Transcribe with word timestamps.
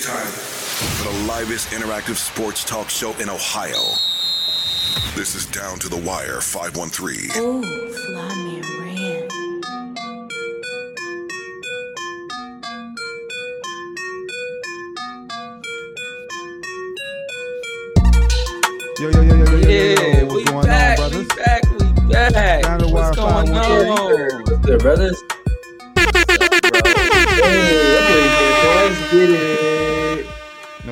It's 0.00 0.06
time 0.06 0.26
for 0.28 1.10
the 1.10 1.26
livest 1.26 1.70
interactive 1.70 2.14
sports 2.18 2.62
talk 2.62 2.88
show 2.88 3.10
in 3.14 3.28
Ohio. 3.28 3.96
This 5.16 5.34
is 5.34 5.44
Down 5.46 5.80
to 5.80 5.88
the 5.88 5.96
Wire 5.96 6.40
513. 6.40 7.30
Oh, 7.34 7.62
fly 8.06 8.34
me 8.44 8.60
ran. 8.78 9.28
Yo, 19.00 19.10
yo, 19.10 19.22
yo, 19.22 19.34
yo, 19.34 19.44
yo, 19.44 19.44
yo, 19.44 19.58
yo, 19.58 19.68
Yeah, 19.68 20.18
yo. 20.20 20.26
we 20.26 20.34
What's 20.34 20.50
going 20.50 20.66
back, 20.66 20.98
on, 20.98 21.10
we 21.12 21.24
back, 21.26 21.62
we 21.70 22.12
back. 22.12 22.62
Down 22.62 22.78
to 22.80 22.88
What's 22.88 23.16
Wire 23.18 23.44
going 23.44 23.46
513. 23.46 23.90
on? 23.90 24.42
What's 24.42 24.66
good, 24.66 24.80
brothers? 24.80 25.22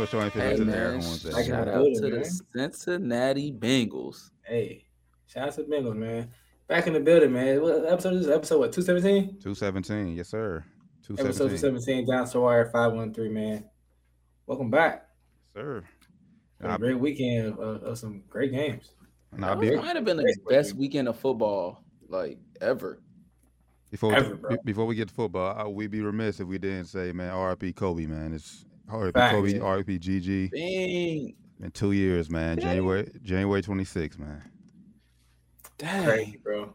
No, 0.06 0.10
so 0.10 0.18
I 0.20 0.24
ain't 0.24 0.32
Hey 0.34 0.40
fitting 0.50 0.66
to 0.66 0.70
there. 0.70 0.92
man, 0.92 1.00
on. 1.02 1.18
I 1.26 1.32
got 1.32 1.44
shout 1.46 1.68
out 1.68 1.84
to 1.94 2.00
man. 2.02 2.10
the 2.20 2.40
Cincinnati 2.54 3.52
Bengals. 3.52 4.30
Hey, 4.44 4.84
shout 5.26 5.48
out 5.48 5.54
to 5.54 5.62
the 5.64 5.68
Bengals, 5.68 5.96
man. 5.96 6.30
Back 6.68 6.86
in 6.86 6.92
the 6.92 7.00
building, 7.00 7.32
man. 7.32 7.60
What 7.60 7.84
episode 7.86 8.14
is 8.14 8.26
this? 8.26 8.34
Episode 8.36 8.58
what? 8.60 8.72
Two 8.72 8.82
seventeen. 8.82 9.38
217, 9.40 10.14
yes, 10.16 10.28
sir. 10.28 10.64
Two 11.02 11.16
seventeen. 11.16 11.26
Episode 11.26 11.48
217. 11.48 11.58
seventeen. 11.82 12.06
Down 12.06 12.28
to 12.28 12.40
wire 12.40 12.66
five 12.66 12.92
one 12.92 13.12
three, 13.12 13.28
man. 13.28 13.64
Welcome 14.46 14.70
back. 14.70 15.06
Sir. 15.54 15.82
Had 16.60 16.76
a 16.76 16.78
great 16.78 16.98
weekend 17.00 17.48
of, 17.48 17.58
of, 17.58 17.82
of 17.82 17.98
some 17.98 18.22
great 18.28 18.52
games. 18.52 18.92
nah, 19.36 19.54
That 19.56 19.76
might 19.76 19.96
have 19.96 20.04
been 20.04 20.16
the 20.18 20.36
best 20.48 20.74
weekend 20.74 21.08
of 21.08 21.18
football 21.18 21.82
like 22.08 22.38
ever. 22.60 23.00
before, 23.90 24.14
we, 24.14 24.34
bro. 24.36 24.50
be- 24.50 24.56
before 24.64 24.86
we 24.86 24.94
get 24.94 25.08
to 25.08 25.14
football, 25.14 25.54
I, 25.58 25.66
we'd 25.66 25.90
be 25.90 26.00
remiss 26.00 26.40
if 26.40 26.46
we 26.46 26.58
didn't 26.58 26.86
say, 26.86 27.12
man, 27.12 27.36
RIP 27.36 27.74
Kobe, 27.76 28.06
man. 28.06 28.32
It's 28.32 28.64
RIP 28.92 29.14
Facts. 29.14 29.34
Kobe, 29.34 29.58
RIP 29.58 29.88
GG. 30.00 30.50
Dang, 30.50 31.34
In 31.62 31.70
two 31.72 31.92
years, 31.92 32.30
man. 32.30 32.58
January 32.58 33.10
January 33.22 33.62
26th, 33.62 34.18
man. 34.18 34.42
dang. 35.78 36.04
Crazy, 36.04 36.36
bro. 36.42 36.72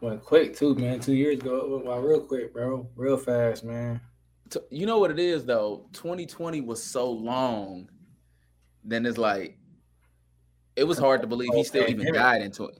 Went 0.00 0.22
quick 0.24 0.56
too, 0.56 0.74
man. 0.74 1.00
Two 1.00 1.14
years 1.14 1.38
ago, 1.40 1.78
it 1.80 1.86
went 1.86 2.04
real 2.04 2.20
quick, 2.20 2.52
bro. 2.52 2.88
Real 2.96 3.16
fast, 3.16 3.64
man. 3.64 4.00
You 4.70 4.86
know 4.86 4.98
what 4.98 5.10
it 5.10 5.18
is 5.18 5.44
though. 5.44 5.86
2020 5.94 6.60
was 6.60 6.82
so 6.82 7.10
long. 7.10 7.88
Then 8.84 9.06
it's 9.06 9.18
like, 9.18 9.56
it 10.76 10.84
was 10.84 10.98
hard 10.98 11.22
to 11.22 11.26
believe 11.26 11.48
he 11.54 11.64
still 11.64 11.88
even 11.88 12.12
died 12.12 12.42
in 12.42 12.50
20. 12.52 12.78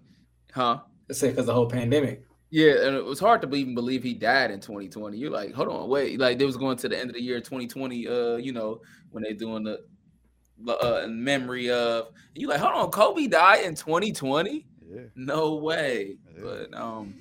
Huh? 0.53 0.81
Let's 1.09 1.19
say 1.21 1.31
because 1.31 1.47
the 1.47 1.55
whole 1.55 1.69
pandemic. 1.69 2.25
Yeah, 2.55 2.87
and 2.87 2.95
it 2.95 3.05
was 3.05 3.19
hard 3.19 3.43
to 3.43 3.53
even 3.53 3.75
believe 3.75 4.05
he 4.05 4.15
died 4.15 4.53
in 4.53 4.61
2020. 4.61 5.19
You're 5.19 5.29
like, 5.29 5.53
hold 5.53 5.67
on, 5.71 5.89
wait, 5.89 6.21
like 6.21 6.39
they 6.39 6.47
was 6.47 6.57
going 6.57 6.77
to 6.77 6.89
the 6.89 6.97
end 6.97 7.11
of 7.11 7.17
the 7.17 7.21
year 7.21 7.41
2020. 7.41 8.07
Uh, 8.07 8.37
you 8.37 8.53
know, 8.53 8.81
when 9.11 9.25
they 9.25 9.33
doing 9.33 9.65
the 9.65 9.81
uh, 10.69 11.03
in 11.05 11.25
memory 11.25 11.69
of. 11.69 12.13
You 12.33 12.47
like, 12.47 12.61
hold 12.61 12.75
on, 12.75 12.91
Kobe 12.93 13.27
died 13.27 13.65
in 13.65 13.75
2020? 13.75 14.69
Yeah. 14.89 15.01
No 15.17 15.57
way. 15.57 16.19
Yeah. 16.33 16.43
But 16.45 16.75
um, 16.81 17.15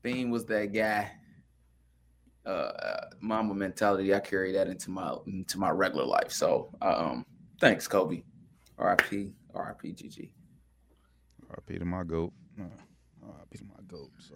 Bean 0.00 0.30
was 0.30 0.46
that 0.46 0.72
guy. 0.72 1.10
Uh, 2.46 2.48
Uh, 2.48 3.06
Mamba 3.20 3.54
mentality. 3.54 4.14
I 4.14 4.20
carry 4.20 4.52
that 4.52 4.68
into 4.68 4.90
my 4.90 5.14
into 5.26 5.58
my 5.58 5.68
regular 5.68 6.06
life. 6.06 6.32
So, 6.32 6.70
uh, 6.80 7.10
um, 7.10 7.26
thanks, 7.60 7.86
Kobe. 7.86 8.22
R.I.P. 8.78 9.34
R.I.P. 9.54 9.92
GG. 9.92 10.30
RIP 11.50 11.78
to 11.78 11.84
my 11.84 12.04
GOAT. 12.04 12.32
RIP 13.22 13.58
to 13.58 13.64
my 13.64 13.82
GOAT. 13.86 14.10
So, 14.18 14.34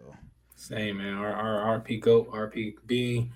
Same 0.54 0.98
man. 0.98 1.14
R 1.14 1.32
R 1.32 1.80
RP 1.80 2.00
Goat, 2.00 2.30
RP 2.30 2.74
B, 2.86 3.30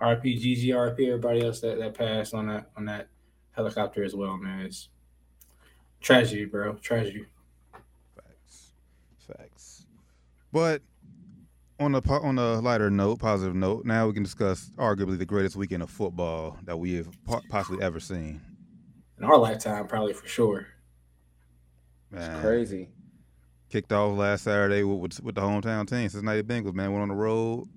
RP 0.00 0.66
RP 0.68 1.06
everybody 1.06 1.44
else 1.44 1.60
that, 1.60 1.78
that 1.78 1.94
passed 1.94 2.34
on 2.34 2.46
that 2.48 2.70
on 2.76 2.84
that 2.86 3.08
helicopter 3.52 4.04
as 4.04 4.14
well, 4.14 4.36
man. 4.36 4.60
It's 4.60 4.88
tragedy, 6.00 6.44
bro. 6.44 6.74
Tragedy. 6.74 7.26
facts. 8.14 8.72
Facts. 9.26 9.86
But 10.52 10.82
on 11.78 11.94
a 11.94 12.12
on 12.12 12.38
a 12.38 12.60
lighter 12.60 12.90
note, 12.90 13.18
positive 13.18 13.54
note, 13.54 13.84
now 13.84 14.06
we 14.06 14.12
can 14.12 14.22
discuss 14.22 14.70
arguably 14.76 15.18
the 15.18 15.26
greatest 15.26 15.56
weekend 15.56 15.82
of 15.82 15.90
football 15.90 16.58
that 16.64 16.78
we 16.78 16.94
have 16.94 17.08
possibly 17.48 17.82
ever 17.82 18.00
seen. 18.00 18.40
In 19.18 19.24
our 19.24 19.38
lifetime, 19.38 19.86
probably 19.86 20.12
for 20.12 20.26
sure. 20.26 20.66
Man, 22.10 22.42
Crazy. 22.42 22.88
Kicked 23.70 23.92
off 23.92 24.16
last 24.18 24.44
Saturday 24.44 24.82
with, 24.82 24.98
with 25.00 25.20
with 25.24 25.34
the 25.36 25.40
hometown 25.40 25.86
team, 25.88 26.08
Cincinnati 26.08 26.42
Bengals. 26.42 26.74
Man, 26.74 26.92
went 26.92 27.02
on 27.02 27.08
the 27.08 27.14
road 27.14 27.68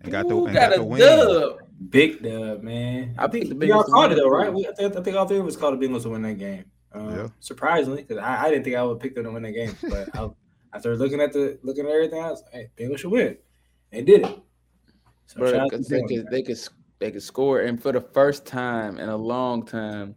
and 0.00 0.10
got 0.10 0.28
the 0.28 0.34
Ooh, 0.34 0.46
and 0.46 0.54
got 0.54 0.70
got 0.70 0.76
the 0.78 0.84
win. 0.84 1.00
dub. 1.00 1.56
Big 1.90 2.22
dub, 2.22 2.62
man. 2.62 3.14
I 3.18 3.26
picked 3.26 3.48
the 3.48 3.54
We 3.56 3.70
all 3.72 3.82
Bengals 3.82 3.86
to 3.86 3.92
called 3.92 4.12
it 4.12 4.14
though, 4.16 4.26
it. 4.26 4.30
right? 4.36 4.52
We, 4.52 4.66
I, 4.66 4.72
think, 4.72 4.96
I 4.96 5.02
think 5.02 5.16
all 5.16 5.26
three 5.26 5.38
of 5.38 5.46
us 5.46 5.56
called 5.56 5.78
the 5.80 5.86
Bengals 5.86 6.02
to 6.02 6.10
win 6.10 6.22
that 6.22 6.38
game. 6.38 6.64
Um, 6.92 7.14
Yeah. 7.16 7.28
Surprisingly, 7.40 8.02
because 8.02 8.18
I, 8.18 8.44
I 8.44 8.50
didn't 8.50 8.64
think 8.64 8.76
I 8.76 8.82
would 8.82 9.00
pick 9.00 9.14
them 9.14 9.24
to 9.24 9.30
win 9.32 9.42
that 9.42 9.52
game, 9.52 9.76
but 9.90 10.08
I, 10.16 10.28
after 10.74 10.96
looking 10.96 11.20
at 11.20 11.32
the 11.32 11.58
looking 11.62 11.86
at 11.86 11.92
everything, 11.92 12.22
I 12.22 12.30
was 12.30 12.42
like, 12.44 12.52
"Hey, 12.54 12.84
Bengals 12.84 12.98
should 12.98 13.10
win." 13.10 13.36
They 13.90 14.02
did 14.02 14.22
it. 14.24 14.38
So 15.26 15.38
Bro, 15.38 15.50
shout 15.52 15.60
out 15.60 15.70
to 15.70 15.76
because 15.78 15.88
the 15.88 15.96
they 15.96 16.02
could 16.16 16.30
they 16.30 16.42
could 16.42 16.58
they 17.00 17.10
could 17.10 17.22
score, 17.22 17.60
and 17.60 17.82
for 17.82 17.92
the 17.92 18.00
first 18.00 18.46
time 18.46 18.98
in 18.98 19.08
a 19.08 19.16
long 19.16 19.66
time, 19.66 20.14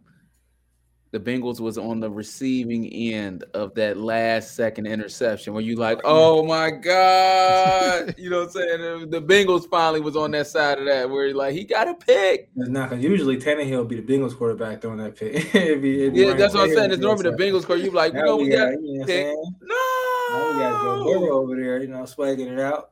the 1.12 1.20
Bengals 1.20 1.60
was 1.60 1.78
on 1.78 2.00
the 2.00 2.10
receiving 2.10 2.86
end 2.92 3.44
of 3.54 3.74
that 3.74 3.96
last 3.96 4.54
second 4.54 4.86
interception 4.86 5.54
where 5.54 5.62
you 5.62 5.76
like, 5.76 6.00
oh 6.04 6.44
my 6.44 6.70
god, 6.70 8.14
you 8.18 8.28
know 8.28 8.40
what 8.40 8.46
I'm 8.46 8.50
saying? 8.50 9.10
The 9.10 9.22
Bengals 9.22 9.68
finally 9.70 10.00
was 10.00 10.16
on 10.16 10.32
that 10.32 10.46
side 10.46 10.78
of 10.78 10.86
that 10.86 11.08
where 11.08 11.32
like 11.32 11.54
he 11.54 11.64
got 11.64 11.88
a 11.88 11.94
pick. 11.94 12.50
It's 12.56 12.68
not 12.68 12.90
because 12.90 13.04
usually 13.04 13.36
Tannehill 13.36 13.78
would 13.78 13.88
be 13.88 14.00
the 14.00 14.02
Bengals 14.02 14.36
quarterback 14.36 14.82
throwing 14.82 14.98
that 14.98 15.16
pick. 15.16 15.54
It'd 15.54 15.80
be- 15.80 16.02
it'd 16.02 16.16
Yeah, 16.16 16.34
that's 16.34 16.54
what 16.54 16.68
I'm 16.68 16.74
saying. 16.74 16.90
It's 16.90 17.00
normally 17.00 17.30
the. 17.30 17.36
Bengals 17.36 17.62
score. 17.62 17.76
You 17.76 17.90
like, 17.90 18.12
you 18.12 18.22
know, 18.24 18.36
we 18.36 18.48
got 18.48 18.72
you 18.72 18.98
know 18.98 19.04
pick. 19.04 19.34
Now 19.62 20.52
we 20.52 20.58
got 20.58 20.82
Joe 20.82 21.04
Burrow 21.04 21.20
no. 21.20 21.32
over 21.32 21.56
there, 21.56 21.80
you 21.80 21.88
know, 21.88 22.02
swagging 22.02 22.52
it 22.52 22.60
out. 22.60 22.90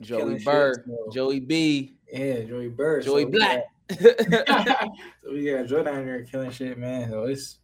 Joey 0.00 0.42
Burr, 0.42 0.84
Joey 1.12 1.40
B, 1.40 1.94
Yeah, 2.12 2.42
Joey 2.42 2.68
Burr. 2.68 3.00
Joey 3.00 3.22
so 3.22 3.30
Black. 3.30 3.64
Got- 3.88 3.98
so 5.24 5.32
we 5.32 5.50
got 5.50 5.66
Joe 5.66 5.82
down 5.82 6.06
there 6.06 6.22
killing 6.24 6.50
shit, 6.50 6.78
man. 6.78 7.10
So 7.10 7.24
it's 7.24 7.58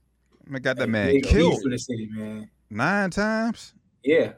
I 0.53 0.59
got 0.59 0.77
that 0.77 0.89
man 0.89 1.13
big 1.13 1.25
killed 1.25 1.63
for 1.63 1.69
the 1.71 1.79
city, 1.79 2.09
man. 2.13 2.51
nine 2.71 3.11
times. 3.11 3.75
Yeah. 4.03 4.33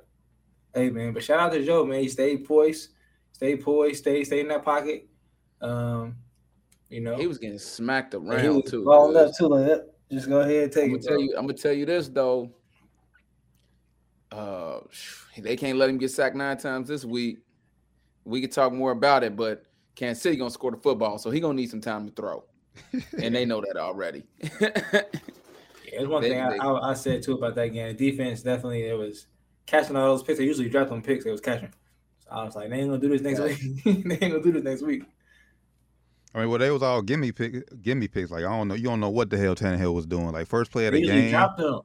Hey 0.74 0.90
man, 0.90 1.12
but 1.12 1.22
shout 1.22 1.38
out 1.38 1.52
to 1.52 1.64
Joe, 1.64 1.84
man. 1.84 2.00
He 2.00 2.08
stayed 2.08 2.44
poised, 2.46 2.90
stayed 3.32 3.62
poised, 3.62 3.98
stayed 3.98 4.24
stayed 4.24 4.40
in 4.40 4.48
that 4.48 4.64
pocket. 4.64 5.06
Um, 5.60 6.16
you 6.88 7.00
know, 7.00 7.16
he 7.16 7.26
was 7.26 7.38
getting 7.38 7.58
smacked 7.58 8.14
and 8.14 8.24
he 8.26 8.30
around 8.46 8.56
was 8.62 8.70
too. 8.70 8.84
balling 8.84 9.14
cuz. 9.14 9.30
up 9.30 9.36
too. 9.38 9.48
Like, 9.48 9.82
just 10.10 10.28
go 10.28 10.40
ahead 10.40 10.64
and 10.64 10.72
take 10.72 10.84
I'm 10.84 10.90
it. 10.90 10.92
gonna 10.92 11.02
tell 11.02 11.14
bro." 11.16 11.22
you. 11.22 11.34
I'm 11.36 11.46
gonna 11.46 11.58
tell 11.58 11.72
you 11.72 11.86
this 11.86 12.08
though. 12.08 12.50
Uh, 14.30 14.80
they 15.38 15.56
can't 15.56 15.76
let 15.78 15.90
him 15.90 15.98
get 15.98 16.10
sacked 16.10 16.36
nine 16.36 16.56
times 16.56 16.88
this 16.88 17.04
week. 17.04 17.38
We 18.24 18.40
could 18.40 18.52
talk 18.52 18.72
more 18.72 18.92
about 18.92 19.24
it, 19.24 19.36
but 19.36 19.64
Kansas 19.94 20.22
City 20.22 20.36
gonna 20.36 20.50
score 20.50 20.70
the 20.70 20.76
football, 20.76 21.18
so 21.18 21.30
he 21.30 21.40
gonna 21.40 21.54
need 21.54 21.70
some 21.70 21.80
time 21.80 22.06
to 22.06 22.12
throw, 22.12 22.44
and 23.20 23.34
they 23.34 23.44
know 23.44 23.60
that 23.60 23.76
already. 23.76 24.24
Yeah, 25.84 25.98
there's 25.98 26.08
one 26.08 26.22
They- 26.22 26.30
thing 26.30 26.40
I, 26.40 26.50
they- 26.52 26.58
I, 26.58 26.72
I 26.90 26.94
said 26.94 27.22
too 27.22 27.34
about 27.34 27.54
that 27.56 27.68
game. 27.68 27.94
The 27.94 28.10
defense 28.10 28.40
definitely 28.42 28.84
it 28.84 28.96
was 28.96 29.26
catching 29.66 29.94
all 29.94 30.06
those 30.06 30.22
picks. 30.22 30.38
They 30.38 30.46
usually 30.46 30.70
drop 30.70 30.88
them 30.88 31.02
picks. 31.02 31.26
It 31.26 31.30
was 31.30 31.42
catching. 31.42 31.68
So 32.20 32.30
I 32.30 32.44
was 32.44 32.56
like, 32.56 32.70
they 32.70 32.76
ain't 32.76 32.88
gonna 32.88 32.98
do 32.98 33.10
this 33.10 33.20
next 33.20 33.40
Right. 33.40 33.58
week. 33.84 33.84
they 34.06 34.14
ain't 34.14 34.20
gonna 34.32 34.42
do 34.42 34.52
this 34.52 34.64
next 34.64 34.80
week. 34.80 35.02
I 36.34 36.40
mean, 36.40 36.48
well, 36.48 36.58
they 36.58 36.70
was 36.70 36.82
all 36.82 37.02
gimme 37.02 37.30
pick, 37.32 37.82
gimme 37.82 38.08
picks. 38.08 38.30
Like 38.30 38.44
I 38.44 38.48
don't 38.56 38.68
know, 38.68 38.74
you 38.74 38.84
don't 38.84 39.00
know 39.00 39.10
what 39.10 39.28
the 39.28 39.36
hell 39.36 39.54
Tannehill 39.54 39.92
was 39.92 40.06
doing. 40.06 40.32
Like 40.32 40.46
first 40.46 40.70
play 40.70 40.86
of 40.86 40.92
They 40.94 41.00
the 41.00 41.06
usually 41.06 41.22
game, 41.22 41.30
drop 41.32 41.58
them. 41.58 41.80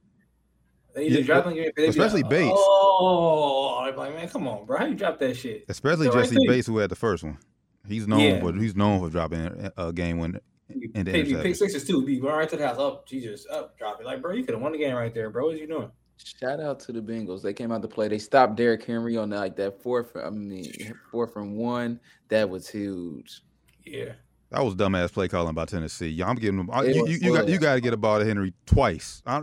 They 0.95 1.03
usually 1.03 1.21
Yeah, 1.23 1.41
drop 1.41 1.45
them. 1.45 1.57
Especially 1.89 2.21
like, 2.21 2.29
Bates. 2.29 2.53
Oh, 2.55 3.79
I'm 3.85 3.93
like 3.93 4.13
man, 4.13 4.29
come 4.29 4.47
on, 4.47 4.65
bro. 4.65 4.77
How 4.77 4.85
you 4.85 4.95
drop 4.95 5.19
that 5.19 5.35
shit? 5.35 5.65
especially 5.67 6.07
the 6.07 6.13
right 6.13 6.23
Jessie 6.23 6.35
thing. 6.37 6.47
Bates, 6.47 6.67
who 6.67 6.77
had 6.77 6.89
the 6.89 6.95
first 6.95 7.25
one. 7.25 7.37
He's 7.87 8.07
known 8.07 8.19
Yeah. 8.19 8.39
for 8.41 8.53
he's 8.53 8.75
known 8.75 8.99
for 8.99 9.09
dropping 9.09 9.39
a 9.45 9.71
a 9.87 9.93
game 9.93 10.17
when 10.19 10.39
You 10.69 10.91
And 10.95 11.07
the 11.07 11.11
pick, 11.13 11.27
you 11.27 11.35
pick 11.37 11.45
interception. 11.45 11.69
sixes 11.69 11.87
too. 11.87 12.05
Be 12.05 12.19
going 12.19 12.35
right 12.35 12.49
to 12.49 12.57
the 12.57 12.67
house. 12.67 12.75
Oh, 12.77 12.87
up, 12.89 13.07
Jesus, 13.07 13.45
up, 13.49 13.77
drop 13.77 14.01
it. 14.01 14.05
Like, 14.05 14.21
bro, 14.21 14.33
you 14.33 14.43
could 14.43 14.53
have 14.53 14.61
won 14.61 14.73
the 14.73 14.77
game 14.77 14.95
right 14.95 15.13
there, 15.13 15.29
bro. 15.29 15.45
What 15.47 15.57
you 15.59 15.65
doing? 15.67 15.89
Shout 16.17 16.59
out 16.59 16.79
to 16.81 16.91
the 16.91 16.99
Bengals. 17.01 17.41
They 17.41 17.53
came 17.53 17.71
out 17.71 17.81
to 17.83 17.87
play. 17.87 18.07
They 18.09 18.17
stopped 18.17 18.55
Derrick 18.57 18.83
Henry 18.83 19.15
on 19.17 19.29
like 19.29 19.55
that 19.57 19.81
fourth. 19.81 20.15
I 20.17 20.29
mean, 20.29 20.73
four 21.11 21.27
from 21.27 21.55
one. 21.55 21.99
That 22.29 22.49
was 22.49 22.67
huge. 22.67 23.41
Yeah, 23.85 24.13
that 24.49 24.61
was 24.65 24.75
dumbass 24.75 25.13
play 25.13 25.27
calling 25.29 25.53
by 25.53 25.65
Tennessee. 25.65 26.07
Yeah, 26.09 26.27
I'm 26.27 26.35
giving 26.35 26.57
them. 26.57 26.69
It 26.83 26.95
You, 26.95 27.01
was- 27.03 27.11
you, 27.11 27.17
you 27.29 27.37
got 27.37 27.47
you 27.47 27.59
got 27.59 27.75
to 27.75 27.81
get 27.81 27.93
a 27.93 27.97
ball 27.97 28.19
to 28.19 28.25
Henry 28.25 28.53
twice. 28.65 29.21
I, 29.25 29.41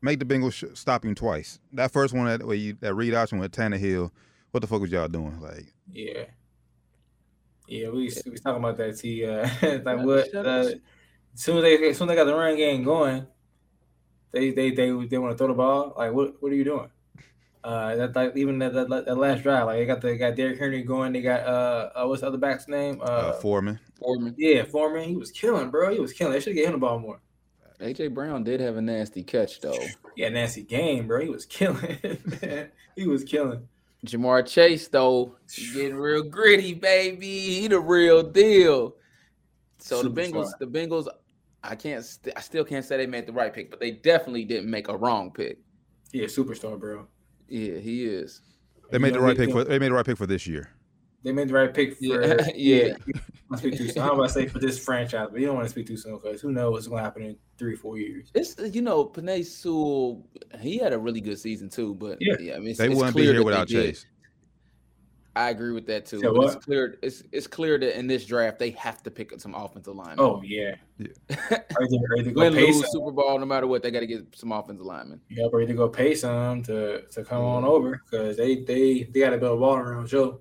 make 0.00 0.18
the 0.20 0.24
Bengals 0.24 0.52
sh- 0.54 0.64
stop 0.78 1.04
him 1.04 1.14
twice. 1.14 1.58
That 1.72 1.90
first 1.92 2.14
one 2.14 2.26
that 2.26 2.46
where 2.46 2.56
you 2.56 2.76
that 2.80 2.94
read 2.94 3.12
option 3.14 3.38
with 3.38 3.50
Tannehill. 3.52 4.10
What 4.52 4.60
the 4.60 4.66
fuck 4.68 4.80
was 4.80 4.90
y'all 4.92 5.08
doing? 5.08 5.40
Like 5.40 5.74
yeah, 5.92 6.24
yeah. 7.66 7.88
We 7.88 8.10
we 8.24 8.30
was 8.30 8.40
talking 8.40 8.62
about 8.62 8.76
that. 8.78 8.98
T. 8.98 9.24
Uh, 9.24 9.42
like 9.62 9.84
Shut- 9.98 10.04
what? 10.06 10.30
shut 10.30 10.46
Uh, 10.46 10.70
soon 11.34 11.56
as 11.58 11.62
they 11.62 11.88
as 11.90 11.98
soon 11.98 12.08
as 12.08 12.12
they 12.12 12.16
got 12.16 12.24
the 12.24 12.34
run 12.34 12.56
game 12.56 12.84
going, 12.84 13.26
they 14.32 14.50
they 14.50 14.70
they 14.70 14.90
they 15.06 15.18
want 15.18 15.32
to 15.32 15.38
throw 15.38 15.48
the 15.48 15.54
ball. 15.54 15.94
Like, 15.96 16.12
what 16.12 16.34
what 16.42 16.52
are 16.52 16.56
you 16.56 16.64
doing? 16.64 16.90
Uh, 17.62 17.96
that 17.96 18.14
like 18.14 18.36
even 18.36 18.58
that, 18.58 18.74
that, 18.74 18.88
that 19.06 19.16
last 19.16 19.42
drive, 19.42 19.64
like 19.64 19.78
they 19.78 19.86
got 19.86 20.00
they 20.02 20.18
got 20.18 20.36
Derrick 20.36 20.58
Henry 20.58 20.82
going. 20.82 21.14
They 21.14 21.22
got 21.22 21.40
uh, 21.46 21.90
uh 21.94 22.06
what's 22.06 22.20
the 22.20 22.26
other 22.26 22.36
back's 22.36 22.68
name? 22.68 23.00
Uh, 23.00 23.04
Uh, 23.04 23.32
Foreman. 23.40 23.80
Foreman. 23.98 24.34
yeah, 24.36 24.64
Foreman. 24.64 25.08
He 25.08 25.16
was 25.16 25.30
killing, 25.30 25.70
bro. 25.70 25.90
He 25.90 25.98
was 25.98 26.12
killing. 26.12 26.34
They 26.34 26.40
should 26.40 26.54
get 26.54 26.66
him 26.66 26.72
the 26.72 26.78
ball 26.78 26.98
more. 26.98 27.20
AJ 27.80 28.12
Brown 28.14 28.44
did 28.44 28.60
have 28.60 28.76
a 28.76 28.82
nasty 28.82 29.22
catch 29.22 29.60
though. 29.60 29.78
Yeah, 30.16 30.28
nasty 30.28 30.62
game, 30.62 31.08
bro. 31.08 31.22
He 31.22 31.28
was 31.28 31.44
killing. 31.44 31.98
he 32.96 33.04
was 33.08 33.24
killing. 33.24 33.66
Ja'Marr 34.04 34.46
Chase 34.46 34.88
though, 34.88 35.36
he 35.50 35.72
getting 35.72 35.96
real 35.96 36.22
gritty, 36.22 36.74
baby. 36.74 37.26
He 37.26 37.68
the 37.68 37.80
real 37.80 38.22
deal. 38.22 38.96
So 39.78 40.02
the 40.02 40.08
Superstar. 40.08 40.32
Bengals, 40.32 40.50
the 40.58 40.66
Bengals, 40.66 41.08
I 41.62 41.74
can't, 41.74 42.04
st- 42.04 42.36
I 42.36 42.40
still 42.40 42.64
can't 42.64 42.84
say 42.84 42.96
they 42.96 43.06
made 43.06 43.26
the 43.26 43.32
right 43.32 43.52
pick, 43.52 43.70
but 43.70 43.80
they 43.80 43.92
definitely 43.92 44.44
didn't 44.44 44.70
make 44.70 44.88
a 44.88 44.96
wrong 44.96 45.30
pick. 45.30 45.58
Yeah, 46.12 46.26
superstar, 46.26 46.78
bro. 46.78 47.06
Yeah, 47.48 47.78
he 47.78 48.04
is. 48.04 48.40
They 48.90 48.98
made 48.98 49.14
the 49.14 49.20
right 49.20 49.36
pick 49.36 49.50
for 49.50 49.64
they 49.64 49.78
made 49.78 49.88
the 49.88 49.94
right 49.94 50.06
pick 50.06 50.16
for 50.16 50.26
this 50.26 50.46
year. 50.46 50.70
They 51.24 51.32
made 51.32 51.48
the 51.48 51.54
right 51.54 51.72
pick 51.72 51.96
for 51.96 52.04
Yeah, 52.04 52.46
yeah. 52.54 52.94
I 53.50 53.56
speak 53.56 53.76
too 53.78 53.88
soon. 53.88 54.02
I'm 54.02 54.10
about 54.10 54.26
to 54.26 54.32
say 54.32 54.46
for 54.46 54.58
this 54.58 54.78
franchise, 54.82 55.28
but 55.30 55.40
you 55.40 55.46
don't 55.46 55.56
want 55.56 55.66
to 55.66 55.70
speak 55.70 55.86
too 55.86 55.96
soon 55.96 56.18
because 56.18 56.40
who 56.40 56.52
knows 56.52 56.72
what's 56.72 56.86
going 56.86 56.98
to 57.00 57.04
happen 57.04 57.22
in 57.22 57.36
three, 57.58 57.76
four 57.76 57.98
years. 57.98 58.30
It's 58.34 58.56
you 58.74 58.82
know, 58.82 59.06
Penei 59.06 59.44
Sewell, 59.44 60.26
he 60.60 60.76
had 60.78 60.92
a 60.92 60.98
really 60.98 61.20
good 61.20 61.38
season 61.38 61.68
too, 61.70 61.94
but 61.94 62.18
Yeah. 62.20 62.34
yeah, 62.40 62.54
I 62.54 62.58
mean, 62.58 62.68
it's, 62.68 62.78
They 62.78 62.86
it's 62.86 62.94
wouldn't 62.96 63.16
be 63.16 63.22
clear 63.22 63.32
here 63.32 63.34
that 63.34 63.38
they 63.40 63.44
without 63.44 63.68
did. 63.68 63.94
Chase. 63.94 64.06
I 65.36 65.50
agree 65.50 65.72
with 65.72 65.86
that 65.88 66.06
too. 66.06 66.20
So 66.20 66.42
it's 66.42 66.54
clear, 66.64 66.96
it's 67.02 67.24
it's 67.32 67.48
clear 67.48 67.76
that 67.78 67.98
in 67.98 68.06
this 68.06 68.24
draft 68.24 68.60
they 68.60 68.70
have 68.70 69.02
to 69.02 69.10
pick 69.10 69.32
up 69.32 69.40
some 69.40 69.52
offensive 69.54 69.96
linemen. 69.96 70.20
Oh 70.20 70.40
yeah, 70.44 70.76
Yeah. 70.98 71.08
or 71.28 71.82
either, 71.82 71.96
or 72.08 72.18
either 72.18 72.30
go 72.30 72.40
win, 72.42 72.54
pay 72.54 72.66
lose, 72.66 72.80
some, 72.82 72.90
Super 72.92 73.10
Bowl, 73.10 73.36
no 73.40 73.44
matter 73.44 73.66
what, 73.66 73.82
they 73.82 73.90
got 73.90 74.00
to 74.00 74.06
get 74.06 74.24
some 74.36 74.52
offensive 74.52 74.86
linemen. 74.86 75.20
yeah, 75.30 75.46
or 75.52 75.60
either 75.60 75.74
go 75.74 75.88
pay 75.88 76.14
some 76.14 76.62
to 76.64 77.02
to 77.08 77.24
come 77.24 77.42
on 77.42 77.64
Mhm. 77.64 77.68
over 77.68 78.00
because 78.08 78.36
they 78.36 78.62
they 78.62 79.02
they 79.12 79.20
got 79.20 79.30
to 79.30 79.38
build 79.38 79.58
a 79.58 79.60
ball 79.60 79.74
around 79.76 80.06
Joe. 80.06 80.38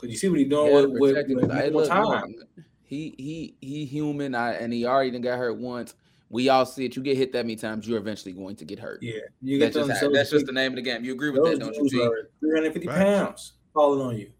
Because 0.00 0.12
you 0.12 0.18
see 0.18 0.28
what 0.28 0.38
he's 0.38 0.48
doing 0.48 0.66
Yeah, 0.72 0.80
with 0.86 1.00
with, 1.00 1.28
with 1.28 1.52
Hey, 1.52 1.70
look, 1.70 1.88
time. 1.88 2.06
look, 2.06 2.48
He 2.84 3.14
he 3.18 3.54
he 3.60 3.84
human, 3.84 4.34
I, 4.34 4.52
and 4.54 4.72
he 4.72 4.86
already 4.86 5.10
done 5.10 5.20
got 5.20 5.38
hurt 5.38 5.56
once. 5.58 5.94
We 6.28 6.48
all 6.48 6.64
see 6.64 6.84
it. 6.84 6.94
You 6.96 7.02
get 7.02 7.16
hit 7.16 7.32
that 7.32 7.44
many 7.44 7.56
times, 7.56 7.88
you're 7.88 7.98
eventually 7.98 8.32
going 8.32 8.54
to 8.56 8.64
get 8.64 8.78
hurt. 8.78 9.02
Yeah, 9.02 9.14
you 9.42 9.58
get 9.58 9.72
that's 9.72 9.86
just, 9.88 10.00
how- 10.00 10.10
that's 10.10 10.30
just 10.30 10.46
the 10.46 10.52
name 10.52 10.72
of 10.72 10.76
the 10.76 10.82
game. 10.82 11.04
You 11.04 11.12
agree 11.12 11.30
with 11.30 11.42
those 11.44 11.58
that, 11.58 11.64
don't 11.64 11.74
you? 11.74 11.80
dudes 11.82 11.92
G? 11.92 12.00
are 12.02 12.30
350 12.40 12.86
Facts. 12.86 12.98
pounds 12.98 13.52
falling 13.74 14.00
on 14.00 14.16
you. 14.16 14.30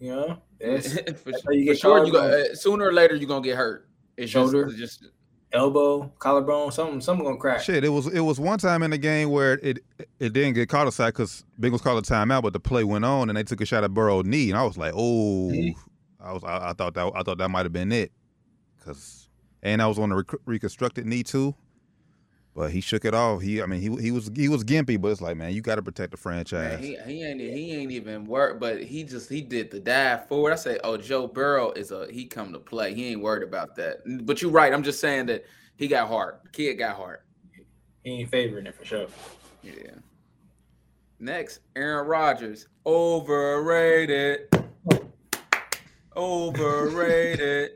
You 0.00 0.10
know, 0.14 0.38
that's 0.60 0.98
for, 1.20 1.32
how 1.44 1.50
you 1.52 1.72
for 1.72 1.78
sure, 1.78 2.04
you 2.06 2.12
go, 2.12 2.20
uh, 2.20 2.54
sooner 2.54 2.86
or 2.86 2.92
later 2.92 3.14
you're 3.14 3.28
gonna 3.28 3.44
get 3.44 3.56
hurt. 3.56 3.88
It's 4.16 4.30
Shoulder. 4.32 4.64
just, 4.66 4.80
it's 4.80 4.98
just 5.00 5.12
elbow, 5.54 6.12
collarbone, 6.18 6.72
something, 6.72 7.00
something 7.00 7.24
gonna 7.24 7.36
crack. 7.38 7.60
Shit, 7.62 7.84
it 7.84 7.88
was 7.88 8.06
it 8.08 8.20
was 8.20 8.38
one 8.40 8.58
time 8.58 8.82
in 8.82 8.90
the 8.90 8.98
game 8.98 9.30
where 9.30 9.54
it 9.62 9.78
it 10.20 10.32
didn't 10.32 10.54
get 10.54 10.68
called 10.68 10.88
a 10.88 10.92
sack 10.92 11.14
because 11.14 11.44
Bengals 11.60 11.82
called 11.82 12.04
a 12.04 12.06
timeout, 12.06 12.42
but 12.42 12.52
the 12.52 12.60
play 12.60 12.84
went 12.84 13.04
on 13.04 13.28
and 13.30 13.36
they 13.38 13.42
took 13.44 13.60
a 13.60 13.64
shot 13.64 13.84
at 13.84 13.94
Burrow's 13.94 14.24
knee, 14.26 14.50
and 14.50 14.58
I 14.58 14.64
was 14.64 14.76
like, 14.76 14.92
oh, 14.94 15.50
Mhm. 15.52 15.74
I 16.20 16.32
was 16.32 16.44
I, 16.44 16.70
I 16.70 16.72
thought 16.72 16.94
that 16.94 17.12
I 17.14 17.22
thought 17.22 17.38
that 17.38 17.48
might 17.48 17.64
have 17.64 17.72
been 17.72 17.92
it, 17.92 18.12
because 18.78 19.28
and 19.62 19.80
I 19.80 19.86
was 19.86 19.98
on 19.98 20.12
a 20.12 20.16
rec- 20.16 20.40
reconstructed 20.44 21.06
knee 21.06 21.22
too, 21.22 21.54
but 22.54 22.70
he 22.70 22.80
shook 22.80 23.04
it 23.04 23.14
off. 23.14 23.42
He 23.42 23.60
I 23.60 23.66
mean 23.66 23.80
he 23.80 24.02
he 24.02 24.10
was 24.10 24.30
he 24.34 24.48
was 24.48 24.62
gimpy, 24.62 25.00
but 25.00 25.08
it's 25.08 25.20
like 25.20 25.36
man, 25.36 25.52
you 25.52 25.60
got 25.60 25.74
to 25.76 25.82
protect 25.82 26.12
the 26.12 26.16
franchise. 26.16 26.80
man, 26.80 26.82
he, 26.82 26.96
he 27.06 27.24
ain't 27.24 27.40
he 27.40 27.72
ain't 27.72 27.90
even 27.90 28.24
work, 28.24 28.60
but 28.60 28.82
he 28.82 29.02
just 29.02 29.28
he 29.28 29.40
did 29.40 29.70
the 29.70 29.80
dive 29.80 30.28
forward. 30.28 30.52
I 30.52 30.56
say, 30.56 30.78
oh, 30.84 30.96
Joe 30.96 31.26
Burrow 31.26 31.72
is 31.72 31.90
a 31.90 32.06
he 32.10 32.26
come 32.26 32.52
to 32.52 32.60
play. 32.60 32.94
He 32.94 33.08
ain't 33.08 33.20
worried 33.20 33.42
about 33.42 33.74
that. 33.76 33.98
But 34.24 34.40
you're 34.40 34.52
right. 34.52 34.72
I'm 34.72 34.84
just 34.84 35.00
saying 35.00 35.26
that 35.26 35.44
he 35.76 35.88
got 35.88 36.08
heart. 36.08 36.52
Kid 36.52 36.74
got 36.74 36.96
heart. 36.96 37.24
He 38.04 38.20
ain't 38.20 38.30
favoring 38.30 38.66
it 38.66 38.76
for 38.76 38.84
sure. 38.84 39.06
Yeah. 39.62 39.72
Next, 41.18 41.60
Aaron 41.74 42.06
Rodgers. 42.06 42.68
Overrated. 42.86 44.54
Overrated. 46.16 47.70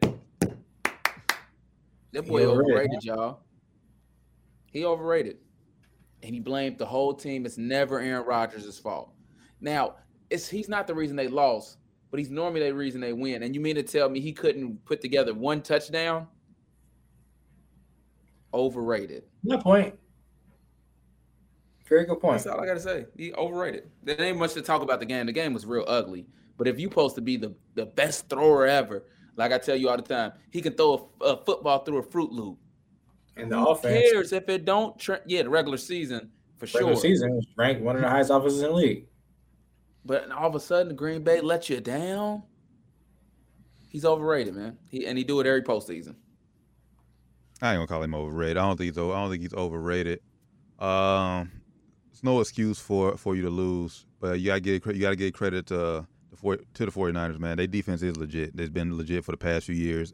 That 2.13 2.27
boy 2.27 2.45
overrated, 2.45 2.73
overrated, 2.73 3.05
y'all. 3.05 3.41
He 4.73 4.85
overrated. 4.85 5.39
And 6.23 6.35
he 6.35 6.41
blamed 6.41 6.79
the 6.79 6.87
whole 6.87 7.15
team. 7.15 7.47
It's 7.47 7.59
never 7.59 8.01
Aaron 8.01 8.27
Rodgers' 8.27 8.79
fault. 8.79 9.13
Now, 9.61 9.97
it's 10.31 10.49
he's 10.49 10.69
not 10.69 10.87
the 10.87 10.95
reason 10.95 11.17
they 11.17 11.29
lost, 11.29 11.79
but 12.11 12.19
he's 12.19 12.31
normally 12.31 12.61
the 12.61 12.75
reason 12.75 13.01
they 13.01 13.13
win. 13.13 13.43
And 13.43 13.55
you 13.55 13.61
mean 13.61 13.77
to 13.77 13.83
tell 13.83 14.09
me 14.09 14.21
he 14.21 14.33
couldn't 14.33 14.85
put 14.85 15.01
together 15.01 15.35
one 15.35 15.63
touchdown? 15.63 16.27
Overrated. 18.53 19.25
Good 19.47 19.61
point. 19.61 19.95
Very 21.89 22.05
good 22.05 22.21
point. 22.21 22.43
That's 22.43 22.47
all 22.47 22.61
I 22.61 22.67
gotta 22.67 22.81
say. 22.81 23.07
He 23.17 23.33
overrated. 23.35 23.89
There 24.03 24.21
ain't 24.21 24.39
much 24.39 24.55
to 24.55 24.63
talk 24.63 24.83
about 24.83 25.01
the 25.01 25.07
game. 25.07 25.27
The 25.27 25.33
game 25.33 25.55
was 25.55 25.65
real 25.65 25.85
ugly. 25.87 26.27
But 26.59 26.69
if 26.69 26.79
you 26.79 26.89
supposed 26.89 27.15
to 27.15 27.23
be 27.23 27.37
the, 27.37 27.55
the 27.75 27.87
best 27.87 28.29
thrower 28.29 28.67
ever, 28.67 29.05
like 29.37 29.53
I 29.53 29.59
tell 29.59 29.77
you 29.77 29.89
all 29.89 29.97
the 29.97 30.03
time, 30.03 30.33
he 30.51 30.61
can 30.61 30.75
throw 30.75 31.11
a, 31.21 31.25
a 31.25 31.45
football 31.45 31.79
through 31.85 31.99
a 31.99 32.03
fruit 32.03 32.33
loop. 32.33 32.59
And 33.39 33.51
the 33.51 33.59
Who 33.59 33.69
offense, 33.69 34.11
cares 34.11 34.33
if 34.33 34.49
it 34.49 34.65
don't? 34.65 34.99
Tra- 34.99 35.21
yeah, 35.27 35.43
the 35.45 35.51
regular 35.51 35.79
season 35.79 36.31
for 36.59 36.67
regular 36.67 36.95
sure. 36.95 37.03
season, 37.03 37.37
was 37.37 37.47
ranked 37.57 37.83
one 37.83 37.97
of 37.97 38.03
the 38.03 38.09
highest 38.09 38.31
offenses 38.31 38.63
in 38.63 38.69
the 38.71 38.75
league. 38.75 39.07
But 40.05 40.31
all 40.33 40.49
of 40.49 40.55
a 40.55 40.61
sudden, 40.61 40.97
Green 40.97 41.23
Bay 41.23 41.41
let 41.41 41.69
you 41.71 41.81
down. 41.81 42.43
He's 43.89 44.05
overrated, 44.05 44.55
man. 44.55 44.77
He 44.91 45.07
and 45.07 45.17
he 45.17 45.25
do 45.25 45.41
it 45.41 45.47
every 45.47 45.63
postseason. 45.63 46.17
I 47.63 47.73
ain't 47.73 47.79
gonna 47.79 47.87
call 47.87 48.03
him 48.03 48.15
overrated. 48.15 48.57
I 48.57 48.67
don't 48.67 48.77
think 48.77 48.91
he's 48.91 48.99
o- 48.99 49.13
I 49.13 49.21
don't 49.21 49.31
think 49.31 49.43
he's 49.43 49.55
overrated. 49.55 50.21
Um, 50.79 51.51
it's 52.11 52.23
no 52.23 52.41
excuse 52.41 52.79
for 52.79 53.17
for 53.17 53.37
you 53.37 53.43
to 53.43 53.51
lose, 53.51 54.07
but 54.21 54.41
you 54.41 54.47
gotta 54.47 54.61
get 54.61 54.85
you 54.87 55.01
gotta 55.01 55.17
give 55.17 55.33
credit 55.33 55.67
to 55.67 55.77
the 55.77 56.07
to 56.75 56.87
the 56.87 56.93
49ers, 56.93 57.39
man. 57.39 57.57
Their 57.57 57.67
defense 57.67 58.03
is 58.03 58.17
legit. 58.17 58.57
They've 58.57 58.73
been 58.73 58.97
legit 58.97 59.25
for 59.25 59.33
the 59.33 59.39
past 59.39 59.67
few 59.67 59.75
years. 59.75 60.13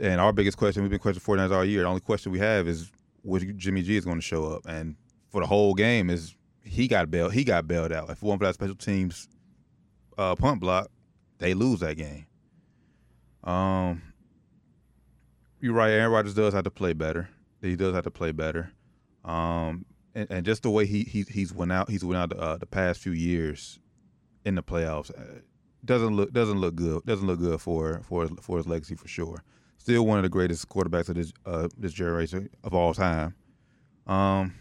And 0.00 0.20
our 0.20 0.32
biggest 0.32 0.56
question, 0.56 0.82
we've 0.82 0.90
been 0.90 1.00
questioning 1.00 1.48
49ers 1.48 1.54
all 1.54 1.64
year. 1.64 1.82
The 1.82 1.88
only 1.88 2.00
question 2.00 2.32
we 2.32 2.38
have 2.38 2.68
is 2.68 2.90
which 3.22 3.44
Jimmy 3.56 3.82
G 3.82 3.96
is 3.96 4.04
going 4.04 4.18
to 4.18 4.22
show 4.22 4.46
up. 4.46 4.66
And 4.66 4.96
for 5.30 5.40
the 5.40 5.46
whole 5.46 5.74
game 5.74 6.10
is 6.10 6.34
he 6.62 6.86
got 6.86 7.10
bailed 7.10 7.32
he 7.32 7.44
got 7.44 7.66
bailed 7.66 7.92
out. 7.92 8.10
If 8.10 8.22
wasn't 8.22 8.40
for 8.40 8.46
that 8.46 8.54
special 8.54 8.74
teams 8.74 9.28
uh, 10.16 10.34
punt 10.34 10.60
block, 10.60 10.90
they 11.38 11.54
lose 11.54 11.80
that 11.80 11.96
game. 11.96 12.26
Um 13.44 14.02
you're 15.60 15.72
right. 15.72 15.90
Aaron 15.90 16.12
Rodgers 16.12 16.34
does 16.34 16.54
have 16.54 16.64
to 16.64 16.70
play 16.70 16.92
better. 16.92 17.28
He 17.60 17.74
does 17.74 17.94
have 17.94 18.04
to 18.04 18.10
play 18.10 18.30
better. 18.30 18.72
Um, 19.24 19.84
and, 20.14 20.30
and 20.30 20.46
just 20.46 20.62
the 20.62 20.70
way 20.70 20.86
he, 20.86 21.02
he 21.02 21.24
he's 21.28 21.52
went 21.52 21.72
out, 21.72 21.90
he's 21.90 22.04
went 22.04 22.18
out 22.18 22.38
uh, 22.38 22.56
the 22.56 22.66
past 22.66 23.00
few 23.00 23.12
years 23.12 23.80
in 24.44 24.54
the 24.54 24.62
playoffs 24.62 25.10
uh, 25.10 25.40
doesn't 25.84 26.14
look 26.14 26.32
doesn't 26.32 26.60
look 26.60 26.76
good. 26.76 27.04
Doesn't 27.04 27.26
look 27.26 27.40
good 27.40 27.60
for 27.60 28.00
for 28.04 28.22
his, 28.22 28.30
for 28.40 28.56
his 28.56 28.66
legacy 28.66 28.94
for 28.94 29.08
sure. 29.08 29.42
Still 29.78 30.04
one 30.06 30.18
of 30.18 30.22
the 30.22 30.28
greatest 30.28 30.68
quarterbacks 30.68 31.08
of 31.08 31.14
this 31.14 31.32
uh, 31.46 31.68
this 31.78 31.92
generation 31.92 32.50
of 32.64 32.74
all 32.74 32.92
time. 32.94 33.34
Um, 34.06 34.54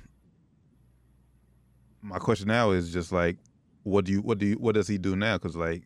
my 2.02 2.18
question 2.20 2.48
now 2.48 2.72
is 2.72 2.94
just 2.94 3.12
like, 3.12 3.38
what 3.84 4.06
do 4.06 4.12
you 4.14 4.22
what 4.22 4.38
do 4.38 4.46
you 4.46 4.56
what 4.56 4.76
does 4.76 4.88
he 4.88 4.98
do 4.98 5.16
now? 5.16 5.38
Because 5.38 5.56
like, 5.56 5.84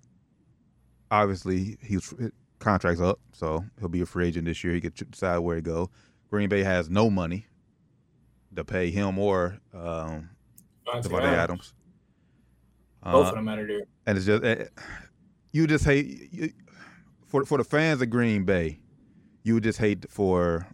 obviously 1.10 1.78
he's 1.82 2.14
contract's 2.60 3.02
up, 3.02 3.20
so 3.34 3.64
he'll 3.80 3.90
be 3.90 4.02
a 4.02 4.06
free 4.06 4.28
agent 4.28 4.46
this 4.46 4.64
year. 4.64 4.74
He 4.74 4.82
could 4.82 4.94
decide 5.12 5.40
where 5.40 5.56
to 5.56 5.62
go. 5.62 5.90
Green 6.30 6.50
Bay 6.50 6.64
has 6.64 6.90
no 6.90 7.10
money 7.10 7.46
to 8.56 8.64
pay 8.64 8.92
him 8.92 9.18
or 9.18 9.58
um, 9.74 10.30
Davante 10.88 11.24
Adams. 11.24 11.24
Adams. 11.40 11.74
Both 13.04 13.26
Uh, 13.26 13.30
of 13.30 13.36
them 13.36 13.48
out 13.48 13.60
of 13.60 13.68
there. 13.68 13.82
and 14.06 14.18
it's 14.18 14.28
just 14.28 14.44
eh, 14.44 14.66
you 15.52 15.66
just 15.66 15.86
hate 15.86 16.30
you, 16.32 16.52
for 17.26 17.46
for 17.46 17.58
the 17.58 17.64
fans 17.64 18.02
of 18.02 18.10
Green 18.12 18.44
Bay, 18.46 18.80
you 19.44 19.56
would 19.56 19.64
just 19.64 19.80
hate 19.80 20.06
for 20.10 20.68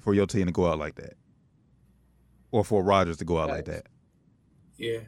for 0.00 0.14
your 0.14 0.26
team 0.26 0.46
to 0.46 0.52
go 0.52 0.66
out 0.66 0.78
like 0.78 0.96
that, 0.96 1.14
or 2.50 2.64
for 2.64 2.82
Rodgers 2.82 3.16
to 3.18 3.24
go 3.24 3.38
out 3.38 3.48
like 3.48 3.64
that. 3.66 3.86
Yeah. 4.76 4.98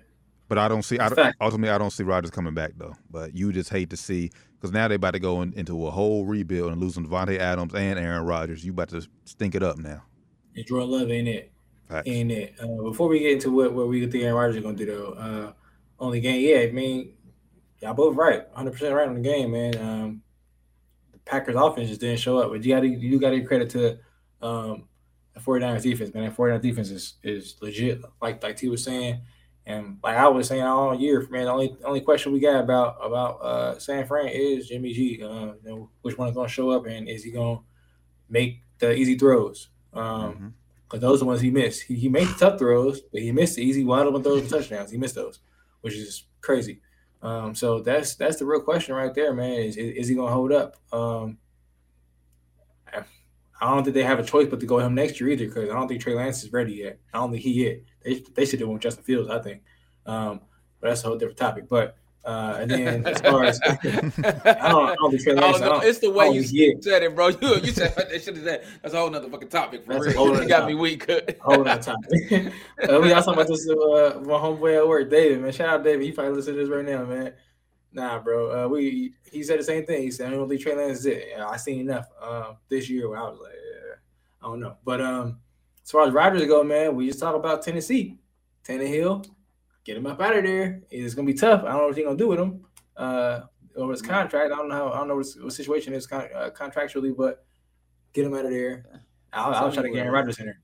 But 0.49 0.59
I 0.59 0.69
don't 0.69 0.83
see. 0.83 0.99
I 0.99 1.09
don't, 1.09 1.35
ultimately, 1.41 1.75
I 1.75 1.79
don't 1.79 1.91
see 1.91 2.05
Rodgers 2.05 2.31
coming 2.31 2.55
back 2.55 2.73
though. 2.77 2.95
But 3.11 3.35
you 3.35 3.53
just 3.53 3.71
hate 3.71 3.91
to 3.91 3.97
see 3.97 4.31
because 4.55 4.73
now 4.73 4.87
they 4.89 4.95
about 4.95 5.13
to 5.13 5.19
go 5.19 5.43
in, 5.43 5.53
into 5.55 5.87
a 5.87 5.91
whole 5.91 6.25
rebuild 6.25 6.73
and 6.73 6.81
losing 6.81 7.07
Davante 7.07 7.39
Adams 7.39 7.75
and 7.75 7.99
Aaron 7.99 8.25
Rodgers. 8.25 8.65
You 8.65 8.73
about 8.73 8.91
to 8.91 9.07
stink 9.25 9.55
it 9.55 9.63
up 9.63 9.77
now. 9.79 10.03
And 10.55 10.65
Jordan 10.65 10.91
Love 10.91 11.11
ain't 11.11 11.29
it. 11.29 11.53
Facts. 11.89 12.09
Ain't 12.09 12.33
it. 12.33 12.55
Uh, 12.61 12.83
before 12.83 13.09
we 13.09 13.21
get 13.21 13.33
into 13.33 13.53
what, 13.53 13.73
what 13.73 13.89
we 13.89 14.01
think 14.07 14.25
Aaron 14.25 14.37
Rodgers 14.37 14.57
is 14.57 14.63
going 14.63 14.77
to 14.77 14.85
do, 14.85 14.93
though, 14.93 15.13
uh, 15.13 15.53
on 16.05 16.13
the 16.13 16.21
game, 16.21 16.41
yeah, 16.41 16.69
I 16.69 16.73
mean, 16.73 17.13
y'all 17.81 17.95
both 17.95 18.17
right. 18.17 18.53
100% 18.55 18.95
right 18.95 19.09
on 19.09 19.15
the 19.15 19.21
game, 19.21 19.53
man. 19.53 19.77
Um, 19.79 20.23
Packers 21.27 21.57
offense 21.57 21.89
just 21.89 22.01
didn't 22.01 22.21
show 22.21 22.39
up. 22.39 22.51
But 22.51 22.65
you 22.65 22.75
got 22.75 22.81
to 22.81 22.89
you 22.89 23.19
got 23.21 23.31
to 23.31 23.39
give 23.39 23.49
credit 23.49 23.69
to 23.71 23.99
um, 24.41 24.85
the 25.35 25.41
49ers 25.41 25.83
defense, 25.83 26.15
man. 26.15 26.25
That 26.25 26.37
49ers 26.37 26.63
defense 26.63 26.91
is, 26.91 27.15
is 27.23 27.57
legit, 27.61 28.01
like 28.23 28.43
like 28.43 28.57
T 28.57 28.69
was 28.69 28.83
saying. 28.83 29.21
And 29.69 29.99
like 30.03 30.17
I 30.17 30.29
was 30.29 30.47
saying 30.47 30.63
all 30.63 30.95
year, 30.95 31.27
man, 31.29 31.47
the 31.47 31.51
only 31.51 31.77
only 31.85 32.01
question 32.01 32.33
we 32.33 32.39
got 32.41 32.63
about 32.63 32.97
about 33.03 33.43
uh, 33.43 33.79
San 33.81 34.07
Fran 34.07 34.29
is 34.29 34.69
Jimmy 34.69 34.93
G. 34.93 35.21
Uh, 35.23 35.29
you 35.29 35.59
know, 35.65 35.91
which 36.03 36.17
one 36.17 36.29
is 36.29 36.35
going 36.35 36.47
to 36.49 36.53
show 36.55 36.71
up, 36.71 36.87
and 36.87 37.09
is 37.09 37.25
he 37.25 37.33
going 37.33 37.59
to 37.59 37.65
make 38.29 38.63
the 38.79 38.95
easy 38.95 39.19
throws? 39.19 39.69
Um, 39.93 40.05
Mhm. 40.35 40.53
because 40.85 41.01
those 41.01 41.17
are 41.17 41.19
the 41.21 41.25
ones 41.25 41.41
he 41.41 41.51
missed. 41.51 41.83
He, 41.83 41.97
he 41.97 42.09
made 42.09 42.29
the 42.29 42.35
tough 42.35 42.59
throws, 42.61 43.01
but 43.01 43.21
he 43.23 43.33
missed 43.33 43.57
the 43.57 43.63
easy 43.63 43.83
wide 43.85 44.07
open 44.07 44.23
throws 44.23 44.43
and 44.43 44.49
touchdowns. 44.51 44.93
He 44.93 44.99
missed 44.99 45.17
those, 45.17 45.41
which 45.81 45.95
is 45.95 46.27
crazy. 46.41 46.81
Um, 47.27 47.57
so 47.57 47.81
that's 47.81 48.15
that's 48.15 48.37
the 48.37 48.47
real 48.47 48.61
question 48.61 48.95
right 48.95 49.13
there, 49.13 49.35
man. 49.35 49.55
Is 49.55 49.77
is, 49.77 50.07
he 50.07 50.15
gonna 50.15 50.31
hold 50.31 50.53
up? 50.53 50.77
Um, 50.93 51.39
I, 53.61 53.69
don't 53.75 53.83
think 53.83 53.95
they 53.95 54.05
have 54.05 54.21
a 54.21 54.23
choice 54.23 54.47
but 54.49 54.61
to 54.61 54.67
go 54.67 54.79
him 54.79 54.95
next 54.95 55.21
year 55.21 55.31
either 55.31 55.47
because 55.47 55.69
I 55.69 55.73
don't 55.73 55.89
think 55.89 56.01
Trey 56.01 56.15
Lance 56.15 56.45
is 56.45 56.53
ready 56.53 56.75
yet. 56.75 57.01
I 57.13 57.19
don't 57.19 57.33
think 57.33 57.43
he 57.43 57.65
yet. 57.65 57.81
They 58.05 58.23
they 58.37 58.45
should 58.45 58.61
do 58.61 58.71
it 58.71 58.73
with 58.73 58.83
Justin 58.83 59.03
Fields, 59.03 59.29
I 59.29 59.41
think. 59.41 59.63
Um, 60.07 60.41
but 60.81 60.91
that's 60.91 61.03
a 61.03 61.09
whole 61.09 61.19
different 61.19 61.39
topic. 61.39 61.69
But 61.69 61.97
uh, 62.27 62.59
and 62.61 62.71
then 62.71 63.07
as 63.07 63.21
far 63.21 63.45
as 63.45 63.61
I 63.65 63.71
don't, 63.73 64.45
I 64.45 64.95
don't 64.97 65.11
think 65.11 65.23
Trey 65.23 65.33
I 65.33 65.41
don't 65.41 65.55
I 65.55 65.59
know. 65.59 65.69
don't- 65.75 65.85
It's 65.85 66.01
the 66.01 66.11
way 66.11 66.29
you 66.31 66.43
think 66.43 66.77
he- 66.77 66.83
said 66.83 67.03
it, 67.05 67.15
bro. 67.15 67.29
You 67.41 67.55
you 67.63 67.73
said 67.73 67.95
that 67.97 68.11
should 68.23 68.37
have 68.37 68.45
said 68.45 68.65
that's 68.83 68.95
a 68.95 68.99
whole 68.99 69.11
nother 69.11 69.29
fucking 69.31 69.49
topic 69.49 69.85
for 69.85 69.93
That's 69.95 70.07
a 70.07 70.09
real. 70.09 70.19
whole 70.19 70.29
nother 70.29 70.43
you 70.43 70.49
got 70.49 70.67
me 70.69 70.75
weak. 70.75 71.09
Hold 71.41 71.69
on 71.69 71.81
time. 71.81 71.97
uh, 72.03 73.01
we 73.01 73.09
got 73.09 73.25
talking 73.25 73.35
about 73.35 73.47
this 73.49 73.69
uh, 73.71 74.21
my 74.25 74.35
homeboy 74.35 74.77
at 74.77 74.87
work, 74.89 75.09
David. 75.09 75.41
Man, 75.41 75.53
shout 75.53 75.69
out 75.69 75.85
David. 75.85 76.05
He 76.05 76.13
probably 76.13 76.35
listening 76.35 76.57
to 76.57 76.63
this 76.63 76.71
right 76.71 76.85
now, 76.85 77.05
man. 77.05 77.33
Nah, 77.93 78.19
bro. 78.19 78.65
Uh, 78.65 78.69
we 78.69 79.15
he 79.31 79.43
said 79.43 79.59
the 79.61 79.65
same 79.65 79.87
thing. 79.87 80.03
He 80.03 80.11
said, 80.11 80.27
"I 80.29 80.31
don't 80.33 80.41
believe 80.49 80.61
Trey 80.63 80.75
Lance 80.77 80.99
is 80.99 81.07
it." 81.07 81.29
I 81.39 81.57
seen 81.57 81.81
enough 81.81 82.09
um, 82.21 82.57
this 82.69 82.91
year 82.91 83.09
where 83.09 83.19
I 83.19 83.23
was 83.23 83.39
like, 83.41 83.53
yeah, 83.55 83.95
I 84.43 84.47
don't 84.51 84.61
know. 84.61 84.77
But 84.85 85.01
um, 85.01 85.39
as 85.85 85.91
far 85.93 86.07
as 86.07 86.13
Rodgers 86.13 86.45
go, 86.47 86.63
man, 86.65 86.95
we 86.97 87.07
just 87.07 87.21
talk 87.21 87.35
about 87.35 87.63
Tennessee, 87.63 88.19
Tannehill, 88.65 89.27
get 89.87 89.97
him 89.97 90.07
up 90.07 90.21
out 90.21 90.37
of 90.37 90.43
there. 90.45 90.83
It's 90.91 91.15
gonna 91.15 91.27
be 91.27 91.33
tough. 91.35 91.63
I 91.63 91.69
don't 91.69 91.79
know 91.79 91.87
what 91.87 91.95
they're 91.95 92.05
gonna 92.05 92.17
do 92.19 92.29
with 92.29 92.41
him. 92.41 92.65
Uh, 92.97 93.41
over 93.77 93.93
his 93.93 94.03
contract, 94.03 94.53
I 94.53 94.57
don't 94.57 94.69
know. 94.69 94.75
How, 94.75 94.93
I 94.93 94.99
don't 94.99 95.09
know 95.09 95.17
what, 95.17 95.53
situation 95.53 95.93
is 95.95 96.07
con- 96.07 96.29
uh, 96.35 96.51
contractually, 96.51 97.17
but 97.17 97.45
get 98.13 98.25
him 98.27 98.35
out 98.35 98.45
of 98.47 98.51
there. 98.51 98.85
I'll, 99.33 99.53
I'll 99.55 99.73
try 99.73 99.83
to 99.83 99.91
get 99.91 99.99
Aaron 99.99 100.13
Rodgers 100.13 100.39
in 100.41 100.47
there. 100.47 100.61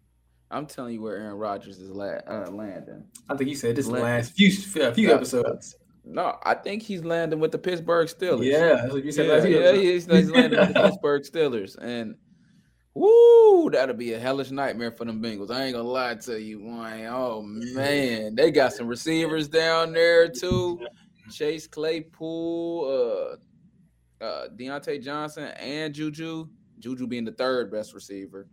I'm 0.50 0.66
telling 0.66 0.94
you 0.94 1.02
where 1.02 1.16
Aaron 1.16 1.36
Rodgers 1.36 1.78
is 1.78 1.90
la- 1.90 2.20
uh, 2.26 2.50
landing. 2.50 3.04
I 3.28 3.36
think 3.36 3.48
you 3.48 3.56
said 3.56 3.76
this 3.76 3.86
is 3.86 3.90
last 3.92 4.32
few 4.32 4.50
few 4.50 5.08
Yeah. 5.08 5.14
episodes. 5.14 5.76
No, 6.04 6.36
I 6.42 6.54
think 6.54 6.82
he's 6.82 7.04
landing 7.04 7.38
with 7.38 7.52
the 7.52 7.58
Pittsburgh 7.58 8.08
Steelers. 8.08 8.44
Yeah, 8.44 8.92
you 8.92 9.12
said 9.12 9.26
yeah, 9.26 9.32
last 9.34 9.44
few 9.46 9.60
yeah, 9.60 9.72
he's, 9.72 10.06
he's 10.06 10.30
landing 10.30 10.58
with 10.58 10.74
the 10.74 10.80
Pittsburgh 10.82 11.22
Steelers, 11.22 11.76
and 11.78 12.16
woo, 12.94 13.70
that'll 13.70 13.94
be 13.94 14.12
a 14.12 14.18
hellish 14.18 14.50
nightmare 14.50 14.92
for 14.92 15.04
them 15.04 15.22
Bengals. 15.22 15.50
I 15.50 15.64
ain't 15.64 15.74
gonna 15.74 15.88
lie 15.88 16.14
to 16.16 16.40
you, 16.40 16.60
Wayne. 16.62 17.06
Oh 17.06 17.42
man, 17.42 18.34
they 18.34 18.50
got 18.50 18.72
some 18.72 18.86
receivers 18.86 19.48
down 19.48 19.92
there 19.92 20.28
too. 20.28 20.80
Chase 21.30 21.66
Claypool, 21.66 23.38
uh, 24.20 24.24
uh, 24.24 24.48
Diontae 24.56 25.02
Johnson, 25.02 25.44
and 25.58 25.94
Juju. 25.94 26.48
Juju 26.78 27.06
being 27.06 27.24
the 27.24 27.32
third 27.32 27.70
best 27.70 27.94
receiver. 27.94 28.48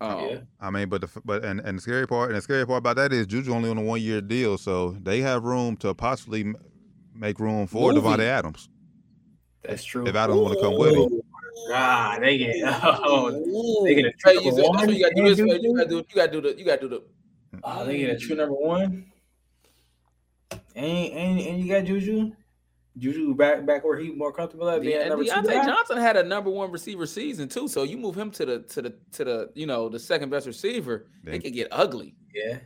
Um, 0.00 0.28
Yeah. 0.28 0.38
I 0.60 0.70
mean, 0.70 0.88
but 0.88 1.02
the 1.02 1.08
but 1.24 1.44
and, 1.44 1.60
and 1.60 1.78
the 1.78 1.82
scary 1.82 2.06
part 2.06 2.30
and 2.30 2.36
the 2.38 2.42
scary 2.42 2.66
part 2.66 2.78
about 2.78 2.96
that 2.96 3.12
is 3.12 3.26
Juju 3.26 3.52
only 3.52 3.68
on 3.70 3.78
a 3.78 3.82
one 3.82 4.00
year 4.00 4.20
deal, 4.20 4.56
so 4.58 4.96
they 5.02 5.20
have 5.20 5.44
room 5.44 5.76
to 5.78 5.94
possibly 5.94 6.54
make 7.14 7.38
room 7.40 7.66
for 7.66 7.92
Movie. 7.92 8.06
Davante 8.06 8.20
Adams 8.24 8.68
That's 9.62 9.84
true. 9.84 10.06
if 10.06 10.14
Adams 10.14 10.38
want 10.40 10.54
to 10.54 10.60
come 10.60 10.78
with 10.78 10.94
him. 10.94 11.20
Ah, 11.70 12.18
they 12.20 12.38
get 12.38 12.56
oh, 12.64 13.82
they 13.84 13.94
get 13.94 14.06
a 14.06 14.12
Hey, 14.24 14.34
true 14.34 14.42
you, 14.42 14.46
number 14.52 14.62
one. 14.62 14.88
you 14.90 15.02
gotta 15.02 15.14
do 15.14 15.20
and 15.22 15.30
this. 15.30 15.38
You 15.38 15.46
gotta 15.76 15.88
do. 15.88 15.96
You 15.96 16.04
gotta 16.14 16.32
do 16.32 16.40
the. 16.40 16.58
You 16.58 16.64
gotta 16.64 16.80
do 16.80 16.88
the. 16.88 17.02
Oh, 17.64 17.84
they 17.84 17.98
get 17.98 18.10
a 18.10 18.18
true 18.18 18.36
number 18.36 18.54
one. 18.54 19.06
And 20.74 21.12
and 21.12 21.40
and 21.40 21.60
you 21.60 21.72
got 21.72 21.84
Juju. 21.84 22.32
Juju 22.96 23.34
back 23.34 23.64
back 23.64 23.84
where 23.84 23.96
he 23.98 24.10
more 24.10 24.32
comfortable 24.32 24.68
at 24.68 24.80
being 24.80 24.94
Yeah, 24.94 25.00
and 25.02 25.10
number 25.10 25.24
two 25.24 25.30
Diontae 25.30 25.46
guy. 25.46 25.64
Johnson 25.66 25.98
had 25.98 26.16
a 26.16 26.22
number 26.24 26.50
one 26.50 26.72
receiver 26.72 27.06
season 27.06 27.48
too. 27.48 27.68
So 27.68 27.82
you 27.84 27.96
move 27.96 28.16
him 28.16 28.30
to 28.32 28.44
the 28.46 28.58
to 28.60 28.82
the 28.82 28.94
to 29.12 29.24
the 29.24 29.50
you 29.54 29.66
know 29.66 29.88
the 29.88 29.98
second 29.98 30.30
best 30.30 30.46
receiver, 30.46 31.06
They- 31.22 31.34
it 31.36 31.44
could 31.44 31.52
get 31.52 31.68
ugly. 31.70 32.14
Yeah, 32.34 32.58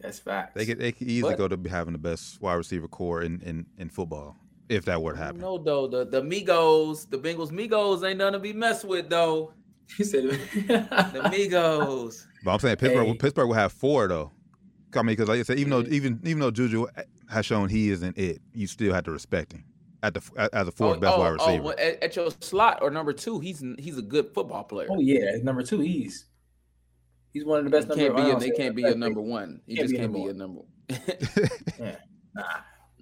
that's 0.00 0.18
facts. 0.18 0.52
They 0.54 0.64
could 0.64 0.78
they 0.78 0.92
could 0.92 1.08
easily 1.08 1.32
But- 1.34 1.38
go 1.50 1.56
to 1.56 1.68
having 1.68 1.92
the 1.92 1.98
best 1.98 2.40
wide 2.40 2.54
receiver 2.54 2.88
core 2.88 3.22
in, 3.22 3.40
in, 3.42 3.66
in 3.78 3.88
football 3.90 4.36
if 4.68 4.84
that 4.86 5.00
were 5.02 5.12
to 5.12 5.18
happen. 5.18 5.40
No, 5.40 5.58
though 5.58 5.86
the 5.86 6.04
the 6.04 6.22
Migos, 6.22 7.08
the 7.08 7.18
Bengals 7.18 7.50
Migos 7.50 8.06
ain't 8.08 8.18
none 8.18 8.32
to 8.32 8.38
be 8.38 8.52
messed 8.52 8.84
with 8.84 9.08
though. 9.08 9.52
He 9.96 10.02
said 10.02 10.24
The 10.54 11.30
Migos. 11.32 12.26
But 12.44 12.52
I'm 12.54 12.58
saying 12.58 12.76
Pittsburgh 12.76 13.06
Hey. 13.06 13.14
Pittsburgh 13.14 13.46
will 13.46 13.54
have 13.54 13.72
four 13.72 14.08
though. 14.08 14.32
I 14.94 14.98
mean, 15.02 15.06
because 15.14 15.28
like 15.28 15.38
I 15.38 15.42
said, 15.42 15.58
even 15.58 15.70
though 15.70 15.82
even 15.88 16.20
even 16.24 16.40
though 16.40 16.50
Juju 16.50 16.86
has 17.30 17.46
shown 17.46 17.68
he 17.68 17.90
isn't 17.90 18.18
it, 18.18 18.40
you 18.52 18.66
still 18.66 18.92
have 18.94 19.04
to 19.04 19.12
respect 19.12 19.52
him 19.52 19.64
at 20.02 20.14
the 20.14 20.50
as 20.52 20.66
a 20.68 20.72
fourth 20.72 20.96
Oh, 20.96 21.00
best 21.00 21.14
oh, 21.16 21.20
wide 21.20 21.28
oh, 21.28 21.32
receiver. 21.32 21.62
well, 21.62 21.74
at, 21.78 22.02
at 22.02 22.16
your 22.16 22.30
slot 22.40 22.78
or 22.82 22.90
number 22.90 23.12
two, 23.12 23.38
he's 23.40 23.62
he's 23.78 23.98
a 23.98 24.02
good 24.02 24.32
football 24.34 24.64
player. 24.64 24.88
Oh 24.90 24.98
yeah, 25.00 25.36
number 25.42 25.62
two. 25.62 25.80
He's 25.80 26.26
he's 27.32 27.44
one 27.44 27.58
of 27.60 27.64
the 27.64 27.70
best. 27.70 27.88
He 27.88 27.94
can't 27.94 28.14
number, 28.14 28.22
be. 28.22 28.22
I 28.22 28.26
A, 28.26 28.30
don't 28.32 28.40
they 28.40 28.50
can't 28.50 28.74
be 28.74 28.82
best, 28.82 28.96
a 28.96 28.98
number 28.98 29.20
one. 29.20 29.60
He 29.66 29.76
Can't 29.76 29.84
just 29.88 29.92
be 29.92 29.98
can't 30.00 30.12
be 30.12 30.24
number 30.32 30.62
a 30.88 30.96
number. 30.98 31.98
Nah, 32.34 32.42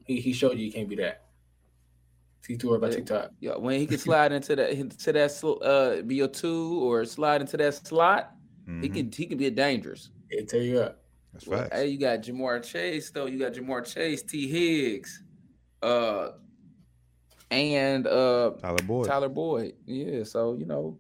he, 0.05 0.21
he 0.21 0.33
showed 0.33 0.53
you 0.53 0.65
he 0.67 0.71
can't 0.71 0.89
be 0.89 0.97
that. 0.97 1.23
He 2.47 2.57
threw 2.57 2.75
it 2.75 2.81
by 2.81 2.89
Yeah. 2.89 2.95
TikTok. 2.97 3.31
Yeah, 3.41 3.57
when 3.57 3.79
he 3.81 3.87
can 3.87 3.99
slide 4.09 4.33
into 4.33 4.55
that 4.57 4.71
into 4.73 5.13
that 5.13 5.45
uh 5.63 6.03
be 6.03 6.21
a 6.21 6.29
two 6.29 6.79
or 6.83 7.05
slide 7.05 7.41
into 7.41 7.57
that 7.57 7.75
slot, 7.75 8.33
he 8.67 8.73
Mhm. 8.89 8.95
can 8.95 9.13
he 9.13 9.27
can 9.27 9.39
be 9.39 9.49
dangerous. 9.51 10.11
It 10.31 10.49
tear 10.49 10.63
you 10.63 10.81
up. 10.81 11.01
That's 11.33 11.47
Well, 11.47 11.61
facts. 11.63 11.77
hey, 11.77 11.89
you 11.89 11.99
got 11.99 12.21
Ja'Marr 12.23 12.63
Chase 12.63 13.11
though. 13.11 13.27
You 13.27 13.39
got 13.39 13.53
Ja'Marr 13.55 13.85
Chase, 13.85 14.23
T. 14.23 14.47
Higgs, 14.47 15.23
uh, 15.83 16.33
and 17.51 18.07
uh 18.07 18.53
Tyler 18.61 18.83
Boyd. 18.87 19.07
Tyler 19.07 19.29
Boyd. 19.29 19.75
Yeah, 19.87 20.23
so 20.25 20.55
you 20.55 20.65
know, 20.67 20.99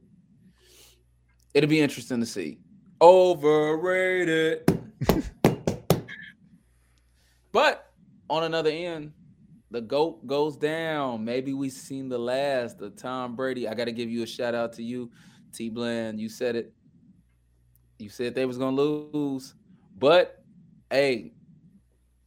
it'll 1.52 1.70
be 1.70 1.80
interesting 1.80 2.20
to 2.20 2.26
see. 2.26 2.58
Overrated. 3.00 4.62
but 7.52 7.92
on 8.30 8.44
another 8.44 8.70
end, 8.70 9.12
the 9.74 9.80
goat 9.80 10.24
goes 10.26 10.56
down. 10.56 11.24
Maybe 11.24 11.52
we 11.52 11.68
seen 11.68 12.08
the 12.08 12.16
last 12.18 12.80
of 12.80 12.94
Tom 12.94 13.34
Brady. 13.34 13.66
I 13.66 13.74
got 13.74 13.86
to 13.86 13.92
give 13.92 14.08
you 14.08 14.22
a 14.22 14.26
shout 14.26 14.54
out 14.54 14.72
to 14.74 14.84
you, 14.84 15.10
T. 15.52 15.68
Bland. 15.68 16.20
You 16.20 16.28
said 16.28 16.54
it. 16.54 16.72
You 17.98 18.08
said 18.08 18.34
they 18.34 18.46
was 18.46 18.56
gonna 18.56 18.76
lose, 18.76 19.54
but 19.98 20.44
hey, 20.90 21.32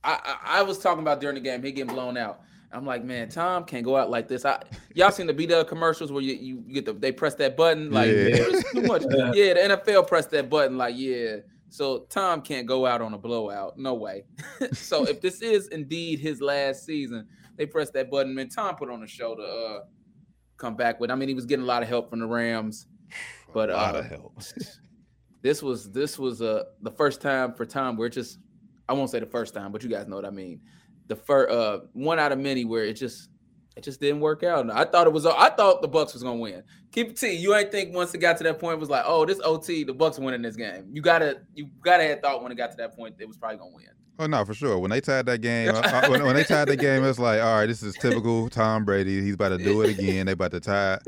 I, 0.03 0.19
I 0.23 0.59
I 0.59 0.61
was 0.63 0.79
talking 0.79 1.01
about 1.01 1.21
during 1.21 1.35
the 1.35 1.41
game. 1.41 1.63
He 1.63 1.71
getting 1.71 1.93
blown 1.93 2.17
out. 2.17 2.41
I'm 2.71 2.85
like, 2.85 3.03
man, 3.03 3.29
Tom 3.29 3.63
can't 3.63 3.83
go 3.85 3.95
out 3.95 4.09
like 4.09 4.27
this. 4.27 4.43
I 4.43 4.61
y'all 4.93 5.11
seen 5.11 5.27
the 5.27 5.33
B 5.33 5.45
Dub 5.45 5.67
commercials 5.67 6.11
where 6.11 6.21
you, 6.21 6.33
you 6.33 6.55
get 6.73 6.85
the 6.85 6.93
they 6.93 7.11
press 7.13 7.35
that 7.35 7.55
button 7.55 7.91
like 7.91 8.09
Yeah. 8.11 8.61
too 8.73 8.81
much. 8.83 9.03
Yeah, 9.33 9.53
the 9.53 9.77
NFL 9.77 10.07
pressed 10.07 10.31
that 10.31 10.49
button 10.49 10.77
like 10.77 10.95
yeah. 10.97 11.37
So 11.69 12.05
Tom 12.09 12.41
can't 12.41 12.65
go 12.65 12.85
out 12.85 13.01
on 13.01 13.13
a 13.13 13.17
blowout. 13.17 13.77
No 13.77 13.93
way. 13.93 14.23
so 14.73 15.05
if 15.05 15.21
this 15.21 15.41
is 15.41 15.67
indeed 15.67 16.19
his 16.19 16.41
last 16.41 16.85
season, 16.85 17.27
they 17.57 17.65
press 17.65 17.89
that 17.91 18.09
button. 18.09 18.33
Man, 18.33 18.49
Tom 18.49 18.75
put 18.75 18.89
on 18.89 19.03
a 19.03 19.07
show 19.07 19.35
to 19.35 19.43
uh, 19.43 19.79
come 20.57 20.75
back 20.75 20.99
with. 20.99 21.11
I 21.11 21.15
mean, 21.15 21.29
he 21.29 21.35
was 21.35 21.45
getting 21.45 21.63
a 21.63 21.67
lot 21.67 21.83
of 21.83 21.89
help 21.89 22.09
from 22.09 22.19
the 22.19 22.27
Rams, 22.27 22.87
but 23.53 23.69
a 23.69 23.73
lot 23.73 23.95
uh, 23.95 23.99
of 23.99 24.05
help. 24.05 24.41
this 25.41 25.61
was 25.61 25.91
this 25.91 26.17
was 26.17 26.41
uh 26.41 26.63
the 26.81 26.91
first 26.91 27.21
time 27.21 27.53
for 27.53 27.65
Tom 27.65 27.97
where 27.97 28.07
it 28.07 28.13
just 28.13 28.39
I 28.89 28.93
won't 28.93 29.09
say 29.09 29.19
the 29.19 29.25
first 29.25 29.53
time, 29.53 29.71
but 29.71 29.83
you 29.83 29.89
guys 29.89 30.07
know 30.07 30.15
what 30.15 30.25
I 30.25 30.29
mean. 30.29 30.61
The 31.07 31.15
first 31.15 31.51
uh 31.51 31.79
one 31.93 32.19
out 32.19 32.31
of 32.31 32.39
many 32.39 32.65
where 32.65 32.83
it 32.85 32.93
just 32.93 33.29
it 33.77 33.83
just 33.83 34.01
didn't 34.01 34.21
work 34.21 34.41
out. 34.41 34.69
I 34.71 34.85
thought 34.85 35.05
it 35.05 35.13
was 35.13 35.25
I 35.25 35.49
thought 35.51 35.81
the 35.83 35.87
Bucks 35.87 36.13
was 36.13 36.23
gonna 36.23 36.39
win. 36.39 36.63
Keep 36.91 37.11
it 37.11 37.17
T. 37.17 37.33
You 37.33 37.55
ain't 37.55 37.71
think 37.71 37.93
once 37.93 38.13
it 38.13 38.17
got 38.17 38.37
to 38.37 38.43
that 38.45 38.59
point 38.59 38.73
it 38.73 38.79
was 38.79 38.89
like, 38.89 39.03
oh, 39.05 39.23
this 39.23 39.39
OT, 39.43 39.83
the 39.83 39.93
Bucks 39.93 40.17
winning 40.17 40.41
this 40.41 40.55
game. 40.55 40.89
You 40.91 41.01
gotta 41.01 41.41
you 41.53 41.69
gotta 41.81 42.03
have 42.03 42.21
thought 42.21 42.41
when 42.41 42.51
it 42.51 42.55
got 42.55 42.71
to 42.71 42.77
that 42.77 42.95
point 42.95 43.15
it 43.19 43.27
was 43.27 43.37
probably 43.37 43.57
gonna 43.57 43.75
win. 43.75 43.85
Oh 44.19 44.25
no, 44.25 44.43
for 44.45 44.55
sure. 44.55 44.79
When 44.79 44.89
they 44.89 44.99
tied 44.99 45.27
that 45.27 45.41
game, 45.41 45.69
uh, 45.69 45.79
uh, 45.79 46.07
when, 46.07 46.23
when 46.23 46.35
they 46.35 46.43
tied 46.43 46.69
that 46.69 46.77
game, 46.77 47.03
it's 47.03 47.19
like, 47.19 47.39
all 47.39 47.59
right, 47.59 47.67
this 47.67 47.83
is 47.83 47.93
typical 47.93 48.49
Tom 48.49 48.83
Brady. 48.83 49.21
He's 49.21 49.35
about 49.35 49.49
to 49.49 49.59
do 49.59 49.83
it 49.83 49.91
again. 49.91 50.25
They 50.25 50.31
about 50.31 50.51
to 50.51 50.59
tie. 50.59 50.97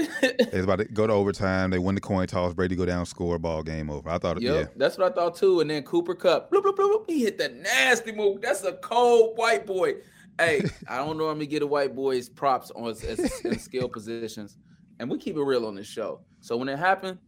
It's 0.52 0.64
about 0.64 0.78
to 0.78 0.86
go 0.86 1.06
to 1.06 1.14
overtime. 1.14 1.70
They 1.70 1.80
win 1.80 1.96
the 1.96 2.02
coin 2.02 2.28
toss. 2.28 2.54
Brady 2.54 2.76
go 2.76 2.86
down, 2.86 3.06
score, 3.06 3.38
ball 3.38 3.62
game 3.62 3.90
over. 3.90 4.10
I 4.10 4.18
thought, 4.18 4.42
Yep, 4.42 4.56
yeah, 4.56 4.68
that's 4.76 4.98
what 4.98 5.12
I 5.12 5.16
thought 5.16 5.36
too. 5.36 5.60
And 5.60 5.70
then 5.70 5.84
Cooper 5.84 6.16
Kupp, 6.16 6.52
bloop, 6.52 6.64
bloop, 6.64 6.76
bloop, 6.76 7.04
he 7.08 7.24
hit 7.24 7.38
that 7.38 7.56
nasty 7.56 8.12
move. 8.12 8.42
That's 8.42 8.64
a 8.64 8.74
cold 8.74 9.38
white 9.38 9.66
boy. 9.66 9.96
Hey, 10.40 10.64
I 10.88 10.98
don't 10.98 11.18
normally 11.18 11.46
get 11.48 11.62
a 11.62 11.68
white 11.68 11.94
boy's 11.96 12.30
props 12.30 12.72
on 12.72 12.90
as, 12.90 13.04
as, 13.04 13.42
in 13.42 13.60
skill 13.60 13.90
positions, 13.90 14.58
and 15.00 15.10
we 15.10 15.18
keep 15.18 15.36
it 15.36 15.44
real 15.44 15.66
on 15.68 15.76
this 15.76 15.88
show. 15.88 16.22
So 16.40 16.58
when 16.58 16.70
it 16.70 16.80
happened, 16.80 17.20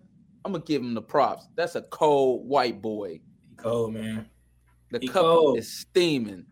I'm 0.46 0.54
gonna 0.54 0.64
give 0.64 0.82
him 0.82 0.94
the 0.94 1.02
props. 1.02 1.48
That's 1.56 1.76
a 1.76 1.82
cold 1.84 2.48
white 2.48 2.82
boy. 2.82 3.20
Cold 3.58 3.94
man. 3.94 4.28
The 4.92 5.00
He 5.00 5.08
Kupp 5.08 5.22
cold. 5.22 5.58
is 5.58 5.72
steaming. 5.72 6.46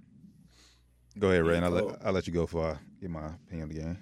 go 1.18 1.30
ahead, 1.30 1.44
Ray. 1.44 1.56
And 1.56 1.66
I'll 1.66 1.72
let, 1.72 2.06
I'll 2.06 2.14
let 2.14 2.28
you 2.28 2.34
go 2.34 2.42
before 2.42 2.72
I 2.72 2.78
get 3.02 3.10
my 3.10 3.28
opinion 3.48 3.64
of 3.64 3.76
the 3.76 3.82
game. 3.82 3.98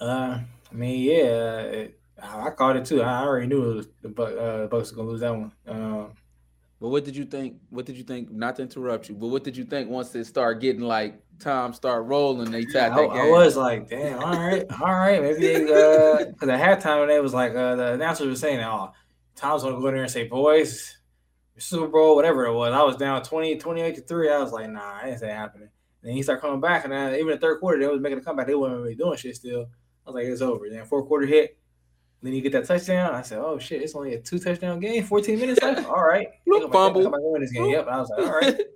Uh, 0.00 0.38
I 0.70 0.74
mean, 0.74 1.00
yeah, 1.02 1.58
it, 1.60 2.00
I 2.22 2.50
called 2.50 2.76
it 2.76 2.84
too. 2.84 3.02
I 3.02 3.22
already 3.22 3.46
knew 3.46 3.70
it 3.70 3.74
was 3.76 3.88
the 4.02 4.08
Buck, 4.10 4.34
uh, 4.38 4.66
Bucks 4.66 4.90
were 4.92 4.96
gonna 4.96 5.08
lose 5.08 5.20
that 5.20 5.34
one. 5.34 5.52
Um, 5.66 6.12
But 6.80 6.88
what 6.88 7.04
did 7.04 7.14
you 7.14 7.26
think? 7.26 7.56
What 7.68 7.84
did 7.84 7.96
you 7.98 8.04
think? 8.04 8.30
Not 8.30 8.56
to 8.56 8.62
interrupt 8.62 9.08
you, 9.10 9.14
but 9.14 9.26
what 9.26 9.44
did 9.44 9.54
you 9.56 9.64
think 9.64 9.90
once 9.90 10.10
they 10.10 10.24
start 10.24 10.60
getting 10.60 10.80
like 10.80 11.20
time 11.38 11.74
start 11.74 12.06
rolling? 12.06 12.50
They 12.50 12.64
tied 12.64 12.92
I, 12.92 13.02
that 13.02 13.10
I 13.10 13.22
game. 13.22 13.30
was 13.30 13.56
like, 13.56 13.90
damn, 13.90 14.18
all 14.18 14.32
right, 14.32 14.64
all 14.80 14.94
right, 14.94 15.20
maybe 15.20 15.40
they 15.40 15.56
uh, 15.64 16.24
because 16.32 16.48
at 16.48 16.82
halftime 16.82 17.06
they 17.06 17.20
was 17.20 17.34
like 17.34 17.54
uh, 17.54 17.76
the 17.76 17.92
announcers 17.92 18.28
were 18.28 18.34
saying, 18.34 18.60
oh, 18.60 18.92
Tom's 19.36 19.62
gonna 19.62 19.78
go 19.78 19.88
in 19.88 19.94
there 19.94 20.04
and 20.04 20.10
say, 20.10 20.26
boys, 20.26 20.96
Super 21.58 21.88
Bowl, 21.88 22.16
whatever 22.16 22.46
it 22.46 22.54
was. 22.54 22.72
I 22.72 22.82
was 22.82 22.96
down 22.96 23.22
20, 23.22 23.58
28 23.58 23.94
to 23.96 24.00
three. 24.00 24.30
I 24.30 24.38
was 24.38 24.52
like, 24.52 24.70
nah, 24.70 25.00
I 25.02 25.10
ain't 25.10 25.20
say 25.20 25.28
happening. 25.28 25.68
then 26.02 26.14
he 26.14 26.22
started 26.22 26.40
coming 26.40 26.60
back, 26.60 26.84
and 26.84 26.94
then 26.94 27.14
even 27.14 27.28
the 27.28 27.38
third 27.38 27.60
quarter, 27.60 27.78
they 27.78 27.88
was 27.88 28.00
making 28.00 28.18
a 28.18 28.22
comeback. 28.22 28.46
They 28.46 28.54
weren't 28.54 28.80
really 28.80 28.94
doing 28.94 29.18
shit 29.18 29.36
still. 29.36 29.66
I 30.06 30.10
was 30.10 30.14
like, 30.14 30.24
it's 30.24 30.40
over. 30.40 30.70
Then 30.70 30.86
fourth 30.86 31.06
quarter 31.06 31.26
hit. 31.26 31.58
Then 32.22 32.32
you 32.34 32.42
get 32.42 32.52
that 32.52 32.66
touchdown. 32.66 33.14
I 33.14 33.22
said, 33.22 33.38
oh 33.38 33.58
shit, 33.58 33.80
it's 33.82 33.94
only 33.94 34.14
a 34.14 34.20
two 34.20 34.38
touchdown 34.38 34.78
game, 34.78 35.02
14 35.04 35.38
minutes 35.40 35.62
left. 35.62 35.86
All 35.88 36.04
right. 36.04 36.28
Bloop, 36.46 36.62
Come 36.62 36.70
fumble. 36.72 37.02
come 37.02 37.12
back 37.12 37.20
and 37.20 37.32
win 37.32 37.40
this 37.42 37.52
game. 37.52 37.70
Yep. 37.70 37.86
I 37.88 37.98
was 37.98 38.10
like, 38.10 38.26
all 38.26 38.32
right. 38.40 38.60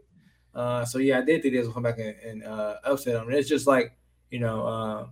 Uh, 0.54 0.84
so 0.84 0.98
yeah, 0.98 1.18
I 1.18 1.22
did 1.22 1.42
think 1.42 1.52
they 1.52 1.58
was 1.58 1.66
gonna 1.66 1.74
come 1.74 1.82
back 1.82 1.98
and, 1.98 2.14
and 2.24 2.44
uh, 2.44 2.76
upset 2.84 3.14
them. 3.14 3.26
And 3.26 3.36
it's 3.36 3.48
just 3.48 3.66
like 3.66 3.96
you 4.30 4.38
know 4.38 4.64
uh, 4.64 5.06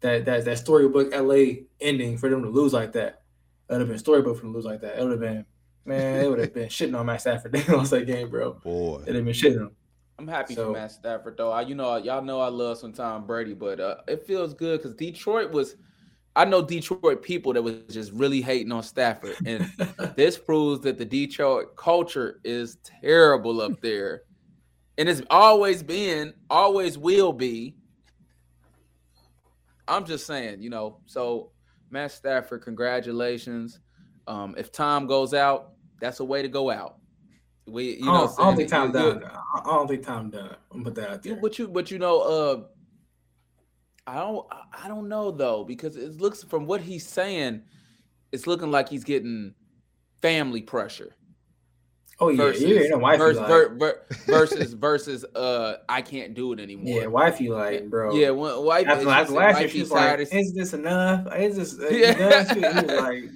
that 0.00 0.24
that 0.24 0.44
that 0.46 0.58
storybook 0.58 1.14
LA 1.14 1.62
ending 1.80 2.18
for 2.18 2.28
them 2.28 2.42
to 2.42 2.48
lose 2.48 2.72
like 2.72 2.90
that. 2.94 3.22
It 3.68 3.74
would 3.74 3.82
have 3.82 3.88
been 3.88 3.98
storybook 3.98 4.34
for 4.36 4.42
them 4.42 4.50
to 4.52 4.56
lose 4.56 4.64
like 4.64 4.80
that. 4.80 4.98
It 4.98 5.02
would 5.04 5.12
have 5.12 5.20
been 5.20 5.46
man. 5.84 6.24
It 6.24 6.28
would 6.28 6.40
have 6.40 6.52
been 6.52 6.68
shitting 6.68 6.98
on 6.98 7.06
Matt 7.06 7.20
Stafford. 7.20 7.52
They 7.66 7.72
lost 7.72 7.92
that 7.92 8.04
game, 8.08 8.30
bro. 8.30 8.54
Boy. 8.54 9.02
It'd 9.02 9.14
have 9.14 9.24
been 9.24 9.32
shitting 9.32 9.60
on. 9.60 9.70
I'm 10.18 10.26
happy 10.26 10.56
So- 10.56 10.66
for 10.66 10.72
Matt 10.72 10.90
Stafford 10.90 11.36
though. 11.36 11.52
I, 11.52 11.60
you 11.60 11.76
know, 11.76 11.94
y'all 11.96 12.20
know 12.24 12.40
I 12.40 12.48
love 12.48 12.78
some 12.78 12.92
Tom 12.92 13.28
Brady, 13.28 13.54
but 13.54 13.78
uh, 13.78 13.98
it 14.08 14.26
feels 14.26 14.54
good 14.54 14.80
because 14.82 14.96
Detroit 14.96 15.52
was. 15.52 15.76
I 16.38 16.44
know 16.44 16.62
Detroit 16.62 17.20
people 17.20 17.52
that 17.54 17.62
was 17.62 17.74
just 17.90 18.12
really 18.12 18.40
hating 18.40 18.70
on 18.70 18.84
Stafford, 18.84 19.34
and 19.44 19.68
this 20.16 20.38
proves 20.38 20.80
that 20.82 20.96
the 20.96 21.04
Detroit 21.04 21.74
culture 21.74 22.38
is 22.44 22.76
terrible 23.02 23.60
up 23.60 23.80
there, 23.80 24.22
and 24.98 25.08
it's 25.08 25.20
always 25.30 25.82
been, 25.82 26.32
always 26.48 26.96
will 26.96 27.32
be. 27.32 27.74
I'm 29.88 30.04
just 30.04 30.26
saying, 30.26 30.62
you 30.62 30.70
know. 30.70 31.00
So, 31.06 31.50
Matt 31.90 32.12
Stafford, 32.12 32.62
congratulations. 32.62 33.80
Um, 34.28 34.54
if 34.56 34.70
Tom 34.70 35.08
goes 35.08 35.34
out, 35.34 35.72
that's 36.00 36.20
a 36.20 36.24
way 36.24 36.42
to 36.42 36.48
go 36.48 36.70
out. 36.70 36.98
We, 37.66 37.96
you 37.96 38.04
know, 38.04 38.12
I, 38.12 38.18
don't, 38.26 38.38
I 38.38 38.42
don't 38.44 38.56
think 38.56 38.70
saying? 38.70 38.92
Tom 38.92 39.02
You- 39.02 39.08
you- 39.08 39.20
done. 39.20 39.30
I 39.56 39.60
don't 39.64 39.88
think 39.88 40.06
Tom 40.06 40.30
done. 40.30 40.54
Put 40.84 40.94
that 40.94 41.10
out 41.10 41.22
there. 41.24 41.34
But 41.34 41.58
you, 41.58 41.66
but 41.66 41.90
you 41.90 41.98
know, 41.98 42.20
uh, 42.20 42.60
I 44.08 44.20
don't, 44.20 44.46
I- 44.50 44.88
don't 44.88 45.08
know 45.08 45.30
though 45.30 45.64
because 45.64 45.96
it 45.96 46.20
looks 46.20 46.42
from 46.42 46.66
what 46.66 46.80
he's 46.80 47.06
saying, 47.06 47.62
it's 48.32 48.46
looking 48.46 48.70
like 48.70 48.88
he's 48.88 49.04
getting 49.04 49.54
family 50.22 50.62
pressure 50.62 51.14
Oh 52.20 52.30
yeah, 52.30 52.36
versus 52.36 52.62
yeah. 52.64 52.80
You 52.80 52.88
know, 52.88 52.98
wifey 52.98 53.18
versus, 53.18 53.38
like, 53.40 53.48
ver- 53.48 53.74
ver- 53.76 54.02
versus 54.26 54.72
versus 54.72 55.24
uh, 55.36 55.76
I 55.88 56.02
can't 56.02 56.34
do 56.34 56.52
it 56.52 56.58
anymore. 56.66 57.00
yeah, 57.02 57.06
wifey 57.06 57.48
like, 57.48 57.88
bro. 57.88 58.12
yeah. 58.12 58.30
When, 58.30 58.64
wife, 58.64 58.88
After, 58.88 59.08
after 59.08 59.32
last 59.34 59.58
year, 59.58 59.62
wifey 59.66 59.68
she 59.68 59.80
was 59.82 59.90
tired 59.90 60.18
like, 60.18 60.34
"Is 60.34 60.52
this 60.52 60.74
enough? 60.74 61.32
Is 61.36 61.56
this 61.56 61.78
uh, 61.78 61.88
Yeah. 61.94 62.18
done?" 62.18 62.46
She, 62.48 62.54
he 62.54 62.60
was 62.86 62.90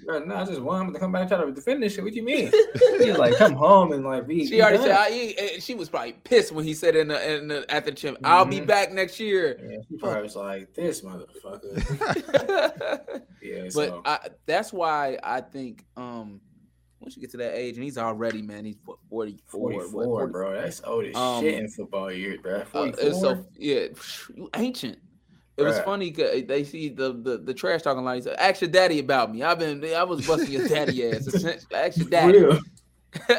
like, 0.08 0.26
"No, 0.26 0.34
I 0.34 0.44
just 0.44 0.60
want 0.60 0.88
him 0.88 0.94
to 0.94 0.98
come 0.98 1.12
back 1.12 1.20
and 1.22 1.28
try 1.30 1.44
to 1.44 1.52
defend 1.52 1.80
this 1.80 1.94
shit." 1.94 2.02
What 2.02 2.12
do 2.12 2.16
you 2.18 2.24
mean? 2.24 2.50
he 3.00 3.08
was 3.10 3.18
like, 3.18 3.36
"Come 3.36 3.52
home 3.52 3.92
and 3.92 4.04
like 4.04 4.26
be." 4.26 4.44
She 4.46 4.60
already 4.60 4.78
done." 4.78 4.86
said 4.88 4.96
I, 4.96 5.34
eh, 5.38 5.60
she 5.60 5.76
was 5.76 5.88
probably 5.88 6.14
pissed 6.24 6.50
when 6.50 6.64
he 6.64 6.74
said 6.74 6.96
in 6.96 7.06
the, 7.06 7.34
in 7.36 7.46
the 7.46 7.64
at 7.72 7.84
the 7.84 7.92
gym, 7.92 8.16
"I'll 8.24 8.44
be 8.46 8.60
Mhm. 8.60 8.66
back 8.66 8.90
next 8.92 9.20
year." 9.20 9.60
Yeah, 9.64 9.76
she 9.88 9.96
probably 9.96 10.22
was 10.24 10.34
like, 10.34 10.74
"This 10.74 11.02
motherfucker." 11.02 12.26
but 12.32 13.26
Yeah, 13.40 13.68
so 13.68 14.02
I, 14.04 14.18
that's 14.46 14.72
why 14.72 15.18
I 15.22 15.40
think 15.40 15.84
um 15.96 16.40
once 17.02 17.16
you 17.16 17.21
get 17.21 17.30
to 17.32 17.37
that 17.38 17.54
age, 17.56 17.75
and 17.75 17.85
he's 17.85 17.99
already 17.99 18.40
man, 18.42 18.64
he's 18.64 18.76
what, 18.85 18.99
44, 19.11 19.71
what, 19.71 19.90
40 19.90 20.32
bro. 20.32 20.52
That's 20.61 20.80
old 20.85 21.04
as 21.06 21.16
Um, 21.16 21.42
shit 21.44 21.54
in 21.59 21.68
football 21.68 22.11
years, 22.12 22.40
bro. 22.40 22.61
Uh, 22.61 22.64
44. 22.64 23.09
it's 23.09 23.21
so 23.21 23.44
yeah, 23.59 23.87
you 24.37 24.49
ancient. 24.56 24.99
It 25.59 25.64
was 25.64 25.78
funny 25.80 26.11
because 26.11 26.44
they 26.47 26.64
see 26.64 26.88
the, 26.88 27.12
the 27.12 27.38
the 27.38 27.52
trash 27.52 27.82
talking 27.82 28.04
like, 28.04 28.26
ask 28.38 28.62
your 28.62 28.71
daddy 28.71 28.99
about 29.00 29.32
me. 29.32 29.42
I've 29.42 29.59
been 29.59 29.85
I 29.94 30.02
was 30.04 30.26
busting 30.26 30.50
your 30.50 30.66
daddy 30.66 31.06
ass. 31.12 31.28
Ask 31.75 31.99
your 31.99 32.09
daddy. 32.09 32.59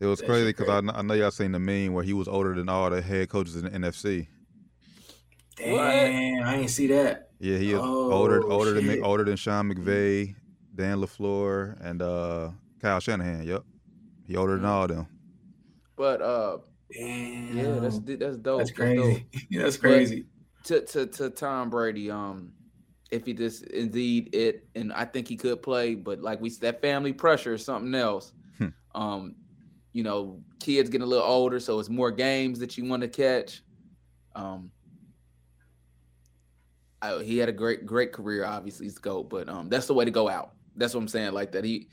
It 0.00 0.06
was 0.06 0.18
That 0.20 0.26
crazy 0.26 0.46
because 0.48 0.68
I, 0.68 0.78
I 0.98 1.00
know 1.02 1.14
y'all 1.14 1.30
seen 1.30 1.52
the 1.52 1.58
meme 1.58 1.94
where 1.94 2.04
he 2.04 2.12
was 2.12 2.28
older 2.28 2.54
than 2.54 2.68
all 2.68 2.90
the 2.90 3.00
head 3.00 3.30
coaches 3.30 3.56
in 3.56 3.64
the 3.64 3.70
NFC. 3.70 4.26
Damn, 5.56 6.42
I 6.44 6.56
didn't 6.56 6.68
see 6.68 6.88
that. 6.88 7.30
Yeah, 7.38 7.56
he 7.56 7.72
is 7.72 7.78
older 7.80 8.42
Oh, 8.44 8.50
older 8.50 8.72
than 8.74 8.84
shit. 8.84 9.02
older 9.02 9.24
than 9.24 9.36
Sean 9.36 9.72
McVay, 9.72 10.34
Dan 10.74 10.98
LaFleur, 10.98 11.76
and 11.80 12.02
uh, 12.02 12.50
Kyle 12.80 13.00
Shanahan. 13.00 13.46
Yep, 13.46 13.64
he 14.26 14.36
older 14.36 14.54
Mm. 14.56 14.60
than 14.62 14.70
all 14.70 14.86
them. 14.88 15.06
but 15.96 16.20
uh, 16.22 16.58
Damn, 16.92 17.56
yeah, 17.56 17.78
that's 17.80 17.98
that's 18.00 18.36
dope. 18.36 18.58
that's 18.58 18.70
dope. 18.70 18.76
crazy. 18.76 19.26
that's 19.50 19.76
crazy. 19.76 20.26
to 20.64 20.80
to 20.86 21.06
to 21.06 21.30
Tom 21.30 21.70
Brady, 21.70 22.10
um, 22.10 22.52
if 23.10 23.24
he 23.26 23.32
just 23.32 23.64
indeed 23.64 24.34
it, 24.34 24.66
and 24.74 24.92
I 24.92 25.04
think 25.04 25.28
he 25.28 25.36
could 25.36 25.62
play, 25.62 25.94
but 25.94 26.20
like 26.20 26.40
we 26.40 26.50
that 26.60 26.80
family 26.82 27.12
pressure 27.12 27.54
is 27.54 27.64
something 27.64 27.94
else. 27.94 28.32
Hmm. 28.58 28.68
Um, 28.94 29.34
you 29.92 30.02
know, 30.02 30.40
kids 30.60 30.90
getting 30.90 31.04
a 31.04 31.08
little 31.08 31.24
older, 31.26 31.60
so 31.60 31.78
it's 31.78 31.88
more 31.88 32.10
games 32.10 32.58
that 32.58 32.76
you 32.76 32.84
want 32.84 33.02
to 33.02 33.08
catch. 33.08 33.62
Um, 34.34 34.70
I, 37.02 37.22
he 37.22 37.38
had 37.38 37.48
a 37.48 37.52
great 37.52 37.86
great 37.86 38.12
career, 38.12 38.44
obviously, 38.44 38.86
he's 38.86 38.98
GOAT, 38.98 39.28
but 39.30 39.48
um, 39.48 39.68
that's 39.68 39.86
the 39.86 39.94
way 39.94 40.04
to 40.04 40.10
go 40.10 40.28
out. 40.28 40.53
That's 40.76 40.94
what 40.94 41.00
I'm 41.00 41.08
saying. 41.08 41.32
Like 41.32 41.52
that, 41.52 41.64
he 41.64 41.88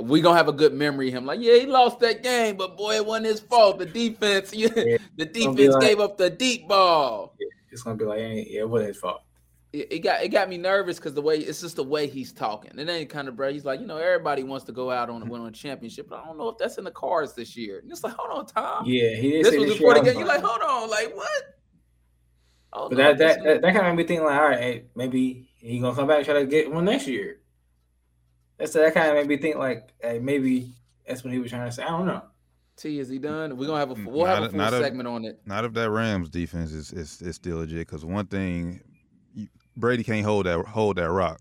we 0.00 0.20
gonna 0.20 0.36
have 0.36 0.48
a 0.48 0.52
good 0.52 0.72
memory 0.74 1.08
of 1.08 1.14
him. 1.14 1.26
Like, 1.26 1.40
yeah, 1.40 1.54
he 1.54 1.66
lost 1.66 1.98
that 2.00 2.22
game, 2.22 2.56
but 2.56 2.76
boy, 2.76 2.94
it 2.96 3.04
wasn't 3.06 3.26
his 3.26 3.40
fault. 3.40 3.78
The 3.78 3.86
defense, 3.86 4.52
yeah, 4.54 4.68
the 5.16 5.24
defense 5.24 5.74
like- 5.74 5.80
gave 5.82 6.00
up 6.00 6.16
the 6.16 6.30
deep 6.30 6.68
ball 6.68 7.34
It's 7.70 7.82
gonna 7.82 7.96
be 7.96 8.04
like, 8.04 8.18
yeah, 8.20 8.60
it 8.60 8.68
wasn't 8.68 8.88
his 8.88 8.98
fault. 8.98 9.22
it, 9.72 9.92
it 9.92 9.98
got 10.00 10.22
it 10.22 10.28
got 10.28 10.48
me 10.48 10.56
nervous 10.56 10.98
because 10.98 11.14
the 11.14 11.20
way 11.22 11.38
it's 11.38 11.60
just 11.60 11.76
the 11.76 11.84
way 11.84 12.06
he's 12.06 12.32
talking. 12.32 12.70
And 12.78 12.88
then 12.88 13.06
kind 13.06 13.26
of 13.28 13.36
bro. 13.36 13.52
He's 13.52 13.64
like, 13.64 13.80
you 13.80 13.86
know, 13.86 13.96
everybody 13.96 14.42
wants 14.44 14.64
to 14.66 14.72
go 14.72 14.90
out 14.90 15.10
on 15.10 15.20
and 15.20 15.30
win 15.30 15.40
on 15.42 15.48
a 15.48 15.52
championship, 15.52 16.08
but 16.08 16.20
I 16.20 16.24
don't 16.26 16.38
know 16.38 16.48
if 16.48 16.58
that's 16.58 16.78
in 16.78 16.84
the 16.84 16.90
cards 16.92 17.34
this 17.34 17.56
year. 17.56 17.80
And 17.80 17.90
it's 17.90 18.04
like, 18.04 18.14
hold 18.16 18.38
on, 18.38 18.46
Tom. 18.46 18.84
Yeah, 18.86 19.14
he 19.16 19.30
did 19.32 19.46
this 19.46 19.56
was 19.56 19.72
before 19.72 19.94
the 19.94 20.00
game. 20.02 20.18
You're 20.18 20.26
like, 20.28 20.42
hold 20.42 20.62
on, 20.62 20.88
like 20.88 21.14
what? 21.16 21.42
Oh, 22.72 22.88
But 22.88 22.98
no, 22.98 23.04
that 23.14 23.18
that, 23.18 23.44
that 23.44 23.62
that 23.62 23.74
kind 23.74 23.86
of 23.86 23.96
made 23.96 24.02
me 24.02 24.04
think 24.06 24.22
like, 24.22 24.38
all 24.38 24.48
right, 24.48 24.58
hey, 24.60 24.84
maybe 24.94 25.48
he 25.56 25.80
gonna 25.80 25.96
come 25.96 26.06
back 26.06 26.18
and 26.18 26.24
try 26.26 26.34
to 26.34 26.46
get 26.46 26.70
one 26.70 26.84
next 26.84 27.06
year. 27.08 27.40
That's 28.58 28.72
that 28.72 28.94
kind 28.94 29.08
of 29.08 29.14
made 29.14 29.28
me 29.28 29.36
think 29.36 29.56
like, 29.56 29.92
hey, 30.00 30.18
maybe 30.18 30.74
that's 31.06 31.24
what 31.24 31.32
he 31.32 31.38
was 31.38 31.50
trying 31.50 31.68
to 31.68 31.72
say. 31.72 31.82
I 31.82 31.88
don't 31.88 32.06
know. 32.06 32.22
T 32.76 32.98
is 33.00 33.08
he 33.08 33.18
done? 33.18 33.56
We're 33.56 33.66
gonna 33.66 33.80
have 33.80 33.90
a 33.90 34.08
we'll 34.08 34.26
have 34.26 34.38
not 34.38 34.42
a 34.42 34.46
a- 34.46 34.50
full 34.50 34.58
not 34.58 34.72
a- 34.72 34.78
segment 34.78 35.08
on 35.08 35.24
it. 35.24 35.40
Not 35.46 35.64
if 35.64 35.72
that 35.74 35.90
Rams 35.90 36.28
defense 36.28 36.72
is 36.72 36.92
is, 36.92 37.20
is 37.22 37.36
still 37.36 37.58
legit. 37.58 37.78
Because 37.78 38.04
one 38.04 38.26
thing, 38.26 38.80
you, 39.34 39.48
Brady 39.76 40.04
can't 40.04 40.24
hold 40.24 40.46
that 40.46 40.64
hold 40.64 40.96
that 40.96 41.10
rock, 41.10 41.40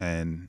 and 0.00 0.48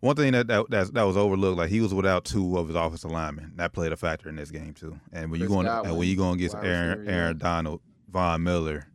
one 0.00 0.16
thing 0.16 0.32
that 0.32 0.46
that 0.48 0.68
that, 0.70 0.94
that 0.94 1.02
was 1.04 1.16
overlooked, 1.16 1.58
like 1.58 1.70
he 1.70 1.80
was 1.80 1.94
without 1.94 2.24
two 2.24 2.58
of 2.58 2.68
his 2.68 2.76
offensive 2.76 3.10
linemen. 3.10 3.52
That 3.56 3.72
played 3.72 3.92
a 3.92 3.96
factor 3.96 4.28
in 4.28 4.36
this 4.36 4.50
game 4.50 4.74
too. 4.74 4.98
And 5.12 5.30
when 5.30 5.40
you 5.40 5.46
Chris 5.46 5.56
going 5.56 5.66
and 5.66 5.96
when 5.96 6.06
you 6.08 6.16
going 6.16 6.34
against 6.34 6.54
wide 6.54 6.66
Aaron. 6.66 7.08
Aaron 7.08 7.38
Donald, 7.38 7.80
Von 8.10 8.42
Miller, 8.42 8.88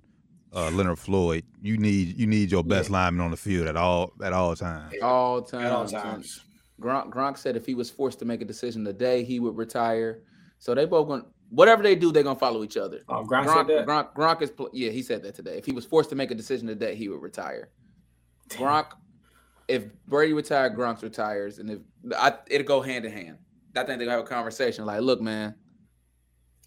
uh, 0.53 0.69
Leonard 0.71 0.99
Floyd, 0.99 1.43
you 1.61 1.77
need 1.77 2.17
you 2.17 2.27
need 2.27 2.51
your 2.51 2.63
best 2.63 2.89
lineman 2.89 3.23
on 3.23 3.31
the 3.31 3.37
field 3.37 3.67
at 3.67 3.77
all 3.77 4.13
at 4.23 4.33
all 4.33 4.55
times. 4.55 4.93
All 5.01 5.41
times. 5.41 5.65
At 5.65 5.71
all 5.71 5.87
times. 5.87 6.43
Gronk, 6.81 7.09
Gronk 7.09 7.37
said 7.37 7.55
if 7.55 7.65
he 7.65 7.75
was 7.75 7.89
forced 7.89 8.19
to 8.19 8.25
make 8.25 8.41
a 8.41 8.45
decision 8.45 8.83
today, 8.83 9.23
he 9.23 9.39
would 9.39 9.55
retire. 9.55 10.23
So 10.59 10.73
they 10.73 10.85
both 10.85 11.07
going 11.07 11.25
whatever 11.49 11.83
they 11.83 11.95
do, 11.95 12.11
they're 12.11 12.23
gonna 12.23 12.37
follow 12.37 12.63
each 12.63 12.77
other. 12.77 13.01
Oh, 13.07 13.23
Gronk, 13.23 13.45
Gronk, 13.45 13.53
said 13.53 13.67
that. 13.67 13.85
Gronk, 13.85 14.13
Gronk 14.13 14.41
is 14.41 14.51
yeah, 14.73 14.89
he 14.89 15.03
said 15.03 15.23
that 15.23 15.35
today. 15.35 15.57
If 15.57 15.65
he 15.65 15.71
was 15.71 15.85
forced 15.85 16.09
to 16.09 16.15
make 16.15 16.31
a 16.31 16.35
decision 16.35 16.67
today, 16.67 16.95
he 16.95 17.07
would 17.07 17.21
retire. 17.21 17.69
Gronk, 18.49 18.87
if 19.67 19.85
Brady 20.07 20.33
retired, 20.33 20.75
Gronk 20.75 21.01
retires, 21.01 21.59
and 21.59 21.69
if 21.69 21.79
I, 22.17 22.33
it'll 22.47 22.67
go 22.67 22.81
hand 22.81 23.05
in 23.05 23.11
hand. 23.11 23.37
I 23.75 23.83
think 23.83 23.99
they're 23.99 23.99
gonna 23.99 24.11
have 24.11 24.19
a 24.21 24.23
conversation 24.23 24.85
like, 24.85 25.01
look, 25.01 25.21
man, 25.21 25.55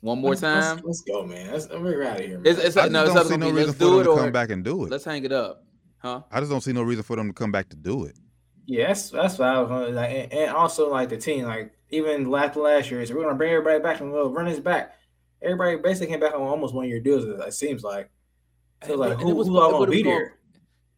one 0.05 0.19
more 0.21 0.31
Let's- 0.33 0.43
let's- 0.43 0.67
time. 0.67 0.81
Let's, 0.85 1.01
go, 1.01 1.25
man. 1.27 1.51
Let's, 1.53 1.69
we're 1.69 2.03
out 2.05 2.21
of 2.21 2.27
here, 2.27 2.38
man. 2.38 2.47
It's, 2.47 2.61
it's 2.61 2.77
I 2.77 2.88
no, 2.88 3.05
it's 3.05 3.09
don't 3.14 3.19
up 3.23 3.27
see 3.27 3.33
to 3.33 3.38
no 3.38 3.47
me. 3.47 3.53
reason 3.53 3.67
Let's 3.69 3.79
for 3.79 3.85
do 3.85 3.90
them 3.90 4.01
it 4.01 4.05
to 4.05 4.11
or 4.11 4.19
come 4.19 4.33
back 4.33 4.51
and 4.51 4.62
do 4.64 4.85
it. 4.85 4.90
let's 4.90 5.05
hang 5.05 5.25
it 5.25 5.33
up, 5.33 5.64
huh? 5.99 6.21
I 6.31 6.40
just 6.40 6.51
don't 6.51 6.61
see 6.61 6.73
no 6.73 6.83
reason 6.83 7.03
for 7.03 7.17
them 7.17 7.29
to 7.29 7.33
come 7.33 7.51
back 7.51 7.69
to 7.71 7.77
do 7.77 8.05
it. 8.05 8.17
Yeah, 8.67 8.88
that's 8.88 9.11
that's 9.11 9.38
what 9.38 9.49
I 9.49 9.61
was 9.61 9.69
gonna- 9.69 9.88
like, 9.90 10.11
and, 10.11 10.33
and 10.33 10.51
also 10.51 10.90
like 10.90 11.09
the 11.09 11.17
team, 11.17 11.45
like 11.47 11.73
even 11.90 12.31
last 12.31 12.57
last 12.57 12.90
year, 12.90 13.05
so 13.07 13.14
we're 13.14 13.23
gonna 13.25 13.35
bring 13.35 13.53
everybody 13.53 13.83
back 13.83 14.01
and 14.01 14.12
we'll 14.12 14.31
run 14.31 14.47
this 14.47 14.59
back. 14.61 14.95
Everybody 15.43 15.77
basically 15.77 16.09
came 16.09 16.21
back 16.21 16.35
on 16.35 16.40
almost 16.43 16.75
one 16.75 16.87
year 16.88 17.01
deals. 17.01 17.25
It 17.25 17.53
seems 17.55 17.83
like. 17.83 18.11
So 18.87 18.97
like, 18.97 19.19
who, 19.19 19.31
it 19.31 19.35
was- 19.35 19.49
who's 19.49 19.57
all 19.57 19.73
but 19.73 19.79
gonna 19.79 19.90
be 19.90 20.03
was 20.03 20.05
there? 20.05 20.35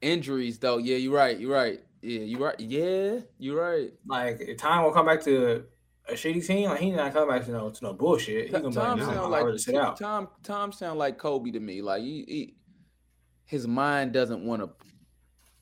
Injuries 0.02 0.58
though, 0.58 0.78
yeah, 0.78 0.96
you're 0.96 1.14
right. 1.14 1.38
You're 1.38 1.52
right. 1.52 1.80
Yeah, 2.02 2.20
you're 2.20 2.40
right. 2.40 2.60
Yeah, 2.60 3.20
you're 3.38 3.60
right. 3.60 3.92
Like, 4.06 4.56
time 4.58 4.84
will 4.84 4.92
come 4.92 5.06
back 5.06 5.22
to 5.24 5.64
a 6.08 6.12
shitty 6.12 6.46
team. 6.46 6.68
Like, 6.68 6.80
he 6.80 6.90
not 6.90 7.12
come 7.12 7.28
back 7.28 7.44
to 7.44 7.50
no 7.50 7.70
to 7.70 7.84
no 7.84 7.92
bullshit. 7.92 8.46
He 8.46 8.52
gonna 8.52 8.70
be 8.70 8.76
like, 8.76 8.86
Tom 8.86 8.98
nah, 8.98 9.06
sound 9.06 9.30
like 9.30 9.58
sit 9.58 9.74
out. 9.74 9.98
Tom. 9.98 10.28
Tom 10.42 10.72
sound 10.72 10.98
like 10.98 11.18
Kobe 11.18 11.50
to 11.50 11.60
me. 11.60 11.82
Like 11.82 12.02
he, 12.02 12.24
he 12.26 12.54
his 13.44 13.66
mind 13.66 14.12
doesn't 14.12 14.44
want 14.44 14.62
to 14.62 14.70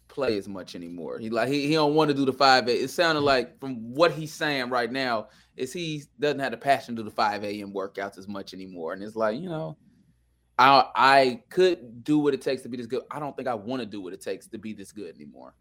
play 0.09 0.38
as 0.38 0.48
much 0.48 0.74
anymore. 0.74 1.18
He 1.18 1.30
like 1.30 1.48
he, 1.48 1.66
he 1.66 1.74
don't 1.74 1.94
want 1.94 2.09
to 2.09 2.14
do 2.14 2.24
the 2.24 2.33
five 2.33 2.68
a. 2.68 2.72
It 2.72 2.88
sounded 2.88 3.22
like 3.22 3.59
from 3.59 3.94
what 3.94 4.12
he's 4.12 4.33
saying 4.33 4.70
right 4.70 4.90
now 4.90 5.28
is 5.57 5.72
he 5.72 6.04
doesn't 6.18 6.40
have 6.40 6.52
the 6.52 6.57
passion 6.57 6.96
to 6.96 7.02
do 7.02 7.09
the 7.09 7.14
five 7.14 7.44
a.m. 7.44 7.72
workouts 7.72 8.18
as 8.18 8.28
much 8.28 8.54
anymore. 8.54 8.92
And 8.92 9.02
it's 9.02 9.16
like 9.16 9.38
you 9.38 9.48
know, 9.48 9.76
I 10.59 10.85
I 10.94 11.42
could 11.50 12.04
do 12.04 12.18
what 12.18 12.35
it 12.35 12.42
takes 12.42 12.62
to 12.62 12.68
be 12.68 12.76
this 12.76 12.87
good. 12.87 13.02
I 13.11 13.18
don't 13.18 13.37
think 13.37 13.48
I 13.48 13.54
want 13.54 13.80
to 13.80 13.87
do 13.87 14.00
what 14.00 14.12
it 14.12 14.20
takes 14.20 14.46
to 14.48 14.59
be 14.59 14.72
this 14.72 14.92
good 14.92 15.14
anymore. 15.14 15.54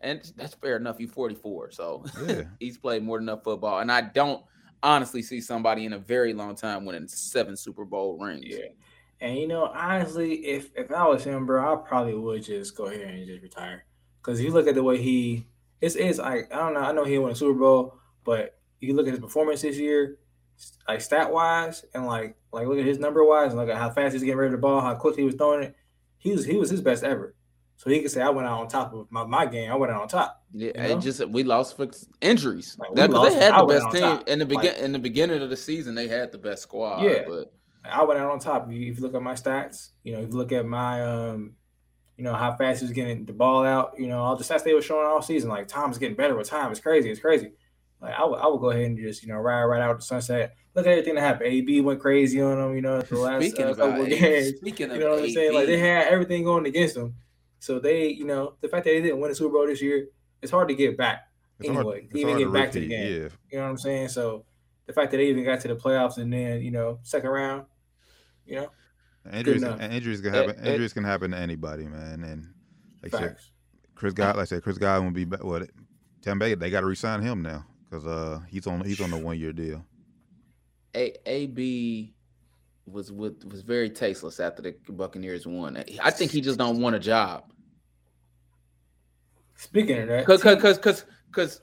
And 0.00 0.20
that's 0.36 0.54
fair 0.54 0.76
enough. 0.76 0.98
He's 0.98 1.10
44, 1.10 1.72
so 1.72 2.04
Yeah. 2.26 2.42
he's 2.60 2.78
played 2.78 3.02
more 3.02 3.18
than 3.18 3.28
enough 3.28 3.44
football. 3.44 3.80
And 3.80 3.92
I 3.92 4.00
don't 4.00 4.42
honestly 4.82 5.22
see 5.22 5.40
somebody 5.40 5.84
in 5.84 5.92
a 5.92 5.98
very 5.98 6.32
long 6.32 6.54
time 6.54 6.84
winning 6.84 7.08
seven 7.08 7.56
Super 7.56 7.84
Bowl 7.84 8.18
rings. 8.18 8.44
Yeah. 8.46 8.66
And 9.20 9.36
you 9.36 9.46
know, 9.46 9.66
honestly, 9.66 10.46
if 10.46 10.70
if 10.74 10.90
I 10.90 11.06
was 11.06 11.24
him, 11.24 11.44
bro, 11.44 11.72
I 11.72 11.76
probably 11.86 12.14
would 12.14 12.42
just 12.42 12.74
go 12.74 12.86
ahead 12.86 13.02
and 13.02 13.26
just 13.26 13.42
retire. 13.42 13.84
Because 14.22 14.38
if 14.38 14.46
you 14.46 14.52
look 14.52 14.66
at 14.66 14.74
the 14.74 14.82
way 14.82 15.00
he, 15.00 15.46
it's 15.80 15.94
it's 15.94 16.18
like 16.18 16.52
I 16.52 16.56
don't 16.56 16.74
know. 16.74 16.80
I 16.80 16.92
know 16.92 17.04
he 17.04 17.18
won 17.18 17.32
a 17.32 17.34
Super 17.34 17.58
Bowl, 17.58 17.98
but 18.24 18.58
you 18.80 18.94
look 18.94 19.06
at 19.06 19.12
his 19.12 19.20
performance 19.20 19.60
this 19.60 19.76
year, 19.76 20.18
like 20.88 21.02
stat 21.02 21.30
wise, 21.30 21.84
and 21.92 22.06
like 22.06 22.36
like 22.50 22.66
look 22.66 22.78
at 22.78 22.86
his 22.86 22.98
number 22.98 23.22
wise, 23.22 23.50
and 23.52 23.60
look 23.60 23.68
at 23.68 23.76
how 23.76 23.90
fast 23.90 24.14
he's 24.14 24.22
getting 24.22 24.38
rid 24.38 24.46
of 24.46 24.52
the 24.52 24.58
ball, 24.58 24.80
how 24.80 24.94
quick 24.94 25.16
he 25.16 25.24
was 25.24 25.34
throwing 25.34 25.64
it. 25.64 25.76
He 26.16 26.32
was 26.32 26.46
he 26.46 26.56
was 26.56 26.70
his 26.70 26.80
best 26.80 27.04
ever. 27.04 27.34
So 27.80 27.88
he 27.88 28.02
could 28.02 28.10
say 28.10 28.20
I 28.20 28.28
went 28.28 28.46
out 28.46 28.60
on 28.60 28.68
top 28.68 28.92
of 28.92 29.06
my, 29.08 29.24
my 29.24 29.46
game. 29.46 29.72
I 29.72 29.74
went 29.74 29.90
out 29.90 30.02
on 30.02 30.08
top. 30.08 30.44
Yeah, 30.52 30.66
You 30.74 30.88
know? 30.88 30.98
it 30.98 31.00
just 31.00 31.26
we 31.30 31.44
lost 31.44 31.78
for 31.78 31.88
injuries. 32.20 32.76
Like, 32.78 32.94
That- 32.94 33.08
lost, 33.08 33.30
they 33.32 33.42
had 33.42 33.58
the 33.58 33.64
best 33.64 33.90
team 33.90 34.02
top. 34.02 34.28
in 34.28 34.38
the 34.38 34.44
begin 34.44 34.64
Like- 34.74 34.78
in 34.80 34.92
the 34.92 34.98
beginning 34.98 35.40
of 35.40 35.48
the 35.48 35.56
season. 35.56 35.94
They 35.94 36.06
had 36.06 36.30
the 36.30 36.36
best 36.36 36.60
squad. 36.64 37.02
Yeah. 37.02 37.22
but 37.26 37.54
I 37.82 38.04
went 38.04 38.20
out 38.20 38.30
on 38.30 38.38
top. 38.38 38.66
If 38.68 38.74
you, 38.74 38.92
if 38.92 38.98
you 38.98 39.02
look 39.02 39.14
at 39.14 39.22
my 39.22 39.32
stats, 39.32 39.92
you 40.04 40.12
know, 40.12 40.20
if 40.20 40.28
you 40.28 40.34
look 40.34 40.52
at 40.52 40.66
my 40.66 41.02
um, 41.02 41.54
you 42.18 42.24
know, 42.24 42.34
how 42.34 42.54
fast 42.54 42.80
he 42.80 42.84
was 42.84 42.92
getting 42.92 43.24
the 43.24 43.32
ball 43.32 43.64
out, 43.64 43.94
you 43.98 44.08
know, 44.08 44.18
all 44.18 44.36
the 44.36 44.44
stats 44.44 44.62
they 44.62 44.74
were 44.74 44.82
showing 44.82 45.06
all 45.06 45.22
season, 45.22 45.48
like 45.48 45.66
Tom's 45.66 45.96
getting 45.96 46.16
better 46.16 46.36
with 46.36 46.50
time. 46.50 46.70
It's 46.70 46.80
crazy. 46.80 47.10
It's 47.10 47.18
crazy. 47.18 47.52
Like 48.02 48.12
I 48.14 48.26
would, 48.26 48.40
I 48.40 48.46
would 48.46 48.60
go 48.60 48.72
ahead 48.72 48.84
and 48.84 48.98
just, 48.98 49.22
you 49.22 49.30
know, 49.30 49.36
ride 49.36 49.64
right 49.64 49.80
out 49.80 49.96
the 49.96 50.04
sunset. 50.04 50.54
Look 50.74 50.84
at 50.86 50.90
everything 50.92 51.14
that 51.14 51.22
happened. 51.22 51.50
AB 51.50 51.80
went 51.80 51.98
crazy 51.98 52.42
on 52.42 52.58
them, 52.58 52.74
you 52.74 52.82
know, 52.82 53.00
the 53.00 53.18
last 53.18 53.40
speaking 53.42 53.64
uh, 53.64 53.74
couple 53.74 54.02
of 54.02 54.08
games. 54.10 54.58
speaking 54.58 54.90
of 54.90 54.98
You 54.98 55.04
know 55.04 55.10
what 55.12 55.22
I'm 55.24 55.30
saying? 55.30 55.54
Like 55.54 55.66
they 55.66 55.78
had 55.78 56.08
everything 56.08 56.44
going 56.44 56.66
against 56.66 56.94
them. 56.94 57.14
So 57.60 57.78
they, 57.78 58.08
you 58.08 58.24
know, 58.24 58.54
the 58.60 58.68
fact 58.68 58.84
that 58.84 58.90
they 58.90 59.00
didn't 59.00 59.20
win 59.20 59.30
the 59.30 59.34
Super 59.34 59.52
Bowl 59.52 59.66
this 59.66 59.80
year, 59.80 60.08
it's 60.42 60.50
hard 60.50 60.68
to 60.68 60.74
get 60.74 60.96
back. 60.96 61.28
It's 61.60 61.68
Anyway, 61.68 61.84
hard, 61.84 62.16
even 62.16 62.38
get 62.38 62.44
to 62.44 62.50
back 62.52 62.72
to 62.72 62.80
the 62.80 62.88
game. 62.88 63.12
Yeah. 63.22 63.28
You 63.50 63.58
know 63.58 63.62
what 63.64 63.70
I'm 63.70 63.76
saying? 63.78 64.08
So 64.08 64.44
the 64.86 64.92
fact 64.92 65.10
that 65.12 65.18
they 65.18 65.26
even 65.28 65.44
got 65.44 65.60
to 65.60 65.68
the 65.68 65.76
playoffs 65.76 66.16
and 66.18 66.32
then, 66.32 66.62
you 66.62 66.70
know, 66.70 66.98
second 67.02 67.30
round, 67.30 67.66
you 68.46 68.56
know, 68.56 68.70
Injuries, 69.30 69.62
and 69.62 69.92
injuries 69.92 70.22
can 70.22 70.32
happen. 70.32 70.56
eh. 70.58 70.70
injuries 70.70 70.94
can 70.94 71.04
happen 71.04 71.32
to 71.32 71.36
anybody, 71.36 71.86
man. 71.86 72.24
And 72.24 72.54
like 73.02 73.12
said. 73.12 73.36
Chris 73.94 74.14
God, 74.14 74.36
like 74.36 74.42
I 74.42 74.44
said, 74.46 74.62
Chris 74.62 74.78
Godwin 74.78 75.08
will 75.12 75.14
be 75.14 75.26
back. 75.26 75.44
What? 75.44 75.68
Tampa 76.22 76.46
Bay, 76.46 76.54
they 76.54 76.70
got 76.70 76.80
to 76.80 76.86
resign 76.86 77.20
him 77.20 77.42
now 77.42 77.66
because 77.84 78.06
uh 78.06 78.40
he's 78.48 78.66
on 78.66 78.82
he's 78.82 78.98
on 79.02 79.10
the 79.10 79.18
one 79.18 79.38
year 79.38 79.52
deal. 79.52 79.84
A- 80.96 81.16
AB 81.26 82.14
was 82.90 83.12
with 83.12 83.44
was 83.44 83.62
very 83.62 83.88
tasteless 83.90 84.40
after 84.40 84.62
the 84.62 84.74
Buccaneers 84.88 85.46
won. 85.46 85.82
I 86.02 86.10
think 86.10 86.30
he 86.30 86.40
just 86.40 86.58
don't 86.58 86.80
want 86.80 86.96
a 86.96 86.98
job. 86.98 87.52
Speaking 89.56 89.98
of 89.98 90.08
that, 90.08 90.24
Cause, 90.26 90.42
cause, 90.42 90.60
cause, 90.60 90.78
cause, 90.78 91.04
'cause 91.32 91.60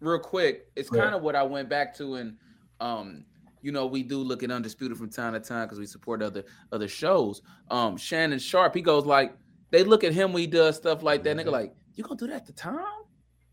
real 0.00 0.18
quick, 0.18 0.70
it's 0.76 0.90
Yeah. 0.92 1.02
kind 1.02 1.14
of 1.14 1.22
what 1.22 1.34
I 1.34 1.42
went 1.42 1.68
back 1.68 1.96
to, 1.96 2.16
and 2.16 2.36
um, 2.80 3.24
you 3.62 3.72
know, 3.72 3.86
we 3.86 4.02
do 4.04 4.18
look 4.18 4.42
at 4.44 4.50
undisputed 4.52 4.96
from 4.96 5.10
time 5.10 5.32
to 5.32 5.40
time 5.40 5.64
because 5.66 5.78
we 5.80 5.86
support 5.86 6.22
other 6.22 6.44
other 6.72 6.86
shows. 6.88 7.42
Um, 7.70 7.96
Shannon 7.96 8.38
Sharpe, 8.38 8.74
he 8.74 8.82
goes 8.82 9.04
like, 9.04 9.34
they 9.70 9.82
look 9.82 10.04
at 10.04 10.12
him 10.12 10.32
when 10.32 10.40
he 10.42 10.46
does 10.46 10.76
stuff 10.76 11.02
like 11.02 11.22
that, 11.24 11.30
and 11.30 11.40
they 11.40 11.44
go 11.44 11.50
like, 11.50 11.74
you 11.94 12.04
gonna 12.04 12.16
do 12.16 12.28
that 12.28 12.46
to 12.46 12.52
Tom? 12.52 13.04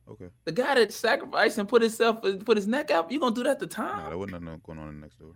Okay. 0.08 0.28
The 0.44 0.52
guy 0.52 0.76
that 0.76 0.94
sacrificed 0.94 1.58
and 1.58 1.68
put 1.68 1.82
himself, 1.82 2.22
put 2.46 2.58
his 2.58 2.68
neck 2.68 2.92
out, 2.92 3.12
you 3.12 3.20
gonna 3.20 3.34
do 3.34 3.44
that 3.44 3.60
to 3.60 3.66
Nah, 3.66 3.72
Tom? 3.98 4.10
there 4.10 4.18
wasn't 4.18 4.44
nothing 4.44 4.62
going 4.64 4.78
on 4.78 4.90
in 4.90 4.96
the 4.96 5.02
next 5.02 5.18
door. 5.18 5.34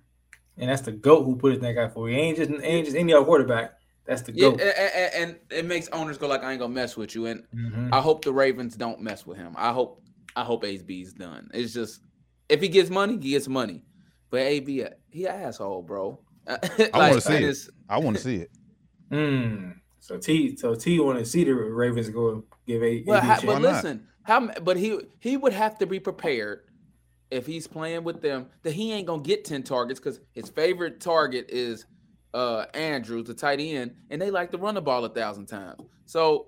And 0.59 0.69
that's 0.69 0.81
the 0.83 0.91
goat 0.91 1.23
who 1.23 1.35
put 1.35 1.53
his 1.53 1.61
neck 1.61 1.77
out 1.77 1.93
for 1.93 2.09
you. 2.09 2.17
Ain't 2.17 2.37
just 2.37 2.51
ain't 2.63 2.85
just 2.85 2.97
any 2.97 3.13
other 3.13 3.25
quarterback. 3.25 3.71
That's 4.05 4.21
the 4.23 4.31
Yeah, 4.33 4.49
goat. 4.49 4.61
and, 4.61 5.13
and 5.15 5.39
it 5.51 5.65
makes 5.65 5.87
owners 5.89 6.17
go 6.17 6.27
like, 6.27 6.43
I 6.43 6.51
ain't 6.51 6.59
gonna 6.59 6.73
mess 6.73 6.97
with 6.97 7.15
you, 7.15 7.27
and 7.27 7.43
Mhm. 7.55 7.89
I 7.93 8.01
hope 8.01 8.25
the 8.25 8.33
Ravens 8.33 8.75
don't 8.75 9.01
mess 9.01 9.25
with 9.25 9.37
him. 9.37 9.53
I 9.57 9.71
hope 9.71 10.03
I 10.35 10.43
hope 10.43 10.63
AB's 10.63 11.13
done. 11.13 11.49
It's 11.53 11.73
just 11.73 12.01
if 12.49 12.61
he 12.61 12.67
gets 12.67 12.89
money, 12.89 13.13
he 13.13 13.31
gets 13.31 13.47
money. 13.47 13.85
But 14.31 14.41
AB, 14.41 14.85
he 15.09 15.25
an 15.25 15.41
asshole, 15.41 15.81
bro. 15.81 16.19
I 16.47 17.09
wanna 17.09 17.21
see 17.21 17.43
it. 17.43 17.57
I 17.87 17.97
want 17.97 18.17
to 18.17 18.23
see 18.23 18.35
it. 18.37 18.51
Mm. 19.11 19.75
So 19.99 20.17
T, 20.17 20.55
so 20.55 20.75
T 20.75 20.99
want 20.99 21.19
to 21.19 21.25
see 21.25 21.43
the 21.43 21.53
Ravens 21.53 22.09
go 22.09 22.43
give 22.65 22.81
a. 22.83 23.03
Well, 23.05 23.19
AB 23.19 23.27
how, 23.27 23.41
but 23.41 23.61
listen, 23.61 24.07
how? 24.23 24.47
But 24.61 24.77
he 24.77 24.99
he 25.19 25.37
would 25.37 25.53
have 25.53 25.77
to 25.79 25.85
be 25.85 25.99
prepared 25.99 26.61
if 27.31 27.45
he's 27.45 27.67
playing 27.67 28.03
with 28.03 28.21
them 28.21 28.47
that 28.63 28.73
he 28.73 28.91
ain't 28.91 29.07
gonna 29.07 29.21
get 29.21 29.45
ten 29.45 29.63
targets 29.63 29.99
because 29.99 30.19
his 30.33 30.49
favorite 30.49 30.99
target 30.99 31.45
is 31.49 31.85
uh 32.33 32.65
Andrews, 32.73 33.27
the 33.27 33.33
tight 33.33 33.59
end, 33.59 33.95
and 34.09 34.21
they 34.21 34.31
like 34.31 34.51
to 34.51 34.57
run 34.57 34.75
the 34.75 34.81
ball 34.81 35.03
a 35.05 35.09
thousand 35.09 35.45
times. 35.47 35.81
So 36.05 36.47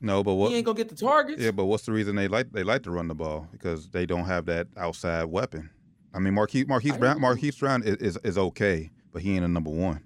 No, 0.00 0.22
but 0.22 0.34
what? 0.34 0.50
he 0.50 0.56
ain't 0.56 0.66
gonna 0.66 0.76
get 0.76 0.88
the 0.88 0.96
targets. 0.96 1.40
Yeah, 1.42 1.50
but 1.50 1.64
what's 1.66 1.86
the 1.86 1.92
reason 1.92 2.16
they 2.16 2.28
like 2.28 2.52
they 2.52 2.62
like 2.62 2.82
to 2.84 2.90
run 2.90 3.08
the 3.08 3.14
ball 3.14 3.48
because 3.52 3.88
they 3.90 4.06
don't 4.06 4.24
have 4.26 4.46
that 4.46 4.68
outside 4.76 5.24
weapon. 5.24 5.70
I 6.12 6.20
mean, 6.20 6.34
Marquise 6.34 6.66
Marquise 6.68 6.96
Brown. 6.96 7.20
Marquise 7.20 7.56
Brown 7.56 7.82
is, 7.82 7.96
is 7.96 8.18
is 8.24 8.38
okay, 8.38 8.90
but 9.12 9.22
he 9.22 9.34
ain't 9.34 9.44
a 9.44 9.48
number 9.48 9.70
one. 9.70 10.02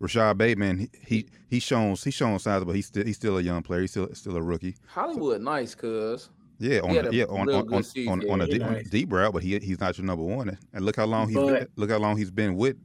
Rashod 0.00 0.36
Bateman, 0.36 0.78
he, 0.78 0.90
he 1.06 1.26
he's 1.48 1.62
shown 1.62 1.94
he's 1.94 2.14
shown 2.14 2.36
signs, 2.40 2.64
but 2.64 2.74
he's 2.74 2.86
still 2.86 3.04
he's 3.04 3.14
still 3.14 3.38
a 3.38 3.40
young 3.40 3.62
player. 3.62 3.82
He's 3.82 3.92
still 3.92 4.12
still 4.14 4.36
a 4.36 4.42
rookie. 4.42 4.74
Hollywood, 4.86 5.40
nice, 5.40 5.76
cuz. 5.76 6.28
Yeah, 6.58 6.80
on 6.80 6.90
He 6.90 6.96
had 6.96 7.04
the, 7.06 7.10
a 7.10 7.12
yeah 7.12 7.24
on 7.24 7.48
on, 7.50 7.74
on, 7.74 7.82
season. 7.82 8.12
on, 8.12 8.30
on 8.30 8.40
a 8.42 8.46
deep, 8.46 8.62
on 8.62 8.72
nice. 8.74 8.88
deep 8.88 9.12
route, 9.12 9.32
but 9.32 9.42
he 9.42 9.58
he's 9.58 9.80
not 9.80 9.98
your 9.98 10.06
number 10.06 10.24
one. 10.24 10.56
And 10.72 10.84
look 10.84 10.96
how 10.96 11.06
long 11.06 11.28
he's 11.28 11.36
been, 11.36 11.66
look 11.76 11.90
how 11.90 11.98
long 11.98 12.16
he's 12.16 12.30
been 12.30 12.56
with. 12.56 12.76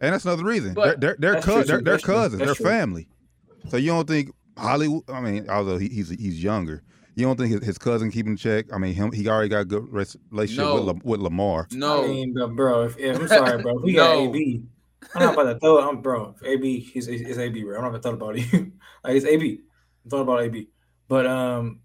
And 0.00 0.12
that's 0.12 0.24
another 0.24 0.44
reason. 0.44 0.74
But- 0.74 1.00
they're 1.00 1.16
they're 1.18 1.32
they're, 1.40 1.40
That's 1.40 1.68
they're, 1.68 1.80
they're 1.82 1.98
cousins. 1.98 2.38
That's 2.38 2.46
they're 2.48 2.54
true. 2.54 2.66
family. 2.66 3.08
So 3.68 3.76
you 3.76 3.88
don't 3.90 4.06
think 4.06 4.30
Hollywood? 4.58 5.02
I 5.08 5.20
mean, 5.20 5.48
although 5.48 5.78
he, 5.78 5.88
he's 5.88 6.10
he's 6.10 6.42
younger, 6.42 6.82
you 7.14 7.24
don't 7.26 7.36
think 7.38 7.52
his, 7.52 7.64
his 7.64 7.78
cousin 7.78 8.10
keeping 8.10 8.36
check? 8.36 8.66
I 8.72 8.78
mean, 8.78 8.94
him 8.94 9.10
he 9.12 9.26
already 9.28 9.48
got 9.48 9.60
a 9.60 9.64
good 9.64 9.90
relationship 9.90 10.64
No. 10.64 10.74
with 10.74 10.84
La, 10.84 10.92
with 11.02 11.20
Lamar. 11.20 11.66
No, 11.72 12.04
I 12.04 12.08
mean, 12.08 12.34
bro, 12.54 12.82
if, 12.84 12.98
if 12.98 13.18
I'm 13.18 13.28
sorry, 13.28 13.62
bro, 13.62 13.78
if 13.78 13.82
we 13.84 13.94
got 13.94 14.14
No. 14.16 14.28
AB, 14.28 14.62
I'm 15.14 15.22
not 15.22 15.34
about 15.34 15.52
to 15.54 15.58
throw 15.58 15.78
it. 15.78 15.82
I'm 15.82 16.02
bro. 16.02 16.34
If 16.40 16.46
AB, 16.46 16.80
he's 16.80 17.08
it's 17.08 17.38
AB, 17.38 17.62
bro. 17.62 17.76
I'm 17.76 17.82
not 17.82 17.90
gonna 17.90 18.02
throw 18.02 18.12
about 18.12 18.36
you. 18.52 18.72
like 19.04 19.16
it's 19.16 19.26
AB. 19.26 19.60
I'm 20.04 20.10
throwing 20.10 20.22
about 20.24 20.42
AB. 20.42 20.68
But 21.08 21.26
um, 21.26 21.80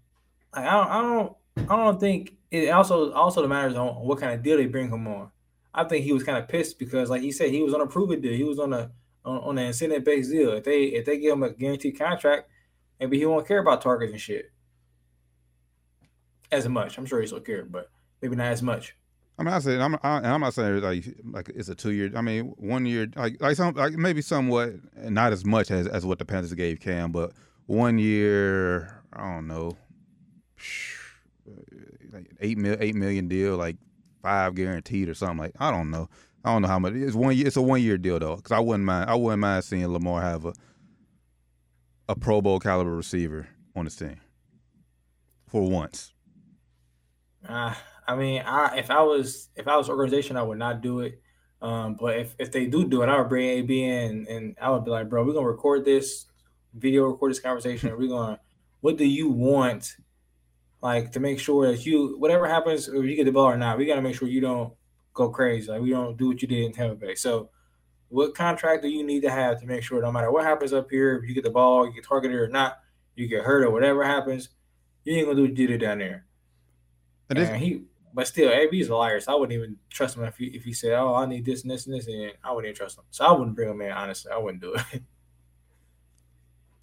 like, 0.54 0.66
I 0.66 0.72
don't, 0.72 0.88
I 0.88 1.02
don't, 1.02 1.36
I 1.70 1.76
don't 1.76 2.00
think 2.00 2.36
it 2.50 2.70
also 2.70 3.12
also 3.12 3.42
the 3.42 3.48
matters 3.48 3.74
on 3.76 3.94
what 3.96 4.18
kind 4.18 4.32
of 4.32 4.42
deal 4.42 4.56
they 4.56 4.66
bring 4.66 4.90
him 4.90 5.06
on. 5.06 5.30
I 5.72 5.84
think 5.84 6.04
he 6.04 6.12
was 6.12 6.24
kind 6.24 6.38
of 6.38 6.48
pissed 6.48 6.78
because, 6.78 7.10
like 7.10 7.22
he 7.22 7.30
said, 7.30 7.50
he 7.50 7.62
was 7.62 7.74
on 7.74 7.80
a 7.80 7.86
prove 7.86 8.10
it 8.10 8.22
deal. 8.22 8.34
He 8.34 8.44
was 8.44 8.58
on 8.58 8.72
a 8.72 8.90
on, 9.24 9.38
on 9.38 9.58
an 9.58 9.66
incentive 9.66 10.04
based 10.04 10.30
deal. 10.30 10.52
If 10.52 10.64
they 10.64 10.84
if 10.84 11.04
they 11.04 11.18
give 11.18 11.32
him 11.32 11.42
a 11.42 11.50
guaranteed 11.50 11.98
contract, 11.98 12.48
maybe 12.98 13.18
he 13.18 13.26
won't 13.26 13.46
care 13.46 13.60
about 13.60 13.82
targets 13.82 14.12
and 14.12 14.20
shit 14.20 14.50
as 16.50 16.68
much. 16.68 16.98
I'm 16.98 17.06
sure 17.06 17.20
he 17.20 17.26
still 17.26 17.40
care, 17.40 17.64
but 17.64 17.90
maybe 18.20 18.36
not 18.36 18.48
as 18.48 18.62
much. 18.62 18.96
I 19.38 19.42
mean, 19.42 19.52
not 19.52 19.62
saying 19.62 19.80
I'm 19.80 19.94
I, 20.02 20.20
I'm 20.32 20.40
not 20.40 20.54
saying 20.54 20.80
like 20.82 21.04
like 21.24 21.48
it's 21.54 21.68
a 21.68 21.74
two 21.74 21.92
year. 21.92 22.10
I 22.14 22.20
mean, 22.20 22.52
one 22.58 22.84
year 22.84 23.08
like 23.16 23.40
like 23.40 23.56
some 23.56 23.74
like 23.74 23.94
maybe 23.94 24.22
somewhat 24.22 24.74
not 24.96 25.32
as 25.32 25.44
much 25.46 25.70
as 25.70 25.86
as 25.86 26.04
what 26.04 26.18
the 26.18 26.24
Panthers 26.24 26.52
gave 26.52 26.80
Cam, 26.80 27.12
but 27.12 27.32
one 27.66 27.98
year 27.98 29.02
I 29.12 29.34
don't 29.34 29.46
know, 29.46 29.76
like 32.12 32.30
eight 32.40 32.58
mil 32.58 32.76
eight 32.80 32.94
million 32.94 33.28
deal, 33.28 33.56
like 33.56 33.76
five 34.22 34.54
guaranteed 34.54 35.08
or 35.08 35.14
something 35.14 35.38
like 35.38 35.52
I 35.58 35.70
don't 35.70 35.90
know. 35.90 36.08
I 36.44 36.52
don't 36.52 36.62
know 36.62 36.68
how 36.68 36.78
much. 36.78 36.94
It's 36.94 37.14
one 37.14 37.36
year. 37.36 37.46
It's 37.46 37.56
a 37.56 37.62
one 37.62 37.82
year 37.82 37.98
deal 37.98 38.18
though, 38.18 38.36
because 38.36 38.52
I 38.52 38.60
wouldn't 38.60 38.84
mind. 38.84 39.10
I 39.10 39.14
wouldn't 39.14 39.40
mind 39.40 39.64
seeing 39.64 39.86
Lamar 39.92 40.22
have 40.22 40.44
a 40.46 40.52
a 42.08 42.16
Pro 42.16 42.42
Bowl 42.42 42.58
caliber 42.58 42.94
receiver 42.94 43.46
on 43.76 43.84
his 43.84 43.94
team 43.94 44.20
for 45.46 45.62
once. 45.62 46.12
Uh, 47.48 47.74
I 48.06 48.16
mean, 48.16 48.42
I 48.44 48.78
if 48.78 48.90
I 48.90 49.02
was 49.02 49.48
if 49.54 49.68
I 49.68 49.76
was 49.76 49.88
organization, 49.88 50.36
I 50.36 50.42
would 50.42 50.58
not 50.58 50.80
do 50.80 51.00
it. 51.00 51.20
Um, 51.62 51.94
but 51.94 52.16
if, 52.16 52.34
if 52.38 52.50
they 52.50 52.66
do 52.66 52.88
do 52.88 53.02
it, 53.02 53.08
I 53.08 53.18
would 53.18 53.28
bring 53.28 53.46
AB 53.46 53.84
in 53.84 54.26
and 54.28 54.56
I 54.60 54.70
would 54.70 54.84
be 54.84 54.90
like, 54.90 55.08
bro, 55.08 55.24
we're 55.24 55.34
gonna 55.34 55.46
record 55.46 55.84
this 55.84 56.26
video, 56.74 57.04
record 57.04 57.30
this 57.30 57.40
conversation, 57.40 57.88
and 57.90 57.98
we're 57.98 58.08
gonna 58.08 58.40
what 58.80 58.96
do 58.96 59.04
you 59.04 59.28
want? 59.28 59.96
Like 60.82 61.12
to 61.12 61.20
make 61.20 61.38
sure 61.38 61.70
that 61.70 61.84
you 61.84 62.16
whatever 62.18 62.48
happens, 62.48 62.88
if 62.88 63.04
you 63.04 63.16
get 63.16 63.24
the 63.24 63.32
ball 63.32 63.46
or 63.46 63.56
not, 63.56 63.76
we 63.76 63.86
gotta 63.86 64.02
make 64.02 64.14
sure 64.14 64.28
you 64.28 64.40
don't 64.40 64.72
go 65.12 65.28
crazy. 65.28 65.70
Like 65.70 65.82
we 65.82 65.90
don't 65.90 66.16
do 66.16 66.28
what 66.28 66.40
you 66.40 66.48
did 66.48 66.64
in 66.64 66.72
Tampa 66.72 66.94
Bay. 66.94 67.14
So 67.14 67.50
what 68.08 68.34
contract 68.34 68.82
do 68.82 68.88
you 68.88 69.04
need 69.04 69.20
to 69.22 69.30
have 69.30 69.60
to 69.60 69.66
make 69.66 69.82
sure 69.82 70.00
no 70.00 70.10
matter 70.10 70.32
what 70.32 70.44
happens 70.44 70.72
up 70.72 70.90
here, 70.90 71.16
if 71.16 71.28
you 71.28 71.34
get 71.34 71.44
the 71.44 71.50
ball, 71.50 71.86
you 71.86 71.92
get 71.92 72.06
targeted 72.06 72.36
or 72.36 72.48
not, 72.48 72.78
you 73.14 73.28
get 73.28 73.44
hurt 73.44 73.62
or 73.62 73.70
whatever 73.70 74.04
happens, 74.04 74.48
you 75.04 75.14
ain't 75.14 75.26
gonna 75.26 75.36
do 75.36 75.42
what 75.42 75.56
you 75.56 75.66
did 75.66 75.80
down 75.80 75.98
there. 75.98 76.26
And 77.28 77.38
this, 77.38 77.60
he, 77.60 77.84
but 78.12 78.26
still, 78.26 78.50
AB's 78.50 78.88
a 78.88 78.96
liar, 78.96 79.20
so 79.20 79.32
I 79.32 79.34
wouldn't 79.36 79.56
even 79.56 79.76
trust 79.90 80.16
him 80.16 80.24
if 80.24 80.36
he 80.36 80.46
if 80.46 80.64
he 80.64 80.72
said, 80.72 80.92
"Oh, 80.94 81.14
I 81.14 81.26
need 81.26 81.44
this 81.44 81.62
and 81.62 81.70
this 81.70 81.86
and 81.86 81.94
this," 81.94 82.06
and 82.06 82.32
I 82.42 82.50
wouldn't 82.52 82.70
even 82.70 82.76
trust 82.76 82.98
him. 82.98 83.04
So 83.10 83.24
I 83.24 83.32
wouldn't 83.32 83.54
bring 83.54 83.70
him 83.70 83.80
in. 83.80 83.92
Honestly, 83.92 84.32
I 84.32 84.38
wouldn't 84.38 84.62
do 84.62 84.74
it. 84.74 85.02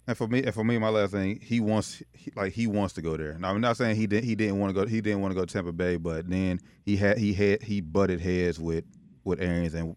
And 0.08 0.16
for 0.16 0.26
me, 0.26 0.42
and 0.42 0.54
for 0.54 0.64
me, 0.64 0.78
my 0.78 0.88
last 0.88 1.12
thing, 1.12 1.38
he 1.42 1.60
wants, 1.60 2.02
he, 2.14 2.32
like 2.34 2.54
he 2.54 2.66
wants 2.66 2.94
to 2.94 3.02
go 3.02 3.18
there. 3.18 3.36
Now, 3.38 3.50
I'm 3.50 3.60
not 3.60 3.76
saying 3.76 3.96
he 3.96 4.06
didn't, 4.06 4.24
he 4.24 4.34
didn't 4.34 4.58
want 4.58 4.74
to 4.74 4.80
go, 4.80 4.88
he 4.88 5.02
didn't 5.02 5.20
want 5.20 5.32
to 5.32 5.34
go 5.38 5.44
to 5.44 5.52
Tampa 5.52 5.70
Bay, 5.70 5.96
but 5.98 6.30
then 6.30 6.60
he 6.86 6.96
had, 6.96 7.18
he 7.18 7.34
had, 7.34 7.62
he 7.62 7.82
butted 7.82 8.18
heads 8.18 8.58
with, 8.58 8.84
with 9.26 9.38
Arians, 9.38 9.74
and 9.74 9.94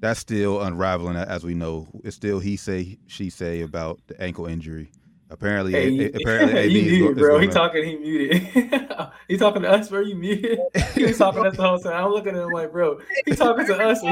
that's 0.00 0.18
still 0.18 0.62
unraveling, 0.62 1.16
as 1.16 1.44
we 1.44 1.52
know. 1.52 1.88
It's 2.02 2.16
still 2.16 2.38
he 2.40 2.56
say, 2.56 2.96
she 3.06 3.28
say 3.28 3.60
about 3.60 4.00
the 4.06 4.18
ankle 4.18 4.46
injury. 4.46 4.92
Apparently, 5.28 5.72
Hey, 5.72 5.88
you- 5.90 6.10
apparently, 6.14 6.66
you 6.72 6.92
muted, 6.92 7.18
bro. 7.18 7.38
He 7.38 7.48
talking, 7.48 7.84
he 7.84 7.96
muted. 7.96 8.42
he 9.28 9.36
talking 9.36 9.60
to 9.60 9.70
us, 9.70 9.90
bro. 9.90 10.00
You 10.00 10.16
muted. 10.16 10.58
He 10.94 11.04
was 11.04 11.18
talking 11.18 11.42
to 11.42 11.50
us 11.50 11.56
the 11.56 11.62
whole 11.68 11.78
time. 11.78 12.06
I'm 12.06 12.10
looking 12.10 12.34
at 12.34 12.42
him 12.42 12.50
like, 12.50 12.72
bro, 12.72 12.98
he 13.26 13.36
talking 13.36 13.66
to 13.66 13.78
us. 13.78 14.02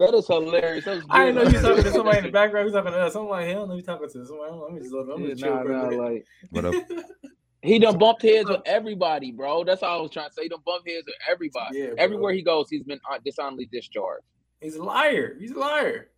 And 0.00 0.08
he- 0.08 0.12
That 0.12 0.18
is 0.18 0.26
hilarious. 0.26 0.84
That 0.84 0.96
was 0.96 1.04
I 1.10 1.26
didn't 1.26 1.34
know 1.36 1.50
you 1.50 1.60
talking 1.60 1.84
to 1.84 1.92
somebody 1.92 2.18
in 2.18 2.24
the 2.24 2.30
background. 2.40 2.66
You 2.68 2.72
talking 2.72 2.92
to 2.92 2.98
us. 2.98 3.14
I'm 3.14 3.28
like, 3.28 3.46
hell, 3.48 3.66
no, 3.66 3.74
you 3.74 3.82
talking 3.82 4.08
to 4.08 4.26
somebody. 4.26 4.52
Let 4.52 4.72
me 4.72 4.80
just 4.80 4.92
let 4.94 5.06
me 5.18 5.24
Yeah, 5.24 5.30
just 5.30 5.42
chill 5.42 5.54
nah, 5.54 5.62
nah, 5.62 5.88
like 6.02 6.26
But 6.52 6.64
uh, 6.66 6.72
he 7.62 7.78
done 7.78 7.98
bumped 7.98 8.22
heads 8.22 8.48
with 8.48 8.60
everybody, 8.66 9.32
bro. 9.32 9.64
That's 9.64 9.82
all 9.82 9.98
I 9.98 10.02
was 10.02 10.10
trying 10.10 10.28
to 10.28 10.34
say. 10.34 10.42
He 10.44 10.48
done 10.48 10.60
bumped 10.64 10.88
heads 10.88 11.04
with 11.06 11.14
everybody. 11.30 11.78
Yeah. 11.78 11.90
Everywhere 11.98 12.32
he 12.32 12.42
goes, 12.42 12.66
he's 12.70 12.82
been 12.82 13.00
uh, 13.10 13.18
dishonorably 13.24 13.68
discharged. 13.70 14.24
He's 14.60 14.76
a 14.76 14.82
liar. 14.82 15.36
He's 15.38 15.52
a 15.52 15.58
liar. 15.58 16.08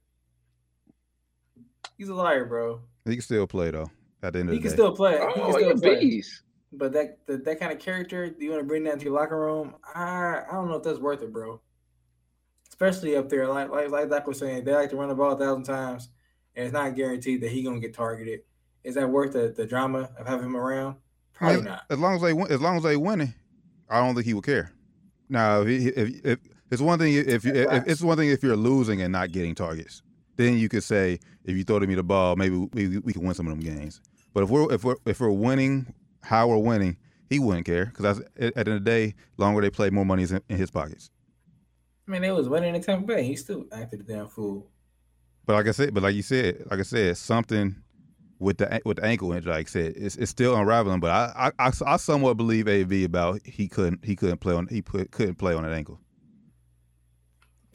He's 1.98 2.08
a 2.08 2.14
liar, 2.14 2.44
bro. 2.44 2.80
he 3.04 3.12
can 3.12 3.22
still 3.22 3.46
play 3.46 3.70
though. 3.70 3.90
At 4.22 4.32
the 4.34 4.40
end 4.40 4.48
of 4.48 4.54
He 4.54 4.58
the 4.58 4.62
can 4.62 4.70
day, 4.70 4.76
still 4.76 4.92
play. 4.92 5.12
He 5.12 5.18
can 5.18 5.42
Oh, 5.42 5.52
still 5.52 5.68
he 5.70 5.74
a 5.74 5.76
play. 5.78 6.00
beast. 6.00 6.42
But 6.72 6.92
that 6.94 7.18
that, 7.26 7.44
that 7.44 7.60
kind 7.60 7.72
of 7.72 7.78
character, 7.78 8.30
do 8.30 8.44
you 8.44 8.50
want 8.50 8.62
to 8.62 8.66
bring 8.66 8.84
that 8.84 8.94
into 8.94 9.04
your 9.06 9.14
locker 9.14 9.38
room? 9.38 9.74
I 9.94 10.42
I 10.48 10.52
don't 10.52 10.68
know 10.68 10.76
if 10.76 10.82
that's 10.82 10.98
worth 10.98 11.22
it, 11.22 11.32
bro. 11.32 11.60
Especially 12.72 13.16
up 13.16 13.28
there, 13.28 13.46
like 13.46 13.68
like 13.68 13.90
like 13.90 14.08
Doc 14.08 14.26
was 14.26 14.38
saying, 14.38 14.64
they 14.64 14.72
like 14.72 14.88
to 14.88 14.96
run 14.96 15.10
the 15.10 15.14
ball 15.14 15.32
a 15.32 15.36
thousand 15.36 15.64
times, 15.64 16.08
and 16.56 16.64
it's 16.64 16.72
not 16.72 16.96
guaranteed 16.96 17.42
that 17.42 17.50
he 17.50 17.62
gonna 17.62 17.78
get 17.78 17.92
targeted. 17.92 18.40
Is 18.82 18.94
that 18.94 19.10
worth 19.10 19.34
the, 19.34 19.52
the 19.54 19.66
drama 19.66 20.08
of 20.18 20.26
having 20.26 20.46
him 20.46 20.56
around? 20.56 20.96
Probably 21.34 21.60
not. 21.60 21.82
as 21.90 21.98
long 21.98 22.14
as 22.14 22.22
they 22.22 22.32
win, 22.32 22.50
as 22.50 22.62
long 22.62 22.78
as 22.78 22.82
they 22.82 22.96
winning, 22.96 23.34
I 23.90 24.00
don't 24.00 24.14
think 24.14 24.24
he 24.24 24.32
would 24.32 24.46
care. 24.46 24.72
Now, 25.28 25.60
if, 25.60 25.68
if, 25.68 26.24
if 26.24 26.38
it's 26.70 26.80
one 26.80 26.98
thing 26.98 27.12
if, 27.12 27.44
you, 27.44 27.52
if 27.52 27.86
it's 27.86 28.00
one 28.00 28.16
thing 28.16 28.30
if 28.30 28.42
you're 28.42 28.56
losing 28.56 29.02
and 29.02 29.12
not 29.12 29.32
getting 29.32 29.54
targets, 29.54 30.02
then 30.36 30.56
you 30.56 30.70
could 30.70 30.82
say 30.82 31.20
if 31.44 31.54
you 31.54 31.64
throw 31.64 31.78
to 31.78 31.86
me 31.86 31.94
the 31.94 32.02
ball, 32.02 32.36
maybe 32.36 32.56
we, 32.72 32.98
we 32.98 33.12
can 33.12 33.22
win 33.22 33.34
some 33.34 33.46
of 33.46 33.52
them 33.52 33.60
games. 33.60 34.00
But 34.32 34.44
if 34.44 34.48
we're 34.48 34.72
if 34.72 34.82
we're 34.82 34.96
if 35.04 35.20
we're 35.20 35.30
winning, 35.30 35.92
how 36.22 36.48
we're 36.48 36.56
winning, 36.56 36.96
he 37.28 37.38
wouldn't 37.38 37.66
care 37.66 37.84
because 37.86 38.20
at, 38.20 38.26
at 38.36 38.54
the 38.54 38.58
end 38.58 38.68
of 38.68 38.74
the 38.84 38.90
day, 38.90 39.14
longer 39.36 39.60
they 39.60 39.68
play, 39.68 39.90
more 39.90 40.06
money 40.06 40.22
is 40.22 40.32
in, 40.32 40.40
in 40.48 40.56
his 40.56 40.70
pockets. 40.70 41.10
I 42.12 42.20
mean, 42.20 42.22
they 42.22 42.30
was 42.30 42.46
winning 42.46 42.74
in 42.74 42.82
Tampa 42.82 43.06
Bay. 43.06 43.24
He 43.24 43.36
still 43.36 43.64
acted 43.72 44.00
a 44.00 44.02
damn 44.02 44.28
fool. 44.28 44.68
But 45.46 45.54
like 45.54 45.66
I 45.66 45.70
said, 45.70 45.94
but 45.94 46.02
like 46.02 46.14
you 46.14 46.20
said, 46.20 46.62
like 46.70 46.78
I 46.78 46.82
said, 46.82 47.16
something 47.16 47.74
with 48.38 48.58
the 48.58 48.82
with 48.84 48.98
the 48.98 49.04
ankle 49.04 49.32
injury, 49.32 49.50
like 49.50 49.66
I 49.66 49.70
said, 49.70 49.94
it's, 49.96 50.16
it's 50.16 50.30
still 50.30 50.54
unraveling. 50.54 51.00
But 51.00 51.10
I, 51.10 51.52
I 51.58 51.68
I 51.68 51.72
I 51.86 51.96
somewhat 51.96 52.36
believe 52.36 52.68
AB 52.68 53.04
about 53.04 53.40
he 53.46 53.66
couldn't 53.66 54.04
he 54.04 54.14
couldn't 54.14 54.38
play 54.38 54.54
on 54.54 54.66
he 54.66 54.82
put, 54.82 55.10
couldn't 55.10 55.36
play 55.36 55.54
on 55.54 55.62
that 55.62 55.72
ankle. 55.72 56.00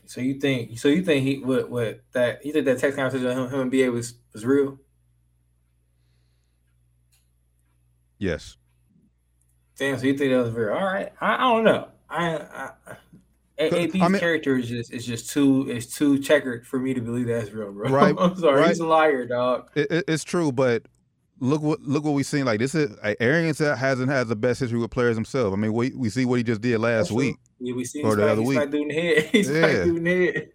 So 0.06 0.22
you 0.22 0.36
think? 0.36 0.78
So 0.78 0.88
you 0.88 1.04
think 1.04 1.26
he 1.26 1.40
what 1.40 1.72
what 1.72 2.04
that 2.12 2.46
you 2.46 2.54
think 2.54 2.66
that 2.66 2.78
text 2.78 2.96
conversation 2.96 3.26
with 3.26 3.38
him, 3.38 3.50
him 3.50 3.60
and 3.62 3.72
BA 3.72 3.92
was 3.92 4.14
was 4.34 4.46
real? 4.46 4.78
Yes. 8.20 8.56
Damn. 9.78 9.98
So 9.98 10.06
you 10.06 10.16
think 10.16 10.32
that 10.32 10.44
was 10.44 10.52
real? 10.52 10.74
All 10.74 10.86
right. 10.86 11.12
I, 11.20 11.34
I 11.34 11.40
don't 11.40 11.64
know. 11.64 11.88
I, 12.08 12.70
AB's 13.60 13.96
I 14.02 14.08
mean- 14.08 14.20
character 14.20 14.58
is 14.58 14.70
just 14.70 14.94
is 14.94 15.06
just 15.06 15.30
too 15.32 15.70
is 15.70 15.88
too 15.92 16.20
checkered 16.20 16.66
for 16.68 16.80
me 16.80 16.94
to 16.94 17.02
believe 17.02 17.28
that's 17.28 17.52
real, 17.52 17.72
bro. 17.72 17.90
Right, 17.90 18.16
I'm 18.20 18.36
sorry. 18.38 18.62
right. 18.62 18.70
He's 18.70 18.80
a 18.80 18.86
liar, 18.88 19.26
dog. 19.26 19.70
It, 19.76 19.92
it, 19.92 20.06
it's 20.08 20.24
true, 20.24 20.52
but 20.52 20.84
look 21.40 21.62
what 21.62 21.82
look 21.82 22.04
what 22.04 22.12
we've 22.14 22.26
seen. 22.26 22.46
Like 22.46 22.60
this 22.60 22.76
is 22.76 22.96
like, 23.04 23.18
Arians 23.20 23.60
hasn't 23.60 24.10
had 24.10 24.28
the 24.28 24.36
best 24.36 24.60
history 24.60 24.80
with 24.80 24.92
players 24.92 25.16
himself. 25.16 25.54
I 25.54 25.56
mean, 25.58 25.74
we 25.74 25.90
we 25.96 26.10
see 26.10 26.26
what 26.26 26.36
he 26.38 26.44
just 26.44 26.62
did 26.62 26.80
last 26.80 27.06
That's 27.10 27.12
week. 27.12 27.38
Yeah, 27.60 27.74
we 27.74 27.86
see 27.86 28.04
Or 28.04 28.10
he's 28.10 28.16
the 28.18 28.22
not, 28.22 28.32
other 28.32 28.42
he's 28.42 28.48
week. 28.50 28.58
not 28.60 28.70
doing 28.72 28.88
the 28.90 28.94
head. 28.94 29.24
He's 29.32 29.50
Yeah. 29.50 29.62
not 29.62 29.84
doing 29.86 30.04
the 30.04 30.26
head. 30.32 30.50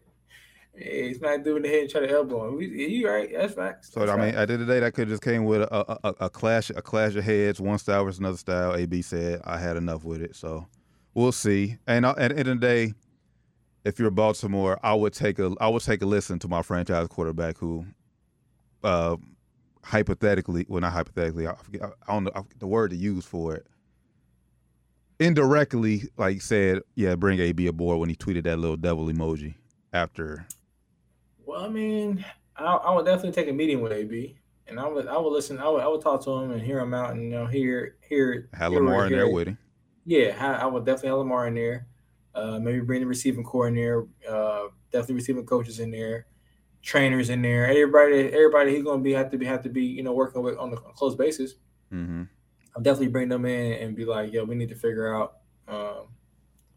Yeah, 0.74 1.02
he's 1.02 1.20
not 1.20 1.44
doing 1.44 1.62
the 1.62 1.68
head 1.68 1.80
and 1.82 1.90
try 1.90 2.00
to 2.00 2.10
elbow 2.10 2.48
him. 2.48 2.56
We, 2.56 2.66
you 2.88 3.06
right? 3.08 3.28
That's 3.30 3.52
facts. 3.54 3.92
So 3.92 4.00
That's 4.00 4.12
I 4.12 4.16
mean, 4.16 4.24
facts. 4.26 4.36
at 4.38 4.48
the 4.48 4.54
end 4.54 4.62
of 4.62 4.68
the 4.68 4.74
day, 4.74 4.80
that 4.80 4.94
could 4.94 5.08
just 5.08 5.22
came 5.22 5.44
with 5.44 5.60
a, 5.62 5.68
a, 5.74 5.98
a, 6.04 6.14
a 6.20 6.30
clash 6.30 6.70
a 6.70 6.80
clash 6.80 7.14
of 7.14 7.24
heads, 7.24 7.60
one 7.60 7.76
style 7.78 8.04
versus 8.04 8.20
another 8.20 8.38
style. 8.38 8.74
AB 8.74 9.02
said 9.02 9.42
I 9.44 9.58
had 9.58 9.76
enough 9.76 10.04
with 10.04 10.22
it, 10.22 10.34
so 10.34 10.66
we'll 11.14 11.32
see. 11.32 11.78
And 11.86 12.06
at 12.06 12.16
the 12.16 12.22
end 12.22 12.38
of 12.38 12.46
the 12.46 12.54
day, 12.56 12.94
if 13.84 13.98
you're 13.98 14.10
Baltimore, 14.10 14.78
I 14.82 14.94
would 14.94 15.12
take 15.12 15.38
a 15.38 15.54
I 15.60 15.68
would 15.68 15.82
take 15.82 16.02
a 16.02 16.06
listen 16.06 16.38
to 16.40 16.48
my 16.48 16.62
franchise 16.62 17.08
quarterback 17.08 17.58
who, 17.58 17.86
uh, 18.84 19.16
hypothetically, 19.84 20.66
well 20.68 20.80
not 20.80 20.92
hypothetically, 20.92 21.46
I 21.46 21.54
forget 21.54 21.82
I 22.06 22.12
don't 22.12 22.24
know 22.24 22.46
the 22.58 22.66
word 22.66 22.90
to 22.90 22.96
use 22.96 23.24
for 23.24 23.54
it. 23.54 23.66
Indirectly, 25.18 26.04
like 26.16 26.42
said, 26.42 26.80
yeah, 26.94 27.14
bring 27.14 27.38
AB 27.38 27.66
aboard 27.66 27.98
when 27.98 28.08
he 28.08 28.16
tweeted 28.16 28.44
that 28.44 28.58
little 28.58 28.76
devil 28.76 29.06
emoji 29.06 29.54
after 29.92 30.46
Well, 31.44 31.64
I 31.64 31.68
mean, 31.68 32.24
I, 32.56 32.64
I 32.64 32.94
would 32.94 33.04
definitely 33.04 33.32
take 33.32 33.48
a 33.48 33.52
meeting 33.52 33.80
with 33.80 33.92
AB, 33.92 34.36
and 34.66 34.80
I 34.80 34.86
would 34.86 35.06
I 35.06 35.18
would 35.18 35.32
listen. 35.32 35.58
I 35.58 35.68
would 35.68 35.82
I 35.82 35.88
would 35.88 36.02
talk 36.02 36.24
to 36.24 36.30
him 36.30 36.52
and 36.52 36.60
hear 36.60 36.78
him 36.78 36.94
out, 36.94 37.12
and 37.12 37.24
you 37.24 37.30
know, 37.30 37.46
hear 37.46 37.96
hear 38.08 38.48
had 38.52 38.72
Lamar 38.72 39.06
in 39.06 39.12
there 39.12 39.28
with 39.28 39.48
him. 39.48 39.58
Yeah, 40.04 40.36
I, 40.40 40.62
I 40.62 40.66
would 40.66 40.84
definitely 40.84 41.10
have 41.10 41.18
Lamar 41.18 41.46
in 41.46 41.54
there. 41.54 41.86
Uh, 42.34 42.58
maybe 42.58 42.80
bring 42.80 43.00
the 43.00 43.06
receiving 43.06 43.44
core 43.44 43.68
in 43.68 43.74
there. 43.74 44.06
Uh, 44.28 44.68
definitely 44.90 45.16
receiving 45.16 45.44
coaches 45.44 45.80
in 45.80 45.90
there, 45.90 46.26
trainers 46.82 47.30
in 47.30 47.42
there. 47.42 47.66
Everybody, 47.66 48.32
everybody, 48.32 48.74
he's 48.74 48.84
gonna 48.84 49.02
be 49.02 49.12
have 49.12 49.30
to 49.30 49.38
be 49.38 49.46
have 49.46 49.62
to 49.62 49.68
be 49.68 49.82
you 49.82 50.02
know 50.02 50.12
working 50.12 50.42
with 50.42 50.56
on 50.56 50.72
a 50.72 50.76
close 50.76 51.14
basis. 51.14 51.54
Mm-hmm. 51.92 52.22
I'll 52.74 52.82
definitely 52.82 53.08
bring 53.08 53.28
them 53.28 53.44
in 53.44 53.72
and 53.74 53.94
be 53.94 54.04
like, 54.04 54.32
yo, 54.32 54.44
we 54.44 54.54
need 54.54 54.70
to 54.70 54.74
figure 54.74 55.14
out 55.14 55.36
um, 55.68 56.06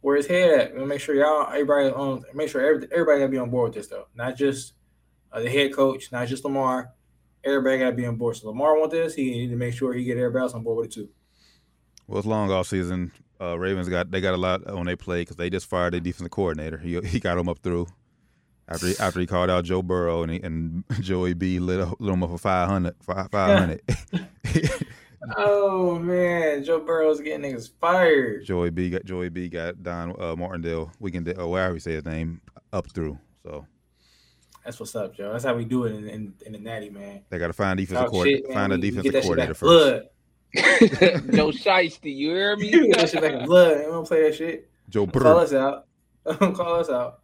where 0.02 0.18
his 0.18 0.28
head 0.28 0.60
at. 0.60 0.76
We'll 0.76 0.86
make 0.86 1.00
sure 1.00 1.16
y'all, 1.16 1.48
everybody 1.48 1.90
on, 1.90 2.24
make 2.34 2.50
sure 2.50 2.62
every, 2.62 2.88
everybody 2.92 3.20
gotta 3.20 3.32
be 3.32 3.38
on 3.38 3.50
board 3.50 3.70
with 3.70 3.76
this 3.76 3.88
though. 3.88 4.08
Not 4.14 4.36
just 4.36 4.74
uh, 5.32 5.40
the 5.40 5.50
head 5.50 5.74
coach, 5.74 6.12
not 6.12 6.28
just 6.28 6.44
Lamar. 6.44 6.92
Everybody 7.44 7.80
gotta 7.80 7.96
be 7.96 8.06
on 8.06 8.18
board. 8.18 8.36
So 8.36 8.48
Lamar 8.48 8.78
want 8.78 8.92
this, 8.92 9.16
he 9.16 9.32
need 9.32 9.50
to 9.50 9.56
make 9.56 9.74
sure 9.74 9.94
he 9.94 10.04
get 10.04 10.18
everybody 10.18 10.44
else 10.44 10.54
on 10.54 10.64
board 10.64 10.78
with 10.78 10.88
it 10.88 10.94
too. 10.94 11.10
Well, 12.08 12.20
it's 12.20 12.28
long 12.28 12.52
off 12.52 12.68
season. 12.68 13.12
Uh, 13.40 13.58
Ravens 13.58 13.90
got 13.90 14.12
they 14.12 14.22
got 14.22 14.34
a 14.34 14.38
lot 14.38 14.66
on 14.68 14.86
their 14.86 14.98
play 14.98 15.22
because 15.22 15.36
they 15.36 15.50
just 15.50 15.68
fired 15.68 15.94
their 15.94 16.00
defensive 16.00 16.32
coordinator. 16.32 16.78
He 16.78 17.00
he 17.02 17.20
got 17.20 17.38
him 17.38 17.50
up 17.50 17.60
through 17.60 17.88
after 18.68 18.88
he, 18.88 18.96
after 19.00 19.20
he 19.20 19.28
called 19.28 19.50
out 19.50 19.66
Joe 19.66 19.82
Burrow 19.82 20.24
and 20.24 20.32
he, 20.32 20.42
and 20.42 20.84
Joey 21.02 21.34
B 21.34 21.60
lit, 21.60 21.80
lit 22.00 22.14
him 22.14 22.24
up 22.24 22.30
for 22.30 22.38
500. 22.38 22.96
500. 23.04 23.82
Oh 25.38 25.98
man, 25.98 26.64
Joe 26.64 26.80
Burrow's 26.80 27.20
getting 27.20 27.52
niggas 27.52 27.72
fired. 27.82 28.46
Joey 28.46 28.70
B 28.70 28.90
got 28.92 29.06
Joey 29.06 29.30
B 29.30 29.50
got 29.50 29.82
Don 29.82 30.16
uh, 30.22 30.36
Martindale. 30.36 30.92
We 31.00 31.10
can 31.10 31.28
or 31.40 31.48
whatever 31.48 31.74
you 31.74 31.80
say 31.80 31.94
his 31.94 32.06
name 32.06 32.42
up 32.72 32.92
through. 32.92 33.18
So 33.44 33.66
That's 34.64 34.80
what's 34.80 34.96
up, 34.96 35.16
Joe. 35.16 35.32
That's 35.32 35.44
how 35.44 35.56
we 35.56 35.66
do 35.66 35.86
it 35.86 35.96
in, 35.96 36.08
in, 36.08 36.34
in 36.46 36.52
the 36.52 36.60
natty, 36.60 36.90
man. 36.90 37.24
they 37.30 37.40
got 37.40 37.48
to 37.48 37.54
find 37.54 37.78
defensive 37.78 38.10
coordinator. 38.10 38.54
Find 38.54 38.74
a 38.74 38.78
defensive 38.78 39.04
get 39.04 39.14
that 39.14 39.20
shit 39.20 39.24
coordinator 39.24 39.54
first. 39.56 39.62
blood. 39.68 40.04
Joe 41.36 41.52
Shiesty, 41.52 42.16
you 42.16 42.30
hear 42.30 42.56
me? 42.56 42.72
get 42.72 42.98
that 42.98 43.10
shit 43.10 43.22
back 43.22 43.34
in 43.34 43.46
blood. 43.46 43.78
We 43.80 43.84
don't 43.86 44.08
play 44.08 44.24
that 44.24 44.36
shit. 44.36 44.70
Joe 44.90 45.08
Call 45.08 45.40
us 45.40 45.54
out. 45.54 45.88
Call 46.26 46.76
us 46.76 46.90
out. 46.90 47.22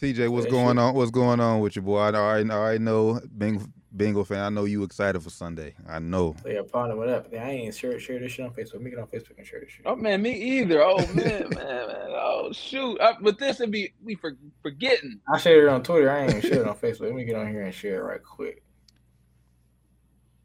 TJ, 0.00 0.28
what's 0.28 0.46
that 0.46 0.50
going 0.50 0.78
on? 0.78 0.94
What's 0.94 1.10
going 1.10 1.40
on 1.40 1.60
with 1.60 1.76
you, 1.76 1.82
boy? 1.82 1.98
I 1.98 2.14
already, 2.14 2.50
I 2.50 2.54
already 2.54 2.78
know 2.80 3.20
Bengal, 3.32 3.66
Bengal 3.92 4.24
fan. 4.24 4.40
I 4.40 4.48
know 4.48 4.64
you 4.64 4.82
excited 4.82 5.22
for 5.22 5.30
Sunday. 5.30 5.74
I 5.88 6.00
know. 6.00 6.32
Play 6.32 6.56
a 6.56 6.64
partner, 6.64 6.96
what 6.96 7.08
up? 7.08 7.28
I 7.32 7.50
ain't 7.50 7.74
share 7.74 7.98
share 8.00 8.18
this 8.18 8.32
shit 8.32 8.44
on 8.44 8.52
Facebook. 8.52 8.80
Make 8.80 8.94
it 8.94 8.98
on 8.98 9.06
Facebook 9.06 9.38
and 9.38 9.46
share 9.46 9.60
this 9.60 9.70
shit. 9.70 9.86
Oh 9.86 9.94
man, 9.94 10.20
me 10.20 10.32
either. 10.32 10.82
Oh 10.82 10.98
man, 11.14 11.48
man, 11.50 11.50
man. 11.50 12.08
Oh 12.10 12.50
shoot. 12.52 12.98
Uh, 13.00 13.14
but 13.20 13.38
this 13.38 13.60
would 13.60 13.70
be 13.70 13.94
we 14.02 14.16
for, 14.16 14.36
forgetting. 14.62 15.20
I 15.32 15.38
shared 15.38 15.64
it 15.64 15.68
on 15.68 15.82
Twitter. 15.84 16.10
I 16.10 16.22
ain't 16.22 16.30
even 16.30 16.42
share 16.42 16.60
it 16.62 16.68
on 16.68 16.76
Facebook. 16.76 17.02
Let 17.02 17.14
me 17.14 17.24
get 17.24 17.36
on 17.36 17.48
here 17.48 17.62
and 17.62 17.74
share 17.74 18.00
it 18.00 18.04
right 18.04 18.22
quick. 18.22 18.63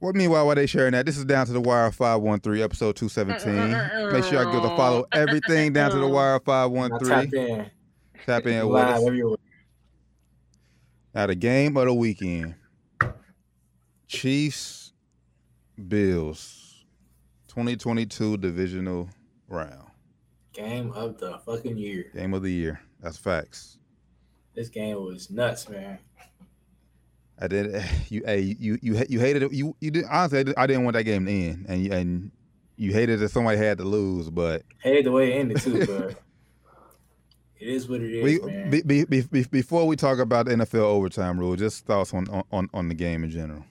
Well, 0.01 0.13
meanwhile, 0.13 0.45
while 0.45 0.55
they 0.55 0.65
sharing 0.65 0.93
that, 0.93 1.05
this 1.05 1.17
is 1.17 1.25
down 1.25 1.45
to 1.47 1.51
the 1.51 1.59
wire 1.59 1.91
five 1.91 2.21
one 2.21 2.39
three 2.39 2.61
episode 2.61 2.95
two 2.95 3.09
seventeen. 3.09 3.71
Make 4.11 4.23
sure 4.23 4.41
y'all 4.41 4.51
give 4.51 4.63
a 4.63 4.75
follow 4.77 5.05
everything 5.11 5.73
down 5.73 5.91
to 5.91 5.97
the 5.97 6.07
wire 6.07 6.39
five 6.39 6.71
one 6.71 6.93
I 6.93 7.23
in 7.23 7.69
Tap 8.25 8.45
in 8.45 8.67
with 8.67 8.81
us. 8.81 9.37
Now 11.13 11.27
the 11.27 11.35
game 11.35 11.75
of 11.75 11.85
the 11.85 11.93
weekend: 11.93 12.55
Chiefs, 14.07 14.93
Bills, 15.87 16.85
twenty 17.47 17.75
twenty 17.75 18.05
two 18.05 18.37
divisional 18.37 19.09
round. 19.49 19.89
Game 20.53 20.93
of 20.93 21.17
the 21.17 21.39
fucking 21.39 21.77
year. 21.77 22.11
Game 22.15 22.33
of 22.33 22.43
the 22.43 22.51
year. 22.51 22.79
That's 23.01 23.17
facts. 23.17 23.79
This 24.55 24.69
game 24.69 24.95
was 24.95 25.29
nuts, 25.29 25.67
man. 25.67 25.99
I 27.41 27.47
did. 27.47 27.83
You, 28.09 28.23
hey, 28.25 28.39
you, 28.41 28.77
you, 28.81 29.03
you 29.07 29.19
hated 29.19 29.43
it. 29.43 29.51
You, 29.53 29.75
you 29.79 29.91
did. 29.91 30.05
Honestly, 30.09 30.39
I 30.39 30.43
did- 30.43 30.55
I 30.57 30.67
didn't 30.67 30.83
want 30.83 30.95
that 30.95 31.03
game 31.03 31.25
to 31.25 31.31
end, 31.31 31.65
and 31.69 31.83
you- 31.83 31.91
and 31.91 32.31
you 32.75 32.91
hated 32.93 33.19
that 33.19 33.29
somebody 33.29 33.57
had 33.57 33.77
to 33.77 33.83
lose. 33.83 34.29
But 34.29 34.63
Hated 34.79 35.05
the 35.05 35.11
way 35.11 35.33
it 35.33 35.35
ended 35.35 35.61
too, 35.61 35.79
but 35.85 36.15
it 37.59 37.67
is 37.67 37.87
what 37.87 38.01
it 38.01 38.11
is, 38.11 38.23
we, 38.23 38.39
man. 38.51 38.69
be, 38.69 38.81
be, 38.81 39.03
be, 39.05 39.21
be- 39.21 39.43
before 39.51 39.85
we 39.85 39.95
talk 39.95 40.17
about 40.19 40.45
the 40.47 40.53
NFL 40.55 40.79
overtime 40.79 41.39
rule, 41.39 41.55
just 41.55 41.85
thoughts 41.85 42.13
on, 42.13 42.25
on, 42.51 42.69
on 42.73 42.87
the 42.87 42.95
game 42.95 43.23
in 43.23 43.29
general. 43.29 43.63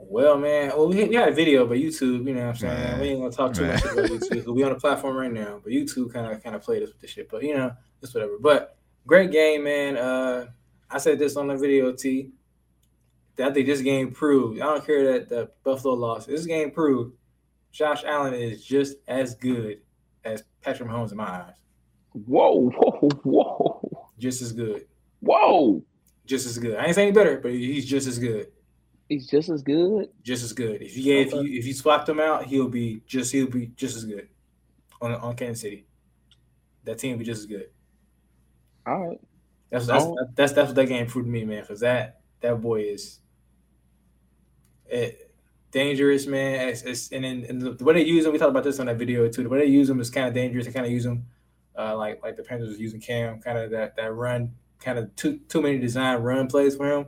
Well, 0.00 0.38
man, 0.38 0.68
well, 0.70 0.88
we, 0.88 1.04
we 1.04 1.14
had 1.16 1.28
a 1.28 1.32
video, 1.34 1.66
but 1.66 1.76
YouTube, 1.76 2.26
you 2.26 2.34
know 2.34 2.40
what 2.46 2.48
I'm 2.50 2.56
saying? 2.56 2.74
Man. 2.74 3.00
We 3.00 3.08
ain't 3.08 3.20
gonna 3.20 3.32
talk 3.32 3.52
too 3.52 3.62
Man. 3.62 3.74
much 3.74 3.84
about 3.84 4.04
YouTube 4.10 4.54
we 4.54 4.62
on 4.62 4.70
the 4.72 4.78
platform 4.80 5.16
right 5.16 5.32
now. 5.32 5.60
But 5.62 5.72
YouTube 5.72 6.12
kind 6.12 6.32
of 6.32 6.42
kind 6.42 6.54
of 6.56 6.62
played 6.62 6.82
us 6.82 6.88
with 6.88 7.00
this 7.00 7.10
shit. 7.10 7.28
But 7.28 7.42
you 7.42 7.54
know, 7.56 7.72
it's 8.00 8.14
whatever. 8.14 8.38
But 8.40 8.76
great 9.06 9.30
game, 9.32 9.64
man. 9.64 9.96
Uh, 9.98 10.46
I 10.90 10.98
said 10.98 11.18
this 11.18 11.36
on 11.36 11.48
the 11.48 11.56
video, 11.56 11.92
T. 11.92 12.30
That 13.36 13.50
I 13.50 13.54
think 13.54 13.66
this 13.66 13.82
game 13.82 14.10
proved. 14.12 14.60
I 14.60 14.64
don't 14.64 14.84
care 14.84 15.12
that 15.12 15.28
the 15.28 15.50
Buffalo 15.62 15.94
lost. 15.94 16.26
This 16.26 16.46
game 16.46 16.70
proved 16.70 17.14
Josh 17.70 18.02
Allen 18.04 18.34
is 18.34 18.64
just 18.64 18.96
as 19.06 19.34
good 19.34 19.80
as 20.24 20.42
Patrick 20.62 20.88
Mahomes 20.88 21.12
in 21.12 21.18
my 21.18 21.24
eyes. 21.24 21.54
Whoa, 22.12 22.70
whoa, 22.70 23.08
whoa. 23.22 24.08
just 24.18 24.42
as 24.42 24.52
good, 24.52 24.86
Whoa, 25.20 25.84
just 26.26 26.46
as 26.46 26.58
good. 26.58 26.76
I 26.76 26.86
ain't 26.86 26.94
saying 26.94 27.14
better, 27.14 27.38
but 27.38 27.52
he's 27.52 27.86
just 27.86 28.08
as 28.08 28.18
good, 28.18 28.48
he's 29.08 29.28
just 29.28 29.48
as 29.48 29.62
good. 29.62 30.08
just 30.22 30.42
as 30.42 30.52
good. 30.52 30.82
If 30.82 30.96
you 30.96 31.04
gave, 31.04 31.28
if 31.28 31.32
you 31.34 31.58
if 31.58 31.66
you 31.66 31.74
swapped 31.74 32.08
him 32.08 32.18
out, 32.18 32.46
he'll 32.46 32.68
be 32.68 33.02
just 33.06 33.30
he'll 33.32 33.46
be 33.46 33.68
just 33.76 33.96
as 33.96 34.04
good 34.04 34.28
on 35.00 35.12
on 35.14 35.36
Kansas 35.36 35.60
City. 35.60 35.86
That 36.84 36.98
team 36.98 37.12
will 37.12 37.18
be 37.18 37.24
just 37.24 37.40
as 37.40 37.46
good. 37.46 37.68
All 38.86 39.06
right. 39.06 39.20
That's 39.70 39.86
that's 39.86 40.04
Oh. 40.04 40.16
that's 40.34 40.52
that's 40.52 40.68
what 40.68 40.76
that 40.76 40.86
game 40.86 41.06
proved 41.06 41.26
to 41.26 41.32
me, 41.32 41.44
man. 41.44 41.62
Because 41.62 41.80
that 41.80 42.20
that 42.40 42.60
boy 42.60 42.82
is 42.82 43.18
it, 44.86 45.30
dangerous, 45.70 46.26
man. 46.26 46.68
It's, 46.68 46.82
it's, 46.82 47.12
and 47.12 47.24
then 47.24 47.44
and 47.48 47.60
the, 47.60 47.72
the 47.72 47.84
way 47.84 47.94
they 47.94 48.04
use 48.04 48.24
him, 48.24 48.32
we 48.32 48.38
talked 48.38 48.50
about 48.50 48.64
this 48.64 48.80
on 48.80 48.86
that 48.86 48.96
video 48.96 49.28
too. 49.28 49.42
The 49.42 49.48
way 49.48 49.58
they 49.58 49.66
use 49.66 49.88
him 49.90 50.00
is 50.00 50.10
kind 50.10 50.26
of 50.26 50.34
dangerous. 50.34 50.66
They 50.66 50.72
kind 50.72 50.86
of 50.86 50.92
use 50.92 51.04
him 51.04 51.26
uh, 51.76 51.96
like 51.96 52.22
like 52.22 52.36
the 52.36 52.42
Panthers 52.42 52.68
was 52.68 52.80
using 52.80 53.00
Cam, 53.00 53.40
kind 53.40 53.58
of 53.58 53.70
that 53.70 53.96
that 53.96 54.14
run, 54.14 54.54
kind 54.80 54.98
of 54.98 55.14
too 55.16 55.40
too 55.48 55.62
many 55.62 55.78
design 55.78 56.18
run 56.22 56.48
plays 56.48 56.76
for 56.76 56.90
him. 56.90 57.06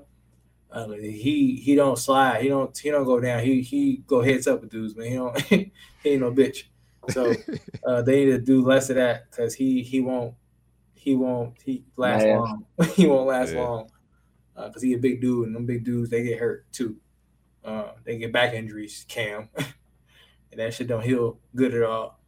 Uh, 0.71 0.89
he 0.93 1.57
he 1.57 1.75
don't 1.75 1.99
slide. 1.99 2.43
He 2.43 2.49
don't 2.49 2.77
he 2.77 2.91
don't 2.91 3.05
go 3.05 3.19
down. 3.19 3.43
He 3.43 3.63
he 3.63 4.03
go 4.07 4.23
heads 4.23 4.47
up 4.47 4.61
with 4.61 4.71
dudes, 4.71 4.95
man. 4.95 5.09
He 5.09 5.15
don't 5.15 5.41
he 5.43 5.73
ain't 6.05 6.21
no 6.21 6.31
bitch. 6.31 6.65
So 7.09 7.35
uh, 7.87 8.03
they 8.03 8.25
need 8.25 8.31
to 8.33 8.39
do 8.39 8.63
less 8.63 8.91
of 8.91 8.97
that 8.97 9.31
because 9.31 9.55
he 9.55 9.83
he 9.83 10.01
won't 10.01 10.35
he 11.01 11.15
won't 11.15 11.55
he 11.65 11.83
last 11.97 12.25
Last. 12.25 12.31
long. 12.39 12.67
he 12.95 13.07
won't 13.07 13.27
last 13.27 13.53
Yeah. 13.55 13.61
long 13.63 13.91
because 14.55 14.83
he 14.83 14.93
a 14.93 14.99
big 14.99 15.21
dude 15.23 15.47
and 15.47 15.57
them 15.57 15.65
big 15.65 15.85
dudes 15.85 16.11
they 16.11 16.23
get 16.23 16.39
hurt 16.39 16.71
too. 16.73 16.97
Uh, 17.65 17.93
they 18.05 18.19
get 18.19 18.33
back 18.33 18.53
injuries, 18.53 19.05
Cam, 19.09 19.49
and 19.57 20.59
that 20.61 20.75
shit 20.75 20.87
don't 20.89 21.03
heal 21.05 21.39
good 21.55 21.75
at 21.75 21.83
all. 21.83 22.21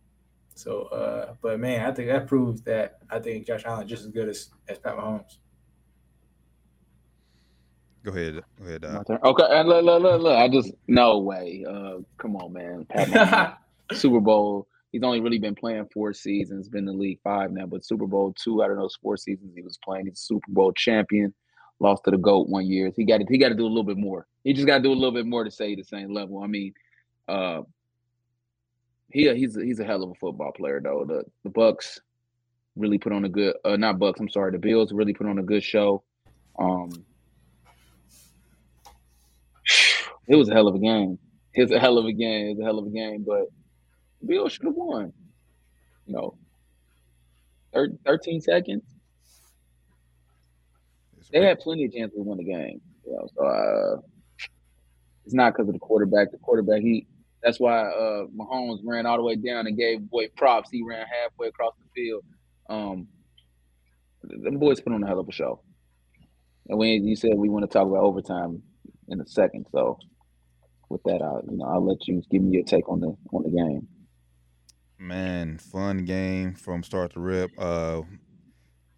So, 0.55 0.83
uh, 0.85 1.35
but 1.43 1.59
man, 1.61 1.87
I 1.87 1.93
think 1.93 2.09
that 2.09 2.27
proves 2.27 2.63
that 2.63 2.99
I 3.11 3.19
think 3.19 3.47
Josh 3.47 3.65
Allen 3.67 3.87
just 3.89 4.05
as 4.05 4.11
good 4.11 4.29
as 4.29 4.49
as 4.69 4.79
Pat 4.79 4.97
Mahomes. 4.97 5.37
Go 8.05 8.11
ahead. 8.11 8.43
Go 8.59 8.67
ahead, 8.67 8.83
My 8.83 8.89
Doc. 8.89 9.07
turn. 9.07 9.19
Okay, 9.23 9.45
and 9.51 9.69
look, 9.69 9.85
look, 9.85 10.03
look, 10.03 10.23
look. 10.23 10.37
I 10.37 10.49
just 10.49 10.73
no 10.89 11.19
way. 11.19 11.65
Uh, 11.69 11.99
come 12.19 12.37
on, 12.37 12.53
man. 12.53 12.85
Pat 12.89 13.09
Mahomes, 13.09 13.57
Super 13.99 14.21
Bowl. 14.21 14.67
He's 14.93 15.03
only 15.03 15.21
really 15.21 15.39
been 15.39 15.55
playing 15.55 15.89
four 15.93 16.13
seasons. 16.13 16.69
Been 16.69 16.81
in 16.81 16.85
the 16.85 16.93
league 16.93 17.19
five 17.25 17.51
now, 17.51 17.65
but 17.65 17.85
Super 17.85 18.07
Bowl 18.07 18.35
two 18.39 18.63
out 18.63 18.71
of 18.71 18.77
those 18.77 18.97
four 19.03 19.17
seasons 19.17 19.53
he 19.57 19.63
was 19.63 19.79
playing. 19.83 20.07
He's 20.07 20.21
Super 20.21 20.53
Bowl 20.53 20.73
champion. 20.73 21.33
Lost 21.81 22.05
to 22.05 22.11
the 22.11 22.19
goat 22.19 22.49
one 22.49 22.67
year. 22.67 22.93
He 22.95 23.05
got 23.05 23.19
to. 23.19 23.27
He 23.29 23.39
got 23.39 23.49
to 23.49 23.55
do 23.55 23.65
a 23.65 23.67
little 23.67 23.85
bit 23.85 23.97
more. 23.97 24.27
He 24.45 24.53
just 24.53 24.67
got 24.67 24.77
to 24.77 24.83
do 24.83 24.93
a 24.93 24.95
little 24.95 25.11
bit 25.11 25.27
more 25.27 25.45
to 25.45 25.51
stay 25.51 25.75
the 25.75 25.83
same 25.83 26.13
level. 26.13 26.43
I 26.43 26.47
mean, 26.47 26.75
uh, 27.27 27.63
he 29.11 29.35
he's 29.35 29.55
he's 29.55 29.81
a 29.81 29.85
hell 29.85 30.03
of 30.03 30.11
a 30.11 30.15
football 30.15 30.53
player 30.53 30.81
though. 30.83 31.07
The 31.09 31.25
the 31.43 31.51
Bucks 31.51 31.99
really 32.77 32.99
put 32.99 33.13
on 33.13 33.25
a 33.25 33.31
good. 33.31 33.57
Uh, 33.65 33.77
not 33.77 33.99
Bucks. 33.99 34.21
I'm 34.21 34.29
sorry. 34.29 34.53
The 34.53 34.59
Bills 34.59 34.93
really 34.93 35.15
put 35.15 35.27
on 35.27 35.39
a 35.39 35.43
good 35.43 35.65
show. 35.65 36.05
Um, 36.59 36.91
it 40.29 40.37
was 40.37 40.51
a 40.51 40.55
hell 40.55 40.69
of 40.69 40.75
a 40.75 40.79
game. 40.79 41.19
It's 41.55 41.73
a 41.73 41.81
hell 41.81 41.99
of 41.99 42.05
a 42.05 42.13
game. 42.13 42.51
It's 42.51 42.61
a 42.61 42.65
hell 42.65 42.79
of 42.79 42.87
a 42.87 42.91
game, 42.91 43.25
but 43.27 43.47
the 44.23 44.29
Bills 44.29 44.53
should 44.53 44.65
have 44.65 44.75
won. 44.75 45.13
You 46.07 46.15
know, 46.15 46.35
thir- 47.73 47.99
13 48.07 48.41
seconds. 48.41 48.83
They 51.33 51.45
had 51.45 51.61
plenty 51.61 51.85
of 51.87 51.93
chances 51.93 52.17
to 52.17 52.23
win 52.23 52.39
the 52.39 52.45
game. 52.45 52.81
You 53.07 53.13
know, 53.13 53.29
so 53.35 53.45
uh, 53.45 54.01
it's 55.25 55.35
not 55.35 55.55
because 55.55 55.69
of 55.69 55.75
the 55.75 55.79
quarterback. 55.79 56.31
The 56.31 56.39
quarterback, 56.39 56.83
he 56.83 57.07
that's 57.43 57.59
why 57.59 57.81
uh, 57.81 58.27
Mahomes 58.37 58.81
ran 58.85 59.07
all 59.07 59.17
the 59.17 59.23
way 59.23 59.37
down 59.37 59.67
and 59.67 59.77
gave 59.77 60.01
boy 60.11 60.29
props. 60.37 60.71
He 60.71 60.83
ran 60.83 61.07
halfway 61.07 61.49
across 61.49 61.75
the 61.77 61.89
field. 61.95 62.25
Um, 62.69 63.09
them 64.23 64.59
boys 64.59 64.81
put 64.81 64.93
on 64.93 65.03
a 65.03 65.07
hell 65.07 65.21
of 65.21 65.29
a 65.29 65.33
show. 65.33 65.61
And 66.69 66.79
when 66.79 67.07
you 67.07 67.17
said 67.17 67.33
we 67.35 67.49
want 67.49 67.65
to 67.65 67.73
talk 67.73 67.87
about 67.87 68.05
overtime 68.05 68.63
in 69.09 69.21
a 69.21 69.27
second, 69.27 69.67
so 69.73 69.99
with 70.89 71.03
that, 71.05 71.23
I'll 71.23 71.43
you 71.51 71.57
know 71.57 71.65
I'll 71.65 71.85
let 71.85 72.07
you 72.07 72.23
give 72.31 72.43
me 72.43 72.53
your 72.53 72.65
take 72.65 72.89
on 72.89 73.01
the 73.01 73.17
on 73.33 73.43
the 73.43 73.51
game. 73.51 73.89
Man, 75.03 75.59
fun 75.59 76.05
game 76.05 76.55
from 76.55 76.83
start 76.85 77.13
to 77.15 77.21
rip. 77.21 77.51
Uh, 77.59 77.99
like 77.99 78.07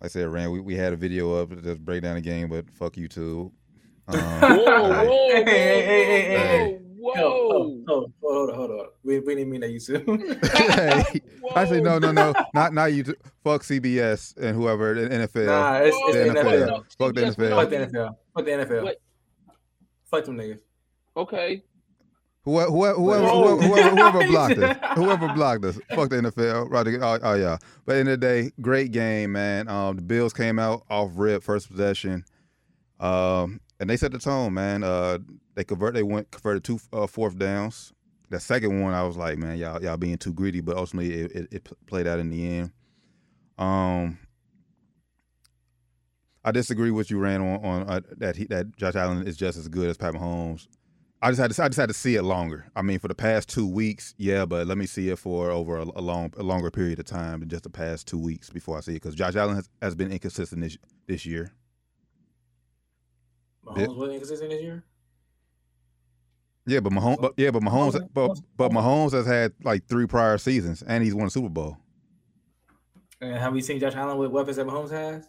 I 0.03 0.09
said, 0.09 0.29
Rand, 0.29 0.53
we, 0.53 0.61
we 0.61 0.75
had 0.77 0.93
a 0.93 0.97
video 0.97 1.33
up 1.41 1.49
to 1.51 1.57
just 1.63 1.83
break 1.83 2.03
down 2.03 2.17
the 2.17 2.21
game, 2.21 2.49
but 2.51 2.71
fuck 2.71 2.97
you 2.97 3.09
too. 3.09 3.53
Um, 4.07 4.19
Whoa, 4.19 4.93
hey, 4.93 5.07
whoa, 5.07 5.29
Hey, 5.31 5.45
hey, 5.45 5.83
hey, 5.87 6.05
hey, 6.05 6.23
hey, 6.23 6.37
hey. 6.37 6.79
whoa, 6.95 7.15
Hold, 7.15 7.25
whoa. 7.25 7.85
hold, 7.89 8.13
hold, 8.21 8.51
hold, 8.51 8.55
hold 8.55 8.71
on. 8.83 8.87
We, 9.03 9.19
we 9.21 9.35
didn't 9.35 9.51
mean 9.51 9.63
that 9.63 9.71
you 9.71 9.81
too. 9.81 10.37
hey. 10.53 11.23
Actually, 11.57 11.81
no, 11.81 11.99
no, 11.99 12.13
no, 12.13 12.35
not 12.53 12.75
not 12.75 12.93
you. 12.93 13.03
Too. 13.05 13.15
Fuck 13.43 13.63
CBS 13.63 14.37
and 14.37 14.55
whoever 14.55 14.93
the 14.93 15.09
NFL. 15.09 15.47
nah, 15.47 15.77
it's, 15.77 15.97
it's 16.01 16.17
The 16.19 16.25
the 16.25 16.39
NFL. 16.39 16.69
NFL. 16.69 16.85
Fuck 16.99 17.15
the 17.15 17.21
NFL. 17.23 17.57
Fuck 17.57 17.71
the 17.71 17.77
NFL. 17.77 18.17
Fuck 18.35 18.45
the 18.45 18.51
NFL. 18.51 18.95
Fuck 20.11 20.25
them 20.27 20.37
niggas. 20.37 20.59
Okay. 21.17 21.63
Whoever, 22.45 22.71
whoever, 22.71 22.99
whoever, 22.99 23.27
whoever, 23.27 23.63
whoever, 23.63 23.97
whoever 23.97 24.27
blocked 24.27 24.59
us, 24.59 24.77
whoever 24.95 25.29
blocked 25.33 25.65
us, 25.65 25.79
fuck 25.95 26.11
the 26.11 26.17
NFL. 26.17 27.01
Oh, 27.03 27.19
oh 27.23 27.35
yeah. 27.35 27.57
But 27.87 27.97
in 27.97 28.07
the 28.07 28.19
day, 28.19 28.53
great 28.61 28.93
game, 28.93 29.33
man. 29.33 29.67
Um, 29.67 29.97
the 29.97 30.03
Bills 30.03 30.35
came 30.35 30.59
out 30.59 30.85
off 30.91 31.13
rip, 31.15 31.43
first 31.43 31.71
possession, 31.71 32.23
um, 33.01 33.61
and 33.81 33.89
they 33.89 33.97
set 33.97 34.13
the 34.13 34.19
tone, 34.19 34.53
man. 34.53 34.85
Uh, 34.85 35.19
they 35.55 35.65
convert, 35.65 35.95
they 35.95 36.03
went 36.03 36.31
converted 36.31 36.65
two 36.65 36.79
uh, 36.93 37.07
fourth 37.07 37.39
downs. 37.39 37.95
The 38.29 38.41
second 38.41 38.83
one, 38.83 38.93
I 38.93 39.05
was 39.05 39.17
like, 39.17 39.39
man, 39.39 39.57
y'all, 39.57 39.83
y'all 39.83 39.97
being 39.97 40.19
too 40.19 40.33
greedy, 40.35 40.61
but 40.61 40.77
ultimately 40.77 41.15
it, 41.15 41.33
it, 41.33 41.49
it 41.51 41.87
played 41.87 42.07
out 42.07 42.19
in 42.19 42.29
the 42.29 42.47
end. 42.47 42.73
Um, 43.57 44.19
I 46.45 46.51
disagree 46.53 46.91
with 46.91 47.11
you, 47.11 47.19
Rand, 47.19 47.43
on, 47.43 47.65
on 47.65 47.83
uh, 47.89 48.01
that 48.19 48.37
he, 48.37 48.45
that 48.47 48.77
Josh 48.77 48.97
Allen 48.97 49.27
is 49.27 49.37
just 49.37 49.57
as 49.57 49.69
good 49.69 49.89
as 49.89 49.97
Pat 49.97 50.13
Mahomes. 50.13 50.67
I 51.25 51.31
just 51.31 51.41
had 51.41 51.51
to 51.53 51.63
I 51.63 51.69
just 51.69 51.81
had 51.81 51.89
to 51.89 51.95
see 51.95 52.17
it 52.17 52.23
longer. 52.23 52.71
I 52.77 52.83
mean, 52.83 52.99
for 52.99 53.09
the 53.09 53.15
past 53.15 53.49
two 53.49 53.67
weeks, 53.67 54.15
yeah, 54.19 54.45
but 54.45 54.67
let 54.67 54.77
me 54.77 54.85
see 54.85 55.09
it 55.09 55.19
for 55.19 55.51
over 55.51 55.79
a, 55.79 55.85
a 55.97 56.03
long 56.03 56.35
a 56.37 56.43
longer 56.43 56.71
period 56.71 56.99
of 56.99 57.07
time 57.07 57.41
than 57.41 57.49
just 57.49 57.63
the 57.63 57.71
past 57.71 58.07
two 58.07 58.19
weeks 58.19 58.51
before 58.51 58.77
I 58.77 58.81
see 58.83 58.93
it 58.93 58.97
because 58.97 59.15
Josh 59.15 59.35
Allen 59.35 59.57
has, 59.57 59.71
has 59.81 59.95
been 59.95 60.13
inconsistent 60.13 60.61
this 60.61 60.77
this 61.07 61.25
year. 61.25 61.51
Mahomes 63.65 63.97
was 63.97 64.11
inconsistent 64.11 64.51
this 64.51 64.61
year. 64.61 64.85
Yeah, 66.67 66.81
but 66.81 66.93
Mahomes, 66.93 67.23
but, 67.23 67.33
yeah, 67.39 67.51
but 67.51 67.63
Mahomes, 67.63 67.99
but 68.13 68.39
but 68.59 68.71
oh. 68.71 68.75
Mahomes 68.75 69.13
has 69.13 69.27
had 69.27 69.55
like 69.63 69.87
three 69.87 70.07
prior 70.07 70.37
seasons 70.37 70.83
and 70.83 71.03
he's 71.03 71.15
won 71.15 71.27
a 71.27 71.31
Super 71.31 71.49
Bowl. 71.49 71.79
And 73.23 73.39
have 73.39 73.55
we 73.55 73.63
seen 73.63 73.81
Josh 73.81 73.95
Allen 73.95 74.19
with 74.19 74.31
weapons 74.31 74.59
that 74.59 74.67
Mahomes 74.67 74.91
has? 74.91 75.27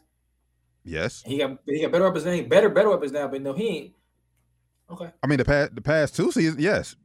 Yes, 0.84 1.24
He 1.26 1.38
got 1.38 1.58
he 1.66 1.82
got 1.82 1.94
better 1.94 2.04
weapons 2.04 2.26
he 2.26 2.42
better 2.42 2.68
better 2.68 2.90
weapons 2.90 3.14
now, 3.14 3.30
but 3.30 3.42
no, 3.42 3.54
he 3.54 3.68
ain't. 3.70 3.94
Okay. 4.90 5.10
I 5.24 5.28
mean 5.28 5.38
the 5.38 5.46
past 5.46 5.76
the 5.76 5.82
past 5.82 6.16
two 6.16 6.32
seasons, 6.32 6.62
yes. 6.62 6.96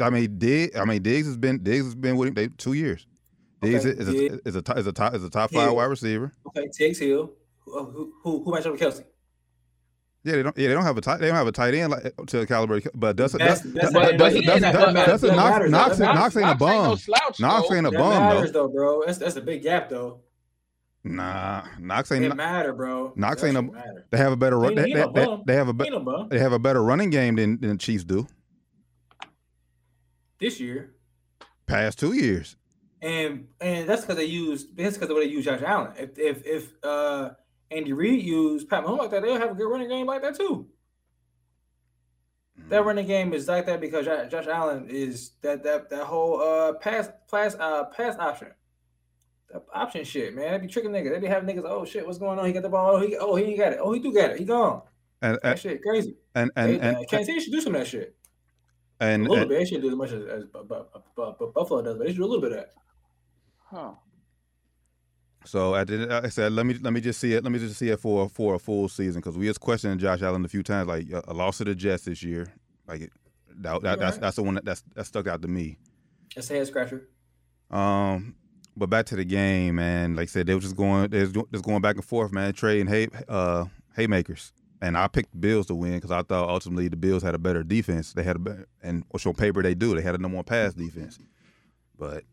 I 0.00 0.10
mean 0.10 0.38
Diggs, 0.38 0.76
I 0.76 0.84
mean 0.84 1.02
Diggs 1.02 1.26
has 1.26 1.36
been 1.36 1.62
Diggs 1.62 1.84
has 1.84 1.94
been 1.94 2.16
with 2.16 2.28
him 2.28 2.34
they, 2.34 2.48
two 2.48 2.72
years. 2.74 3.06
Diggs 3.62 3.86
Okay, 3.86 3.98
is, 3.98 4.08
a, 4.08 4.12
Diggs. 4.12 4.38
is 4.44 4.56
a 4.56 4.62
top 4.62 4.76
is 4.78 4.86
a 4.86 4.92
top 4.92 5.14
is 5.14 5.24
a 5.24 5.30
top 5.30 5.50
five 5.52 5.72
wide 5.72 5.84
receiver. 5.86 6.32
Okay. 6.48 6.68
Tiggs 6.72 6.98
Hill. 6.98 7.32
Uh, 7.68 7.84
who 7.84 7.90
who 7.90 8.12
who, 8.22 8.44
who 8.44 8.52
matched 8.52 8.66
up 8.66 8.72
with 8.72 8.80
Kelce? 8.80 9.04
Yeah, 10.24 10.32
they 10.36 10.42
don't. 10.42 10.58
Yeah, 10.58 10.68
they 10.68 10.74
don't 10.74 10.82
have 10.82 10.96
a 10.96 11.00
tight. 11.00 11.18
They 11.18 11.28
don't 11.28 11.36
have 11.36 11.46
a 11.46 11.52
tight 11.52 11.72
end 11.74 11.92
like 11.92 12.02
to 12.26 12.38
the 12.40 12.46
caliber. 12.46 12.80
But 12.94 13.14
does 13.14 13.32
That's- 13.32 13.62
does 13.62 13.72
that's- 13.72 13.92
does 13.92 13.92
but- 13.92 14.18
but 14.18 14.32
he 14.32 14.40
does 14.42 14.56
ain't 14.62 14.64
a- 14.64 14.72
does 14.72 14.94
that 14.94 15.06
does 15.06 15.22
Knox. 15.22 15.68
Knox 15.70 15.98
Knox 16.00 16.00
ain't 16.00 16.10
a 16.10 16.14
Knox 16.14 16.36
ain't 16.36 16.46
no 16.46 16.54
bum. 16.56 16.96
slouch, 16.98 17.40
Knox 17.40 17.72
ain't 17.72 17.86
a 17.86 17.90
bum 17.92 18.34
though. 18.34 18.46
though, 18.48 18.68
bro. 18.68 19.02
That's 19.06 19.18
that's 19.18 19.36
a 19.36 19.40
big 19.40 19.62
gap 19.62 19.88
though. 19.88 20.20
Nah, 21.08 21.62
Knox 21.78 22.10
It 22.10 22.22
ain't. 22.22 22.34
matter, 22.36 22.72
bro. 22.72 23.12
Knox 23.14 23.44
ain't 23.44 23.56
a- 23.56 23.62
matter. 23.62 24.06
They 24.10 24.18
have 24.18 24.32
a 24.32 24.36
better 24.36 24.58
run. 24.58 24.70
He- 24.72 24.76
They, 24.76 24.92
they, 24.92 25.04
they, 25.14 25.38
they 25.46 25.54
have 25.54 25.68
a 25.68 25.72
He 25.72 25.90
be- 25.90 25.96
ain't 25.96 26.30
they 26.30 26.38
have 26.40 26.52
a 26.52 26.58
better 26.58 26.82
running 26.82 27.10
game 27.10 27.36
than 27.36 27.60
than 27.60 27.70
the 27.70 27.76
Chiefs 27.76 28.02
do. 28.04 28.26
This 30.40 30.58
year. 30.60 30.94
Past 31.66 31.98
two 31.98 32.12
years. 32.12 32.56
And 33.02 33.46
and 33.60 33.88
that's 33.88 34.02
because 34.02 34.16
they 34.16 34.24
use 34.24 34.66
that's 34.74 34.96
because 34.96 35.10
of 35.10 35.16
way 35.16 35.26
they 35.26 35.32
use 35.32 35.44
Josh 35.44 35.62
Allen. 35.64 35.92
If 35.96 36.18
if 36.18 36.44
if 36.44 36.72
uh 36.84 37.30
Andy 37.70 37.92
Reid 37.92 38.24
used 38.24 38.68
Pat 38.68 38.84
Mahomes 38.84 38.98
like 38.98 39.10
that, 39.10 39.22
they'll 39.22 39.38
have 39.38 39.50
a 39.52 39.54
good 39.54 39.70
running 39.70 39.88
game 39.88 40.06
like 40.06 40.22
that 40.22 40.36
too. 40.36 40.66
That 42.68 42.84
running 42.84 43.06
game 43.06 43.32
is 43.32 43.46
like 43.48 43.66
that 43.66 43.80
because 43.80 44.06
Josh, 44.06 44.30
Josh 44.30 44.46
Allen 44.46 44.88
is 44.88 45.32
that 45.42 45.62
that 45.62 45.88
that 45.90 46.04
whole 46.04 46.40
uh 46.40 46.72
pass 46.74 47.08
pass 47.30 47.54
uh 47.60 47.84
pass 47.84 48.16
option. 48.18 48.48
That 49.64 49.64
option 49.74 50.04
shit, 50.04 50.34
man. 50.34 50.52
They 50.52 50.58
be 50.66 50.72
tricking 50.72 50.90
niggas. 50.90 51.10
They 51.12 51.18
be 51.20 51.26
having 51.26 51.54
niggas. 51.54 51.64
Oh 51.66 51.84
shit, 51.84 52.06
what's 52.06 52.18
going 52.18 52.38
on? 52.38 52.46
He 52.46 52.52
got 52.52 52.62
the 52.62 52.68
ball. 52.68 52.96
Oh 52.96 53.00
he 53.00 53.16
oh 53.16 53.34
he 53.36 53.44
ain't 53.44 53.58
got 53.58 53.72
it. 53.72 53.78
Oh 53.80 53.92
he 53.92 54.00
do 54.00 54.12
got 54.12 54.30
it. 54.30 54.38
He 54.38 54.44
gone. 54.44 54.82
And 55.22 55.34
That 55.42 55.44
and 55.52 55.58
shit 55.60 55.82
crazy. 55.82 56.16
and 56.34 56.50
And, 56.56 56.72
and 56.82 56.96
and, 56.98 57.08
Kansas 57.08 57.26
City 57.26 57.40
should 57.40 57.52
do 57.52 57.60
some 57.60 57.74
of 57.74 57.80
that 57.80 57.86
shit. 57.86 58.14
and, 59.00 59.26
a 59.26 59.28
little 59.28 59.42
and- 59.42 59.48
bit. 59.48 59.58
They 59.58 59.64
shouldn't 59.64 59.82
do 59.84 59.90
as 59.90 59.96
much 59.96 60.12
as, 60.12 60.24
as 60.26 60.44
Bu- 60.44 61.52
Buffalo 61.54 61.82
does, 61.82 61.96
but 61.96 62.04
they 62.04 62.12
should 62.12 62.18
do 62.18 62.24
a 62.24 62.26
little 62.26 62.40
bit 62.42 62.52
of 62.52 62.58
that. 62.58 62.74
Huh. 63.70 63.92
so 65.44 65.74
I 65.74 65.84
did. 65.84 66.10
I 66.10 66.28
said, 66.28 66.52
let 66.52 66.66
me 66.66 66.74
let 66.80 66.92
me 66.92 67.00
just 67.00 67.18
see 67.20 67.32
it. 67.34 67.42
Let 67.44 67.52
me 67.52 67.58
just 67.58 67.78
see 67.78 67.88
it 67.88 67.98
for 68.00 68.28
for 68.28 68.54
a 68.54 68.58
full 68.58 68.88
season 68.88 69.20
because 69.20 69.36
we 69.38 69.48
was 69.48 69.58
questioning 69.58 69.98
Josh 69.98 70.22
Allen 70.22 70.44
a 70.44 70.48
few 70.48 70.62
times, 70.62 70.88
like 70.88 71.06
a 71.12 71.32
loss 71.34 71.58
to 71.58 71.64
the 71.64 71.74
Jets 71.74 72.04
this 72.04 72.22
year. 72.22 72.46
Like 72.86 73.10
that, 73.58 73.82
that, 73.82 73.98
that's 73.98 74.12
Right. 74.16 74.20
that's 74.20 74.36
the 74.36 74.42
one 74.42 74.54
that 74.54 74.64
that's 74.64 74.82
that 74.94 75.04
stuck 75.06 75.26
out 75.26 75.42
to 75.42 75.48
me. 75.48 75.78
That's 76.34 76.50
a 76.50 76.54
head 76.54 76.66
scratcher. 76.66 77.08
Um, 77.70 78.34
But 78.76 78.90
back 78.90 79.06
to 79.06 79.16
the 79.16 79.24
game, 79.24 79.76
man. 79.76 80.16
Like 80.16 80.24
I 80.24 80.26
said, 80.26 80.46
they 80.46 80.54
were 80.54 80.60
just 80.60 80.76
going, 80.76 81.08
they 81.10 81.20
was 81.20 81.32
just 81.32 81.64
going 81.64 81.80
back 81.80 81.96
and 81.96 82.04
forth, 82.04 82.32
man. 82.32 82.52
Trading 82.52 82.86
hay, 82.86 83.08
uh, 83.26 83.66
haymakers, 83.96 84.52
and 84.82 84.98
I 84.98 85.08
picked 85.08 85.32
the 85.32 85.38
Bills 85.38 85.66
to 85.66 85.74
win 85.74 85.94
because 85.94 86.10
I 86.10 86.22
thought 86.22 86.48
ultimately 86.48 86.88
the 86.88 86.96
Bills 86.96 87.22
had 87.22 87.34
a 87.34 87.38
better 87.38 87.62
defense. 87.62 88.12
They 88.12 88.22
had 88.22 88.36
a 88.36 88.38
better, 88.38 88.68
and 88.82 89.04
which 89.10 89.26
on 89.26 89.34
paper 89.34 89.62
they 89.62 89.74
do. 89.74 89.94
They 89.94 90.02
had 90.02 90.14
a 90.14 90.18
number 90.18 90.36
one 90.36 90.44
pass 90.44 90.74
defense, 90.74 91.18
but 91.98 92.24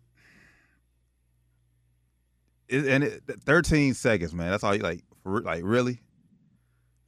it, 2.67 2.87
and 2.87 3.03
it, 3.05 3.23
13 3.45 3.93
seconds, 3.93 4.33
man. 4.33 4.51
That's 4.51 4.63
all 4.63 4.75
you 4.75 4.83
like. 4.83 5.03
For, 5.23 5.39
like 5.39 5.61
really, 5.63 6.01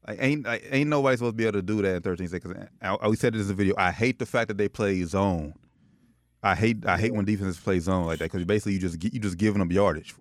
like 0.07 0.19
ain't 0.21 0.45
like, 0.45 0.65
ain't 0.71 0.89
nobody 0.89 1.17
supposed 1.17 1.33
to 1.33 1.37
be 1.37 1.43
able 1.43 1.59
to 1.59 1.61
do 1.61 1.81
that 1.81 1.95
in 1.95 2.01
13 2.01 2.27
seconds. 2.29 2.69
I, 2.81 2.95
I, 2.95 3.07
we 3.09 3.17
said 3.17 3.35
it 3.35 3.41
in 3.41 3.47
the 3.47 3.53
video. 3.53 3.75
I 3.77 3.91
hate 3.91 4.19
the 4.19 4.25
fact 4.25 4.47
that 4.47 4.57
they 4.57 4.69
play 4.69 5.03
zone. 5.03 5.53
I 6.45 6.53
hate 6.53 6.85
I 6.85 6.95
hate 6.95 7.11
when 7.11 7.25
defenses 7.25 7.59
play 7.59 7.79
zone 7.79 8.05
like 8.05 8.19
that 8.19 8.31
because 8.31 8.45
basically 8.45 8.73
you 8.73 8.79
just 8.79 9.03
you 9.03 9.19
just 9.19 9.37
giving 9.39 9.57
them 9.57 9.71
yardage. 9.71 10.13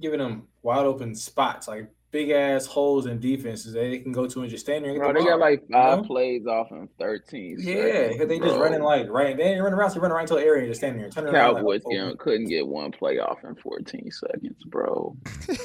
Giving 0.00 0.20
them 0.20 0.48
wide 0.62 0.86
open 0.86 1.14
spots, 1.14 1.68
like 1.68 1.90
big 2.10 2.30
ass 2.30 2.64
holes 2.64 3.04
in 3.04 3.20
defenses 3.20 3.74
that 3.74 3.80
they 3.80 3.98
can 3.98 4.10
go 4.10 4.26
to 4.26 4.40
and 4.40 4.48
just 4.48 4.64
stand 4.64 4.84
there 4.84 4.92
and 4.92 4.98
get 4.98 5.04
Bro, 5.04 5.12
the 5.12 5.20
they 5.20 5.26
got 5.26 5.38
ball, 5.38 5.40
like 5.40 5.60
you 5.68 5.72
five 5.74 5.98
know? 5.98 6.04
plays 6.04 6.46
off 6.46 6.70
in 6.70 6.88
13. 6.98 7.56
Yeah, 7.58 7.74
seconds, 7.74 8.18
'cause 8.18 8.28
they 8.28 8.38
just 8.38 8.56
running 8.58 8.80
like 8.80 9.10
right. 9.10 9.36
They 9.36 9.42
ain't 9.42 9.62
running 9.62 9.78
around, 9.78 9.90
so 9.90 10.00
running 10.00 10.14
right 10.14 10.22
into 10.22 10.34
the 10.34 10.40
area 10.40 10.62
and 10.62 10.70
just 10.70 10.80
standing 10.80 11.02
there. 11.02 11.10
Turning 11.10 11.34
around 11.34 11.56
Cowboys 11.56 11.82
like, 11.84 11.98
oh, 11.98 12.16
couldn't 12.16 12.46
get 12.46 12.66
one 12.66 12.90
play 12.90 13.18
off 13.18 13.44
in 13.44 13.54
14 13.56 14.10
seconds, 14.10 14.64
bro. 14.64 15.14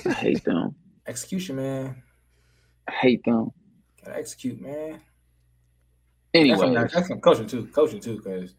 I 0.06 0.12
hate 0.12 0.44
them. 0.44 0.76
execution, 1.08 1.56
man. 1.56 2.04
I 2.90 2.92
hate 2.92 3.24
them. 3.24 3.52
Gotta 4.04 4.18
execute, 4.18 4.60
man. 4.60 5.00
Anyway, 6.34 6.58
That's, 6.58 6.62
some, 6.62 6.74
that's 6.74 7.08
some 7.08 7.22
coaching 7.22 7.48
too. 7.48 7.68
Coaching 7.68 8.02
too, 8.02 8.18
because 8.18 8.56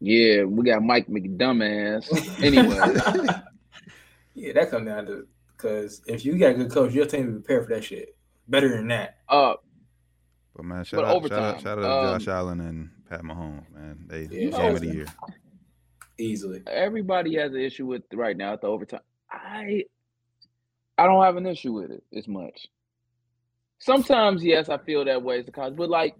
yeah, 0.00 0.44
we 0.44 0.64
got 0.64 0.82
Mike 0.82 1.08
McDumbass. 1.08 2.08
Anyway, 2.42 2.94
yeah, 4.34 4.52
that 4.54 4.70
comes 4.70 4.86
down 4.86 5.06
to 5.06 5.26
because 5.56 6.02
if 6.06 6.24
you 6.24 6.38
got 6.38 6.52
a 6.52 6.54
good 6.54 6.70
coach, 6.70 6.92
your 6.92 7.06
team 7.06 7.26
will 7.26 7.32
be 7.34 7.38
prepared 7.40 7.66
for 7.66 7.74
that 7.74 7.84
shit. 7.84 8.16
Better 8.46 8.68
than 8.68 8.88
that. 8.88 9.18
uh, 9.28 9.54
But 10.54 10.64
man, 10.64 10.84
shout 10.84 11.04
But 11.04 11.16
out, 11.16 11.28
shout 11.28 11.42
out, 11.42 11.60
shout 11.60 11.78
out 11.78 11.82
to 11.82 11.88
um, 12.12 12.18
Josh 12.20 12.28
Allen 12.28 12.60
and 12.60 12.90
Pat 13.08 13.22
Mahomes, 13.22 13.70
man. 13.74 14.04
They 14.06 14.22
Yeah, 14.30 14.50
game 14.50 14.74
of 14.76 14.80
the 14.80 14.88
year. 14.88 15.06
Easily. 16.20 16.62
everybody 16.66 17.36
has 17.36 17.52
an 17.52 17.60
issue 17.60 17.86
with 17.86 18.02
right 18.12 18.36
now 18.36 18.52
at 18.54 18.60
the 18.60 18.66
overtime. 18.66 19.00
I 19.30 19.84
I 20.96 21.04
don't 21.06 21.22
have 21.22 21.36
an 21.36 21.46
issue 21.46 21.72
with 21.72 21.90
it 21.92 22.02
as 22.16 22.26
much. 22.26 22.66
Sometimes, 23.78 24.42
yes, 24.42 24.68
I 24.68 24.78
feel 24.78 25.04
that 25.04 25.22
way 25.22 25.38
as 25.38 25.46
a 25.46 25.52
college, 25.52 25.76
but 25.76 25.88
like 25.88 26.16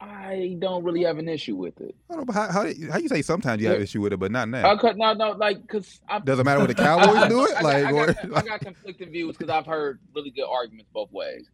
I 0.00 0.56
don't 0.60 0.84
really 0.84 1.04
have 1.04 1.18
an 1.18 1.28
issue 1.28 1.56
with 1.56 1.80
it. 1.80 1.94
I 2.10 2.14
don't 2.14 2.20
know, 2.20 2.24
but 2.26 2.34
how, 2.34 2.52
how 2.52 2.62
how 2.90 2.98
you 2.98 3.08
say 3.08 3.22
sometimes 3.22 3.62
you 3.62 3.68
have 3.68 3.78
Yeah. 3.78 3.84
issue 3.84 4.00
with 4.00 4.12
it, 4.12 4.18
but 4.18 4.30
not 4.32 4.48
now. 4.48 4.66
I 4.66 4.92
no, 4.96 5.14
no, 5.14 5.30
like 5.32 5.62
because 5.62 6.00
I 6.08 6.18
Doesn't 6.20 6.44
matter 6.44 6.60
what 6.60 6.68
the 6.68 6.74
Cowboys 6.82 7.28
do 7.28 7.44
it, 7.46 7.56
I 7.56 7.62
like 7.62 7.84
I 7.84 7.92
or 7.92 8.06
got, 8.06 8.16
I 8.34 8.42
got 8.42 8.60
conflicting 8.60 9.10
views 9.10 9.36
because 9.36 9.50
I've 9.50 9.66
heard 9.66 10.00
really 10.14 10.30
good 10.30 10.46
arguments 10.48 10.90
both 10.92 11.10
ways. 11.12 11.48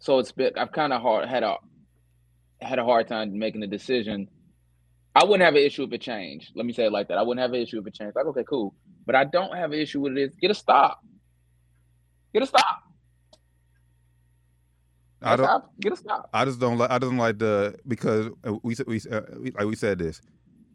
So 0.00 0.18
it's 0.18 0.32
been 0.32 0.52
I've 0.56 0.72
kind 0.72 0.92
of 0.92 1.02
hard 1.02 1.28
had 1.28 1.42
a 1.42 1.56
had 2.60 2.78
a 2.78 2.84
hard 2.84 3.08
time 3.08 3.38
making 3.38 3.62
a 3.62 3.66
decision. 3.68 4.28
I 5.14 5.24
wouldn't 5.24 5.42
have 5.42 5.54
an 5.54 5.62
issue 5.62 5.84
if 5.84 5.92
it 5.92 6.02
changed. 6.02 6.52
Let 6.54 6.66
me 6.66 6.72
say 6.72 6.86
it 6.86 6.92
like 6.92 7.08
that. 7.08 7.18
I 7.18 7.22
wouldn't 7.22 7.42
have 7.42 7.52
an 7.52 7.60
issue 7.60 7.80
if 7.80 7.86
it 7.86 7.94
changed. 7.94 8.16
Like 8.16 8.26
okay, 8.26 8.44
cool, 8.48 8.74
but 9.06 9.14
I 9.14 9.24
don't 9.24 9.56
have 9.56 9.72
an 9.72 9.78
issue 9.80 10.00
with 10.00 10.16
it. 10.16 10.22
Is 10.22 10.34
get 10.40 10.50
a 10.50 10.54
stop. 10.54 10.98
Get 12.34 12.42
a 12.42 12.46
stop. 12.46 12.78
I 15.22 15.36
don't. 15.36 15.46
Stop. 15.46 15.72
Get 15.80 15.92
a 15.92 15.96
stop. 15.96 16.30
I 16.32 16.44
just 16.44 16.60
don't 16.60 16.78
like. 16.78 16.90
I 16.90 16.98
don't 16.98 17.16
like 17.16 17.38
the 17.38 17.76
because 17.86 18.28
uh, 18.44 18.54
we 18.62 18.74
said 18.74 18.86
we, 18.86 19.00
uh, 19.10 19.20
we 19.40 19.50
like 19.50 19.66
we 19.66 19.74
said 19.76 19.98
this. 19.98 20.20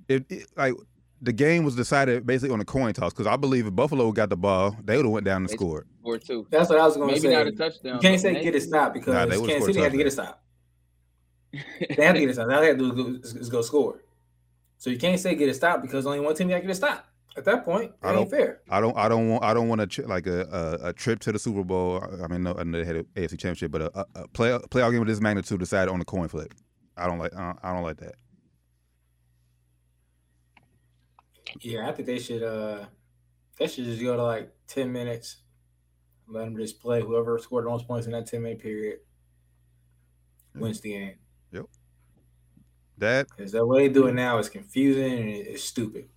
It, 0.09 0.25
it 0.29 0.47
like 0.57 0.73
the 1.21 1.31
game 1.31 1.63
was 1.63 1.75
decided 1.75 2.25
basically 2.25 2.53
on 2.53 2.59
a 2.59 2.65
coin 2.65 2.93
toss 2.93 3.13
because 3.13 3.27
I 3.27 3.37
believe 3.37 3.65
if 3.65 3.73
Buffalo 3.73 4.11
got 4.11 4.29
the 4.29 4.35
ball, 4.35 4.75
they 4.83 4.97
would 4.97 5.05
have 5.05 5.13
went 5.13 5.25
down 5.25 5.43
and 5.43 5.49
They- 5.49 5.55
scored. 5.55 5.87
Or 6.03 6.17
two. 6.17 6.45
That's 6.49 6.69
what 6.69 6.79
I 6.79 6.85
was 6.85 6.97
gonna 6.97 7.15
say. 7.17 7.27
Maybe 7.29 7.33
say. 7.35 7.43
not 7.43 7.47
a 7.47 7.51
touchdown. 7.53 7.93
you 7.95 7.99
can't 8.01 8.19
say 8.21 8.33
maybe- 8.33 8.43
get 8.43 8.55
it 8.55 8.63
stopped 8.63 8.93
because 8.93 9.13
Nah, 9.13 9.25
they 9.25 9.37
would've 9.37 9.47
Kansas 9.47 9.63
scored 9.63 9.75
City 9.75 9.83
had 9.83 9.91
to 9.93 9.97
get 9.97 10.07
a 10.07 10.11
stop. 10.11 10.43
They 11.53 12.03
have 12.05 12.15
to 12.15 12.19
get 12.19 12.29
a 12.29 12.33
stop. 12.33 12.49
All 12.49 12.59
they 12.59 12.67
have 12.67 12.77
to 12.77 12.95
do 12.95 13.19
is 13.23 13.49
go, 13.49 13.61
score. 13.61 14.03
So 14.77 14.89
you 14.89 14.97
can't 14.97 15.17
say 15.19 15.35
get 15.35 15.47
it 15.47 15.53
stopped 15.53 15.81
because 15.81 16.05
only 16.05 16.19
one 16.19 16.35
team 16.35 16.49
got 16.49 16.55
to 16.55 16.61
get 16.61 16.71
a 16.71 16.75
stop. 16.75 17.07
At 17.35 17.45
that 17.45 17.65
point, 17.65 17.91
I 18.03 18.09
ain't 18.09 18.15
don't- 18.17 18.29
fair. 18.29 18.61
I 18.69 18.79
don't. 18.79 18.95
I 18.95 19.09
don't 19.09 19.27
want. 19.29 19.43
I 19.43 19.53
don't 19.55 19.67
want 19.67 19.81
a 19.81 19.87
tri- 19.87 20.05
like 20.05 20.27
a, 20.27 20.41
a 20.83 20.89
a 20.89 20.93
trip 20.93 21.19
to 21.21 21.31
the 21.31 21.39
Super 21.39 21.63
Bowl. 21.63 22.03
I 22.23 22.27
mean, 22.27 22.43
no, 22.43 22.53
I 22.57 22.63
know 22.63 22.77
they 22.77 22.85
had 22.85 22.95
an 22.97 23.05
AFC 23.15 23.31
Championship, 23.31 23.71
but 23.71 23.81
a, 23.81 23.99
a, 23.99 24.05
a 24.15 24.27
play 24.27 24.51
playoff 24.69 24.91
game 24.91 25.01
of 25.01 25.07
this 25.07 25.19
magnitude 25.19 25.59
decided 25.59 25.91
on 25.91 25.99
a 25.99 26.05
coin 26.05 26.27
flip. 26.27 26.53
I 26.95 27.07
don't 27.07 27.17
like. 27.17 27.33
I 27.35 27.45
don't, 27.47 27.59
I 27.63 27.73
don't 27.73 27.81
like 27.83 27.97
that. 27.97 28.15
Yeah, 31.59 31.87
I 31.89 31.91
think 31.91 32.05
they 32.07 32.19
should. 32.19 32.43
uh 32.43 32.85
They 33.57 33.67
should 33.67 33.85
just 33.85 34.01
go 34.01 34.15
to 34.15 34.23
like 34.23 34.51
ten 34.67 34.91
minutes. 34.91 35.37
Let 36.27 36.45
them 36.45 36.57
just 36.57 36.79
play. 36.79 37.01
Whoever 37.01 37.37
scored 37.39 37.65
the 37.65 37.69
most 37.69 37.87
points 37.87 38.05
in 38.05 38.11
that 38.13 38.27
ten 38.27 38.41
minute 38.43 38.59
period 38.59 38.99
wins 40.55 40.81
the 40.81 40.91
game. 40.91 41.13
That 42.99 43.27
Because 43.35 43.51
the 43.51 43.65
way 43.65 43.87
they 43.87 43.93
do 43.93 44.05
it 44.05 44.13
now 44.13 44.37
is 44.37 44.49
confusing 44.49 45.13
and 45.17 45.27
it's 45.29 45.63
stupid. 45.63 46.09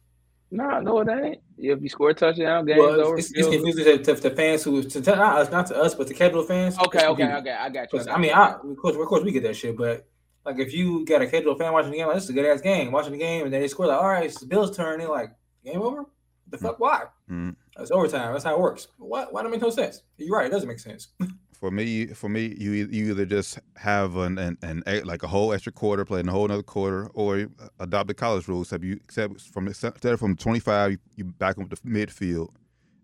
Nah, 0.57 0.81
no, 0.81 1.01
it 1.01 1.09
ain't. 1.09 1.41
If 1.59 1.83
you 1.83 1.89
score 1.89 2.11
a 2.11 2.15
touchdown, 2.15 2.65
game's 2.67 2.79
Well, 2.81 3.01
over. 3.01 3.17
it's, 3.19 3.27
it's 3.31 3.35
field 3.39 3.53
goal. 3.53 3.63
confusing 3.63 3.85
to, 4.05 4.15
to, 4.15 4.21
to 4.23 4.31
fans 4.35 4.65
who 4.65 4.83
to, 4.83 5.01
to 5.03 5.17
not 5.17 5.39
us, 5.39 5.51
not 5.51 5.67
to 5.69 5.77
us, 5.77 5.95
but 5.95 6.07
to 6.09 6.15
Capital 6.15 6.43
fans. 6.45 6.79
Okay, 6.79 7.07
okay, 7.07 7.33
okay. 7.35 7.51
I 7.53 7.69
got 7.69 7.73
you. 7.75 7.81
I, 7.81 7.87
'Cause, 7.99 8.07
got 8.07 8.15
I 8.17 8.19
mean, 8.21 8.31
you. 8.31 8.37
I 8.37 8.53
of 8.55 8.77
course, 8.79 8.97
of 8.97 9.07
course, 9.07 9.23
we 9.23 9.33
get 9.33 9.43
that 9.43 9.55
shit, 9.57 9.77
but 9.77 10.07
like 10.45 10.59
if 10.59 10.73
you 10.73 11.05
got 11.05 11.23
a 11.23 11.27
Capital 11.27 11.57
fan 11.57 11.73
watching 11.73 11.91
the 11.91 11.99
game, 11.99 12.07
like 12.07 12.17
this 12.17 12.25
is 12.25 12.31
a 12.31 12.33
good 12.33 12.47
ass 12.47 12.61
game, 12.61 12.91
watching 12.93 13.13
the 13.13 13.19
game, 13.19 13.45
and 13.45 13.53
then 13.53 13.61
they 13.61 13.69
score 13.69 13.87
like, 13.87 13.99
all 14.01 14.09
right, 14.09 14.25
it's 14.25 14.41
the 14.41 14.47
Bills' 14.47 14.77
turn. 14.77 14.99
They're 14.99 15.09
like, 15.09 15.31
game 15.65 15.83
over. 15.83 15.99
What 16.03 16.09
the 16.51 16.59
fuck? 16.59 16.79
Why? 16.79 17.03
mm, 17.31 17.57
That's 17.77 17.91
overtime. 17.91 18.33
That's 18.33 18.45
how 18.45 18.55
it 18.55 18.61
works. 18.61 18.89
What? 18.99 19.33
Why 19.33 19.43
don't 19.43 19.51
make 19.51 19.61
no 19.63 19.71
sense. 19.71 20.03
You're 20.17 20.37
right. 20.37 20.47
It 20.47 20.53
doesn't 20.53 20.69
make 20.69 20.79
sense. 20.79 21.09
for 21.59 21.71
me, 21.71 22.07
for 22.09 22.29
me, 22.29 22.55
you 22.59 22.73
you 22.73 23.11
either 23.11 23.25
just 23.25 23.59
have 23.77 24.17
an 24.17 24.39
an, 24.39 24.59
an 24.63 24.83
a- 24.87 25.03
like 25.03 25.23
a 25.23 25.27
whole 25.27 25.53
extra 25.53 25.73
quarter, 25.73 26.05
playing 26.05 26.29
a 26.29 26.33
whole 26.33 26.45
another 26.45 26.63
quarter, 26.63 27.09
or 27.15 27.49
uh, 27.59 27.69
adopt 27.81 28.09
the 28.09 28.15
college 28.15 28.47
rules. 28.47 28.69
Except 28.69 28.85
you 28.85 29.01
except 29.03 29.41
from 29.41 29.67
instead 29.67 30.05
of 30.05 30.21
from 30.21 30.37
twenty 30.37 30.61
five, 30.61 30.93
you, 30.93 30.99
you 31.17 31.25
back 31.25 31.59
up 31.59 31.71
the 31.71 31.77
midfield, 31.77 32.51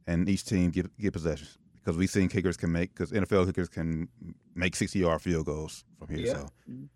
and 0.07 0.28
each 0.28 0.44
team 0.44 0.70
get 0.70 0.94
get 0.98 1.12
possessions 1.14 1.57
because 1.76 1.96
we've 1.96 2.11
seen 2.11 2.28
kickers 2.28 2.57
can 2.57 2.70
make 2.70 2.94
because 2.94 3.11
NFL 3.11 3.46
kickers 3.46 3.68
can 3.68 4.09
make 4.55 4.76
sixty 4.76 4.98
yard 4.98 5.22
field 5.22 5.46
goals 5.46 5.84
from 5.98 6.09
here. 6.14 6.26
Yeah. 6.26 6.32
So 6.32 6.48
mm. 6.70 6.88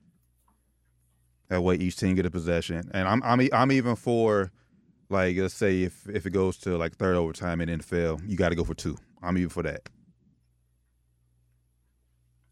that 1.49 1.63
way, 1.63 1.77
each 1.77 1.97
team 1.97 2.17
get 2.17 2.27
a 2.27 2.31
possession, 2.31 2.91
and 2.93 3.09
I'm 3.09 3.23
I'm 3.23 3.41
e- 3.41 3.53
I'm 3.53 3.73
even 3.73 3.97
for 3.97 4.53
like 5.09 5.37
let's 5.39 5.55
say 5.55 5.85
if 5.85 6.07
if 6.09 6.27
it 6.27 6.31
goes 6.31 6.59
to 6.59 6.77
like 6.77 6.97
third 6.97 7.17
overtime 7.17 7.63
in 7.63 7.81
NFL, 7.81 8.29
you 8.29 8.37
got 8.37 8.51
to 8.51 8.55
go 8.55 8.65
for 8.65 8.75
two. 8.75 8.99
I'm 9.23 9.39
even 9.39 9.49
for 9.49 9.63
that. 9.63 9.89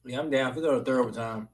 Yeah, 0.05 0.19
I'm 0.21 0.31
down. 0.31 0.51
If 0.51 0.57
we 0.57 0.63
go 0.63 0.79
to 0.79 0.85
third 0.85 1.01
overtime, 1.01 1.49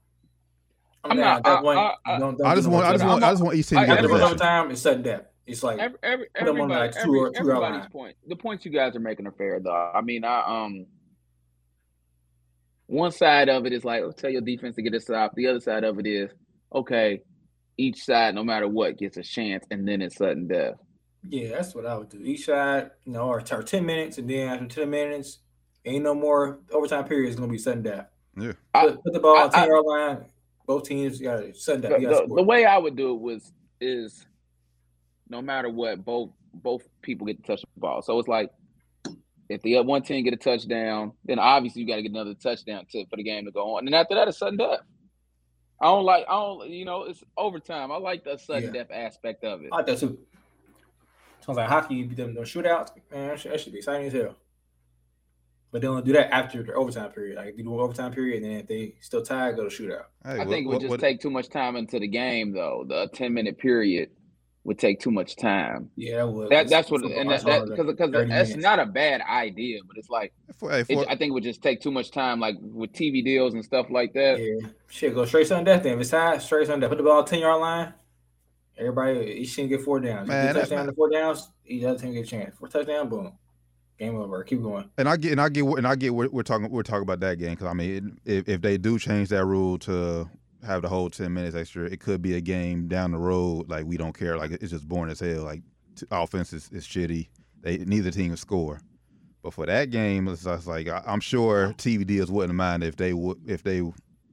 I'm, 1.03 1.11
I'm 1.11 1.17
down. 1.17 1.25
not- 1.25 1.37
At 1.37 1.43
that 1.43 1.57
I- 1.57 1.61
point, 1.61 1.79
I- 1.79 1.93
I- 2.05 2.19
don't, 2.19 2.37
don't 2.37 2.47
I 2.47 2.55
just 2.55 2.67
want 2.67 2.85
I 2.85 2.91
just 2.93 3.05
want 3.05 3.23
I 3.23 3.31
just 3.31 3.43
want 3.43 3.55
each 3.57 3.67
team 3.67 3.79
I- 3.79 3.85
to 3.85 3.91
I 3.91 3.95
get 3.95 4.03
After 4.05 4.15
a 4.15 4.19
first 4.19 4.25
overtime, 4.31 4.71
it's 4.71 4.81
sudden 4.81 5.01
death. 5.01 5.21
It's 5.47 5.63
like 5.63 5.79
Every, 5.79 5.97
every, 6.03 6.27
Put 6.37 6.47
'em 6.47 6.61
on, 6.61 6.69
like, 6.69 6.91
two 6.93 6.99
every, 6.99 7.19
or- 7.19 7.29
two 7.31 7.37
yard 7.37 7.49
everybody's 7.49 7.79
line. 7.81 7.89
point. 7.89 8.15
The 8.27 8.35
points 8.35 8.63
you 8.63 8.71
guys 8.71 8.95
are 8.95 8.99
making 8.99 9.25
are 9.27 9.31
fair, 9.31 9.59
though. 9.59 9.91
I 9.93 10.01
mean, 10.01 10.23
I 10.23 10.43
um, 10.65 10.85
one 12.87 13.11
side 13.11 13.49
of 13.49 13.65
it 13.65 13.73
is 13.73 13.83
like, 13.83 14.01
oh, 14.03 14.11
tell 14.11 14.29
your 14.29 14.41
defense 14.41 14.75
to 14.75 14.81
get 14.81 14.93
a 14.93 14.99
stop. 14.99 15.33
The 15.35 15.47
other 15.47 15.59
side 15.59 15.83
of 15.83 15.97
it 15.99 16.05
is, 16.05 16.29
okay, 16.73 17.21
each 17.77 18.03
side, 18.03 18.35
no 18.35 18.43
matter 18.43 18.67
what, 18.67 18.97
gets 18.97 19.17
a 19.17 19.23
chance, 19.23 19.65
and 19.71 19.87
then 19.87 20.01
it's 20.01 20.17
sudden 20.17 20.47
death. 20.47 20.75
Yeah, 21.27 21.49
that's 21.49 21.73
what 21.73 21.85
I 21.85 21.97
would 21.97 22.09
do. 22.09 22.19
Each 22.21 22.45
side, 22.45 22.91
you 23.05 23.13
know, 23.13 23.27
or, 23.27 23.41
or 23.51 23.63
ten 23.63 23.85
minutes, 23.85 24.17
and 24.17 24.29
then 24.29 24.47
after 24.49 24.67
ten 24.81 24.89
minutes, 24.89 25.39
ain't 25.85 26.03
no 26.03 26.13
more 26.13 26.59
overtime 26.71 27.05
period. 27.05 27.29
is 27.29 27.35
gonna 27.35 27.51
be 27.51 27.57
sudden 27.57 27.81
death. 27.81 28.07
Yeah. 28.37 28.53
I- 28.73 28.87
Put, 28.87 29.03
put 29.03 29.13
the 29.13 29.19
ball 29.19 29.37
I- 29.37 29.43
on 29.43 29.51
ten 29.51 29.67
yard 29.67 29.85
line. 29.85 30.25
Both 30.67 30.83
teams 30.87 31.19
got 31.19 31.37
to 31.37 31.53
sudden 31.53 31.81
death. 31.81 31.99
The, 31.99 32.07
the, 32.27 32.35
the 32.35 32.43
way 32.43 32.65
I 32.65 32.77
would 32.77 32.95
do 32.95 33.13
it 33.15 33.19
was 33.19 33.51
is, 33.81 34.25
no 35.27 35.41
matter 35.41 35.69
what, 35.69 36.05
both 36.05 36.29
both 36.53 36.83
people 37.01 37.25
get 37.27 37.37
to 37.43 37.43
touch 37.43 37.61
the 37.61 37.79
ball. 37.79 38.01
So 38.01 38.17
it's 38.19 38.27
like, 38.27 38.51
if 39.49 39.61
the 39.63 39.81
one 39.81 40.01
team 40.03 40.23
get 40.23 40.33
a 40.33 40.37
touchdown, 40.37 41.13
then 41.25 41.39
obviously 41.39 41.81
you 41.81 41.87
got 41.87 41.95
to 41.97 42.01
get 42.03 42.11
another 42.11 42.35
touchdown 42.35 42.85
to 42.91 43.05
for 43.07 43.15
the 43.17 43.23
game 43.23 43.45
to 43.45 43.51
go 43.51 43.75
on. 43.75 43.85
And 43.85 43.95
after 43.95 44.15
that, 44.15 44.27
it's 44.27 44.37
sudden 44.37 44.57
death. 44.57 44.79
I 45.81 45.85
don't 45.87 46.05
like. 46.05 46.25
I 46.29 46.33
don't. 46.33 46.69
You 46.69 46.85
know, 46.85 47.03
it's 47.03 47.23
overtime. 47.37 47.91
I 47.91 47.97
like 47.97 48.23
the 48.23 48.37
sudden 48.37 48.73
Yeah. 48.73 48.83
death 48.83 48.91
aspect 48.93 49.43
of 49.43 49.63
it. 49.63 49.69
I 49.73 49.77
like 49.77 49.87
that 49.87 49.97
too. 49.99 50.17
Sounds 51.45 51.57
like 51.57 51.67
hockey. 51.69 51.95
You 51.95 52.05
beat 52.05 52.17
them 52.17 52.35
those 52.35 52.53
shootouts. 52.53 52.91
Man, 53.11 53.29
that 53.29 53.39
should, 53.39 53.51
that 53.51 53.59
should 53.59 53.73
be 53.73 53.79
exciting 53.79 54.07
as 54.07 54.13
hell. 54.13 54.35
But 55.71 55.81
they 55.81 55.87
don't 55.87 56.05
do 56.05 56.11
that 56.13 56.33
after 56.33 56.61
the 56.63 56.73
overtime 56.73 57.11
period. 57.11 57.37
Like 57.37 57.55
they 57.55 57.63
do 57.63 57.73
an 57.73 57.79
overtime 57.79 58.11
period, 58.11 58.43
and 58.43 58.51
then 58.51 58.59
if 58.59 58.67
they 58.67 58.95
still 58.99 59.21
tied, 59.23 59.55
go 59.55 59.69
to 59.69 59.69
shootout. 59.69 60.03
Hey, 60.25 60.31
I 60.31 60.37
what- 60.39 60.49
think 60.49 60.65
it 60.65 60.67
would 60.67 60.73
what- 60.75 60.81
just 60.81 60.89
what- 60.89 60.99
take 60.99 61.21
too 61.21 61.29
much 61.31 61.49
time 61.49 61.75
into 61.77 61.97
the 61.99 62.07
game, 62.07 62.51
though. 62.51 62.83
The 62.87 63.09
ten 63.13 63.33
minute 63.33 63.57
period 63.57 64.09
would 64.65 64.77
take 64.77 64.99
too 64.99 65.11
much 65.11 65.37
time. 65.37 65.89
Yeah, 65.95 66.17
that 66.17 66.27
would. 66.27 66.49
That 66.49 66.67
that's 66.67 66.91
what, 66.91 67.03
and 67.03 67.29
that 67.29 67.35
is 67.37 67.43
harder 67.43 67.67
because 67.71 67.85
because 67.87 68.11
30 68.11 68.29
that's 68.29 68.49
minutes. 68.49 68.63
not 68.63 68.79
a 68.79 68.85
bad 68.85 69.21
idea, 69.21 69.79
but 69.87 69.97
it's 69.97 70.09
like 70.09 70.33
for, 70.57 70.69
hey, 70.71 70.83
it, 70.89 70.97
I 71.09 71.15
think 71.15 71.29
it 71.29 71.33
would 71.33 71.43
just 71.43 71.63
take 71.63 71.79
too 71.81 71.89
much 71.89 72.11
time, 72.11 72.39
like 72.41 72.57
with 72.61 72.91
TV 72.91 73.23
deals 73.23 73.53
and 73.53 73.63
stuff 73.63 73.89
like 73.89 74.11
that. 74.13 74.39
Yeah, 74.39 74.67
shit, 74.89 75.15
go 75.15 75.23
straight 75.25 75.47
sudden 75.47 75.63
death. 75.63 75.83
Then 75.83 75.93
if 75.93 76.01
it's 76.01 76.09
tied, 76.09 76.41
straight 76.41 76.67
sudden 76.67 76.81
death. 76.81 76.89
Put 76.89 76.97
the 76.97 77.03
ball 77.03 77.23
ten 77.23 77.39
yard 77.39 77.61
line. 77.61 77.93
Everybody, 78.77 79.19
each 79.31 79.55
team 79.55 79.67
get 79.67 79.81
four 79.81 79.99
downs. 80.01 80.27
Man, 80.27 80.45
Man, 80.47 80.53
that- 80.53 80.59
touchdown 80.61 80.85
to 80.87 80.93
four 80.93 81.09
downs. 81.09 81.49
Each 81.65 81.83
other 81.85 81.97
team 81.97 82.13
get 82.13 82.25
a 82.25 82.27
chance. 82.29 82.55
Four 82.57 82.67
touchdown, 82.67 83.07
boom. 83.09 83.31
Game 84.01 84.15
over. 84.15 84.43
Keep 84.43 84.63
going. 84.63 84.89
And 84.97 85.07
I 85.07 85.15
get 85.15 85.31
and 85.31 85.39
I 85.39 85.49
get 85.49 85.63
and 85.63 85.85
I 85.85 85.95
get 85.95 86.15
we're, 86.15 86.27
we're 86.29 86.41
talking 86.41 86.71
we're 86.71 86.81
talking 86.81 87.03
about 87.03 87.19
that 87.19 87.37
game 87.37 87.51
because 87.51 87.67
I 87.67 87.73
mean 87.73 88.19
if 88.25 88.49
if 88.49 88.59
they 88.59 88.75
do 88.79 88.97
change 88.97 89.29
that 89.29 89.45
rule 89.45 89.77
to 89.79 90.27
have 90.65 90.81
the 90.81 90.89
whole 90.89 91.07
ten 91.11 91.31
minutes 91.35 91.55
extra, 91.55 91.85
it 91.85 91.99
could 91.99 92.19
be 92.19 92.33
a 92.33 92.41
game 92.41 92.87
down 92.87 93.11
the 93.11 93.19
road 93.19 93.69
like 93.69 93.85
we 93.85 93.97
don't 93.97 94.17
care 94.17 94.37
like 94.37 94.53
it's 94.53 94.71
just 94.71 94.87
boring 94.87 95.11
as 95.11 95.19
hell. 95.19 95.43
Like 95.43 95.61
t- 95.95 96.07
offense 96.09 96.51
is, 96.51 96.67
is 96.71 96.83
shitty. 96.83 97.27
They 97.61 97.77
neither 97.77 98.09
team 98.09 98.35
score. 98.37 98.81
But 99.43 99.53
for 99.53 99.67
that 99.67 99.91
game, 99.91 100.27
it's 100.27 100.47
like 100.65 100.87
I, 100.87 101.03
I'm 101.05 101.19
sure 101.19 101.75
TV 101.77 102.03
deals 102.03 102.31
wouldn't 102.31 102.55
mind 102.55 102.83
if 102.83 102.95
they 102.95 103.13
would 103.13 103.37
if 103.45 103.61
they 103.61 103.83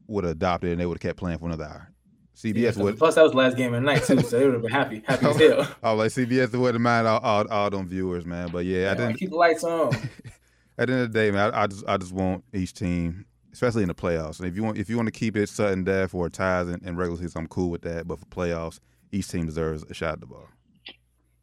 would 0.07 0.25
have 0.25 0.31
adopted 0.31 0.71
and 0.71 0.81
they 0.81 0.87
would 0.87 0.97
have 0.97 1.03
kept 1.11 1.19
playing 1.19 1.41
for 1.41 1.45
another 1.45 1.64
hour. 1.64 1.93
CBS 2.39 2.55
Yeah, 2.57 2.68
'cause 2.70 2.78
would. 2.78 2.99
Plus, 2.99 3.14
that 3.16 3.22
was 3.22 3.32
the 3.32 3.39
last 3.39 3.57
game 3.57 3.74
of 3.74 3.80
the 3.82 3.86
night 3.86 4.05
too, 4.05 4.20
so 4.20 4.39
they 4.39 4.45
would 4.45 4.55
have 4.55 4.62
been 4.62 4.70
happy, 4.70 5.03
happy 5.05 5.26
as 5.26 5.36
hell. 5.41 5.68
I 5.82 5.93
was 5.93 6.16
like 6.16 6.28
CBS 6.28 6.53
wouldn't 6.57 6.80
mind 6.82 7.07
all, 7.09 7.18
all, 7.20 7.49
all 7.49 7.70
them 7.70 7.89
viewers, 7.89 8.24
man. 8.24 8.51
But 8.53 8.64
yeah, 8.64 8.93
I 8.93 8.95
didn't. 8.95 9.16
keep 9.16 9.30
the 9.30 9.36
lights 9.36 9.64
on. 9.64 9.93
At 10.78 10.86
the 10.86 10.93
end 10.95 11.03
of 11.03 11.12
the 11.12 11.18
day, 11.18 11.30
man, 11.32 11.53
I, 11.53 11.62
I 11.62 11.66
just 11.66 11.84
I 11.89 11.97
just 11.97 12.12
want 12.12 12.45
each 12.55 12.72
team, 12.74 13.24
especially 13.53 13.82
in 13.82 13.89
the 13.89 13.95
playoffs. 13.97 14.39
And 14.39 14.47
if 14.49 14.55
you 14.55 14.62
want 14.62 14.78
if 14.78 14.89
you 14.89 14.95
want 14.97 15.09
to 15.09 15.12
keep 15.12 15.36
it 15.36 15.49
sudden 15.49 15.82
death 15.82 16.14
or 16.14 16.28
ties 16.30 16.68
in, 16.68 16.80
in 16.84 16.97
regular 16.97 17.20
season, 17.20 17.41
I'm 17.41 17.49
cool 17.49 17.70
with 17.70 17.82
that. 17.82 18.07
But 18.07 18.20
for 18.20 18.26
playoffs, 18.26 18.78
each 19.11 19.26
team 19.26 19.47
deserves 19.47 19.82
a 19.91 19.95
shot 19.95 20.12
at 20.14 20.20
the 20.20 20.26
ball. 20.26 20.47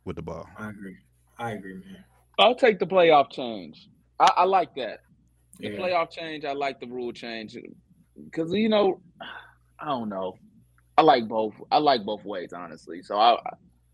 With 0.05 0.15
the 0.15 0.21
ball. 0.21 0.47
I 0.57 0.69
agree. 0.69 0.95
I 1.37 1.51
agree, 1.51 1.73
man. 1.73 2.05
I'll 2.39 2.55
take 2.55 2.79
the 2.79 2.87
playoff 2.87 3.31
change. 3.31 3.89
I, 4.19 4.31
I 4.37 4.43
like 4.45 4.73
that. 4.75 4.99
The 5.59 5.69
Yeah. 5.71 5.79
playoff 5.79 6.11
change. 6.11 6.45
I 6.45 6.53
like 6.53 6.79
the 6.79 6.87
rule 6.87 7.11
change 7.11 7.57
because 8.23 8.53
you 8.53 8.69
know, 8.69 9.01
I 9.79 9.87
don't 9.87 10.07
know. 10.07 10.37
I 10.97 11.01
like 11.01 11.27
both. 11.27 11.55
I 11.71 11.77
like 11.77 12.05
both 12.05 12.23
ways, 12.23 12.53
honestly. 12.53 13.03
So 13.03 13.19
I, 13.19 13.37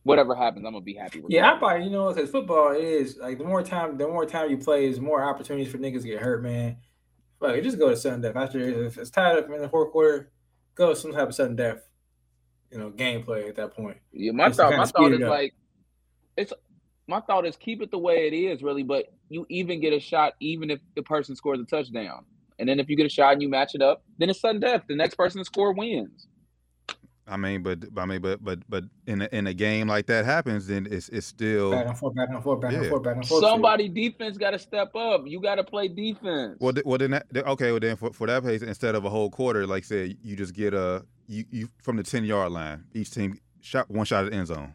whatever 0.04 0.36
happens, 0.36 0.66
I'm 0.66 0.74
gonna 0.74 0.84
be 0.84 0.94
happy 0.94 1.20
with. 1.22 1.32
Yeah, 1.32 1.50
I 1.50 1.56
it. 1.56 1.60
probably 1.60 1.86
you 1.86 1.92
know 1.92 2.14
because 2.14 2.30
football 2.30 2.72
is 2.72 3.18
like 3.18 3.38
the 3.38 3.44
more 3.44 3.64
time 3.64 3.98
the 3.98 4.08
more 4.08 4.26
time 4.26 4.50
you 4.50 4.58
play 4.58 4.86
is 4.86 5.00
more 5.00 5.24
opportunities 5.24 5.72
for 5.72 5.78
niggas 5.78 6.02
to 6.02 6.08
get 6.08 6.22
hurt, 6.22 6.44
man. 6.44 6.78
You 7.42 7.62
just 7.62 7.80
go 7.80 7.90
to 7.90 7.98
sudden 7.98 8.22
death 8.22 8.36
after 8.36 8.60
if 8.60 8.98
it's 8.98 9.10
tied 9.10 9.38
up 9.38 9.50
in 9.50 9.62
the 9.62 9.70
fourth 9.70 9.92
quarter, 9.92 10.32
go 10.76 10.94
some 10.94 11.12
type 11.12 11.30
of 11.30 11.36
sudden 11.36 11.56
death, 11.56 11.80
you 12.72 12.78
know, 12.78 12.92
gameplay 12.92 13.50
at 13.50 13.56
that 13.56 13.76
point. 13.76 13.98
Yeah, 14.12 14.32
my 14.32 14.48
Just 14.48 14.60
thought. 14.60 14.78
My 14.78 14.86
thought 14.86 15.14
is 15.14 15.22
up. 15.22 15.30
like, 15.30 15.54
it's. 16.38 16.54
My 17.08 17.20
thought 17.20 17.46
is 17.46 17.58
keep 17.58 17.82
it 17.82 17.92
the 17.92 17.98
way 17.98 18.28
it 18.28 18.34
is, 18.34 18.62
really. 18.62 18.84
But 18.84 19.08
you 19.28 19.46
even 19.50 19.82
get 19.82 19.92
a 19.92 20.00
shot, 20.00 20.34
even 20.40 20.70
if 20.70 20.80
the 20.96 21.02
person 21.02 21.36
scores 21.36 21.60
a 21.60 21.66
touchdown. 21.66 22.26
And 22.60 22.70
then 22.70 22.80
if 22.80 22.90
you 22.90 22.96
get 22.96 23.08
a 23.08 23.10
shot 23.10 23.34
and 23.34 23.42
you 23.42 23.50
match 23.50 23.74
it 23.74 23.82
up, 23.82 24.04
then 24.20 24.30
it's 24.30 24.40
sudden 24.40 24.62
death. 24.62 24.84
The 24.88 24.96
next 24.96 25.16
person 25.16 25.40
to 25.40 25.46
score 25.46 25.74
wins. 25.74 26.28
I 27.32 27.38
mean, 27.38 27.64
but 27.64 27.80
I 27.98 28.06
mean, 28.06 28.20
but 28.22 28.44
but 28.44 28.60
but 28.70 28.84
in 29.08 29.22
a, 29.22 29.30
in 29.32 29.48
a 29.48 29.54
game 29.54 29.88
like 29.88 30.06
that 30.08 30.26
happens, 30.26 30.68
then 30.68 30.86
it's 30.92 31.08
it's 31.10 31.26
still 31.26 31.72
Back 31.72 31.88
and 31.88 31.98
forth, 31.98 32.14
back 32.14 32.28
and 32.30 32.44
forth, 32.44 32.60
back 32.60 32.74
and 32.74 32.86
forth, 32.88 33.04
back 33.04 33.16
and 33.16 33.28
forth. 33.28 33.42
Somebody 33.44 33.88
defense 33.88 34.38
got 34.38 34.52
to 34.52 34.60
step 34.60 34.94
up. 34.96 35.24
You 35.26 35.42
got 35.42 35.56
to 35.56 35.64
play 35.64 35.88
defense. 35.88 36.58
well. 36.60 36.74
th- 36.74 36.86
Well, 36.86 36.98
then 36.98 37.12
that, 37.12 37.26
okay. 37.36 37.72
Well, 37.72 37.80
then 37.80 37.96
for, 37.96 38.12
for 38.12 38.28
that 38.28 38.44
pace, 38.44 38.62
instead 38.62 38.96
of 38.96 39.06
a 39.06 39.10
whole 39.10 39.30
quarter, 39.30 39.66
like 39.66 39.84
I 39.84 39.88
said, 39.88 40.18
you 40.22 40.36
just 40.36 40.54
get 40.54 40.74
a 40.74 41.06
you, 41.28 41.46
you 41.50 41.70
from 41.82 41.96
the 41.96 42.04
ten 42.04 42.26
yard 42.26 42.52
line. 42.52 42.84
Each 42.94 43.10
team 43.10 43.40
shot 43.62 43.90
one 43.90 44.06
shot 44.06 44.26
at 44.26 44.32
the 44.32 44.38
end 44.38 44.48
zone. 44.48 44.74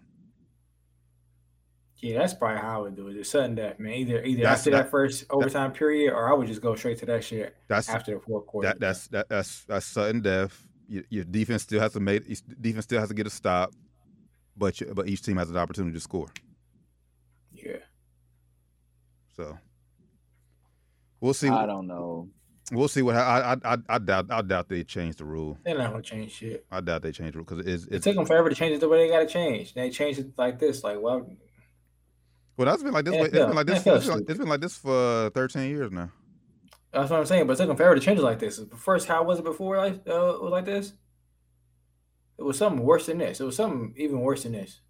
Yeah, 1.98 2.18
that's 2.18 2.34
probably 2.34 2.58
how 2.60 2.78
I 2.78 2.82
would 2.82 2.94
do 2.96 3.08
it. 3.08 3.16
It's 3.16 3.30
sudden 3.30 3.54
death, 3.54 3.78
man. 3.80 3.94
Either 3.94 4.22
either 4.22 4.42
That's- 4.42 4.58
after 4.60 4.70
that- 4.70 4.84
that, 4.84 4.90
first 4.90 5.24
overtime 5.30 5.72
period, 5.72 6.12
or 6.12 6.30
I 6.30 6.34
would 6.34 6.46
just 6.46 6.60
go 6.60 6.74
straight 6.74 6.98
to 6.98 7.06
that 7.06 7.24
shit 7.24 7.56
That's 7.68 7.88
after 7.88 8.14
the 8.14 8.20
fourth 8.20 8.46
quarter. 8.46 8.68
that 8.68 8.80
that's 8.80 9.08
that, 9.08 9.28
that's 9.28 9.64
that's 9.64 9.86
sudden 9.86 10.20
death. 10.20 10.65
Your, 10.88 11.02
your 11.10 11.24
defense 11.24 11.62
still 11.62 11.80
has 11.80 11.92
to 11.94 12.00
make 12.00 12.24
defense 12.60 12.84
still 12.84 13.00
has 13.00 13.08
to 13.08 13.14
get 13.14 13.26
a 13.26 13.30
stop, 13.30 13.72
but 14.56 14.80
you, 14.80 14.92
but 14.94 15.08
each 15.08 15.22
team 15.22 15.36
has 15.36 15.50
an 15.50 15.56
opportunity 15.56 15.94
to 15.94 16.00
score. 16.00 16.28
yeah. 17.52 17.78
So 19.36 19.58
we'll 21.20 21.34
see. 21.34 21.48
I 21.48 21.66
don't 21.66 21.86
know. 21.86 22.28
We'll 22.72 22.88
see 22.88 23.02
what 23.02 23.14
I 23.16 23.54
I 23.64 23.74
I, 23.74 23.78
I 23.88 23.98
doubt 23.98 24.26
I 24.30 24.42
doubt 24.42 24.68
they 24.68 24.82
change 24.82 25.16
the 25.16 25.24
rule. 25.24 25.58
They're 25.64 25.76
not 25.78 25.90
gonna 25.90 26.02
change 26.02 26.32
shit. 26.32 26.64
I 26.70 26.80
doubt 26.80 27.02
they 27.02 27.12
change 27.12 27.32
the 27.32 27.38
rule 27.38 27.44
because 27.48 27.66
it's 27.66 27.84
It 27.86 28.02
took 28.02 28.16
them 28.16 28.26
forever 28.26 28.48
to 28.48 28.54
change 28.54 28.74
it 28.74 28.80
the 28.80 28.88
way 28.88 29.06
they 29.06 29.08
got 29.12 29.20
to 29.20 29.26
change. 29.26 29.74
They 29.74 29.90
changed 29.90 30.18
it 30.20 30.32
like 30.36 30.58
this. 30.58 30.82
Like, 30.82 31.00
well, 31.00 31.28
well 32.56 32.66
that's 32.66 32.82
been 32.82 32.92
like 32.92 33.04
this. 33.04 33.14
Yeah, 33.14 33.20
way- 33.20 33.26
It's 33.28 33.36
been 33.36 33.54
like 33.54 33.66
this. 33.66 33.86
yeah, 33.86 33.94
It's 33.94 34.04
been 34.06 34.14
like, 34.14 34.18
stupid. 34.18 34.30
it's 34.30 34.38
been 34.38 34.48
like 34.48 34.60
this 34.60 34.76
for 34.76 35.30
thirteen 35.30 35.68
years 35.70 35.92
now. 35.92 36.10
That's 37.00 37.10
what 37.10 37.20
I'm 37.20 37.26
saying. 37.26 37.46
But 37.46 37.54
it 37.54 37.56
took 37.56 37.68
them 37.68 37.76
forever 37.76 37.94
to 37.94 38.00
change 38.00 38.18
it 38.18 38.22
like 38.22 38.38
this. 38.38 38.60
First, 38.76 39.06
how 39.08 39.22
was 39.24 39.38
it 39.38 39.44
before? 39.44 39.76
Like, 39.78 39.94
uh, 40.08 40.34
it 40.34 40.42
was 40.42 40.50
like 40.52 40.64
this. 40.64 40.92
It 42.38 42.42
was 42.42 42.58
something 42.58 42.84
worse 42.84 43.06
than 43.06 43.18
this. 43.18 43.40
It 43.40 43.44
was 43.44 43.56
something 43.56 43.94
even 43.96 44.20
worse 44.20 44.42
than 44.42 44.52
this. 44.52 44.80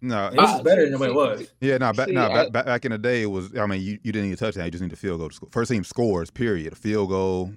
No, 0.00 0.26
And 0.26 0.38
this 0.38 0.50
Uh, 0.50 0.56
is 0.56 0.62
better 0.62 0.84
see- 0.84 0.90
than 0.90 0.98
what 1.00 1.08
it 1.10 1.14
was. 1.14 1.52
yeah, 1.60 1.78
no, 1.78 1.92
back 1.92 2.08
See, 2.08 2.14
no, 2.14 2.24
I- 2.26 2.34
back, 2.44 2.52
back 2.52 2.66
back 2.66 2.84
in 2.84 2.90
the 2.92 2.98
day 2.98 3.22
it 3.22 3.26
was. 3.30 3.56
I 3.56 3.66
mean, 3.66 3.80
you, 3.80 3.98
you 4.02 4.12
didn't 4.12 4.28
need 4.28 4.34
a 4.34 4.36
touchdown. 4.36 4.64
You 4.64 4.70
just 4.72 4.82
need 4.82 4.92
a 4.92 4.96
field 4.96 5.20
goal 5.20 5.28
to 5.28 5.34
score. 5.34 5.48
First 5.52 5.70
team 5.70 5.84
scores. 5.84 6.30
Period. 6.30 6.72
A 6.72 6.76
field 6.76 7.08
goal. 7.08 7.52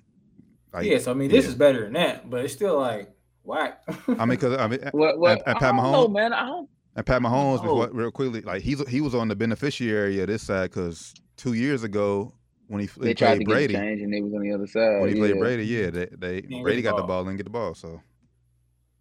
Like, 0.71 0.85
yeah, 0.85 0.99
so 0.99 1.11
I 1.11 1.13
mean, 1.15 1.29
this 1.31 1.45
yeah. 1.45 1.49
is 1.51 1.55
better 1.55 1.83
than 1.85 1.93
that, 1.93 2.29
but 2.29 2.45
it's 2.45 2.53
still 2.53 2.77
like 2.79 3.09
whack. 3.43 3.81
I 4.07 4.25
mean, 4.25 4.29
because 4.29 4.57
I 4.57 4.67
mean, 4.67 4.79
What? 4.91 5.17
What? 5.19 5.31
And- 5.31 5.41
and 5.47 5.57
I 5.57 5.59
Pat 5.59 5.75
don't 5.75 5.77
know, 5.91 6.07
Mahomes- 6.07 6.13
man. 6.13 6.33
I 6.33 6.45
don't. 6.45 6.69
And 6.97 7.05
Pat 7.05 7.21
Mahomes, 7.21 7.61
before, 7.61 7.89
real 7.91 8.11
quickly, 8.11 8.41
like 8.41 8.61
he's 8.61 8.87
he 8.87 9.01
was 9.01 9.13
on 9.15 9.27
the 9.27 9.35
beneficiary 9.35 10.19
of 10.21 10.27
this 10.27 10.43
side 10.43 10.69
because 10.69 11.13
two 11.35 11.53
years 11.53 11.83
ago 11.83 12.31
when 12.67 12.81
he, 12.81 12.87
They 12.97 13.09
he 13.09 13.13
tried 13.13 13.39
to 13.39 13.45
played 13.45 13.47
get 13.47 13.47
Brady, 13.47 13.75
a 13.75 13.79
change, 13.79 14.01
and 14.01 14.13
they 14.13 14.21
was 14.21 14.33
on 14.33 14.41
the 14.41 14.51
other 14.53 14.67
side. 14.67 15.01
when 15.01 15.09
he 15.13 15.19
played. 15.19 15.39
Brady, 15.39 15.65
yeah, 15.65 15.89
they, 15.91 16.05
they 16.17 16.41
Brady 16.41 16.77
the 16.77 16.81
got 16.81 16.95
the 16.97 17.03
ball. 17.03 17.23
ball 17.23 17.27
and 17.29 17.37
get 17.37 17.43
the 17.43 17.49
ball. 17.49 17.73
So 17.75 18.01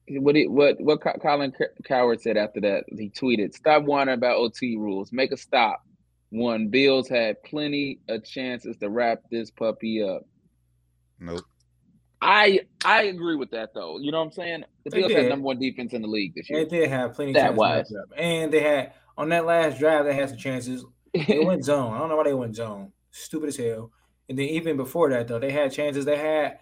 What? 0.09 0.37
He, 0.37 0.47
what? 0.47 0.77
What? 0.81 1.01
Colin 1.23 1.53
Cowherd 1.85 2.21
said 2.21 2.37
after 2.37 2.61
that, 2.63 2.85
he 2.89 3.11
tweeted, 3.11 3.55
"Stop 3.55 3.85
whining 3.85 4.15
about 4.15 4.37
OT 4.37 4.77
rules. 4.77 5.13
Make 5.13 5.33
a 5.33 5.37
stop." 5.37 5.83
One, 6.31 6.69
Bills 6.69 7.09
had 7.09 7.43
plenty 7.45 8.01
of 8.09 8.25
chances 8.25 8.77
to 8.79 8.91
wrap 8.91 9.21
this 9.31 9.51
puppy 9.51 10.03
up. 10.03 10.23
nope. 11.21 11.41
I 12.21 12.61
I 12.85 13.03
agree 13.05 13.37
with 13.37 13.51
that 13.51 13.71
though. 13.75 13.99
You 14.01 14.11
know 14.11 14.19
what 14.19 14.27
I'm 14.27 14.33
saying? 14.33 14.65
The 14.85 14.91
They 14.91 14.99
Bills 15.01 15.13
had 15.13 15.29
number 15.29 15.45
one 15.45 15.59
defense 15.59 15.93
in 15.93 16.03
the 16.03 16.09
league 16.09 16.35
this 16.35 16.49
year. 16.51 16.65
They 16.65 16.81
did 16.81 16.89
have 16.89 17.15
plenty 17.15 17.33
of 17.33 17.35
That 17.35 17.41
chances. 17.41 17.57
to 17.57 17.61
wise. 17.61 17.93
up. 18.03 18.09
And 18.19 18.53
they 18.53 18.61
had 18.61 18.93
on 19.17 19.29
that 19.29 19.45
last 19.47 19.79
drive, 19.79 20.07
they 20.07 20.15
had 20.15 20.31
some 20.31 20.39
chances. 20.39 20.85
They 21.13 21.39
went 21.45 21.65
zone. 21.65 21.93
I 21.95 21.99
don't 21.99 22.09
know 22.09 22.17
why 22.17 22.25
they 22.25 22.35
went 22.35 22.57
zone. 22.57 22.93
Stupid 23.17 23.49
as 23.51 23.57
hell. 23.57 23.93
And 24.29 24.37
then 24.37 24.47
even 24.49 24.77
before 24.77 25.09
that, 25.11 25.29
though, 25.29 25.39
they 25.39 25.53
had 25.53 25.73
chances. 25.73 26.05
They 26.05 26.17
had 26.17 26.59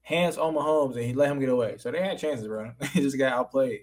hands 0.00 0.38
on 0.38 0.54
Mahomes, 0.54 0.94
and 0.96 1.04
he 1.04 1.12
let 1.12 1.30
him 1.30 1.38
get 1.38 1.50
away. 1.50 1.76
So 1.78 1.90
they 1.90 2.00
had 2.02 2.18
chances, 2.18 2.46
bro. 2.46 2.72
He 2.94 3.00
just 3.02 3.18
got 3.18 3.32
outplayed. 3.34 3.80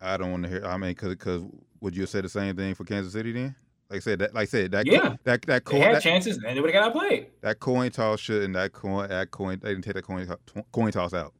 I 0.00 0.16
don't 0.16 0.32
want 0.32 0.42
to 0.42 0.48
hear. 0.48 0.64
I 0.64 0.76
mean, 0.76 0.90
because 0.90 1.10
because 1.10 1.42
would 1.80 1.96
you 1.96 2.06
say 2.06 2.20
the 2.20 2.28
same 2.28 2.56
thing 2.56 2.74
for 2.74 2.84
Kansas 2.84 3.12
City 3.12 3.30
then? 3.32 3.54
Like 3.88 3.98
I 3.98 4.00
said, 4.00 4.18
that 4.18 4.34
like 4.34 4.42
I 4.42 4.46
said 4.46 4.72
that 4.72 4.86
Yeah. 4.86 5.14
that 5.24 5.42
that 5.42 5.64
They 5.64 5.78
coin 5.78 5.82
had 5.82 5.94
that, 5.96 6.02
chances, 6.02 6.38
and 6.38 6.56
they 6.56 6.60
would 6.60 6.74
have 6.74 6.82
got 6.82 6.88
outplayed. 6.96 7.28
that 7.42 7.60
coin 7.60 7.90
toss 7.92 8.18
shouldn't 8.18 8.54
that 8.54 8.72
coin 8.72 9.08
that 9.08 9.30
coin 9.30 9.60
they 9.62 9.68
didn't 9.68 9.84
take 9.84 9.94
that 9.94 10.02
coin 10.02 10.26
coin 10.72 10.90
toss 10.90 11.14
out. 11.14 11.32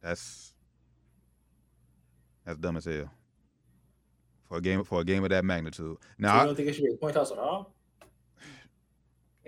That's 0.00 0.54
that's 2.44 2.58
dumb 2.58 2.76
as 2.76 2.84
hell 2.84 3.10
for 4.46 4.58
a 4.58 4.60
game 4.60 4.84
for 4.84 5.00
a 5.00 5.04
game 5.04 5.24
of 5.24 5.30
that 5.30 5.44
magnitude. 5.44 5.96
So 5.96 5.98
Now 6.18 6.34
you 6.36 6.40
I, 6.42 6.44
don't 6.46 6.54
think 6.54 6.68
it 6.68 6.74
should 6.74 6.84
be 6.84 6.92
a 6.92 6.96
point 6.96 7.14
toss 7.14 7.32
at 7.32 7.38
all? 7.38 7.74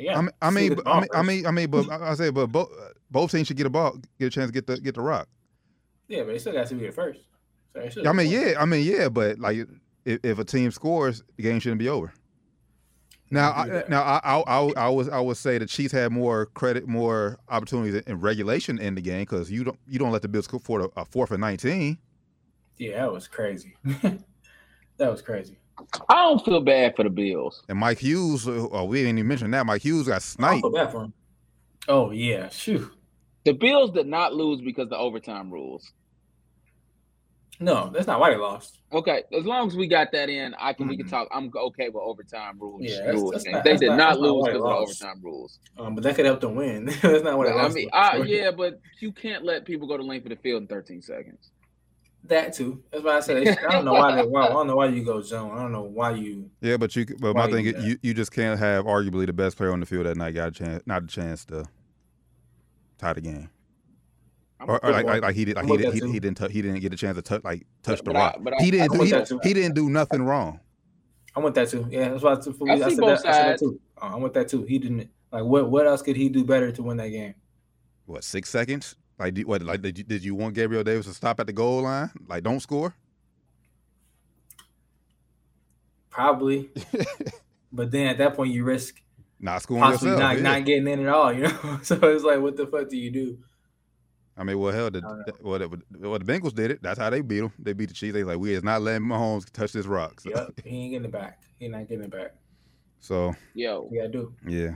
Yeah. 0.03 0.19
I 0.19 0.21
mean, 0.21 0.31
I 0.43 0.51
mean, 0.51 0.77
I 0.85 1.01
mean, 1.01 1.09
I 1.15 1.23
mean, 1.23 1.47
I 1.47 1.51
mean, 1.53 1.71
but 1.71 1.89
I 1.89 2.15
say, 2.15 2.31
but 2.31 2.49
both 2.49 2.71
both 3.11 3.31
teams 3.31 3.47
should 3.47 3.57
get 3.57 3.67
a 3.67 3.71
ball, 3.71 3.97
get 4.19 4.27
a 4.27 4.31
chance 4.31 4.49
to 4.49 4.53
get 4.53 4.67
the 4.67 4.81
get 4.81 4.97
the 4.97 5.01
rock. 5.01 5.29
yeah, 6.09 6.23
but 6.25 6.33
they 6.33 6.39
still 6.39 6.53
got 6.53 6.67
to 6.67 6.75
be 6.75 6.87
the 6.87 6.93
first. 6.93 7.21
So 7.95 8.05
I 8.07 8.13
mean, 8.13 8.31
yeah, 8.31 8.55
I 8.59 8.65
mean, 8.67 8.85
yeah, 8.85 9.09
but 9.09 9.39
like 9.39 9.59
if, 10.05 10.19
if 10.25 10.39
a 10.39 10.45
team 10.45 10.73
scores, 10.73 11.23
the 11.37 11.45
game 11.45 11.61
shouldn't 11.61 11.79
be 11.79 11.89
over. 11.89 12.13
Now, 13.31 13.53
I 13.53 13.63
I, 13.63 13.85
now 13.89 14.03
I, 14.03 14.21
I, 14.25 14.41
I, 14.41 14.73
I 14.77 14.89
was 14.89 15.09
I 15.09 15.21
would 15.21 15.37
say 15.37 15.57
the 15.57 15.67
Chiefs 15.67 15.93
had 15.93 16.11
more 16.11 16.47
credit, 16.47 16.87
more 16.89 17.39
opportunities 17.49 18.03
in 18.07 18.21
regulation 18.21 18.79
in 18.79 18.97
the 18.97 19.01
game 19.01 19.21
because 19.21 19.51
you 19.51 19.63
don't 19.65 19.79
you 19.87 20.01
don't 20.01 20.11
let 20.11 20.23
the 20.23 20.29
Bills 20.29 20.47
score 20.47 20.61
for 20.61 20.91
a 20.97 21.05
fourth 21.05 21.31
and 21.31 21.41
nineteen. 21.41 21.97
Yeah, 22.77 23.03
that 23.03 23.13
was 23.13 23.29
crazy. 23.29 23.77
that 23.85 25.11
was 25.11 25.23
crazy. 25.23 25.59
I 26.09 26.15
don't 26.17 26.45
feel 26.45 26.61
bad 26.61 26.95
for 26.97 27.03
the 27.05 27.11
Bills. 27.11 27.63
And 27.69 27.79
Mike 27.79 27.99
Hughes, 27.99 28.47
oh, 28.49 28.85
we 28.85 28.99
didn't 29.03 29.19
even 29.19 29.29
mention 29.29 29.51
that. 29.53 29.67
Mike 29.67 29.83
Hughes 29.83 30.07
got 30.07 30.17
I 30.17 30.19
sniped. 30.19 30.61
feel 30.63 30.71
bad 30.73 30.93
for 30.93 31.05
him. 31.05 31.13
Oh 31.89 32.11
yeah, 32.11 32.49
shoot. 32.49 32.91
The 33.45 33.53
Bills 33.53 33.91
did 33.91 34.07
not 34.07 34.35
lose 34.35 34.61
because 34.61 34.85
of 34.85 34.91
the 34.91 34.99
overtime 34.99 35.51
rules. 35.51 35.93
No, 37.61 37.91
that's 37.91 38.07
not 38.09 38.19
why 38.19 38.31
they 38.31 38.37
lost. 38.37 38.81
Okay, 38.93 39.23
as 39.33 39.45
long 39.45 39.69
as 39.69 39.77
we 39.77 39.87
got 39.87 40.11
that 40.13 40.29
in, 40.29 40.53
I 40.59 40.73
can 40.73 40.89
we 40.89 40.97
can 40.97 41.07
talk. 41.09 41.29
I'm 41.33 41.51
okay 41.55 41.89
with 41.91 42.03
overtime 42.03 42.59
rules. 42.59 42.83
Yeah, 42.83 42.97
that's- 42.99 43.15
rules 43.15 43.33
that's 43.33 43.47
not- 43.47 43.63
they 43.65 43.77
did 43.77 43.89
not- 43.91 43.99
not, 43.99 44.21
lose 44.21 44.45
because 44.47 44.57
of 44.57 44.63
the 44.63 44.75
overtime 44.75 45.21
rules. 45.23 45.61
Um, 45.79 45.95
but 45.95 46.03
that 46.03 46.17
could 46.17 46.25
help 46.27 46.41
them 46.41 46.57
win. 46.57 46.87
that's 47.03 47.23
not 47.23 47.39
what 47.39 47.47
they 47.47 47.53
I 47.53 47.69
mean, 47.69 47.89
for. 47.89 47.95
I, 47.97 48.17
yeah, 48.23 48.51
but 48.51 48.81
you 49.01 49.13
can't 49.13 49.45
let 49.45 49.65
people 49.65 49.87
go 49.87 49.97
to 49.97 50.03
length 50.03 50.25
of 50.25 50.31
the 50.31 50.37
field 50.37 50.63
in 50.63 50.67
13 50.69 51.03
seconds. 51.03 51.52
That 52.25 52.53
too. 52.55 52.83
That's 52.91 53.03
why 53.05 53.17
I 53.17 53.21
said 53.21 53.49
I 53.69 53.73
don't 53.73 53.85
know 53.85 53.93
why 53.95 54.15
they. 54.17 54.27
Why, 54.27 54.47
I 54.47 54.49
don't 54.49 54.67
know 54.67 54.77
why 54.77 54.87
you 54.87 55.05
go 55.05 55.21
zone. 55.23 55.51
I 55.57 55.61
don't 55.63 55.73
know 55.73 55.83
why 55.83 56.13
you. 56.13 56.51
Yeah, 56.61 56.77
but 56.77 56.95
you 56.95 57.05
but 57.19 57.35
Why 57.35 57.47
my 57.47 57.53
thing 57.53 57.67
you 57.67 57.73
is 57.75 57.85
you, 57.85 57.99
you 58.03 58.15
just 58.15 58.33
can't 58.33 58.59
have 58.59 58.85
arguably 58.85 59.27
the 59.27 59.33
best 59.33 59.57
player 59.57 59.73
on 59.73 59.81
the 59.81 59.87
field 59.87 60.07
that 60.07 60.17
night 60.17 60.35
got 60.35 60.49
a 60.49 60.53
chance 60.53 60.83
not 60.87 61.03
a 61.05 61.07
chance 61.07 61.45
to 61.47 61.65
tie 62.99 63.13
the 63.15 63.21
game. 63.21 63.51
Or, 64.61 64.85
or 64.85 64.93
like, 64.93 65.07
like 65.07 65.23
like 65.23 65.35
he 65.35 65.45
did 65.45 65.57
like 65.57 65.67
he 65.67 65.77
did, 65.77 65.93
he, 65.93 66.01
he, 66.13 66.21
didn't, 66.21 66.37
tou- 66.37 66.47
he 66.49 66.63
didn't 66.63 66.79
get 66.81 66.93
a 66.95 66.97
chance 66.97 67.17
to 67.17 67.23
touch 67.23 67.43
like 67.43 67.67
touch 67.83 67.99
the 67.99 68.05
but 68.05 68.17
I- 68.17 68.19
rock. 68.21 68.37
but 68.41 68.55
I- 68.55 68.63
he 68.63 68.71
didn't 68.71 68.85
I'm 68.85 68.93
do 68.93 68.99
with 69.01 69.09
he, 69.09 69.13
that 69.15 69.27
too. 69.27 69.41
he 69.43 69.53
didn't 69.55 69.75
do 69.75 69.91
nothing 69.91 70.23
wrong. 70.23 70.61
I 71.35 71.41
want 71.41 71.55
that 71.57 71.69
too. 71.69 71.87
Yeah, 71.91 72.11
that's 72.11 72.23
why 72.23 72.33
I, 72.35 72.37
took- 72.37 72.57
I 72.69 72.73
I, 72.75 72.79
said 72.79 72.99
both 72.99 72.99
that, 72.99 73.11
I 73.11 73.17
said 73.17 73.25
that 73.25 73.59
sides. 73.59 73.63
too. 73.63 73.81
Uh, 74.01 74.05
I 74.05 74.17
want 74.17 74.35
that 74.35 74.49
too. 74.49 74.63
He 74.65 74.79
didn't 74.79 75.11
like 75.33 75.43
what 75.45 75.69
what 75.69 75.87
else 75.89 76.01
could 76.03 76.15
he 76.15 76.29
do 76.29 76.45
better 76.45 76.71
to 76.71 76.83
win 76.83 76.97
that 76.99 77.09
game? 77.09 77.35
What 78.07 78.23
six 78.23 78.51
seconds? 78.51 78.95
Like, 79.23 79.35
do- 79.35 79.47
what? 79.47 79.63
Like, 79.63 79.83
did 79.83 79.99
you, 79.99 80.05
did 80.05 80.25
you 80.25 80.35
want 80.35 80.55
Gabriel 80.57 80.83
Davis 80.83 81.07
to 81.07 81.15
stop 81.15 81.39
at 81.39 81.47
the 81.47 81.53
goal 81.53 81.83
line? 81.83 82.11
Like, 82.27 82.43
don't 82.43 82.59
score? 82.59 82.93
Probably. 86.11 86.71
but 87.73 87.93
then 87.93 88.09
at 88.09 88.19
that 88.19 88.35
point 88.35 88.53
you 88.53 88.65
risk 88.65 89.01
Not 89.39 89.63
scoring 89.63 89.83
possibly 89.85 90.11
yourself. 90.11 90.23
not, 90.23 90.37
yeah. 90.37 90.43
not 90.43 90.65
getting 90.65 90.89
in 90.89 91.01
at 91.01 91.09
all, 91.09 91.33
you 91.33 91.43
know? 91.43 91.79
so 91.83 91.95
it's 92.03 92.25
like 92.25 92.41
what 92.41 92.57
the 92.57 92.67
fuck 92.67 92.89
do 92.89 92.97
you 92.97 93.11
do? 93.13 93.39
I 94.37 94.45
mean, 94.45 94.59
well, 94.59 94.73
hell, 94.73 94.91
the, 94.91 94.99
uh, 95.07 95.23
I 95.29 95.31
well, 95.41 95.59
the, 95.59 95.69
well, 96.01 96.19
the 96.19 96.25
Bengals 96.25 96.55
did 96.55 96.71
it. 96.73 96.83
That's 96.83 96.99
how 96.99 97.11
they 97.11 97.21
beat 97.21 97.41
them. 97.41 97.53
They 97.59 97.75
beat 97.75 97.91
the 97.91 97.95
Chiefs. 97.95 98.15
They 98.15 98.25
like, 98.25 98.39
we 98.39 98.53
is 98.55 98.65
not 98.65 98.83
letting 98.83 99.07
Mahomes 99.07 99.49
touch 99.53 99.73
this 99.73 99.87
rock. 99.87 100.21
So, 100.21 100.31
Yep. 100.31 100.61
He 100.65 100.71
ain't 100.77 100.91
getting 100.93 101.05
it 101.05 101.13
back. 101.13 101.39
He 101.61 101.69
not 101.69 101.87
getting 101.87 102.05
it 102.07 102.11
back. 102.11 102.35
so 102.99 103.35
Yo, 103.55 103.89
yeah, 103.93 104.05
you 104.05 104.09
gotta 104.09 104.13
do. 104.13 104.35
yeah. 104.49 104.75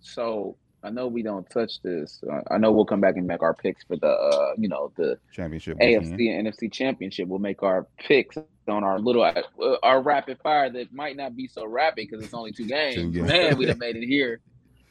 so 0.00 0.56
I 0.82 0.90
know 0.90 1.08
we 1.08 1.22
don't 1.22 1.48
touch 1.50 1.82
this. 1.82 2.22
I 2.50 2.56
know 2.58 2.72
we'll 2.72 2.86
come 2.86 3.00
back 3.00 3.16
and 3.16 3.26
make 3.26 3.42
our 3.42 3.52
picks 3.52 3.84
for 3.84 3.96
the, 3.96 4.08
uh, 4.08 4.54
you 4.56 4.68
know, 4.68 4.92
the 4.96 5.18
Championship. 5.32 5.78
AFC 5.78 6.16
weekend. 6.16 6.46
and 6.46 6.54
NFC 6.54 6.72
championship. 6.72 7.28
We'll 7.28 7.38
make 7.38 7.62
our 7.62 7.86
picks 7.98 8.38
on 8.66 8.84
our 8.84 8.98
little 8.98 9.22
uh, 9.22 9.42
our 9.82 10.00
rapid 10.00 10.38
fire 10.42 10.70
that 10.70 10.92
might 10.92 11.16
not 11.16 11.36
be 11.36 11.48
so 11.48 11.66
rapid 11.66 12.08
because 12.08 12.24
it's 12.24 12.34
only 12.34 12.52
two 12.52 12.66
games. 12.66 13.14
Man, 13.14 13.58
we've 13.58 13.76
made 13.78 13.96
it 13.96 14.06
here. 14.06 14.40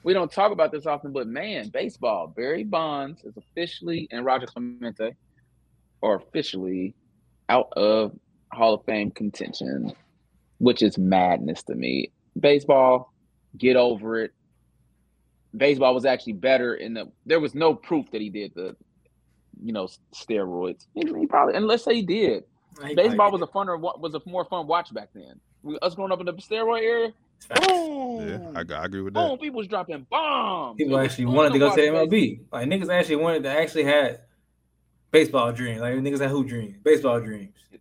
We 0.03 0.13
don't 0.13 0.31
talk 0.31 0.51
about 0.51 0.71
this 0.71 0.85
often, 0.85 1.11
but 1.11 1.27
man, 1.27 1.69
baseball. 1.69 2.27
Barry 2.27 2.63
Bonds 2.63 3.23
is 3.23 3.35
officially 3.35 4.07
and 4.11 4.23
Roger 4.23 4.45
Clemens 4.45 4.99
are 6.01 6.15
officially 6.15 6.95
out 7.49 7.69
of 7.75 8.17
Hall 8.53 8.75
of 8.75 8.85
Fame 8.85 9.11
contention, 9.11 9.91
which 10.59 10.81
is 10.81 10.97
madness 10.97 11.63
to 11.63 11.75
me. 11.75 12.11
Baseball, 12.39 13.13
get 13.57 13.75
over 13.75 14.19
it. 14.19 14.33
Baseball 15.55 15.93
was 15.93 16.05
actually 16.05 16.33
better 16.33 16.75
in 16.75 16.93
the. 16.93 17.11
There 17.25 17.39
was 17.39 17.55
no 17.55 17.73
proof 17.73 18.05
that 18.11 18.21
he 18.21 18.29
did 18.29 18.53
the, 18.55 18.75
you 19.63 19.73
know, 19.73 19.87
steroids. 20.13 20.85
He, 20.93 21.01
he 21.19 21.25
probably, 21.25 21.55
and 21.55 21.65
let's 21.67 21.83
say 21.83 21.95
he 21.95 22.03
did. 22.03 22.43
He 22.87 22.95
Baseball 22.95 23.15
probably 23.15 23.39
was 23.41 23.49
a 23.49 23.51
funner, 23.51 23.79
wa- 23.79 23.97
was 23.97 24.13
a 24.13 24.21
more 24.25 24.45
fun 24.45 24.67
watch 24.67 24.93
back 24.93 25.09
then. 25.13 25.39
Us 25.81 25.95
growing 25.95 26.11
up 26.11 26.19
in 26.19 26.27
the 26.27 26.33
steroid 26.33 26.81
era, 26.81 27.07
did. 27.07 27.67
Boom, 27.67 28.29
Yeah, 28.29 28.51
I, 28.55 28.81
I 28.81 28.85
agree 28.85 29.01
with 29.01 29.13
that. 29.15 29.27
boom, 29.27 29.37
people 29.39 29.57
was 29.57 29.67
dropping 29.67 30.05
bombs. 30.09 30.77
People 30.77 30.93
It 30.93 30.97
was 31.01 31.05
actually 31.11 31.25
wanted 31.25 31.53
to 31.53 31.59
go 31.59 31.75
to 31.75 31.91
watch 31.91 32.09
MLB. 32.09 32.39
Like 32.51 32.67
niggas 32.67 32.89
actually 32.89 33.15
wanted 33.17 33.43
to 33.43 33.49
actually 33.49 33.83
had 33.85 34.21
baseball 35.11 35.51
dreams. 35.51 35.81
Like 35.81 35.95
niggas 35.95 36.19
had 36.21 36.29
who 36.29 36.43
dreams? 36.43 36.77
Baseball 36.83 37.19
dreams. 37.19 37.55
Eh, 37.73 37.77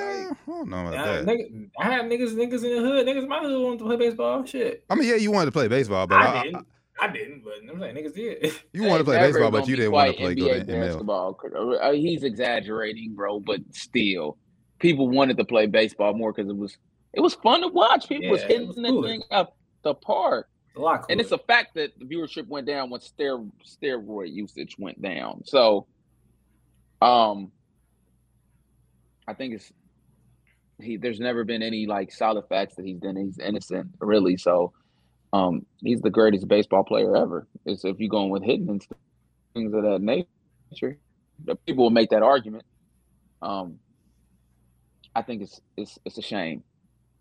I 0.00 0.26
don't 0.46 0.68
know 0.68 0.88
about 0.88 0.94
Yeah, 0.94 1.04
that. 1.22 1.26
nigga, 1.26 1.70
I 1.78 1.84
had 1.84 2.04
niggas, 2.06 2.34
niggas 2.34 2.64
in 2.64 2.74
the 2.76 2.80
hood, 2.80 3.06
niggas 3.06 3.22
in 3.22 3.28
my 3.28 3.40
hood 3.40 3.62
wanted 3.62 3.78
to 3.80 3.84
play 3.84 3.96
baseball. 3.96 4.44
Shit, 4.44 4.84
I 4.90 4.94
mean, 4.94 5.08
yeah, 5.08 5.16
you 5.16 5.30
wanted 5.30 5.46
to 5.46 5.52
play 5.52 5.68
baseball, 5.68 6.06
but 6.06 6.20
I, 6.20 6.26
I, 6.26 6.60
I, 7.00 7.08
didn't. 7.08 7.42
But 7.44 7.54
I'm 7.70 7.80
saying 7.80 7.96
niggas 7.96 8.14
did. 8.14 8.52
you 8.72 8.84
wanted 8.84 8.98
to 8.98 9.04
play 9.04 9.18
baseball, 9.18 9.50
but 9.50 9.66
you 9.68 9.76
didn't 9.76 9.92
want 9.92 10.12
to 10.12 10.16
play 10.16 10.34
go 10.34 10.48
to 10.48 10.60
NBA 10.64 10.66
ML. 10.66 10.80
basketball. 10.86 11.38
Uh, 11.82 11.92
He's 11.92 12.22
exaggerating, 12.22 13.14
bro, 13.14 13.40
but 13.40 13.60
still, 13.72 14.38
people 14.78 15.08
wanted 15.08 15.36
to 15.38 15.44
play 15.44 15.66
baseball 15.66 16.14
more 16.14 16.32
because 16.32 16.48
it 16.48 16.56
was 16.56 16.76
it 17.12 17.20
was 17.20 17.34
fun 17.34 17.60
to 17.62 17.68
watch. 17.68 18.08
People 18.08 18.30
was 18.30 18.40
Yeah, 18.42 18.46
it 18.46 18.50
hitting 18.52 18.66
was 18.68 18.76
the 18.76 18.82
cool. 18.88 19.02
thing 19.02 19.22
up 19.30 19.56
the 19.82 19.94
park. 19.94 20.48
a 20.76 20.80
lot. 20.80 21.04
And 21.10 21.20
it's 21.20 21.32
a 21.32 21.38
fact 21.38 21.74
that 21.74 21.90
the 21.98 22.04
viewership 22.04 22.46
went 22.48 22.66
down 22.66 22.90
when 22.90 23.00
ster- 23.00 23.44
steroid 23.66 24.32
usage 24.32 24.76
went 24.78 25.00
down. 25.02 25.42
So, 25.44 25.86
um, 27.02 27.52
I 29.26 29.34
think 29.34 29.54
it's 29.54 29.72
he. 30.80 30.96
There's 30.96 31.20
never 31.20 31.44
been 31.44 31.62
any 31.62 31.86
like 31.86 32.12
solid 32.12 32.44
facts 32.48 32.74
that 32.76 32.84
he's 32.84 32.98
done. 32.98 33.16
He's 33.16 33.38
innocent, 33.38 33.88
really. 34.00 34.36
So, 34.36 34.72
um, 35.34 35.66
he's 35.80 36.00
the 36.00 36.10
greatest 36.10 36.46
baseball 36.46 36.84
player 36.84 37.16
ever. 37.16 37.48
It's 37.66 37.84
if 37.84 37.98
you're 37.98 38.08
going 38.08 38.30
with 38.30 38.44
hitting 38.44 38.68
and 38.68 38.86
things 39.52 39.74
of 39.74 39.82
that 39.82 40.00
nature, 40.00 40.96
the 41.44 41.56
people 41.56 41.82
will 41.82 41.90
make 41.90 42.10
that 42.10 42.22
argument. 42.22 42.62
Um, 43.42 43.80
I 45.12 45.22
think 45.22 45.42
it's 45.42 45.60
it's 45.76 45.98
it's 46.04 46.18
a 46.18 46.22
shame. 46.22 46.62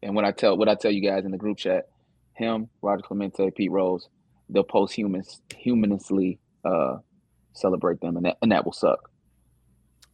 And 0.04 0.16
when 0.16 0.26
I 0.26 0.32
tell 0.32 0.56
what 0.56 0.70
I 0.70 0.76
tell 0.76 0.92
you 0.92 1.02
guys 1.02 1.26
in 1.26 1.32
the 1.32 1.40
group 1.40 1.58
chat, 1.58 1.90
him, 2.34 2.70
Roger 2.84 3.02
Clemens, 3.02 3.34
Pete 3.56 3.72
Rose, 3.72 4.08
they'll 4.48 4.64
posthumus 4.64 5.42
humanously 5.58 6.40
uh 6.64 6.98
celebrate 7.54 8.00
them 8.02 8.16
and 8.16 8.28
that 8.28 8.38
and 8.44 8.52
that 8.52 8.64
will 8.64 8.74
suck. 8.74 9.10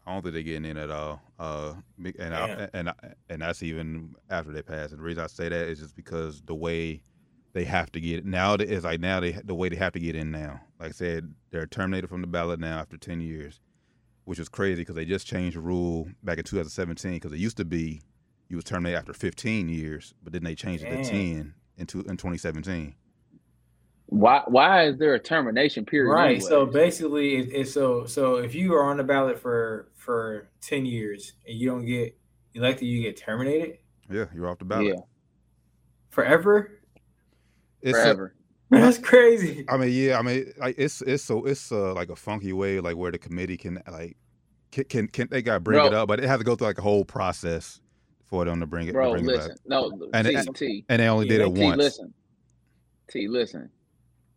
I 0.07 0.13
don't 0.13 0.21
think 0.21 0.33
they're 0.35 0.43
getting 0.43 0.65
in 0.65 0.77
at 0.77 0.89
all. 0.89 1.21
Uh, 1.37 1.73
and 2.17 2.33
I, 2.33 2.69
and 2.73 2.89
I, 2.89 2.93
and 3.29 3.41
that's 3.41 3.61
even 3.61 4.15
after 4.29 4.51
they 4.51 4.63
pass. 4.63 4.89
And 4.89 4.99
the 4.99 5.03
reason 5.03 5.23
I 5.23 5.27
say 5.27 5.49
that 5.49 5.67
is 5.67 5.79
just 5.79 5.95
because 5.95 6.41
the 6.41 6.55
way 6.55 7.03
they 7.53 7.65
have 7.65 7.91
to 7.93 7.99
get 7.99 8.19
it 8.19 8.25
now 8.25 8.53
It's 8.53 8.85
like 8.85 8.99
now 8.99 9.19
they 9.19 9.31
the 9.31 9.55
way 9.55 9.69
they 9.69 9.75
have 9.75 9.93
to 9.93 9.99
get 9.99 10.15
in 10.15 10.31
now. 10.31 10.61
Like 10.79 10.89
I 10.89 10.93
said, 10.93 11.33
they're 11.51 11.67
terminated 11.67 12.07
from 12.07 12.21
the 12.21 12.27
ballot 12.27 12.59
now 12.59 12.79
after 12.79 12.97
ten 12.97 13.21
years, 13.21 13.59
which 14.25 14.39
is 14.39 14.49
crazy 14.49 14.81
because 14.81 14.95
they 14.95 15.05
just 15.05 15.27
changed 15.27 15.57
the 15.57 15.61
rule 15.61 16.07
back 16.23 16.37
in 16.37 16.43
2017. 16.43 17.13
Because 17.13 17.31
it 17.33 17.39
used 17.39 17.57
to 17.57 17.65
be 17.65 18.01
you 18.49 18.55
was 18.55 18.65
terminated 18.65 18.97
after 18.97 19.13
15 19.13 19.69
years, 19.69 20.13
but 20.23 20.33
then 20.33 20.43
they 20.43 20.55
changed 20.55 20.83
it 20.83 20.89
to 20.89 20.95
Damn. 20.95 21.03
10 21.03 21.53
into 21.77 21.99
in 21.99 22.17
2017. 22.17 22.95
Why 24.07 24.41
why 24.47 24.87
is 24.87 24.97
there 24.97 25.13
a 25.13 25.19
termination 25.19 25.85
period? 25.85 26.11
right. 26.11 26.41
So 26.41 26.65
basically, 26.65 27.35
it, 27.37 27.49
it's 27.51 27.71
so 27.71 28.05
so 28.05 28.37
if 28.37 28.55
you 28.55 28.73
are 28.73 28.83
on 28.83 28.97
the 28.97 29.03
ballot 29.03 29.39
for 29.39 29.89
for 29.95 30.47
ten 30.61 30.85
years 30.85 31.33
and 31.47 31.57
you 31.57 31.69
don't 31.69 31.85
get 31.85 32.17
elected, 32.55 32.87
you 32.87 33.01
get 33.03 33.17
terminated 33.17 33.77
Yeah, 34.09 34.25
you're 34.33 34.47
off 34.49 34.57
the 34.59 34.65
ballot. 34.65 34.87
yeah, 34.87 35.01
forever. 36.09 36.78
It's 37.81 37.97
a- 37.97 38.01
forever. 38.01 38.33
That's 38.71 38.99
crazy. 38.99 39.65
I 39.67 39.77
mean, 39.77 39.89
yeah, 39.91 40.19
I 40.19 40.21
mean, 40.21 40.53
like 40.59 40.75
it's 40.77 41.01
it's 41.01 41.23
so 41.23 41.43
it's 41.45 41.71
uh, 41.71 41.93
like 41.95 42.09
a 42.09 42.15
funky 42.15 42.53
way, 42.53 42.79
like 42.79 42.95
where 42.97 43.11
the 43.11 43.17
committee 43.17 43.57
can 43.57 43.81
like 43.91 44.15
can 44.71 44.83
can, 44.85 45.07
can 45.07 45.27
they 45.31 45.41
got 45.41 45.55
to 45.55 45.59
bring 45.59 45.83
it 45.83 45.93
up, 45.93 46.07
but 46.07 46.19
it 46.19 46.27
has 46.27 46.37
to 46.37 46.43
go 46.43 46.55
through 46.55 46.67
like 46.67 46.77
a 46.77 46.83
whole 46.83 47.03
process 47.03 47.81
for 48.27 48.45
them 48.45 48.59
to 48.59 48.67
bring 48.67 48.83
it. 48.87 48.91
to 48.91 48.93
Bro, 48.93 49.11
bring 49.13 49.23
it 49.23 49.27
listen. 49.27 49.49
back. 49.53 49.57
No, 49.65 49.91
And 50.13 50.27
T, 50.27 50.35
it- 50.35 50.55
T, 50.55 50.85
And 50.87 51.01
they 51.01 51.07
only 51.07 51.25
Yeah, 51.25 51.39
did 51.39 51.47
it 51.47 51.55
T, 51.55 51.61
once. 51.63 51.77
listen. 51.79 52.13
T, 53.09 53.27
listen. 53.27 53.71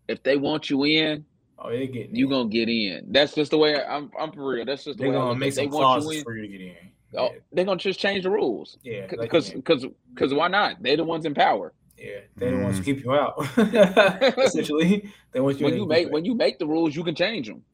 If 0.08 0.22
they 0.22 0.36
want 0.36 0.70
you 0.70 0.84
in, 0.84 1.26
Oh, 1.58 1.68
they 1.70 1.86
getting 1.86 2.16
you 2.16 2.24
in. 2.24 2.30
gonna 2.30 2.48
get 2.48 2.70
in. 2.70 3.12
That's 3.12 3.34
just 3.34 3.50
the 3.50 3.58
way 3.58 3.76
I, 3.76 3.96
I'm. 3.96 4.10
I'm 4.18 4.32
for 4.32 4.48
real. 4.48 4.64
That's 4.64 4.84
just 4.84 4.96
the 4.96 5.02
They're 5.04 5.12
way 5.12 5.18
gonna 5.18 5.28
look 5.30 5.38
make. 5.38 5.54
They 5.54 5.64
some 5.64 5.70
want 5.72 6.00
you 6.00 6.02
clauses 6.06 6.18
in. 6.20 6.24
for 6.24 6.34
you 6.36 6.42
to 6.42 6.48
get 6.48 6.60
in. 6.62 6.76
Oh, 7.18 7.28
they're 7.52 7.66
gonna 7.66 7.76
just 7.78 8.00
change 8.00 8.22
the 8.24 8.30
rules. 8.30 8.78
Yeah, 8.82 9.06
Because 9.08 9.50
because 9.50 9.84
because 10.14 10.32
why 10.32 10.48
not? 10.48 10.82
They're 10.82 10.96
the 10.96 11.04
ones 11.04 11.26
in 11.26 11.34
power. 11.34 11.74
Yeah, 11.96 12.20
they 12.36 12.50
the 12.50 12.58
ones 12.58 12.78
who 12.78 12.82
Mm. 12.82 12.84
keep 12.84 13.04
you 13.04 13.12
out. 13.12 13.34
Essentially, 14.38 15.10
they 15.32 15.40
want 15.40 15.58
you. 15.58 15.64
When 15.64 15.74
to 15.74 15.80
you 15.80 15.86
make 15.86 16.10
when 16.10 16.24
you 16.24 16.34
make 16.34 16.58
the 16.58 16.66
rules, 16.66 16.94
you 16.94 17.04
can 17.04 17.14
change 17.14 17.48
them. 17.48 17.64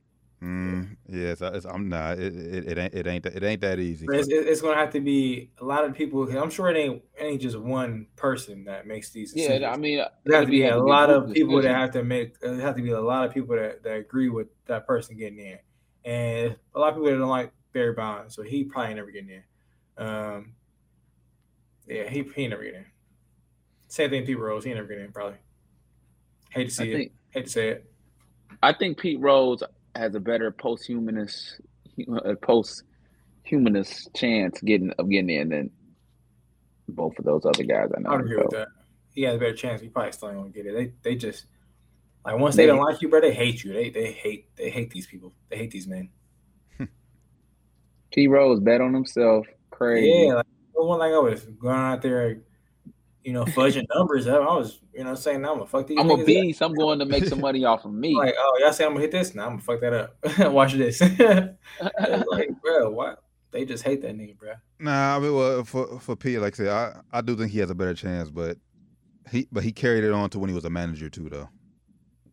Mm, 0.43 0.97
yeah, 1.09 1.31
it's, 1.31 1.41
it's, 1.41 1.67
I'm 1.67 1.89
not. 1.89 2.19
It, 2.19 2.37
it, 2.37 2.69
it 2.69 2.79
ain't 2.79 2.95
it 2.95 3.07
ain't 3.09 3.25
that, 3.25 3.35
it 3.35 3.43
ain't 3.43 3.61
that 3.63 3.81
easy. 3.81 4.07
It's, 4.09 4.29
it's 4.29 4.61
gonna 4.61 4.77
have 4.77 4.93
to 4.93 5.01
be 5.01 5.51
a 5.61 5.65
lot 5.65 5.85
of 5.85 5.95
people. 5.95 6.31
I'm 6.39 6.51
sure 6.51 6.69
it 6.69 6.77
ain't 6.77 7.03
it 7.19 7.25
ain't 7.25 7.43
just 7.43 7.59
one 7.59 8.07
person 8.15 8.65
that 8.65 8.87
makes 8.87 9.11
these. 9.11 9.33
Yeah, 9.35 9.49
decisions. 9.49 9.75
I 9.75 9.77
mean, 9.77 10.05
There 10.25 10.37
have 10.37 10.45
to 10.47 10.51
be 10.51 10.61
have 10.61 10.77
a 10.77 10.79
to 10.79 10.83
lot 10.85 11.09
group 11.09 11.29
of 11.29 11.35
people 11.35 11.61
that 11.61 11.75
have 11.75 11.91
to 11.93 12.05
make. 12.05 12.35
It 12.41 12.61
have 12.61 12.77
to 12.77 12.83
be 12.83 12.91
a 12.91 13.01
lot 13.01 13.27
of 13.27 13.35
people 13.35 13.57
that, 13.57 13.83
that 13.83 13.97
agree 13.97 14.29
with 14.29 14.47
that 14.67 14.87
person 14.87 15.17
getting 15.17 15.41
in, 15.41 15.59
and 16.05 16.57
a 16.75 16.79
lot 16.79 16.91
of 16.91 16.95
people 16.95 17.11
that 17.11 17.19
don't 17.19 17.29
like 17.29 17.53
Barry 17.73 17.95
Bonds, 17.95 18.37
so 18.37 18.43
he 18.43 18.63
probably 18.63 18.95
never 18.95 19.11
getting 19.11 19.31
in. 19.31 19.43
Um, 20.07 20.55
yeah, 21.89 22.09
he 22.09 22.23
he 22.23 22.43
ain't 22.43 22.51
never 22.51 22.63
getting 22.63 22.81
in. 22.81 22.87
Same 23.89 24.11
thing, 24.11 24.27
Pete 24.27 24.39
Rose, 24.39 24.65
he 24.65 24.71
ain't 24.71 24.77
never 24.79 24.89
getting 24.89 25.05
in. 25.07 25.13
Probably. 25.13 25.39
Hate 26.51 26.71
to 26.71 26.83
I 26.83 26.85
see 26.85 26.93
it. 26.93 26.97
think 26.97 27.13
Hate 27.31 27.45
to 27.47 27.51
say 27.51 27.69
it. 27.71 27.93
I 28.63 28.73
think 28.73 28.99
Pete 28.99 29.21
Rose 29.21 29.63
has 29.95 30.15
a 30.15 30.21
better 30.21 30.51
post-humanist, 30.51 31.61
uh, 32.13 32.35
post-humanist 32.43 34.15
chance 34.15 34.61
getting 34.63 34.91
of 34.99 35.09
getting 35.09 35.31
in 35.31 35.49
than 35.51 35.71
both 36.89 37.19
of 37.19 37.25
those 37.25 37.45
other 37.45 37.65
guys 37.65 37.91
I 37.97 38.01
know. 38.01 38.11
I 38.11 38.21
agree 38.21 38.37
So, 38.37 38.43
with 38.43 38.51
that. 38.53 38.69
He 39.15 39.23
has 39.23 39.37
a 39.37 39.39
better 39.39 39.55
chance. 39.55 39.81
He 39.81 39.89
probably 39.89 40.13
still 40.13 40.29
ain't 40.31 40.39
gonna 40.39 40.51
get 40.51 40.67
it. 40.67 40.75
They 41.03 41.11
they 41.11 41.17
just 41.17 41.47
like 42.25 42.39
once 42.39 42.57
they 42.57 42.67
Maybe. 42.67 42.77
don't 42.77 42.85
like 42.85 43.03
you, 43.03 43.09
bro, 43.09 43.21
they 43.21 43.35
hate 43.35 43.65
you. 43.65 43.73
They 43.73 43.91
they 43.91 44.13
hate 44.13 44.55
they 44.57 44.71
hate 44.71 44.91
these 44.91 45.07
people. 45.07 45.33
They 45.49 45.57
hate 45.57 45.71
these 45.71 45.87
men. 45.87 46.11
Pete 48.13 48.31
Rose 48.31 48.61
bet 48.61 48.81
on 48.81 48.95
himself. 48.95 49.47
Crazy. 49.71 50.27
Yeah, 50.29 50.35
like 50.35 50.47
one 50.75 50.99
like 51.01 51.13
I 51.13 51.19
was 51.19 51.45
going 51.45 51.77
out 51.77 52.03
there, 52.03 52.41
you 53.25 53.33
know, 53.33 53.45
fudging 53.45 53.87
numbers 53.95 54.27
up. 54.27 54.41
I 54.43 54.55
was, 54.57 54.81
you 54.95 55.05
know, 55.05 55.15
saying 55.15 55.45
I'm 55.45 55.55
gonna 55.55 55.67
fuck 55.67 55.87
these. 55.87 55.99
I'm 55.99 56.11
a 56.11 56.15
niggas 56.15 56.21
up. 56.21 56.27
beast. 56.27 56.63
I'm 56.63 56.75
going 56.75 56.99
to 56.99 57.05
make 57.05 57.25
some 57.25 57.41
money 57.41 57.65
off 57.65 57.85
of 57.85 57.93
me. 57.93 58.17
Like, 58.17 58.35
oh, 58.39 58.59
y'all 58.61 58.73
say 58.73 58.85
I'm 58.85 58.91
gonna 58.93 59.01
hit 59.03 59.11
this? 59.11 59.35
Now 59.35 59.45
I'm 59.45 59.51
gonna 59.53 59.63
fuck 59.63 59.81
that 59.81 59.93
up. 59.93 60.17
Watch 60.53 60.75
this. 60.75 61.01
Like, 62.31 62.51
bro, 62.63 62.91
what? 62.91 63.23
They 63.51 63.65
just 63.65 63.83
hate 63.83 64.03
that 64.03 64.15
nigga, 64.17 64.37
bro. 64.39 64.53
Nah, 64.79 65.17
I 65.17 65.19
mean, 65.19 65.35
well, 65.35 65.65
for 65.65 65.99
for 66.01 66.17
P, 66.17 66.39
like 66.39 66.55
I 66.55 66.57
said, 66.57 66.69
I, 66.69 67.01
I 67.13 67.21
do 67.23 67.37
think 67.37 67.51
he 67.51 67.59
has 67.61 67.71
a 67.71 67.75
better 67.75 67.95
chance, 67.95 68.31
but 68.31 68.59
he 69.31 69.49
but 69.51 69.63
he 69.65 69.73
carried 69.73 70.05
it 70.05 70.13
on 70.13 70.31
to 70.31 70.39
when 70.39 70.49
he 70.49 70.55
was 70.55 70.65
a 70.65 70.71
manager 70.71 71.09
too, 71.09 71.29
though. 71.29 71.49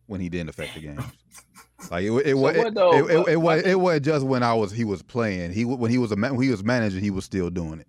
When 0.06 0.20
he 0.20 0.28
didn't 0.28 0.50
affect 0.50 0.74
the 0.74 0.80
games, 0.80 1.02
like 1.90 2.04
it, 2.04 2.12
it, 2.12 2.34
was 2.34 2.56
what 2.56 2.66
it, 2.68 2.74
though? 2.74 2.92
it, 2.92 2.98
it, 2.98 3.18
What- 3.18 3.28
it, 3.28 3.36
was 3.36 3.62
it 3.62 3.80
wasn't 3.80 4.04
just 4.04 4.26
when 4.26 4.42
I 4.42 4.54
was 4.54 4.70
he 4.70 4.84
was 4.84 5.02
playing. 5.02 5.52
He 5.52 5.64
when 5.64 5.90
he 5.90 5.98
was 5.98 6.12
a 6.12 6.16
ma- 6.16 6.30
when 6.30 6.42
he 6.42 6.50
was 6.50 6.62
manager, 6.62 7.00
he 7.00 7.10
was 7.10 7.24
still 7.24 7.50
doing 7.50 7.80
it. 7.80 7.88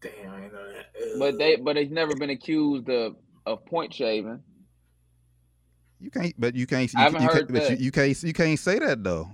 Damn, 0.00 0.42
ain't 0.42 0.52
know 0.52 0.64
that. 0.68 0.86
But 1.18 1.38
they 1.38 1.56
but 1.56 1.76
he's 1.76 1.90
never 1.90 2.14
been 2.16 2.30
accused 2.30 2.88
of 2.88 3.16
of 3.46 3.64
point 3.66 3.92
shaving. 3.94 4.40
You 6.00 6.10
can't, 6.10 6.34
but 6.38 6.54
you 6.54 6.66
can't. 6.66 6.92
You, 6.92 6.98
I 7.00 7.02
haven't 7.02 7.22
you 7.22 7.28
heard 7.28 7.34
can't, 7.34 7.52
but 7.52 7.62
you, 7.62 7.68
that. 7.70 7.80
you 7.80 7.90
can't. 7.92 8.22
You 8.22 8.32
can't 8.32 8.58
say 8.58 8.78
that 8.78 9.02
though. 9.02 9.28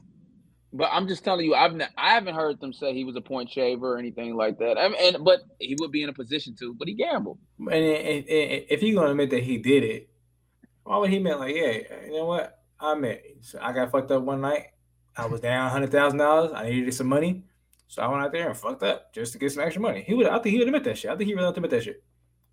But 0.73 0.89
I'm 0.91 1.07
just 1.07 1.23
telling 1.23 1.45
you, 1.47 1.55
I've 1.55 1.75
ne- 1.75 1.87
I 1.97 2.15
haven't 2.15 2.35
heard 2.35 2.59
them 2.61 2.73
say 2.73 2.95
he 2.95 3.05
was 3.05 3.15
a 3.17 3.21
point 3.21 3.49
shaver 3.51 3.95
or 3.95 3.99
anything 3.99 4.35
like 4.35 4.59
that. 4.59 4.77
I 4.77 4.89
mean, 4.89 5.15
and 5.15 5.25
but 5.25 5.41
he 5.61 5.77
would 5.79 5.93
be 5.93 6.03
in 6.03 6.09
a 6.09 6.13
position 6.13 6.57
to, 6.59 6.75
but 6.75 6.89
he 6.89 6.95
gambled. 6.95 7.39
And, 7.61 7.69
and- 7.73 8.29
and 8.29 8.65
if 8.69 8.81
he's 8.81 8.95
gonna 8.95 9.11
admit 9.11 9.31
that 9.31 9.45
he 9.45 9.59
did 9.59 9.85
it, 9.85 10.09
why 10.83 10.97
would 10.99 11.11
he 11.11 11.19
admit 11.19 11.39
like, 11.39 11.55
yeah, 11.55 11.79
you 12.07 12.13
know 12.13 12.25
what? 12.25 12.59
I 12.81 12.93
admit, 12.95 13.25
so 13.43 13.59
I 13.63 13.73
got 13.73 13.93
fucked 13.93 14.11
up 14.11 14.23
one 14.25 14.41
night. 14.41 14.69
I 15.17 15.27
was 15.27 15.41
down 15.41 15.71
hundred 15.71 15.93
thousand 15.93 16.19
dollars. 16.19 16.51
I 16.55 16.69
needed 16.69 16.93
some 16.93 17.07
money, 17.07 17.45
so 17.95 18.03
I 18.03 18.09
went 18.09 18.23
out 18.23 18.33
there 18.33 18.49
and 18.49 18.57
fucked 18.57 18.83
up 18.83 19.13
just 19.13 19.33
to 19.35 19.39
get 19.39 19.53
some 19.53 19.63
extra 19.63 19.81
money. 19.81 20.03
He 20.07 20.15
would, 20.15 20.27
I 20.27 20.39
think 20.41 20.53
he 20.53 20.59
would 20.59 20.67
admit 20.69 20.83
that 20.85 20.99
shit. 20.99 21.11
I 21.11 21.17
think 21.17 21.29
he 21.29 21.35
really 21.35 21.47
would 21.47 21.57
admit 21.57 21.71
that 21.71 21.85
shit 21.85 22.03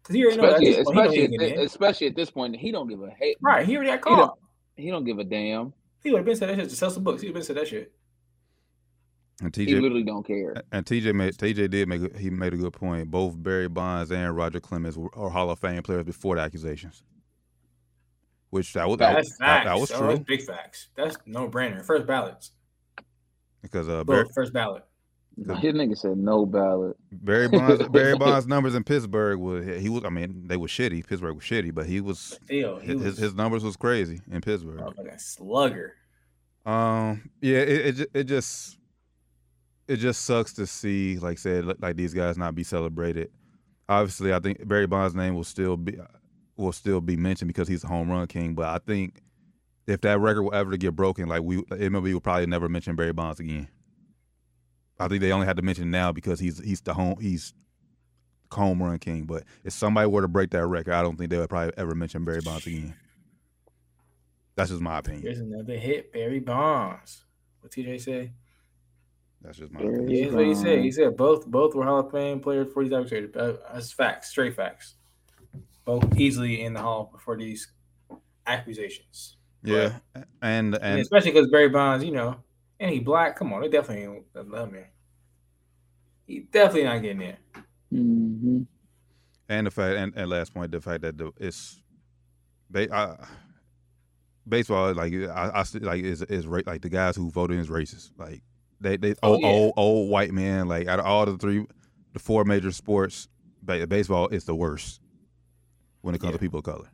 because 0.03 0.15
he 0.15 0.23
already 0.23 0.37
know 0.37 0.45
Especially, 0.55 0.83
point, 0.83 0.95
he 0.95 1.01
know 1.01 1.09
he 1.09 1.09
especially, 1.09 1.21
ain't 1.23 1.33
at 1.33 1.39
getting 1.49 1.65
especially 1.65 2.07
at 2.07 2.15
this 2.15 2.29
point, 2.31 2.55
he 2.55 2.71
don't 2.71 2.87
give 2.87 3.01
a 3.01 3.09
hate. 3.09 3.37
right. 3.41 3.65
He 3.65 3.75
already 3.75 3.89
got 3.91 3.97
He 3.97 4.01
caught. 4.03 4.17
don't, 4.17 4.39
he 4.75 4.89
don't 4.91 5.03
give 5.03 5.17
a 5.19 5.23
damn. 5.23 5.73
He 6.03 6.11
would 6.11 6.17
have 6.17 6.25
been 6.25 6.35
said 6.35 6.49
that 6.49 6.57
shit 6.57 6.69
to 6.69 6.75
sell 6.75 6.91
some 6.91 7.03
books. 7.03 7.21
He 7.21 7.27
would 7.27 7.35
have 7.37 7.41
been 7.41 7.45
said 7.45 7.57
that 7.57 7.67
shit. 7.67 7.91
And 9.43 9.55
He 9.55 9.65
TJ 9.65 9.81
literally 9.81 10.03
don't 10.03 10.25
care. 10.25 10.53
and 10.71 10.85
TJ 10.85 11.15
made 11.15 11.33
TJ 11.33 11.69
did 11.71 11.87
make 11.87 12.01
a, 12.13 12.17
he 12.19 12.29
made 12.29 12.53
a 12.53 12.57
good 12.57 12.73
point. 12.73 13.09
Both 13.09 13.41
Barry 13.41 13.67
Bonds 13.67 14.11
and 14.11 14.35
Roger 14.37 14.59
Clemens 14.59 14.97
were, 14.97 15.09
are 15.15 15.29
Hall 15.31 15.49
of 15.49 15.57
Fame 15.57 15.81
players 15.81 16.03
before 16.03 16.35
the 16.35 16.41
accusations, 16.43 17.01
which 18.51 18.73
that 18.73 18.87
was 18.87 18.99
that, 18.99 19.15
That's 19.15 19.37
that, 19.39 19.45
facts. 19.45 19.65
that 19.65 19.79
was 19.79 19.91
Oh, 19.93 19.97
true 19.97 20.07
That's 20.09 20.19
big 20.21 20.41
facts. 20.43 20.89
That's 20.95 21.17
no 21.25 21.49
brainer. 21.49 21.83
First 21.83 22.05
ballots. 22.05 22.51
because 23.63 23.89
uh, 23.89 24.03
Barry, 24.03 24.25
first 24.35 24.53
ballot. 24.53 24.83
His 25.38 25.73
nigga 25.73 25.97
said 25.97 26.17
no 26.17 26.45
ballot. 26.45 26.97
Barry 27.11 27.47
Bonds 27.47 27.88
Barry 27.91 28.17
Bonds 28.17 28.45
numbers 28.47 28.75
in 28.75 28.84
Pittsburgh 28.84 29.39
was 29.39 29.65
he 29.82 29.89
was 29.89 30.03
I 30.05 30.09
mean 30.09 30.47
they 30.47 30.57
were 30.57 30.67
shitty. 30.67 31.07
Pittsburgh 31.07 31.36
was 31.36 31.43
shitty, 31.43 31.73
but 31.73 31.86
he 31.86 32.01
was 32.01 32.19
Still, 32.19 32.79
he 32.79 32.88
his, 32.88 32.95
was 32.95 33.05
his 33.05 33.17
his 33.17 33.34
numbers 33.36 33.63
was 33.63 33.75
crazy 33.77 34.19
in 34.29 34.41
Pittsburgh. 34.41 34.79
motherfucking 34.79 35.19
slugger. 35.21 35.95
Um, 36.65 37.29
yeah, 37.41 37.59
it 37.59 37.99
it, 37.99 38.09
it 38.13 38.23
just 38.25 38.77
it 39.88 39.97
just 39.97 40.25
sucks 40.25 40.53
to 40.53 40.67
see, 40.67 41.17
like 41.17 41.38
said, 41.39 41.65
li- 41.65 41.75
like 41.79 41.95
these 41.95 42.13
guys 42.13 42.38
not 42.38 42.53
be 42.53 42.63
celebrated. 42.63 43.29
Obviously, 43.89 44.34
I 44.34 44.39
think 44.39 44.67
Barry 44.67 44.86
Bonds' 44.88 45.15
name 45.15 45.34
will 45.36 45.43
still 45.43 45.75
be 45.77 45.97
will 46.55 46.71
still 46.71 47.01
be 47.01 47.17
mentioned 47.17 47.47
because 47.47 47.67
he's 47.67 47.84
a 47.84 47.88
home 47.88 48.09
run 48.11 48.27
king. 48.27 48.53
But 48.53 48.67
I 48.67 48.77
think 48.77 49.21
if 49.88 50.01
that 50.01 50.19
record 50.19 50.43
will 50.43 50.53
ever 50.53 50.77
get 50.77 50.95
broken, 50.95 51.27
like 51.27 51.41
we 51.41 51.57
MLB 51.63 52.13
will 52.13 52.21
probably 52.21 52.45
never 52.45 52.69
mention 52.69 52.95
Barry 52.95 53.13
Bonds 53.13 53.39
again. 53.39 53.67
I 55.02 55.08
think 55.08 55.22
they 55.22 55.32
only 55.32 55.47
had 55.47 55.58
to 55.58 55.64
mention 55.64 55.86
it 55.86 55.91
now 55.91 56.12
because 56.12 56.39
he's 56.39 56.60
he's 56.64 56.82
the 56.82 56.93
home 56.93 57.16
he's 57.20 57.54
home 58.52 58.82
run 58.82 58.99
king. 58.99 59.24
But 59.24 59.43
if 59.64 59.74
somebody 59.74 60.08
were 60.08 60.22
to 60.22 60.28
break 60.28 60.52
that 60.52 60.66
record, 60.68 60.93
I 60.93 61.02
don't 61.02 61.18
think 61.18 61.30
they 61.30 61.38
would 61.38 61.49
probably 61.49 61.74
ever 61.78 61.95
mention 61.95 62.24
Barry 62.24 62.41
Bonds 62.41 62.68
again. 62.68 62.95
That's 64.56 64.70
just 64.70 64.82
my 64.82 64.99
opinion. 64.99 65.24
Here's 65.24 65.39
another 65.39 65.78
hit, 65.78 66.14
Barry 66.14 66.39
Bonds. 66.39 67.24
What 67.62 67.72
TJ 67.72 68.02
say? 68.02 68.32
That's 69.41 69.58
just 69.58 69.72
my 69.72 69.80
Barry 69.80 69.95
opinion. 69.95 70.16
Yeah, 70.16 70.24
that's 70.26 70.36
what 70.36 70.45
he 70.45 70.56
said. 70.56 70.80
He 70.80 70.91
said 70.91 71.18
both 71.18 71.47
both 71.47 71.74
were 71.74 71.86
Hall 71.86 71.99
of 72.02 72.12
Fame 72.12 72.39
players 72.39 72.68
before 72.68 72.84
these 72.84 72.93
accusations. 72.93 73.36
Uh, 73.36 73.58
that's 73.74 73.91
facts, 73.91 74.30
straight 74.30 74.56
facts. 74.56 74.95
Both 75.84 76.16
easily 76.18 76.62
in 76.62 76.74
the 76.74 76.82
Hall 76.82 77.10
before 77.12 77.38
these 77.38 77.72
accusations. 78.45 79.38
Yeah, 79.64 79.93
and 80.16 80.26
And, 80.41 80.76
and 80.76 80.99
especially 80.99 81.32
because 81.32 81.47
Barry 81.49 81.70
Bonds, 81.70 82.04
you 82.04 82.12
know, 82.12 82.38
and 82.82 82.91
he 82.91 82.99
black. 82.99 83.38
Come 83.38 83.53
on, 83.53 83.61
they 83.61 83.69
definitely 83.69 84.03
ain't 84.36 84.49
love 84.49 84.71
me. 84.73 84.82
He 86.27 86.39
definitely 86.51 86.84
not 86.84 87.01
getting 87.01 87.21
in. 87.21 87.38
hmm 87.89 88.61
and 89.49 89.67
the 89.67 89.71
fact 89.71 89.97
and, 89.97 90.13
and 90.15 90.29
last 90.29 90.53
point, 90.53 90.71
the 90.71 90.79
fact 90.82 91.01
that 91.01 91.17
the 91.17 91.32
it's 91.38 91.82
ba- 92.69 92.93
I, 92.93 93.17
baseball 94.47 94.93
like 94.93 95.13
I, 95.13 95.51
I 95.55 95.63
see- 95.63 95.79
like 95.79 96.03
is 96.03 96.21
is 96.23 96.47
ra- 96.47 96.61
like 96.65 96.82
the 96.82 96.89
guys 96.89 97.15
who 97.17 97.29
voted 97.29 97.59
is 97.59 97.67
racist. 97.69 98.11
Like 98.17 98.41
they 98.79 98.95
they 98.97 99.13
Oh, 99.21 99.34
old, 99.34 99.41
yeah. 99.41 99.47
old 99.47 99.73
old 99.77 100.09
white 100.09 100.32
men. 100.32 100.67
Like 100.69 100.88
out 100.88 100.99
of 100.99 101.05
all 101.05 101.25
the 101.25 101.38
three, 101.38 101.65
the 102.13 102.19
four 102.19 102.45
major 102.45 102.71
sports, 102.71 103.27
baseball 103.65 104.29
is 104.29 104.45
the 104.45 104.55
worst 104.55 105.01
when 106.01 106.15
it 106.15 106.19
comes 106.21 106.29
Yeah. 106.32 106.38
to 106.38 106.39
people 106.39 106.59
of 106.59 106.65
color. 106.65 106.88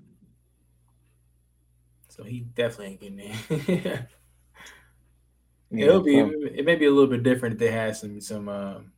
So 2.10 2.24
he 2.24 2.40
definitely 2.40 2.98
ain't 3.00 3.02
getting 3.60 3.86
in. 3.86 4.08
Yeah, 5.70 5.88
It'll 5.88 6.02
be 6.02 6.18
some- 6.20 6.34
it 6.56 6.66
may 6.66 6.76
be 6.76 6.86
a 6.86 6.92
little 6.92 7.10
bit 7.10 7.24
different 7.24 7.54
if 7.54 7.60
they 7.60 7.72
had 7.72 7.96
some 7.98 8.22
some 8.22 8.48
um, 8.50 8.92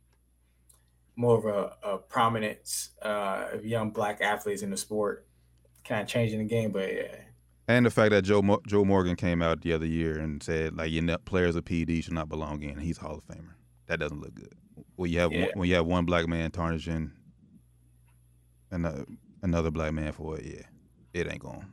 more 1.16 1.36
of 1.38 1.44
a, 1.44 1.76
a 1.88 1.98
prominence 1.98 2.90
uh, 3.02 3.48
of 3.52 3.66
young 3.66 3.90
black 3.90 4.20
athletes 4.20 4.62
in 4.62 4.70
the 4.70 4.76
sport, 4.76 5.26
kind 5.84 6.02
of 6.02 6.08
changing 6.08 6.38
the 6.38 6.44
game. 6.44 6.70
But 6.70 6.92
yeah, 6.94 7.16
And 7.68 7.84
the 7.84 7.90
fact 7.90 8.12
that 8.12 8.22
Joe 8.22 8.40
Mo- 8.42 8.62
Joe 8.66 8.84
Morgan 8.84 9.16
came 9.16 9.42
out 9.42 9.62
the 9.62 9.72
other 9.72 9.86
year 9.86 10.18
and 10.18 10.42
said 10.42 10.76
like 10.76 10.92
your 10.92 11.02
net 11.02 11.24
players 11.24 11.56
of 11.56 11.64
PD 11.64 12.02
should 12.04 12.12
not 12.14 12.28
belong 12.28 12.62
in. 12.62 12.78
He's 12.78 12.98
Hall 12.98 13.16
of 13.16 13.24
Famer. 13.26 13.54
That 13.86 13.98
doesn't 13.98 14.20
look 14.20 14.34
good. 14.34 14.54
When 14.94 15.10
you 15.10 15.18
have 15.18 15.32
Yeah. 15.32 15.46
one, 15.46 15.50
when 15.56 15.68
you 15.68 15.74
have 15.74 15.86
one 15.86 16.04
black 16.04 16.28
man 16.28 16.50
tarnishing 16.52 17.10
another 18.70 19.04
another 19.42 19.70
black 19.72 19.92
man 19.92 20.12
for 20.12 20.38
it, 20.38 20.44
yeah, 20.44 21.20
it 21.20 21.26
ain't 21.30 21.40
going. 21.40 21.66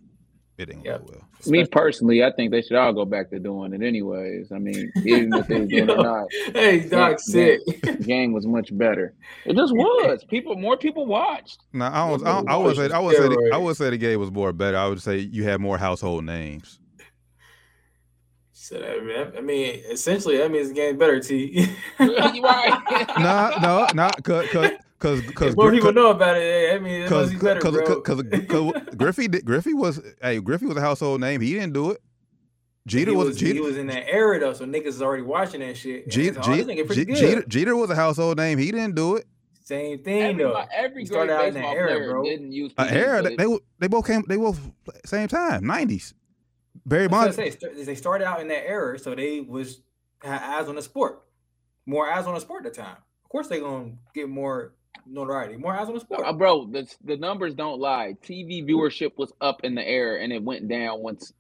It 0.58 0.74
ain't 0.74 0.86
Yep. 0.86 0.99
going 1.05 1.12
well. 1.20 1.28
Me 1.45 1.66
personally, 1.66 2.24
I 2.24 2.32
think 2.32 2.49
they 2.51 2.64
should 2.64 2.78
all 2.78 2.91
go 2.91 3.05
back 3.05 3.30
to 3.30 3.38
doing 3.39 3.74
it 3.74 3.84
anyways. 3.84 4.51
I 4.51 4.58
mean, 4.58 4.91
even 5.05 5.36
if 5.36 5.47
they 5.47 5.60
was 5.60 5.70
doing 5.70 5.89
it 5.89 5.91
or 5.91 6.03
not, 6.03 6.28
hey, 6.53 6.80
Doc, 6.89 7.20
sick. 7.20 7.60
the 7.84 8.03
game 8.03 8.34
was 8.34 8.47
much 8.47 8.76
better. 8.76 9.14
It 9.45 9.55
just 9.55 9.74
was. 9.74 10.24
People, 10.26 10.55
more 10.55 10.76
people 10.76 11.05
watched. 11.05 11.60
No, 11.74 11.86
I 11.86 12.10
was. 12.10 12.24
I, 12.24 12.39
I 12.47 12.55
would 12.58 12.76
say. 12.76 12.89
I 12.89 12.99
would 12.99 13.16
say. 13.16 13.28
The, 13.28 13.51
I 13.53 13.58
would 13.58 13.78
say 13.78 13.91
the 13.91 13.97
game 13.97 14.20
was 14.20 14.32
more 14.32 14.51
better. 14.51 14.78
I 14.78 14.88
would 14.88 15.01
say 15.01 15.20
you 15.20 15.43
had 15.43 15.62
more 15.62 15.78
household 15.78 16.24
names. 16.26 16.80
So 18.51 18.80
that, 18.80 19.34
I 19.38 19.41
mean, 19.41 19.82
essentially, 19.89 20.38
that 20.38 20.51
means 20.51 20.70
the 20.70 20.74
game's 20.74 20.97
better. 20.97 21.20
T. 21.20 21.68
right. 21.99 23.05
No, 23.20 23.51
no, 23.62 23.88
not 23.93 24.22
cause 24.24 24.47
cause 24.49 24.72
cause 25.00 25.22
because 25.22 25.56
More 25.56 25.72
people 25.72 25.93
know 25.93 26.12
about 26.12 26.38
it. 26.38 26.74
I 26.76 26.80
mean, 26.80 27.04
it 27.04 27.10
must 27.12 27.32
be 27.32 27.38
because 27.38 28.24
Griffey 28.98 29.28
did- 29.28 29.45
Griffey 29.45 29.74
was 29.74 30.02
hey 30.22 30.39
Griffey 30.39 30.66
was 30.66 30.78
a 30.78 30.82
household 30.82 31.20
name. 31.22 31.41
He 31.41 31.54
didn't 31.54 31.74
do 31.74 31.91
it. 31.91 32.02
Jeter 32.88 33.14
was, 33.14 33.28
was, 33.30 33.38
Jeter. 33.38 33.54
he 33.56 33.60
was 33.60 33.76
in 33.78 33.88
that 33.88 34.08
era 34.08 34.39
though, 34.39 34.54
so 34.54 34.66
niggas 34.66 34.88
is 34.88 35.02
already 35.02 35.24
watching 35.24 35.60
that 35.60 35.76
shit. 35.76 36.08
Jeter, 36.08 36.39
it's 36.39 36.48
like, 36.48 36.48
oh, 36.48 36.64
this 36.64 36.66
nigga 36.68 36.88
pretty 36.88 37.06
Jeter. 37.06 37.20
Jeter, 37.20 37.43
Jeter 37.48 37.76
was 37.76 37.89
a 37.89 37.95
household 37.95 38.38
name. 38.38 38.58
He 38.58 38.72
didn't 38.72 38.95
do 38.95 39.18
it. 39.18 39.26
Same 39.66 40.00
thing 40.02 40.22
Every, 40.22 40.43
though. 40.43 40.64
every 40.74 41.02
He 41.04 41.08
great 41.10 41.28
started 41.28 41.34
out 41.34 41.45
in 41.50 41.54
that 41.56 41.66
era, 41.66 42.08
bro. 42.10 42.24
didn't 42.24 42.54
use 42.54 42.72
Uh, 42.78 42.88
era, 42.89 43.22
they, 43.22 43.36
they 43.36 43.45
were- 43.48 43.60
they 43.80 43.88
both 43.89 44.08
came. 44.08 44.24
They 44.26 44.38
both 44.38 44.58
same 45.06 45.28
time, 45.28 45.68
nineties. 45.68 46.14
Barry 46.86 47.08
That's 47.10 47.12
what 47.38 47.39
I 47.45 47.50
Bonds. 47.50 47.58
say. 47.76 47.84
They 47.84 47.95
started 47.95 48.24
out 48.26 48.39
in 48.39 48.48
that 48.48 48.66
era, 48.66 48.98
so 48.98 49.14
they 49.14 49.41
was 49.41 49.82
had 50.24 50.41
eyes 50.41 50.70
on 50.70 50.76
the 50.76 50.82
sport, 50.82 51.24
more 51.86 52.10
eyes 52.10 52.26
on 52.26 52.34
the 52.36 52.39
sport 52.39 52.66
at 52.66 52.74
the 52.74 52.82
time. 52.82 52.95
Of 53.26 53.30
course, 53.30 53.48
they 53.50 53.60
gonna 53.60 53.91
get 54.16 54.30
more 54.30 54.72
notoriety, 55.10 55.58
more 55.58 55.76
eyes 55.76 55.88
on 55.88 55.93
the 55.93 55.99
sport. 55.99 56.22
Uh, 56.26 56.34
bro, 56.34 56.66
the, 56.66 56.88
the 57.03 57.18
numbers 57.18 57.53
don't 57.55 57.80
lie. 57.80 58.16
TV 58.24 58.68
viewership 58.68 59.12
was 59.18 59.32
up 59.41 59.62
in 59.64 59.76
the 59.76 59.88
air 59.88 60.18
and 60.20 60.32
it 60.34 60.43
went 60.43 60.68
down 60.68 61.01
once 61.01 61.34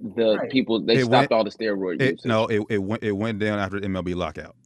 the 0.00 0.36
Right. 0.36 0.50
people 0.50 0.80
they 0.80 0.94
It 0.94 1.04
stopped 1.06 1.30
went- 1.30 1.32
all 1.32 1.44
the 1.44 1.50
steroid 1.50 2.00
It, 2.02 2.12
usage. 2.12 2.24
no, 2.24 2.46
it, 2.46 2.62
it 2.68 2.78
went 2.82 3.02
it 3.02 3.12
went 3.12 3.38
down 3.38 3.58
after 3.58 3.78
the 3.80 3.86
MLB 3.86 4.14
lockout. 4.14 4.56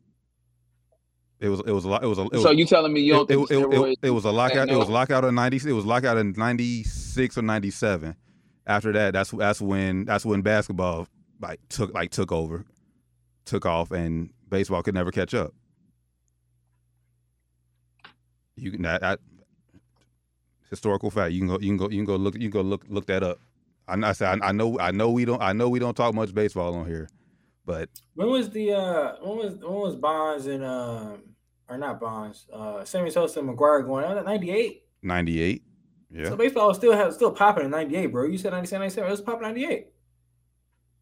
It 1.41 1.49
was 1.49 1.61
it 1.61 1.71
was 1.71 1.85
a 1.85 1.89
lot. 1.89 2.03
It 2.03 2.09
was 2.09 2.19
a. 2.19 2.23
It 2.23 2.33
was, 2.33 2.43
so 2.43 2.51
you 2.51 2.65
telling 2.67 2.93
me 2.93 3.01
you 3.01 3.13
don't 3.13 3.31
it, 3.31 3.37
think 3.37 3.51
it, 3.53 3.55
it, 3.59 3.89
it, 3.91 3.99
it 4.09 4.11
was 4.11 4.25
a 4.25 4.33
lockout. 4.33 4.69
It 4.69 4.77
was 4.77 4.89
lockout 4.89 5.23
in 5.25 5.37
ninety. 5.37 5.59
It 5.69 5.73
was 5.73 5.85
lockout 5.87 6.17
in 6.17 6.33
ninety 6.37 6.83
six 6.83 7.39
or 7.39 7.43
ninety 7.43 7.71
seven. 7.71 8.17
After 8.67 8.91
that, 8.93 9.13
that's 9.13 9.31
that's 9.31 9.61
when 9.61 10.05
that's 10.05 10.25
when 10.25 10.43
basketball 10.43 11.07
like 11.41 11.61
took 11.69 11.95
like 11.95 12.11
took 12.11 12.33
over, 12.33 12.65
took 13.45 13.67
off, 13.67 13.93
and 13.93 14.31
baseball 14.49 14.83
could 14.83 14.95
never 14.95 15.13
catch 15.13 15.33
up. 15.33 15.55
You 18.59 18.71
can 18.73 18.83
that, 18.83 19.01
that 19.01 19.21
historical 20.71 21.11
fact. 21.11 21.33
You 21.33 21.41
can 21.41 21.49
go. 21.49 21.59
You 21.61 21.69
can 21.69 21.77
go. 21.77 21.89
You 21.91 21.97
can 21.99 22.05
go 22.05 22.17
look. 22.17 22.35
You 22.35 22.41
can 22.43 22.51
go 22.51 22.61
look 22.63 22.85
look 22.89 23.07
that 23.07 23.23
up. 23.23 23.39
I, 23.87 23.95
I 23.95 24.13
said 24.13 24.41
I, 24.43 24.49
I 24.49 24.53
know. 24.53 24.79
I 24.79 24.91
know 24.91 25.11
we 25.11 25.25
don't. 25.25 25.43
I 25.43 25.53
know 25.53 25.69
we 25.69 25.79
don't 25.79 25.97
talk 25.97 26.15
much 26.15 26.35
baseball 26.35 26.75
on 26.75 26.87
here, 26.87 27.09
but 27.65 27.89
when 28.15 28.29
was 28.29 28.51
the 28.51 28.73
uh 28.73 29.17
when 29.23 29.39
was 29.39 29.55
when 29.55 29.73
was 29.75 29.97
Bonds 29.97 30.47
and 30.47 30.65
um 30.65 31.23
or 31.69 31.79
not 31.79 32.01
Bonds 32.01 32.47
uh 32.53 32.85
Sammy 32.85 33.11
Sosa 33.11 33.41
and 33.41 33.49
McGwire 33.49 33.85
going 33.87 34.05
out 34.05 34.17
at 34.19 34.25
ninety 34.27 34.51
eight? 34.51 34.83
ninety 35.03 35.41
eight. 35.41 35.63
Yeah, 36.11 36.31
So 36.31 36.37
baseball 36.37 36.69
was 36.69 36.79
still 36.79 36.93
have 36.93 37.13
still 37.15 37.31
popping 37.31 37.65
in 37.67 37.71
ninety 37.71 37.95
eight, 37.97 38.07
bro. 38.07 38.27
You 38.27 38.39
said 38.39 38.53
97, 38.53 38.81
97, 38.81 39.09
it 39.09 39.11
was 39.11 39.21
popping 39.21 39.43
ninety 39.43 39.67
eight. 39.67 39.89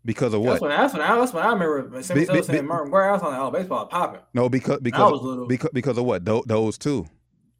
because 0.05 0.35
of 0.35 0.43
That's 0.43 0.61
what? 0.61 0.69
when 0.69 0.71
that's 0.77 0.93
when 0.95 1.03
I 1.03 1.15
that's 1.17 1.33
when 1.33 1.45
I 1.45 1.53
remember 1.53 2.03
Sammy 2.03 2.21
Be- 2.21 2.27
Sosa 2.27 2.53
be- 2.53 2.59
and 2.59 2.67
Martin 2.69 2.91
McGwire. 2.93 3.09
I 3.09 3.13
was 3.13 3.23
like, 3.23 3.39
oh, 3.39 3.51
baseball 3.53 3.87
popping. 3.87 4.21
No, 4.35 4.49
because 4.49 4.79
I 4.79 4.81
because 4.81 5.13
was 5.13 5.23
little. 5.23 5.47
because 5.47 5.71
because 5.73 5.97
of 5.99 6.05
what? 6.05 6.25
Tho- 6.25 6.43
those 6.47 6.77
two. 6.77 7.07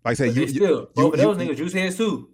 Like 0.07 0.13
I 0.13 0.15
said, 0.15 0.27
But 0.29 0.37
you, 0.37 0.47
they 0.47 0.53
you- 0.53 0.59
still 0.59 0.91
both 0.95 1.15
of 1.15 1.21
you- 1.21 1.27
those 1.27 1.39
you- 1.43 1.49
niggas 1.53 1.57
juice 1.57 1.73
heads 1.73 1.97
too. 1.97 2.31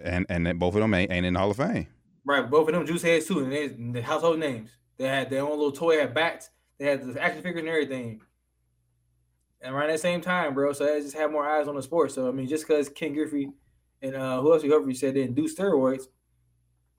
and 0.00 0.26
and 0.28 0.44
then 0.44 0.58
both 0.58 0.74
of 0.74 0.80
them 0.80 0.92
ain't, 0.92 1.12
ain't 1.12 1.24
in 1.24 1.34
the 1.34 1.38
Hall 1.38 1.52
of 1.52 1.56
Fame. 1.56 1.86
Right, 2.24 2.50
both 2.50 2.66
of 2.68 2.74
them 2.74 2.84
juice 2.84 3.02
heads 3.02 3.26
too, 3.26 3.38
and 3.44 3.52
they 3.52 3.68
the 3.68 4.02
household 4.02 4.40
names. 4.40 4.70
They 4.98 5.06
had 5.06 5.30
their 5.30 5.42
own 5.42 5.50
little 5.50 5.70
toy, 5.70 6.00
had 6.00 6.14
bats, 6.14 6.50
they 6.78 6.86
had 6.86 7.02
the 7.14 7.22
action 7.22 7.42
figures 7.42 7.60
and 7.60 7.68
everything. 7.68 8.20
and 9.60 9.72
around 9.74 9.88
that 9.88 10.00
same 10.00 10.20
time, 10.20 10.52
bro. 10.54 10.72
So 10.72 10.92
I 10.96 11.00
just 11.00 11.16
have 11.16 11.30
more 11.30 11.46
eyes 11.48 11.68
on 11.68 11.76
the 11.76 11.82
sport. 11.82 12.10
So 12.10 12.28
I 12.28 12.32
mean, 12.32 12.48
just 12.48 12.66
because 12.66 12.88
Ken 12.88 13.12
Griffey 13.14 13.52
and 14.02 14.16
uh, 14.16 14.40
who 14.40 14.52
else 14.52 14.64
you 14.64 14.70
whoever 14.70 14.88
you 14.88 14.94
said 14.96 15.14
didn't 15.14 15.34
do 15.36 15.44
steroids, 15.48 16.08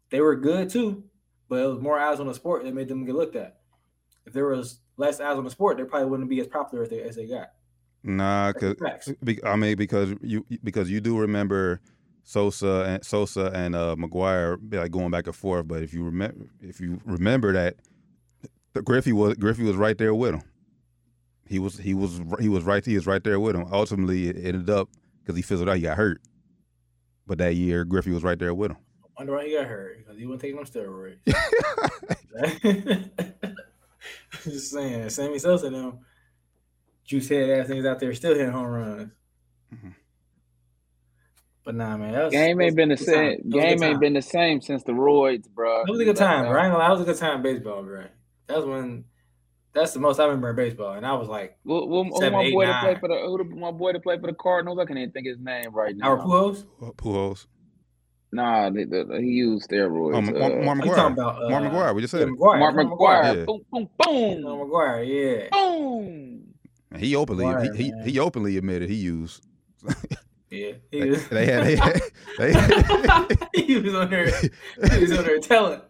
they 0.09 0.21
were 0.21 0.35
good 0.37 0.69
too. 0.69 1.03
But 1.49 1.63
it 1.63 1.67
was 1.67 1.81
more 1.81 1.99
eyes 1.99 2.21
on 2.21 2.27
the 2.27 2.33
sport 2.33 2.63
that 2.63 2.73
made 2.73 2.87
them 2.87 3.03
get 3.05 3.15
looked 3.15 3.35
at. 3.35 3.57
If 4.25 4.31
there 4.33 4.47
was 4.47 4.79
less 4.95 5.19
eyes 5.19 5.37
on 5.37 5.43
the 5.43 5.49
sport, 5.51 5.77
they 5.77 5.83
probably 5.83 6.09
wouldn't 6.09 6.29
be 6.29 6.39
as 6.39 6.47
popular 6.47 6.83
as 6.83 6.89
they 6.89 7.01
as 7.01 7.15
they 7.17 7.27
got. 7.27 7.51
Nah, 8.07 8.53
cause 8.53 8.75
I 9.43 9.55
mean 9.57 9.75
because 9.75 10.15
you 10.21 10.45
because 10.63 10.89
you 10.89 11.01
do 11.01 11.19
remember 11.19 11.81
Sosa 12.23 12.85
and 12.87 13.05
Sosa 13.05 13.51
and 13.53 13.75
uh, 13.75 13.97
McGwire 13.99 14.57
like 14.73 14.91
going 14.91 15.11
back 15.11 15.27
and 15.27 15.35
forth. 15.35 15.67
But 15.67 15.83
if 15.83 15.93
you 15.93 16.03
remember 16.03 16.47
if 16.61 16.79
you 16.79 17.01
remember 17.03 17.51
that 17.51 17.75
the 18.73 18.81
Griffey 18.81 19.11
was 19.11 19.35
Griffey 19.35 19.63
was 19.63 19.75
right 19.75 19.97
there 19.97 20.15
with 20.15 20.35
him. 20.35 20.43
He 21.47 21.59
was 21.59 21.77
he 21.77 21.93
was 21.93 22.21
he 22.39 22.47
was 22.47 22.63
right 22.63 22.85
he 22.85 22.95
was 22.95 23.05
right 23.07 23.21
there 23.21 23.41
with 23.41 23.57
him. 23.57 23.67
Ultimately, 23.73 24.29
it 24.29 24.37
ended 24.37 24.69
up 24.69 24.87
because 25.21 25.35
he 25.35 25.41
fizzled 25.41 25.67
out. 25.67 25.75
He 25.75 25.81
got 25.81 25.97
hurt. 25.97 26.21
But 27.25 27.39
that 27.39 27.55
year, 27.55 27.83
Griffey 27.83 28.11
was 28.11 28.23
right 28.23 28.39
there 28.39 28.53
with 28.53 28.71
him. 28.71 28.77
I 29.03 29.07
Wonder 29.17 29.33
why 29.33 29.47
he 29.47 29.53
got 29.53 29.65
hurt 29.65 29.97
because 29.97 30.17
he 30.17 30.25
wasn't 30.25 30.41
taking 30.41 30.55
them 30.55 30.65
steroids. 30.65 31.17
Just 34.43 34.71
saying, 34.71 35.09
Sammy 35.09 35.39
Sosa 35.39 35.69
them 35.69 35.99
juice 37.07 37.29
head 37.29 37.49
ass 37.49 37.67
niggas 37.67 37.87
out 37.87 37.99
there 37.99 38.13
still 38.13 38.35
hitting 38.35 38.51
home 38.51 38.67
runs. 38.67 39.11
Mhm. 39.73 39.95
But 41.63 41.75
nah, 41.75 41.97
man, 41.97 42.13
that 42.13 42.25
was, 42.25 42.33
Game 42.33 42.61
ain't 42.61 42.75
been 42.75 42.89
the 42.89 42.95
that 42.95 43.01
was 43.01 43.07
a 43.07 43.11
good 43.11 43.17
same. 43.17 43.37
time. 43.41 43.49
That 43.49 43.55
was 43.55 43.63
a 43.63 43.67
Game 43.67 43.83
ain't 43.83 43.93
time. 43.93 43.99
been 43.99 44.13
the 44.13 44.21
same 44.21 44.61
since 44.61 44.83
the 44.83 44.91
roids, 44.93 45.49
bro. 45.49 45.83
That 45.85 45.91
was 45.91 45.99
a 45.99 46.05
good 46.05 46.15
time, 46.15 46.45
bro. 46.47 46.59
I 46.59 46.65
ain't 46.65 46.71
gonna 46.73 46.77
lie, 46.83 46.87
that 46.89 46.91
was 46.99 47.01
a 47.01 47.05
good 47.11 47.17
time 47.17 47.37
in 47.37 47.41
baseball, 47.43 47.83
bro. 47.83 48.05
That's 48.47 48.65
when 48.65 49.05
that's 49.73 49.93
the 49.93 49.99
most 49.99 50.19
I 50.19 50.25
remember 50.25 50.49
in 50.51 50.55
baseball, 50.55 50.93
and 50.93 51.05
I 51.05 51.13
was 51.13 51.27
like, 51.27 51.57
Well, 51.65 51.87
well, 51.87 52.03
who 52.05 52.17
Seven, 52.17 52.33
my 52.33 52.43
eight, 52.43 52.53
boy 52.53 52.65
to 52.65 52.77
play 52.81 52.95
for 52.99 53.07
the 53.09 53.15
who 53.25 53.37
the, 53.37 53.43
my 53.55 53.71
boy 53.71 53.91
to 53.93 53.99
play 53.99 54.17
for 54.19 54.27
the 54.27 54.33
Cardinals? 54.33 54.79
I 54.79 54.85
can't 54.85 54.99
even 54.99 55.11
think 55.11 55.27
his 55.27 55.39
name 55.39 55.73
right 55.73 55.95
now. 55.95 56.11
our 56.11 56.17
Pujols. 56.19 56.65
Pujols. 56.97 57.45
Nah, 58.31 58.69
the, 58.69 58.83
the, 58.83 59.17
he 59.21 59.27
used 59.27 59.69
steroids. 59.69 60.13
Oh, 60.13 60.17
uh, 60.17 60.49
Mark, 60.49 60.63
Mark 60.65 60.85
You 60.85 60.95
talking 60.95 61.15
McGwire. 61.15 61.29
about 61.29 61.43
uh, 61.43 61.49
Mark 61.49 61.63
McGwire. 61.63 61.95
We 61.95 62.01
just 62.01 62.11
said 62.11 62.21
it. 62.23 62.29
McGwire, 62.29 62.59
Mark 62.59 62.75
Mark 62.75 62.87
McGwire. 62.87 63.37
Yeah. 63.39 63.45
Boom, 63.45 63.61
boom, 63.71 64.41
Mark 64.43 64.69
McGwire, 64.69 65.07
yeah, 65.07 65.49
boom. 65.51 66.26
And 66.97 67.05
He 67.05 67.15
openly 67.15 67.45
McGwire, 67.45 67.75
he, 67.75 67.91
he 68.03 68.11
he 68.11 68.19
openly 68.19 68.57
admitted 68.57 68.89
he 68.89 68.95
used. 68.95 69.45
yeah. 70.49 70.71
He 70.89 71.01
They, 71.01 71.09
was, 71.09 71.27
they 71.27 71.45
had 71.45 71.65
they 71.65 71.75
had, 71.75 72.01
they, 72.37 73.35
he 73.65 73.77
was 73.77 73.93
on 73.93 74.09
there. 74.09 74.31
He 74.31 75.01
was 75.01 75.11
on 75.11 75.25
there 75.25 75.39
telling. 75.39 75.81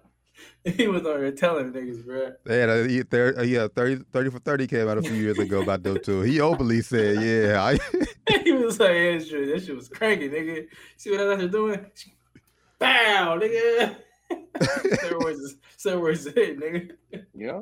He 0.66 0.88
was 0.88 1.06
on 1.06 1.22
there 1.22 1.32
telling 1.32 1.72
niggas, 1.72 2.04
bro. 2.04 2.34
They 2.44 2.60
had 2.60 2.70
a 2.70 2.88
he, 2.88 3.04
thir- 3.04 3.42
he 3.44 3.54
had 3.54 3.74
30, 3.76 4.04
30 4.12 4.30
for 4.32 4.40
30 4.40 4.68
came 4.68 4.90
out 4.90 4.98
a 4.98 5.04
few 5.04 5.14
years 5.14 5.38
ago 5.38 5.62
about 5.62 5.84
those 5.84 6.02
two. 6.02 6.22
He 6.22 6.42
openly 6.42 6.82
said, 6.82 7.24
yeah, 7.24 7.64
I, 7.64 7.78
he 8.44 8.52
was 8.52 8.80
like, 8.80 8.90
yeah, 8.90 8.96
it's 8.96 9.30
true. 9.30 9.46
That 9.46 9.64
shit 9.64 9.76
was 9.76 9.88
cranky, 9.90 10.28
nigga. 10.28 10.66
See 10.98 11.12
what 11.12 11.22
I 11.22 11.36
was 11.36 11.52
doing? 11.52 11.86
Bow, 12.80 13.40
nigga. 13.40 13.96
steroids 14.60 15.40
is 15.40 15.56
steroids 15.78 16.12
is 16.14 16.26
it, 16.28 16.60
nigga. 16.60 16.92
Yeah, 17.36 17.62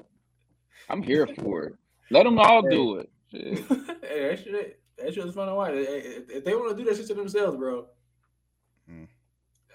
I'm 0.90 1.04
here 1.04 1.28
for 1.28 1.64
it. 1.66 1.74
Let 2.10 2.24
them 2.24 2.40
all 2.40 2.62
do 2.62 2.98
it. 3.00 3.10
Shit. 3.36 3.58
hey, 4.02 4.30
that 4.30 4.40
shit, 4.44 4.80
that 4.98 5.14
shit 5.14 5.26
was 5.26 5.36
fun 5.36 5.48
to 5.48 5.56
watch. 5.56 5.74
Hey, 5.74 5.84
If 5.84 6.30
if 6.30 6.46
they 6.46 6.56
want 6.56 6.76
to 6.76 6.84
do 6.84 6.90
that 6.90 6.98
shit 6.98 7.08
to 7.08 7.14
themselves, 7.14 7.58
bro. 7.58 7.88
Mm. 8.90 9.08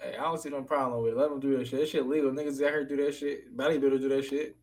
Hey, 0.01 0.17
I 0.17 0.23
don't 0.23 0.41
see 0.41 0.49
no 0.49 0.63
problem 0.63 1.03
with 1.03 1.13
it. 1.13 1.17
Let 1.17 1.29
them 1.29 1.39
do 1.39 1.57
that 1.57 1.67
shit. 1.67 1.79
That 1.79 1.89
shit 1.89 2.07
legal. 2.07 2.31
Niggas 2.31 2.55
out 2.63 2.71
here 2.71 2.85
do 2.85 2.97
that 2.97 3.15
shit. 3.15 3.55
Bodybuilders 3.55 4.01
do 4.01 4.09
that 4.09 4.25
shit. 4.25 4.57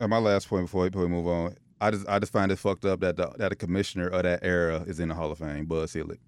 and 0.00 0.10
my 0.10 0.18
last 0.18 0.48
point 0.48 0.64
before 0.64 0.88
we, 0.92 1.06
move 1.06 1.26
on, 1.28 1.56
I 1.80 1.90
just 1.90 2.08
I 2.08 2.18
just 2.18 2.32
find 2.32 2.50
it 2.50 2.58
fucked 2.58 2.84
up 2.84 3.00
that 3.00 3.16
the, 3.16 3.32
that 3.38 3.50
the 3.50 3.56
commissioner 3.56 4.08
of 4.08 4.24
that 4.24 4.40
era 4.42 4.84
is 4.86 5.00
in 5.00 5.08
the 5.08 5.14
Hall 5.14 5.30
of 5.30 5.38
Fame, 5.38 5.66
Bud 5.66 5.88
Selig. 5.88 6.20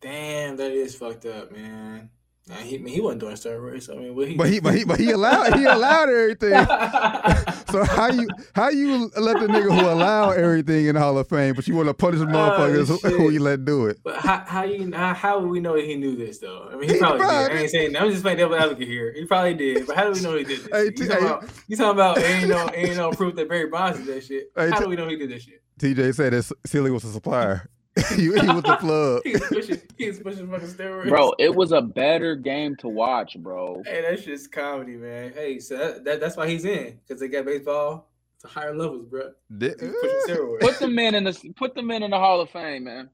Damn, 0.00 0.56
that 0.56 0.72
is 0.72 0.94
fucked 0.94 1.26
up, 1.26 1.52
man. 1.52 2.10
Nah, 2.48 2.56
he 2.56 2.76
I 2.76 2.78
mean, 2.78 2.94
he 2.94 3.00
wasn't 3.00 3.20
doing 3.20 3.36
steroids. 3.36 3.90
I 3.94 3.98
mean, 3.98 4.14
what 4.14 4.28
he? 4.28 4.36
But 4.36 4.48
he 4.48 4.60
but 4.60 4.74
he 4.74 4.84
but 4.84 4.98
he 4.98 5.10
allowed 5.18 5.54
he 5.58 5.64
allowed 5.64 6.08
everything. 6.08 6.54
So 7.68 7.84
how 7.84 8.06
you 8.10 8.26
how 8.54 8.70
you 8.70 9.10
let 9.18 9.40
the 9.40 9.46
nigga 9.46 9.64
who 9.78 9.86
allowed 9.86 10.38
everything 10.38 10.86
in 10.86 10.94
the 10.94 11.00
Hall 11.02 11.18
of 11.18 11.28
Fame, 11.28 11.54
but 11.54 11.68
you 11.68 11.74
want 11.76 11.88
to 11.88 11.92
punish 11.92 12.18
the 12.18 12.24
oh, 12.24 12.28
motherfuckers 12.28 13.02
who, 13.02 13.16
who 13.16 13.28
you 13.30 13.40
let 13.40 13.66
do 13.66 13.84
it? 13.88 13.98
But 14.02 14.16
how 14.16 14.42
how 14.46 14.62
you 14.64 14.90
how, 14.94 15.12
how 15.12 15.38
would 15.38 15.50
we 15.50 15.60
know 15.60 15.74
he 15.74 15.94
knew 15.94 16.16
this 16.16 16.38
though? 16.38 16.70
I 16.72 16.76
mean, 16.76 16.88
he 16.88 16.94
He 16.94 16.98
probably 16.98 17.18
did. 17.18 17.26
probably- 17.28 17.58
I 17.58 17.60
ain't 17.60 17.70
saying 17.70 17.92
that. 17.92 18.02
I'm 18.02 18.10
just 18.10 18.22
playing 18.22 18.38
devil 18.38 18.56
advocate 18.56 18.88
here. 18.88 19.12
He 19.12 19.26
probably 19.26 19.52
did, 19.52 19.86
but 19.86 19.96
how 19.96 20.04
do 20.04 20.12
we 20.12 20.20
know 20.22 20.38
he 20.38 20.44
did 20.44 20.60
this? 20.60 20.68
Hey? 20.72 20.90
T- 20.90 21.02
you, 21.02 21.08
talking 21.10 21.22
hey. 21.22 21.30
about, 21.30 21.50
you 21.66 21.76
talking 21.76 21.90
about 21.92 22.18
ain't 22.18 22.48
no 22.48 22.70
ain't 22.72 22.96
no 22.96 23.10
proof 23.10 23.34
that 23.36 23.50
Barry 23.50 23.68
Bonds 23.68 23.98
did 23.98 24.06
that 24.16 24.24
shit? 24.24 24.50
Hey, 24.56 24.70
how 24.70 24.78
T- 24.78 24.84
do 24.84 24.88
we 24.88 24.96
know 24.96 25.06
he 25.06 25.16
did 25.16 25.30
this 25.30 25.42
shit? 25.42 25.62
TJ 25.78 26.14
said 26.14 26.32
that 26.32 26.50
Selig 26.64 26.90
was 26.92 27.04
a 27.04 27.12
supplier. 27.12 27.68
He, 28.14 28.22
he 28.22 28.28
was 28.28 28.62
the 28.62 28.76
plug. 28.80 29.22
He 29.24 29.32
was 29.32 29.42
pushing 29.42 29.80
he 29.96 30.08
was 30.08 30.18
pushing 30.20 30.50
fucking 30.50 30.68
steroids, 30.68 31.08
Bro, 31.08 31.34
it 31.38 31.54
was 31.54 31.72
a 31.72 31.80
better 31.80 32.34
game 32.34 32.76
to 32.76 32.88
watch, 32.88 33.36
bro. 33.38 33.82
Hey, 33.84 34.02
that's 34.02 34.24
just 34.24 34.52
comedy, 34.52 34.96
man. 34.96 35.32
Hey, 35.34 35.58
so 35.58 35.76
that, 35.76 36.04
that 36.04 36.20
that's 36.20 36.36
why 36.36 36.48
he's 36.48 36.64
in 36.64 36.98
because 37.06 37.20
they 37.20 37.28
got 37.28 37.44
baseball 37.44 38.08
to 38.40 38.46
higher 38.46 38.74
levels, 38.74 39.06
bro. 39.06 39.32
Di- 39.56 39.68
He's 39.68 39.76
pushing 39.76 40.20
eh. 40.28 40.34
steroids. 40.34 40.60
Put 40.60 40.78
the 40.78 40.88
men 40.88 41.14
in 41.14 41.24
the 41.24 41.52
put 41.56 41.74
the 41.74 41.82
men 41.82 42.02
in 42.02 42.10
the 42.10 42.18
Hall 42.18 42.40
of 42.40 42.50
Fame, 42.50 42.84
man. 42.84 43.10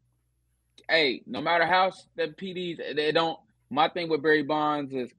Hey, 0.89 1.23
no 1.27 1.41
matter 1.41 1.67
how 1.67 1.91
the 2.17 2.27
that 2.27 2.37
PDs 2.37 2.97
they 2.97 3.13
don't. 3.13 3.39
My 3.71 3.89
thing 3.89 4.09
with 4.09 4.23
Barry 4.23 4.43
Bonds 4.43 4.93
is 4.93 5.11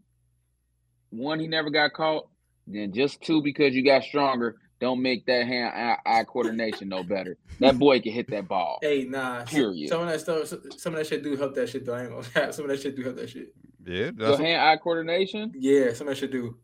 one, 1.09 1.39
he 1.39 1.47
never 1.47 1.69
got 1.69 1.93
caught. 1.93 2.27
Then 2.67 2.93
just 2.93 3.21
two, 3.21 3.41
because 3.41 3.75
you 3.75 3.83
got 3.83 4.03
stronger, 4.03 4.55
don't 4.85 5.01
make 5.01 5.25
that 5.25 5.47
hand 5.47 5.73
eye, 5.75 5.97
eye 6.05 6.23
coordination 6.23 6.89
no 6.89 7.03
better. 7.03 7.37
That 7.59 7.79
boy 7.79 7.99
can 7.99 8.11
hit 8.11 8.29
that 8.29 8.47
ball. 8.47 8.79
Hey, 8.81 9.05
nah. 9.09 9.43
Period. 9.43 9.89
Some 9.89 10.01
of 10.01 10.07
that 10.09 10.21
stuff, 10.21 10.47
some 10.77 10.93
of 10.93 10.99
that 10.99 11.07
shit 11.07 11.23
do 11.23 11.35
help 11.35 11.55
that 11.55 11.69
shit 11.69 11.85
though. 11.85 11.95
I 11.95 12.03
ain't 12.03 12.11
gonna 12.11 12.27
lie. 12.45 12.51
Some 12.51 12.65
of 12.65 12.69
that 12.71 12.81
shit 12.81 12.95
do 12.95 13.03
help 13.03 13.15
that 13.15 13.29
shit. 13.29 13.53
Yeah, 13.85 13.95
Your 14.05 14.11
that's 14.11 14.39
hand 14.39 14.61
eye 14.61 14.77
coordination. 14.77 15.51
Yeah, 15.55 15.93
some 15.93 16.07
of 16.07 16.13
that 16.13 16.19
shit 16.19 16.31
do. 16.31 16.57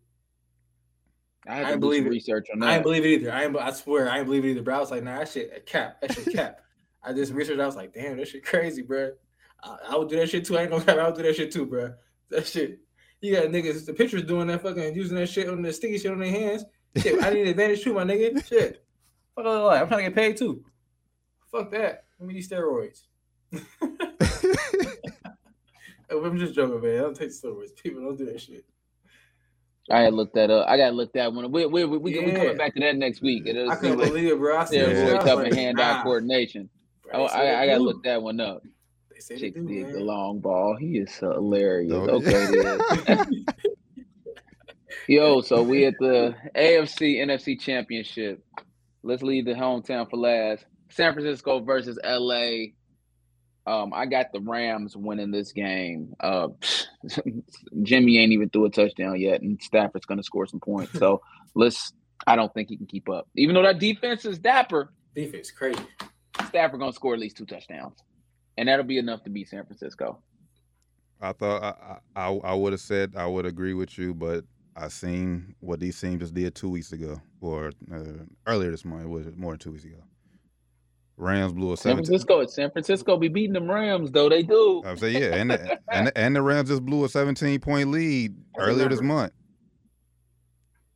I 1.47 1.55
had 1.55 1.65
I 1.65 1.71
to 1.71 1.77
believe 1.77 2.01
some 2.01 2.07
it. 2.07 2.11
research 2.11 2.47
on 2.53 2.61
I 2.61 2.67
that. 2.67 2.73
ain't 2.75 2.83
believe 2.83 3.05
it 3.05 3.09
either. 3.09 3.31
I 3.33 3.45
ain't, 3.45 3.57
I 3.57 3.71
swear, 3.71 4.09
I 4.09 4.17
ain't 4.17 4.25
believe 4.27 4.45
it 4.45 4.51
either. 4.51 4.61
Bro, 4.61 4.75
I 4.75 4.79
was 4.79 4.91
like, 4.91 5.03
nah, 5.03 5.17
that 5.19 5.29
shit 5.29 5.51
a 5.55 5.59
cap. 5.59 5.99
That 6.01 6.13
shit 6.13 6.33
cap. 6.35 6.59
I 7.03 7.13
did 7.13 7.27
some 7.27 7.35
research. 7.35 7.59
I 7.59 7.65
was 7.65 7.75
like, 7.75 7.93
damn, 7.93 8.17
that 8.17 8.27
shit 8.27 8.45
crazy, 8.45 8.83
bro. 8.83 9.11
I, 9.63 9.77
I 9.89 9.97
would 9.97 10.09
do 10.09 10.17
that 10.17 10.29
shit 10.29 10.45
too. 10.45 10.57
I 10.57 10.61
ain't 10.61 10.71
gonna 10.71 10.83
cap. 10.85 10.97
I 10.97 11.07
would 11.07 11.15
do 11.15 11.23
that 11.23 11.35
shit 11.35 11.51
too, 11.51 11.65
bro. 11.65 11.93
That 12.29 12.45
shit. 12.45 12.79
You 13.21 13.35
got 13.35 13.45
niggas, 13.45 13.85
the 13.85 13.93
pictures 13.93 14.23
doing 14.23 14.47
that 14.47 14.61
fucking 14.61 14.95
using 14.95 15.17
that 15.17 15.29
shit 15.29 15.47
on 15.49 15.61
the 15.61 15.71
sticky 15.73 15.97
shit 15.99 16.11
on 16.11 16.19
their 16.19 16.29
hands. 16.31 16.63
Shit, 16.97 17.23
I 17.23 17.29
need 17.31 17.47
advantage 17.47 17.83
too, 17.83 17.93
my 17.93 18.03
nigga. 18.03 18.45
Shit. 18.47 18.83
Fuck 19.35 19.45
all 19.45 19.69
that. 19.69 19.81
I'm 19.81 19.87
trying 19.87 20.03
to 20.05 20.09
get 20.09 20.15
paid 20.15 20.37
too. 20.37 20.63
Fuck 21.51 21.71
that. 21.71 22.05
Give 22.19 22.27
me 22.27 22.33
these 22.33 22.49
steroids. 22.49 23.03
I'm 26.11 26.37
just 26.37 26.53
joking, 26.53 26.81
man. 26.81 26.97
I 26.97 27.01
don't 27.01 27.15
take 27.15 27.29
steroids. 27.29 27.75
People 27.81 28.01
don't 28.03 28.17
do 28.17 28.25
that 28.25 28.41
shit. 28.41 28.65
I 29.89 30.01
had 30.01 30.13
looked 30.13 30.35
that 30.35 30.49
up. 30.51 30.67
I 30.67 30.77
gotta 30.77 30.91
look 30.95 31.13
that 31.13 31.33
one. 31.33 31.51
We 31.51 31.65
we 31.65 31.85
we, 31.85 31.97
we, 31.97 32.13
we 32.19 32.33
coming 32.33 32.57
back 32.57 32.73
to 32.75 32.79
that 32.81 32.95
next 32.97 33.21
week. 33.21 33.43
It'll 33.45 33.69
I 33.71 33.75
see 33.75 33.81
couldn't 33.81 33.97
what 33.97 34.07
believe 34.09 34.31
it, 34.31 34.37
bro. 34.37 34.57
I 34.57 34.65
said, 34.65 34.89
steroids 34.89 35.09
I 35.09 35.15
was 35.15 35.25
up 35.25 35.37
like, 35.39 35.53
hand-eye 35.53 35.93
nah. 35.93 36.03
coordination. 36.03 36.69
Bro, 37.03 37.13
Oh, 37.13 37.27
they 37.27 37.49
I, 37.49 37.63
I 37.63 37.67
gotta 37.67 37.79
look 37.79 38.03
that 38.03 38.21
one 38.21 38.39
up. 38.39 38.63
They 39.11 39.19
say 39.19 39.35
they 39.35 39.41
Chick 39.41 39.55
do, 39.55 39.65
the 39.67 39.83
man. 39.83 40.05
long 40.05 40.39
ball. 40.39 40.77
He 40.79 40.97
is 40.99 41.13
hilarious. 41.15 41.91
Okay, 41.93 42.61
then. 43.05 43.45
Yo, 45.11 45.41
so 45.41 45.61
we 45.61 45.83
at 45.83 45.95
the 45.99 46.33
AFC 46.55 47.17
NFC 47.17 47.59
Championship. 47.59 48.41
Let's 49.03 49.21
leave 49.21 49.43
the 49.43 49.51
hometown 49.51 50.09
for 50.09 50.15
last. 50.15 50.63
San 50.89 51.11
Francisco 51.11 51.59
versus 51.59 51.99
LA. 52.01 52.67
Um, 53.67 53.91
I 53.93 54.05
got 54.05 54.27
the 54.31 54.39
Rams 54.39 54.95
winning 54.95 55.29
this 55.29 55.51
game. 55.51 56.13
Uh, 56.21 56.47
Jimmy 57.83 58.19
ain't 58.19 58.31
even 58.31 58.49
threw 58.51 58.63
a 58.63 58.69
touchdown 58.69 59.19
yet, 59.19 59.41
and 59.41 59.61
Stafford's 59.61 60.05
gonna 60.05 60.23
score 60.23 60.45
some 60.45 60.61
points. 60.61 60.97
So 60.97 61.21
let's. 61.55 61.91
I 62.25 62.37
don't 62.37 62.53
think 62.53 62.69
he 62.69 62.77
can 62.77 62.87
keep 62.87 63.09
up. 63.09 63.27
Even 63.35 63.55
though 63.55 63.63
that 63.63 63.79
defense 63.79 64.23
is 64.23 64.39
dapper, 64.39 64.93
Defense 65.13 65.51
crazy. 65.51 65.83
Stafford 66.47 66.79
gonna 66.79 66.93
score 66.93 67.15
at 67.15 67.19
least 67.19 67.35
two 67.35 67.45
touchdowns, 67.45 67.99
and 68.57 68.69
that'll 68.69 68.85
be 68.85 68.97
enough 68.97 69.25
to 69.25 69.29
beat 69.29 69.49
San 69.49 69.65
Francisco. 69.65 70.21
I 71.19 71.33
thought 71.33 71.61
I 71.61 71.97
I, 72.15 72.29
I, 72.29 72.33
I 72.45 72.53
would 72.53 72.71
have 72.71 72.79
said 72.79 73.15
I 73.17 73.27
would 73.27 73.45
agree 73.45 73.73
with 73.73 73.97
you, 73.97 74.13
but 74.13 74.45
I 74.75 74.87
seen 74.87 75.55
what 75.59 75.79
these 75.79 75.99
teams 75.99 76.21
just 76.21 76.33
did 76.33 76.55
two 76.55 76.69
weeks 76.69 76.91
ago 76.91 77.21
or 77.41 77.71
uh, 77.93 78.03
earlier 78.47 78.71
this 78.71 78.85
month. 78.85 79.07
Was 79.07 79.27
more 79.35 79.51
than 79.53 79.59
two 79.59 79.71
weeks 79.71 79.83
ago? 79.85 79.97
Rams 81.17 81.53
blew 81.53 81.73
a 81.73 81.77
San. 81.77 81.95
Francisco, 81.95 82.45
San 82.47 82.71
Francisco 82.71 83.17
be 83.17 83.27
beating 83.27 83.53
them 83.53 83.69
Rams 83.69 84.11
though. 84.11 84.29
They 84.29 84.43
do. 84.43 84.81
I 84.85 84.95
say 84.95 85.11
yeah, 85.11 85.35
and 85.35 85.51
the, 85.51 85.79
and 85.91 86.07
the, 86.07 86.17
and 86.17 86.35
the 86.35 86.41
Rams 86.41 86.69
just 86.69 86.83
blew 86.85 87.03
a 87.05 87.09
seventeen 87.09 87.59
point 87.59 87.89
lead 87.91 88.33
earlier 88.57 88.87
this 88.89 89.01
month. 89.01 89.33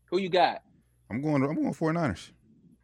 Who 0.09 0.19
you 0.19 0.29
got? 0.29 0.63
I'm 1.11 1.21
going. 1.21 1.43
I'm 1.43 1.53
going 1.55 1.73
49ers. 1.73 2.31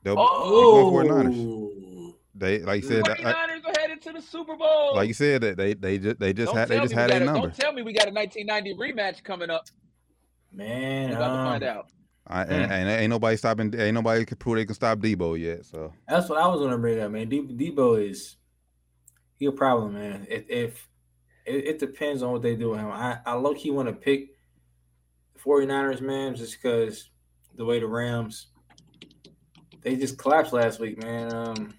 They'll, 0.03 0.15
Oh. 0.17 0.87
I'm 0.99 1.07
going 1.07 1.27
49ers. 1.31 2.13
They 2.35 2.59
like 2.59 2.83
you 2.83 2.89
said. 2.89 3.07
I- 3.07 3.15
49ers 3.15 3.65
are 3.65 3.79
headed 3.81 4.01
to 4.03 4.13
the 4.13 4.21
Super 4.21 4.55
Bowl. 4.55 4.95
like 4.95 5.07
you 5.07 5.13
said 5.13 5.41
that 5.41 5.57
they 5.57 5.73
they 5.73 5.97
just 5.97 6.19
they 6.19 6.33
just 6.33 6.47
Don't 6.47 6.57
had 6.57 6.67
they 6.69 6.79
just 6.79 6.93
had 6.93 7.11
a- 7.11 7.19
number. 7.21 7.47
Don't 7.47 7.55
tell 7.55 7.73
me 7.73 7.81
we 7.81 7.93
got 7.93 8.07
a 8.07 8.11
1990 8.11 8.75
rematch 8.75 9.23
coming 9.23 9.49
up. 9.49 9.65
Man, 10.54 11.10
We're 11.10 11.16
about 11.16 11.28
to 11.28 11.34
um, 11.34 11.45
find 11.47 11.64
out. 11.64 11.91
I, 12.28 12.41
and, 12.43 12.72
and 12.72 12.89
ain't 12.89 13.10
nobody 13.10 13.36
stopping. 13.38 13.74
Ain't 13.78 13.93
nobody 13.93 14.26
can 14.26 14.38
prove 14.38 14.56
they 14.56 14.66
can 14.66 14.76
stop 14.76 14.99
Deebo 14.99 15.39
yet. 15.39 15.66
So 15.66 15.93
That's 16.08 16.30
what 16.30 16.39
I 16.39 16.47
was 16.47 16.62
gonna 16.62 16.78
bring 16.78 16.99
up, 16.99 17.12
man. 17.12 17.28
De- 17.30 17.41
Deebo 17.41 18.10
is 18.10 18.38
he 19.38 19.45
a 19.47 19.52
problem, 19.52 19.93
man. 19.93 20.28
If, 20.30 20.49
if 20.49 20.89
it, 21.45 21.66
it 21.66 21.80
depends 21.80 22.22
on 22.22 22.32
what 22.32 22.41
they 22.41 22.56
do 22.56 22.70
with 22.70 22.80
him. 22.80 22.91
I, 22.91 23.18
I 23.26 23.34
low 23.34 23.54
key 23.54 23.72
want 23.72 23.89
to 23.89 23.93
pick 23.93 24.30
49ers, 25.43 25.99
man, 26.02 26.36
just 26.36 26.62
because 26.62 27.10
the 27.56 27.66
way 27.66 27.80
the 27.80 27.88
Rams 27.88 28.47
they 29.82 29.95
just 29.95 30.18
collapsed 30.18 30.54
last 30.54 30.80
week, 30.80 31.02
man. 31.04 31.34
Um 31.34 31.74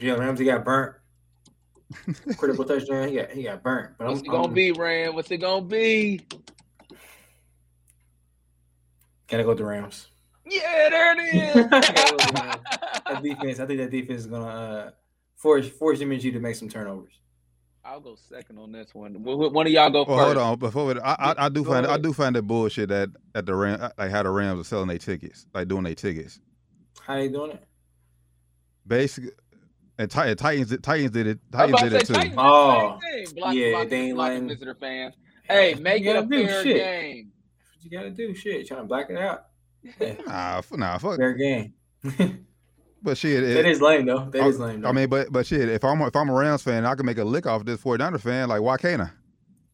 yeah, 0.00 0.12
Ramsey 0.14 0.44
got 0.44 0.64
burnt. 0.64 0.94
Critical 2.38 2.64
touchdown. 2.64 3.08
He 3.08 3.16
got 3.16 3.30
he 3.30 3.42
got 3.42 3.62
burnt. 3.62 3.92
But 3.98 4.08
What's 4.08 4.20
I'm, 4.20 4.26
it 4.26 4.28
gonna 4.30 4.44
I'm- 4.44 4.54
be, 4.54 4.72
Rand? 4.72 5.14
What's 5.14 5.30
it 5.30 5.38
gonna 5.38 5.64
be? 5.66 6.20
Gotta 9.28 9.42
go 9.42 9.50
with 9.50 9.58
the 9.58 9.64
Rams. 9.64 10.08
Yeah, 10.46 10.88
there 10.90 11.12
it 11.18 11.34
is. 11.34 11.54
that 11.70 13.20
defense, 13.22 13.60
I 13.60 13.66
think 13.66 13.78
that 13.80 13.90
defense 13.90 14.20
is 14.20 14.26
gonna 14.26 14.46
uh, 14.46 14.90
force 15.36 15.68
force 15.68 15.98
Jimmy 15.98 16.18
G 16.18 16.30
to 16.32 16.40
make 16.40 16.54
some 16.56 16.68
turnovers. 16.68 17.12
I'll 17.84 18.00
go 18.00 18.16
second 18.16 18.58
on 18.58 18.72
this 18.72 18.94
one. 18.94 19.14
Wh- 19.14 19.36
wh- 19.48 19.52
One 19.52 19.66
of 19.66 19.72
y'all 19.72 19.88
go 19.90 20.04
well, 20.06 20.18
first. 20.18 20.26
hold 20.26 20.38
on. 20.38 20.58
Before 20.58 20.86
we, 20.86 21.00
I, 21.00 21.12
I, 21.32 21.34
I 21.46 21.48
do 21.48 21.62
Go 21.64 21.72
find 21.72 21.86
I 21.86 21.96
do 21.98 22.12
find 22.12 22.34
that 22.36 22.42
bullshit 22.42 22.88
that 22.90 23.08
at 23.34 23.46
the 23.46 23.54
Ram 23.54 23.80
like 23.98 24.10
how 24.10 24.22
the 24.22 24.30
Rams 24.30 24.60
are 24.60 24.64
selling 24.64 24.88
their 24.88 24.98
tickets, 24.98 25.46
like 25.54 25.68
doing 25.68 25.84
their 25.84 25.94
tickets. 25.94 26.40
How 27.00 27.14
they 27.16 27.28
doing 27.28 27.52
it? 27.52 27.64
Basically, 28.86 29.30
and, 29.98 30.10
Ti- 30.10 30.20
and 30.20 30.38
Titans 30.38 30.76
Titans 30.82 31.10
did 31.10 31.26
it. 31.26 31.38
I 31.52 31.66
Titans 31.66 31.82
did 31.82 31.92
it 31.92 32.06
too. 32.06 32.12
Titans 32.14 32.34
Oh, 32.38 32.98
same 33.02 33.26
thing. 33.26 33.34
Block, 33.36 33.54
yeah, 33.54 33.84
they 33.84 33.96
ain't 33.96 34.14
block 34.16 34.28
letting- 34.28 34.48
visitor 34.48 34.74
fans. 34.80 35.14
Hey, 35.44 35.74
make 35.74 36.02
You 36.04 36.10
it 36.10 36.16
a 36.16 36.22
gotta 36.22 36.28
fair 36.46 36.62
shit. 36.62 36.76
game. 36.76 37.32
What 37.78 37.84
you 37.84 37.96
gotta 37.96 38.10
do? 38.10 38.34
Shit, 38.34 38.66
trying 38.66 38.80
to 38.80 38.86
black 38.86 39.08
it 39.08 39.16
out. 39.16 39.44
Nah, 40.26 40.58
f- 40.58 40.76
nah, 40.76 40.98
fuck. 40.98 41.16
Fair 41.16 41.34
game. 41.34 41.74
But 43.00 43.16
shit, 43.16 43.44
it, 43.44 43.64
is 43.64 43.80
lame 43.80 44.06
though. 44.06 44.28
That 44.30 44.42
I, 44.42 44.46
is 44.48 44.58
lame 44.58 44.80
though. 44.80 44.88
I 44.88 44.92
mean, 44.92 45.08
but 45.08 45.30
but 45.30 45.46
shit, 45.46 45.68
if 45.68 45.84
I'm 45.84 46.02
if 46.02 46.16
I'm 46.16 46.28
a 46.28 46.32
Rams 46.32 46.62
fan, 46.62 46.84
I 46.84 46.96
can 46.96 47.06
make 47.06 47.18
a 47.18 47.24
lick 47.24 47.46
off 47.46 47.64
this 47.64 47.80
49er 47.80 48.20
fan. 48.20 48.48
Like, 48.48 48.60
why 48.60 48.76
can't 48.76 49.00
I? 49.00 49.10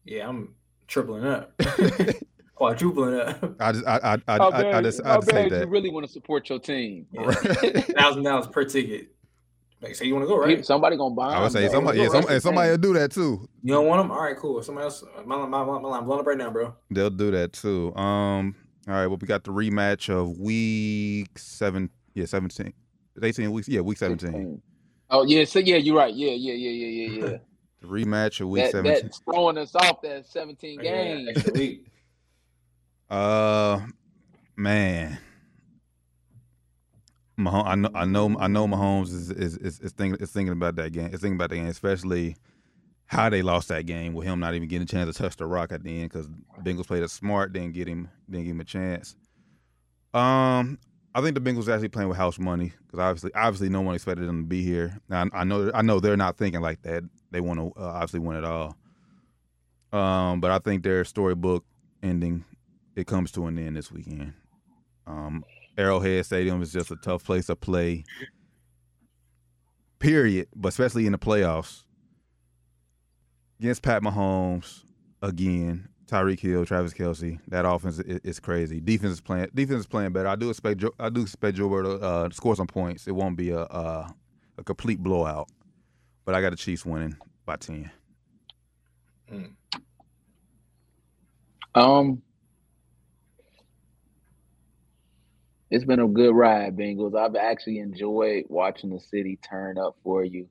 yeah, 0.03 0.29
I'm 0.29 0.53
tripling 0.85 1.25
up, 1.25 1.59
quadrupling 2.55 3.19
up. 3.19 3.55
I 3.59 3.71
just 3.71 3.87
I 3.87 3.97
I 3.97 4.17
I, 4.27 4.37
I, 4.37 4.77
I 4.77 4.81
just 4.83 5.03
I 5.03 5.09
how 5.09 5.15
just 5.21 5.31
hate 5.31 5.49
bad 5.49 5.61
you 5.61 5.67
really 5.67 5.89
want 5.89 6.05
to 6.05 6.11
support 6.11 6.47
your 6.49 6.59
team? 6.59 7.07
Thousand 7.97 8.21
dollars 8.21 8.45
per 8.45 8.63
ticket. 8.63 9.14
Like, 9.85 9.95
say 9.95 10.05
you 10.05 10.15
want 10.15 10.23
to 10.23 10.27
go, 10.27 10.39
right? 10.39 10.65
Somebody 10.65 10.97
gonna 10.97 11.13
buy 11.13 11.35
I 11.35 11.43
would 11.43 11.51
say 11.51 11.69
somebody, 11.69 11.99
yeah, 11.99 12.05
It's 12.05 12.13
some, 12.13 12.21
wrestling 12.21 12.33
and 12.33 12.43
somebody 12.43 12.71
will 12.71 12.77
do 12.79 12.93
that 12.93 13.11
too. 13.11 13.47
You 13.61 13.73
don't 13.73 13.85
want 13.85 14.01
them? 14.01 14.09
All 14.09 14.23
right, 14.23 14.35
cool. 14.35 14.63
Somebody 14.63 14.85
else. 14.85 15.03
My, 15.25 15.37
my, 15.37 15.45
my, 15.45 15.63
my 15.63 15.77
line 15.77 16.05
blown 16.05 16.19
up 16.19 16.25
right 16.25 16.37
now, 16.37 16.49
bro. 16.49 16.73
They'll 16.89 17.11
do 17.11 17.29
that 17.29 17.53
too. 17.53 17.95
Um, 17.95 18.55
all 18.87 18.95
right. 18.95 19.05
Well, 19.05 19.17
we 19.21 19.27
got 19.27 19.43
the 19.43 19.51
rematch 19.51 20.09
of 20.09 20.39
week 20.39 21.37
seven. 21.37 21.91
Yeah, 22.15 22.25
seventeen. 22.25 22.73
Eighteen 23.21 23.51
weeks. 23.51 23.67
Yeah, 23.67 23.81
week 23.81 23.99
seventeen. 23.99 24.59
Oh 25.11 25.23
yeah, 25.23 25.43
so 25.45 25.59
yeah, 25.59 25.75
you're 25.75 25.95
right. 25.97 26.13
Yeah, 26.13 26.31
yeah, 26.31 26.53
yeah, 26.53 26.69
yeah, 26.87 26.87
yeah, 26.87 27.29
yeah. 27.31 27.37
The 27.81 27.87
rematch 27.87 28.41
of 28.41 28.49
week 28.49 28.63
that, 28.63 28.71
seventeen. 28.71 29.03
that's 29.03 29.19
throwing 29.19 29.59
us 29.59 29.75
off 29.75 30.01
that 30.01 30.25
17 30.25 30.79
Yeah, 30.81 30.91
games. 30.91 31.29
extra 31.29 31.53
week. 31.53 31.85
Uh, 33.07 33.81
man. 34.55 35.19
I 37.37 37.75
know, 37.75 37.89
I 37.93 38.05
know, 38.05 38.35
I 38.39 38.47
know. 38.47 38.67
Mahomes 38.67 39.13
is 39.13 39.29
is, 39.31 39.57
is 39.57 39.79
is 39.79 39.91
thinking 39.91 40.21
is 40.21 40.31
thinking 40.31 40.53
about 40.53 40.75
that 40.77 40.91
game. 40.93 41.07
Is 41.07 41.21
thinking 41.21 41.35
about 41.35 41.49
that 41.49 41.57
game, 41.57 41.67
especially 41.67 42.35
how 43.07 43.29
they 43.29 43.41
lost 43.41 43.67
that 43.67 43.85
game 43.85 44.13
with 44.13 44.25
him 44.25 44.39
not 44.39 44.55
even 44.55 44.67
getting 44.67 44.83
a 44.83 44.87
chance 44.87 45.15
to 45.15 45.23
touch 45.23 45.35
the 45.37 45.45
rock 45.45 45.71
at 45.71 45.83
the 45.83 46.01
end 46.01 46.09
because 46.09 46.27
Bengals 46.63 46.87
played 46.87 47.03
it 47.03 47.11
smart, 47.11 47.53
didn't 47.53 47.73
get 47.73 47.87
him, 47.87 48.09
didn't 48.29 48.45
give 48.45 48.55
him 48.55 48.61
a 48.61 48.65
chance. 48.65 49.15
Um, 50.13 50.79
I 51.13 51.21
think 51.21 51.35
the 51.35 51.41
Bengals 51.41 51.71
actually 51.71 51.89
playing 51.89 52.09
with 52.09 52.17
house 52.17 52.39
money 52.39 52.73
because 52.85 52.99
obviously, 52.99 53.31
obviously, 53.35 53.69
no 53.69 53.81
one 53.81 53.95
expected 53.95 54.27
them 54.27 54.43
to 54.43 54.47
be 54.47 54.63
here. 54.63 54.99
Now, 55.07 55.25
I, 55.33 55.41
I 55.41 55.43
know, 55.43 55.71
I 55.73 55.81
know 55.81 55.99
they're 55.99 56.17
not 56.17 56.37
thinking 56.37 56.61
like 56.61 56.81
that. 56.83 57.03
They 57.31 57.41
want 57.41 57.59
to 57.59 57.79
uh, 57.79 57.85
obviously 57.85 58.21
win 58.21 58.37
it 58.37 58.45
all. 58.45 58.75
Um, 59.91 60.41
but 60.41 60.51
I 60.51 60.59
think 60.59 60.83
their 60.83 61.05
storybook 61.05 61.63
ending 62.01 62.43
it 62.95 63.07
comes 63.07 63.31
to 63.33 63.45
an 63.45 63.59
end 63.59 63.75
this 63.75 63.91
weekend. 63.91 64.33
Um, 65.05 65.43
Arrowhead 65.77 66.25
Stadium 66.25 66.61
is 66.61 66.71
just 66.71 66.91
a 66.91 66.95
tough 66.97 67.23
place 67.23 67.47
to 67.47 67.55
play. 67.55 68.03
Period, 69.99 70.47
but 70.55 70.69
especially 70.69 71.05
in 71.05 71.13
the 71.13 71.17
playoffs 71.17 71.83
against 73.59 73.81
Pat 73.81 74.01
Mahomes 74.01 74.83
again. 75.21 75.89
Tyreek 76.07 76.39
Hill, 76.39 76.65
Travis 76.67 76.93
Kelce, 76.93 77.39
that 77.47 77.65
offense 77.65 77.97
is, 77.99 78.19
is 78.23 78.39
crazy. 78.39 78.79
Defense 78.79 79.13
is 79.13 79.21
playing. 79.21 79.49
Defense 79.55 79.81
is 79.81 79.87
playing 79.87 80.11
better. 80.13 80.27
I 80.29 80.35
do 80.35 80.51
expect. 80.51 80.83
I 80.99 81.09
do 81.09 81.21
expect 81.21 81.57
Joe 81.57 81.67
Burrow 81.67 81.97
to 81.97 82.05
uh, 82.05 82.29
score 82.31 82.55
some 82.55 82.67
points. 82.67 83.07
It 83.07 83.15
won't 83.15 83.35
be 83.37 83.49
a, 83.49 83.61
a 83.61 84.13
a 84.59 84.63
complete 84.63 85.01
blowout, 85.01 85.49
but 86.25 86.35
I 86.35 86.41
got 86.41 86.51
the 86.51 86.57
Chiefs 86.57 86.85
winning 86.85 87.17
by 87.45 87.55
ten. 87.55 87.89
Um, 91.73 92.21
it's 95.75 95.83
been 95.83 95.99
a 95.99 96.07
good 96.07 96.33
ride, 96.33 96.77
Bengals. 96.77 97.19
I've 97.19 97.35
actually 97.35 97.79
enjoyed 97.79 98.45
watching 98.47 98.91
the 98.91 98.99
city 99.01 99.37
turn 99.37 99.77
up 99.77 99.97
for 100.05 100.23
you. 100.23 100.47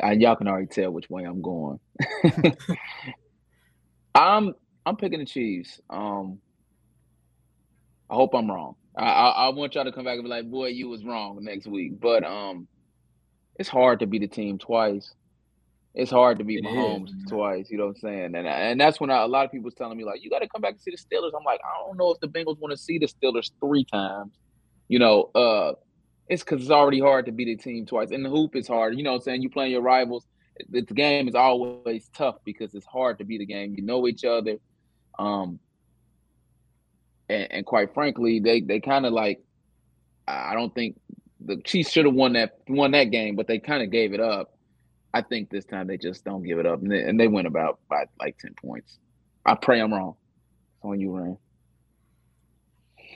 And 0.00 0.22
y'all 0.22 0.34
can 0.34 0.48
already 0.48 0.66
tell 0.66 0.90
which 0.90 1.10
way 1.10 1.24
I'm 1.24 1.42
going. 1.42 1.78
I'm 4.14 4.54
I'm 4.86 4.96
picking 4.96 5.18
the 5.18 5.26
Chiefs. 5.26 5.78
Um, 5.90 6.38
I 8.08 8.14
hope 8.14 8.34
I'm 8.34 8.50
wrong. 8.50 8.76
I, 8.96 9.04
I 9.04 9.28
I 9.28 9.48
want 9.50 9.74
y'all 9.74 9.84
to 9.84 9.92
come 9.92 10.04
back 10.04 10.14
and 10.14 10.24
be 10.24 10.30
like, 10.30 10.50
"Boy, 10.50 10.68
you 10.68 10.88
was 10.88 11.04
wrong" 11.04 11.38
next 11.42 11.66
week. 11.66 12.00
But 12.00 12.24
um, 12.24 12.66
it's 13.56 13.68
hard 13.68 14.00
to 14.00 14.06
beat 14.06 14.22
the 14.22 14.26
team 14.26 14.56
twice. 14.56 15.12
It's 15.94 16.10
hard 16.10 16.38
to 16.38 16.44
beat 16.44 16.64
It 16.64 16.68
is, 16.68 16.74
Mahomes 16.74 17.12
man. 17.12 17.24
twice. 17.28 17.70
You 17.70 17.78
know 17.78 17.86
what 17.86 17.96
I'm 17.96 18.00
saying? 18.00 18.34
And 18.34 18.46
and 18.48 18.80
that's 18.80 19.00
when 19.00 19.10
I, 19.10 19.22
a 19.22 19.26
lot 19.26 19.44
of 19.44 19.52
people 19.52 19.66
was 19.66 19.74
telling 19.74 19.96
me 19.96 20.04
like, 20.04 20.24
"You 20.24 20.30
got 20.30 20.40
to 20.40 20.48
come 20.48 20.60
back 20.60 20.72
and 20.72 20.80
see 20.80 20.90
the 20.90 20.96
Steelers." 20.96 21.30
I'm 21.36 21.44
like, 21.44 21.60
I 21.64 21.86
don't 21.86 21.96
know 21.96 22.10
if 22.10 22.18
the 22.20 22.26
Bengals 22.26 22.58
want 22.58 22.72
to 22.72 22.76
see 22.76 22.98
the 22.98 23.06
Steelers 23.06 23.50
three 23.60 23.84
times. 23.84 24.32
You 24.88 24.98
know, 24.98 25.30
uh, 25.34 25.74
it's 26.28 26.42
because 26.42 26.62
it's 26.62 26.70
already 26.70 27.00
hard 27.00 27.26
to 27.26 27.32
beat 27.32 27.48
a 27.48 27.62
team 27.62 27.86
twice. 27.86 28.10
And 28.10 28.24
the 28.24 28.30
hoop 28.30 28.56
is 28.56 28.66
hard. 28.66 28.96
You 28.96 29.04
know 29.04 29.12
what 29.12 29.18
I'm 29.18 29.22
saying? 29.22 29.42
You 29.42 29.50
playing 29.50 29.72
your 29.72 29.82
rivals. 29.82 30.26
The, 30.70 30.82
game 30.82 31.28
is 31.28 31.34
always 31.34 32.08
tough 32.16 32.36
because 32.44 32.74
it's 32.74 32.86
hard 32.86 33.18
to 33.18 33.24
beat 33.24 33.38
the 33.38 33.46
game. 33.46 33.74
You 33.76 33.82
know 33.82 34.06
each 34.06 34.24
other. 34.24 34.58
Um, 35.18 35.58
and, 37.28 37.50
and 37.50 37.66
quite 37.66 37.94
frankly, 37.94 38.40
they 38.40 38.60
they 38.60 38.80
kind 38.80 39.06
of 39.06 39.12
like 39.12 39.42
I 40.26 40.50
I 40.50 40.54
don't 40.54 40.74
think 40.74 40.98
the 41.40 41.56
Chiefs 41.62 41.90
should 41.90 42.06
have 42.06 42.14
won 42.14 42.32
that 42.32 42.58
won 42.68 42.92
that 42.92 43.04
game, 43.04 43.36
but 43.36 43.46
they 43.46 43.58
kind 43.58 43.82
of 43.82 43.90
gave 43.90 44.12
it 44.12 44.20
up. 44.20 44.54
I 45.14 45.22
think 45.22 45.48
this 45.48 45.64
time 45.64 45.86
they 45.86 45.96
just 45.96 46.24
don't 46.24 46.42
give 46.42 46.58
it 46.58 46.66
up, 46.66 46.82
and 46.82 46.90
they, 46.90 47.02
and 47.02 47.18
they 47.18 47.28
win 47.28 47.46
about 47.46 47.78
by 47.88 48.04
like 48.20 48.36
ten 48.38 48.52
points. 48.54 48.98
I 49.46 49.54
pray 49.54 49.80
I'm 49.80 49.94
wrong. 49.94 50.16
It's 50.76 50.84
on 50.84 50.98
you, 51.00 51.12
Ryan. 51.16 51.38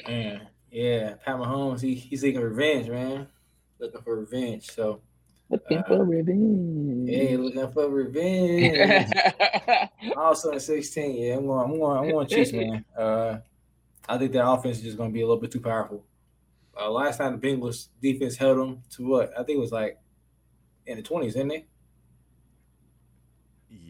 Man, 0.06 0.46
yeah, 0.70 1.14
Pat 1.24 1.36
Mahomes, 1.36 1.80
he, 1.80 1.94
he's 1.94 2.20
seeking 2.20 2.40
revenge, 2.40 2.88
man. 2.88 3.26
Looking 3.80 4.00
for 4.02 4.16
revenge. 4.20 4.70
So, 4.70 5.00
Looking 5.50 5.78
Uh, 5.78 5.82
for 5.84 6.04
revenge. 6.04 7.08
yeah, 7.10 7.36
looking 7.36 7.72
for 7.72 7.88
revenge. 7.90 9.10
also 10.16 10.52
in 10.52 10.60
16, 10.60 11.16
yeah, 11.16 11.36
I'm 11.36 11.46
going, 11.46 11.64
I'm 11.72 11.78
going, 11.78 11.98
I'm 11.98 12.10
going 12.10 12.26
Chiefs, 12.28 12.52
man. 12.52 12.84
Uh, 12.96 13.38
I 14.08 14.18
think 14.18 14.32
that 14.32 14.46
offense 14.48 14.78
is 14.78 14.82
just 14.84 14.96
going 14.96 15.10
to 15.10 15.14
be 15.14 15.22
a 15.22 15.26
little 15.26 15.40
bit 15.40 15.50
too 15.50 15.60
powerful. 15.60 16.04
Uh, 16.80 16.90
last 16.90 17.16
time 17.18 17.38
the 17.38 17.46
Bengals 17.48 17.88
defense 18.00 18.36
held 18.36 18.58
them 18.58 18.82
to 18.90 19.06
what? 19.08 19.32
I 19.32 19.42
think 19.42 19.56
it 19.56 19.60
was 19.60 19.72
like 19.72 19.98
in 20.86 20.96
the 20.98 21.02
20s, 21.02 21.32
didn't 21.32 21.48
they? 21.48 21.66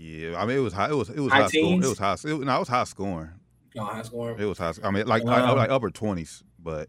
Yeah, 0.08 0.40
I 0.40 0.46
mean 0.46 0.56
it 0.56 0.60
was 0.60 0.72
high. 0.72 0.88
It 0.88 0.94
was 0.94 1.10
it 1.10 1.20
was 1.20 1.30
High 1.30 1.42
high 1.42 1.48
scoring. 1.48 1.82
It 1.82 1.86
was 1.86 1.98
high. 1.98 2.14
It, 2.14 2.24
no, 2.24 2.56
it 2.56 2.58
was 2.58 2.68
high 2.68 2.84
scoring. 2.84 3.28
No, 3.74 3.84
high 3.84 4.00
scoring. 4.02 4.40
It 4.40 4.44
was 4.46 4.56
high. 4.56 4.72
I 4.82 4.90
mean, 4.90 5.06
like 5.06 5.22
Wow. 5.22 5.48
like, 5.48 5.56
like 5.56 5.70
upper 5.70 5.90
twenties, 5.90 6.42
but 6.58 6.88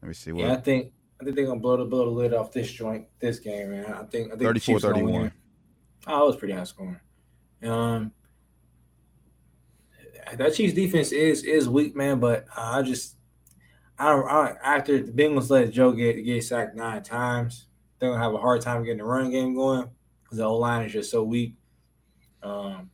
let 0.00 0.08
me 0.08 0.14
see 0.14 0.32
what 0.32 0.46
Yeah, 0.46 0.54
I 0.54 0.56
think 0.56 0.92
I 1.20 1.24
think 1.24 1.36
they're 1.36 1.44
gonna 1.44 1.60
blow 1.60 1.76
the 1.76 1.84
blow 1.84 2.06
the 2.06 2.10
lid 2.10 2.32
off 2.32 2.52
this 2.52 2.70
joint 2.72 3.06
this 3.20 3.38
game, 3.38 3.70
man. 3.70 3.84
I 3.92 4.04
think 4.04 4.28
I 4.28 4.30
think 4.30 4.38
the 4.38 4.44
34 4.46 4.74
Chiefs 4.74 4.82
gonna 4.82 4.94
31. 4.94 5.20
win. 5.20 5.32
Oh, 6.06 6.22
it 6.22 6.26
was 6.28 6.36
pretty 6.36 6.54
high 6.54 6.64
scoring. 6.64 7.00
Um, 7.62 8.12
that 10.38 10.54
Chiefs 10.54 10.72
defense 10.72 11.12
is 11.12 11.44
is 11.44 11.68
weak, 11.68 11.94
man. 11.94 12.18
But 12.18 12.46
I 12.56 12.80
just 12.80 13.16
I 13.98 14.10
don't 14.10 14.26
I, 14.26 14.54
after 14.64 15.02
the 15.02 15.12
Bengals 15.12 15.50
let 15.50 15.70
Joe 15.70 15.92
get 15.92 16.14
get 16.24 16.42
sacked 16.44 16.76
nine 16.76 17.02
times, 17.02 17.66
they're 17.98 18.08
gonna 18.08 18.22
have 18.22 18.32
a 18.32 18.38
hard 18.38 18.62
time 18.62 18.84
getting 18.84 18.98
the 18.98 19.04
run 19.04 19.30
game 19.30 19.54
going 19.54 19.90
because 20.22 20.38
the 20.38 20.44
O 20.44 20.56
line 20.56 20.86
is 20.86 20.92
just 20.94 21.10
so 21.10 21.22
weak. 21.22 21.56
Um, 22.46 22.90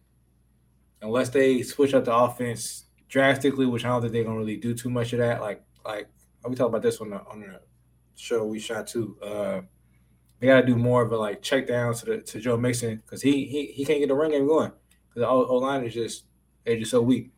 unless 1.02 1.28
they 1.28 1.62
switch 1.62 1.94
up 1.94 2.04
the 2.04 2.14
offense 2.14 2.86
drastically, 3.08 3.66
which 3.66 3.84
I 3.84 3.88
don't 3.88 4.00
think 4.00 4.12
they're 4.12 4.24
gonna 4.24 4.38
really 4.38 4.56
do 4.56 4.74
too 4.74 4.90
much 4.90 5.12
of 5.12 5.18
that. 5.18 5.40
Like 5.40 5.62
like 5.84 6.08
we 6.48 6.54
talked 6.54 6.70
about 6.70 6.82
this 6.82 7.00
on 7.00 7.10
the 7.10 7.16
on 7.16 7.40
the 7.40 7.60
show 8.14 8.46
we 8.46 8.58
shot 8.58 8.86
too. 8.86 9.16
Uh, 9.22 9.60
they 10.40 10.46
got 10.46 10.60
to 10.62 10.66
do 10.66 10.76
more 10.76 11.02
of 11.02 11.12
a 11.12 11.16
like 11.16 11.42
check 11.42 11.66
down 11.66 11.94
to 11.94 12.04
the 12.06 12.18
to 12.22 12.40
Joe 12.40 12.56
Mixon 12.56 12.96
because 12.96 13.22
he 13.22 13.44
he 13.44 13.66
he 13.66 13.84
can't 13.84 14.00
get 14.00 14.08
the 14.08 14.14
run 14.14 14.30
game 14.30 14.46
going 14.46 14.72
because 15.08 15.20
the 15.20 15.28
O 15.28 15.56
line 15.56 15.84
is 15.84 15.94
just 15.94 16.24
they're 16.64 16.78
just 16.78 16.90
so 16.90 17.02
weak. 17.02 17.30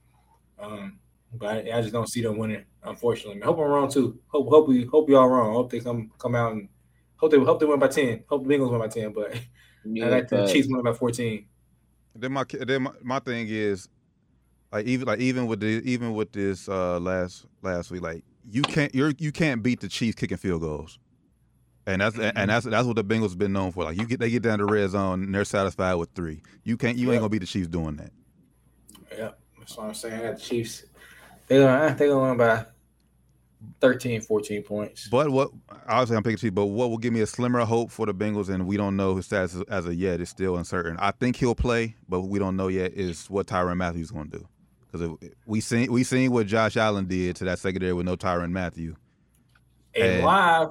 Um, 0.59 0.99
but 1.33 1.67
I, 1.67 1.79
I 1.79 1.81
just 1.81 1.93
don't 1.93 2.09
see 2.09 2.23
them 2.23 2.39
winning. 2.39 2.65
Unfortunately, 2.83 3.43
I 3.43 3.47
hope 3.47 3.59
I'm 3.59 3.65
wrong 3.65 3.91
too. 3.91 4.21
Hope 4.29 4.49
hope 4.49 4.69
we 4.69 4.85
hope 4.85 5.09
y'all 5.11 5.29
wrong. 5.29 5.53
Hope 5.53 5.71
they 5.71 5.81
come 5.81 6.13
come 6.19 6.35
out 6.35 6.53
and 6.53 6.69
hope 7.17 7.31
they 7.31 7.39
hope 7.39 7.59
they 7.59 7.67
win 7.67 7.81
by 7.81 7.89
ten. 7.89 8.25
Hope 8.29 8.47
the 8.47 8.55
Bengals 8.55 8.71
win 8.71 8.79
by 8.81 8.89
ten, 8.89 9.13
but 9.13 9.37
Yeah, 9.85 10.07
I 10.07 10.09
like 10.09 10.29
the. 10.29 10.47
Chiefs 10.47 10.69
win 10.71 10.83
by 10.83 10.93
fourteen. 10.93 11.47
Then 12.15 12.33
my 12.33 12.45
then 12.67 12.83
my, 12.85 12.91
my 13.03 13.19
thing 13.19 13.47
is 13.49 13.89
like 14.73 14.87
even 14.87 15.07
like 15.07 15.21
even 15.21 15.47
with 15.47 15.61
the 15.61 15.83
even 15.85 16.15
with 16.15 16.33
this 16.33 16.69
uh 16.69 16.99
last 17.01 17.47
last 17.63 17.91
week 17.91 18.03
like 18.03 18.25
you 18.51 18.63
can't 18.63 18.95
you're 18.95 19.13
you 19.19 19.33
can't 19.33 19.63
beat 19.63 19.81
the 19.81 19.89
Chiefs 19.89 20.17
kicking 20.17 20.37
field 20.37 20.61
goals. 20.61 20.99
And 21.87 22.01
that's 22.01 22.19
and 22.19 22.49
that's 22.51 22.67
that's 22.67 22.87
what 22.87 22.97
the 22.97 23.05
Bengals 23.05 23.31
have 23.31 23.39
been 23.39 23.53
known 23.53 23.73
for. 23.73 23.85
Like 23.85 23.99
you 23.99 24.07
get 24.07 24.21
they 24.21 24.31
get 24.31 24.43
down 24.43 24.59
to 24.59 24.65
red 24.65 24.91
zone 24.91 25.23
and 25.23 25.35
they're 25.35 25.45
satisfied 25.45 25.95
with 25.95 26.11
three. 26.15 26.43
You 26.63 26.77
can't 26.77 26.97
you 26.97 27.09
Yeah. 27.09 27.15
ain't 27.15 27.21
gonna 27.21 27.29
beat 27.31 27.41
the 27.41 27.47
Chiefs 27.47 27.69
doing 27.69 27.97
that. 27.97 28.11
Yeah, 29.13 29.31
that's 29.59 29.77
what 29.77 29.89
I'm 29.89 29.95
saying. 29.95 30.21
I 30.21 30.23
got 30.29 30.37
the 30.37 30.41
Chiefs. 30.43 30.85
They're 31.47 31.61
gonna 31.61 31.95
they're 31.95 32.09
gonna 32.09 32.29
win 32.29 32.39
by 32.39 32.67
13, 33.81 34.21
14 34.21 34.63
points. 34.63 35.09
But 35.09 35.31
what 35.31 35.51
obviously 35.87 36.17
I'm 36.17 36.23
picking 36.23 36.39
Chiefs, 36.39 36.55
but 36.55 36.67
what 36.67 36.91
will 36.91 36.99
give 36.99 37.13
me 37.13 37.21
a 37.21 37.27
slimmer 37.27 37.65
hope 37.65 37.91
for 37.91 38.07
the 38.07 38.15
Bengals, 38.15 38.49
and 38.49 38.67
we 38.67 38.77
don't 38.77 38.97
know 38.97 39.17
his 39.17 39.27
status 39.27 39.57
as 39.69 39.87
of 39.87 39.95
yet. 39.95 40.21
It's 40.21 40.31
still 40.31 40.57
uncertain. 40.57 40.97
I 40.99 41.11
think 41.13 41.37
he'll 41.37 41.55
play, 41.55 41.97
but 42.09 42.23
we 42.23 42.39
don't 42.39 42.57
know 42.57 42.69
yet 42.69 42.93
is 42.95 43.29
what 43.29 43.47
Tyrann 43.47 43.77
Mathieu's 43.77 44.11
going 44.11 44.31
to 44.31 44.39
do. 44.39 44.49
Because 44.91 45.31
we 45.47 45.61
seen 45.61 45.91
we 45.93 46.05
seen 46.05 46.31
what 46.31 46.47
Josh 46.47 46.77
Allen 46.77 47.07
did 47.07 47.37
to 47.37 47.45
that 47.45 47.59
secondary 47.59 47.93
with 47.93 48.07
no 48.07 48.17
Tyrann 48.17 48.51
Mathieu, 48.53 48.95
And 49.95 50.05
And- 50.05 50.25
live, 50.25 50.69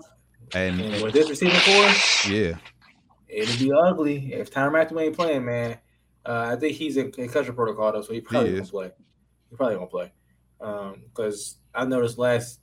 and 0.56 0.80
and 0.82 1.04
with 1.04 1.14
this 1.14 1.30
receiving 1.30 1.60
core, 1.60 1.91
yeah, 2.32 2.58
it'll 3.28 3.60
be 3.60 3.72
ugly 3.86 4.34
if 4.34 4.50
Tyrann 4.52 4.72
Mathieu 4.72 5.00
ain't 5.00 5.16
playing, 5.16 5.44
man. 5.46 5.78
Uh, 6.26 6.54
I 6.54 6.56
think 6.56 6.78
he's 6.78 6.96
in 6.96 7.12
concussion 7.12 7.54
protocol 7.54 7.91
though, 7.91 8.02
so 8.02 8.14
he 8.14 8.22
probably 8.22 8.52
He 8.52 8.56
won't 8.60 8.70
play. 8.72 8.91
He 9.50 9.56
probably 9.58 9.76
won't 9.78 9.91
play. 9.91 10.12
Because 10.58 11.58
I 11.76 11.84
noticed 11.84 12.18
last 12.18 12.62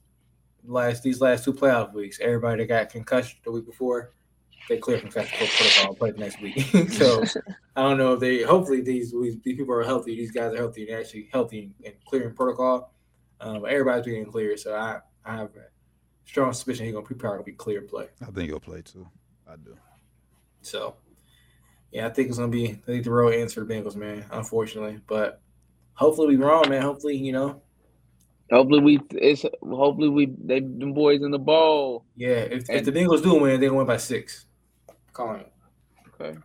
last 0.64 1.02
these 1.02 1.20
last 1.20 1.44
two 1.44 1.52
playoff 1.52 1.92
weeks, 1.92 2.18
everybody 2.20 2.62
that 2.62 2.68
got 2.68 2.90
concussion 2.90 3.38
the 3.44 3.50
week 3.50 3.66
before, 3.66 4.12
they 4.68 4.78
cleared 4.78 5.00
concussion 5.00 5.48
protocol 5.56 5.88
and 5.88 5.98
played 5.98 6.14
the 6.14 6.20
next 6.20 6.40
week. 6.40 6.61
so 6.90 7.22
I 7.76 7.82
don't 7.82 7.98
know 7.98 8.14
if 8.14 8.20
they. 8.20 8.42
Hopefully 8.42 8.80
these 8.80 9.12
these 9.12 9.36
people 9.36 9.74
are 9.74 9.84
healthy. 9.84 10.16
These 10.16 10.32
guys 10.32 10.52
are 10.52 10.56
healthy 10.56 10.88
and 10.88 11.00
actually 11.00 11.28
healthy 11.32 11.72
and 11.84 11.94
clearing 12.06 12.34
protocol. 12.34 12.94
Um, 13.40 13.64
everybody's 13.66 14.04
being 14.04 14.26
cleared, 14.26 14.61
so 14.61 14.74
I 14.74 15.00
I 15.24 15.36
have 15.36 15.50
a 15.56 15.68
strong 16.24 16.52
suspicion 16.52 16.86
he's 16.86 16.94
gonna 16.94 17.06
be 17.06 17.14
probably 17.14 17.38
gonna 17.38 17.44
be 17.44 17.52
clear 17.52 17.82
play. 17.82 18.08
I 18.22 18.26
think 18.26 18.48
he'll 18.48 18.61
play 18.61 18.82
too. 18.82 19.08
I 19.48 19.56
do. 19.56 19.76
So, 20.62 20.94
yeah, 21.90 22.06
I 22.06 22.11
think 22.11 22.28
it's 22.28 22.38
gonna 22.38 22.50
be 22.50 22.70
I 22.70 22.86
think 22.86 23.04
the 23.04 23.11
real 23.11 23.30
answer 23.30 23.62
for 23.62 23.66
the 23.66 23.74
Bengals, 23.74 23.96
man. 23.96 24.24
Unfortunately, 24.30 25.00
but 25.06 25.40
hopefully 25.94 26.36
we 26.36 26.36
wrong, 26.36 26.68
man. 26.68 26.82
Hopefully, 26.82 27.16
you 27.16 27.32
know, 27.32 27.62
Hopefully 28.51 28.80
we 28.80 29.01
it's 29.12 29.44
hopefully 29.62 30.09
we 30.09 30.26
they 30.44 30.61
them 30.61 30.92
boys 30.92 31.22
in 31.22 31.30
the 31.30 31.38
ball. 31.38 32.05
yeah. 32.16 32.28
If, 32.30 32.68
if 32.68 32.84
the 32.84 32.92
Bengals 32.92 33.22
do 33.22 33.34
win, 33.34 33.61
they're 33.61 33.68
gonna 33.70 33.78
win 33.78 33.86
by 33.86 33.96
six. 33.96 34.46
Calling 35.12 35.40
it. 35.42 35.53
Okay. 36.20 36.36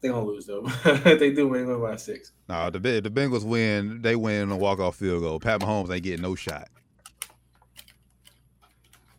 They're 0.00 0.12
gonna 0.12 0.26
lose 0.26 0.46
though. 0.46 0.64
if 0.84 1.18
they 1.20 1.30
do 1.32 1.48
win, 1.48 1.66
they 1.66 1.72
win 1.72 1.80
by 1.80 1.96
six. 1.96 2.32
No, 2.48 2.68
the 2.68 2.80
Be- 2.80 3.00
the 3.00 3.10
Bengals 3.10 3.44
win. 3.44 4.02
They 4.02 4.16
win 4.16 4.42
on 4.42 4.50
a 4.50 4.56
walk 4.56 4.80
off 4.80 4.96
field 4.96 5.22
goal. 5.22 5.38
Pat 5.38 5.60
Mahomes 5.60 5.90
ain't 5.92 6.02
getting 6.02 6.22
no 6.22 6.34
shot. 6.34 6.68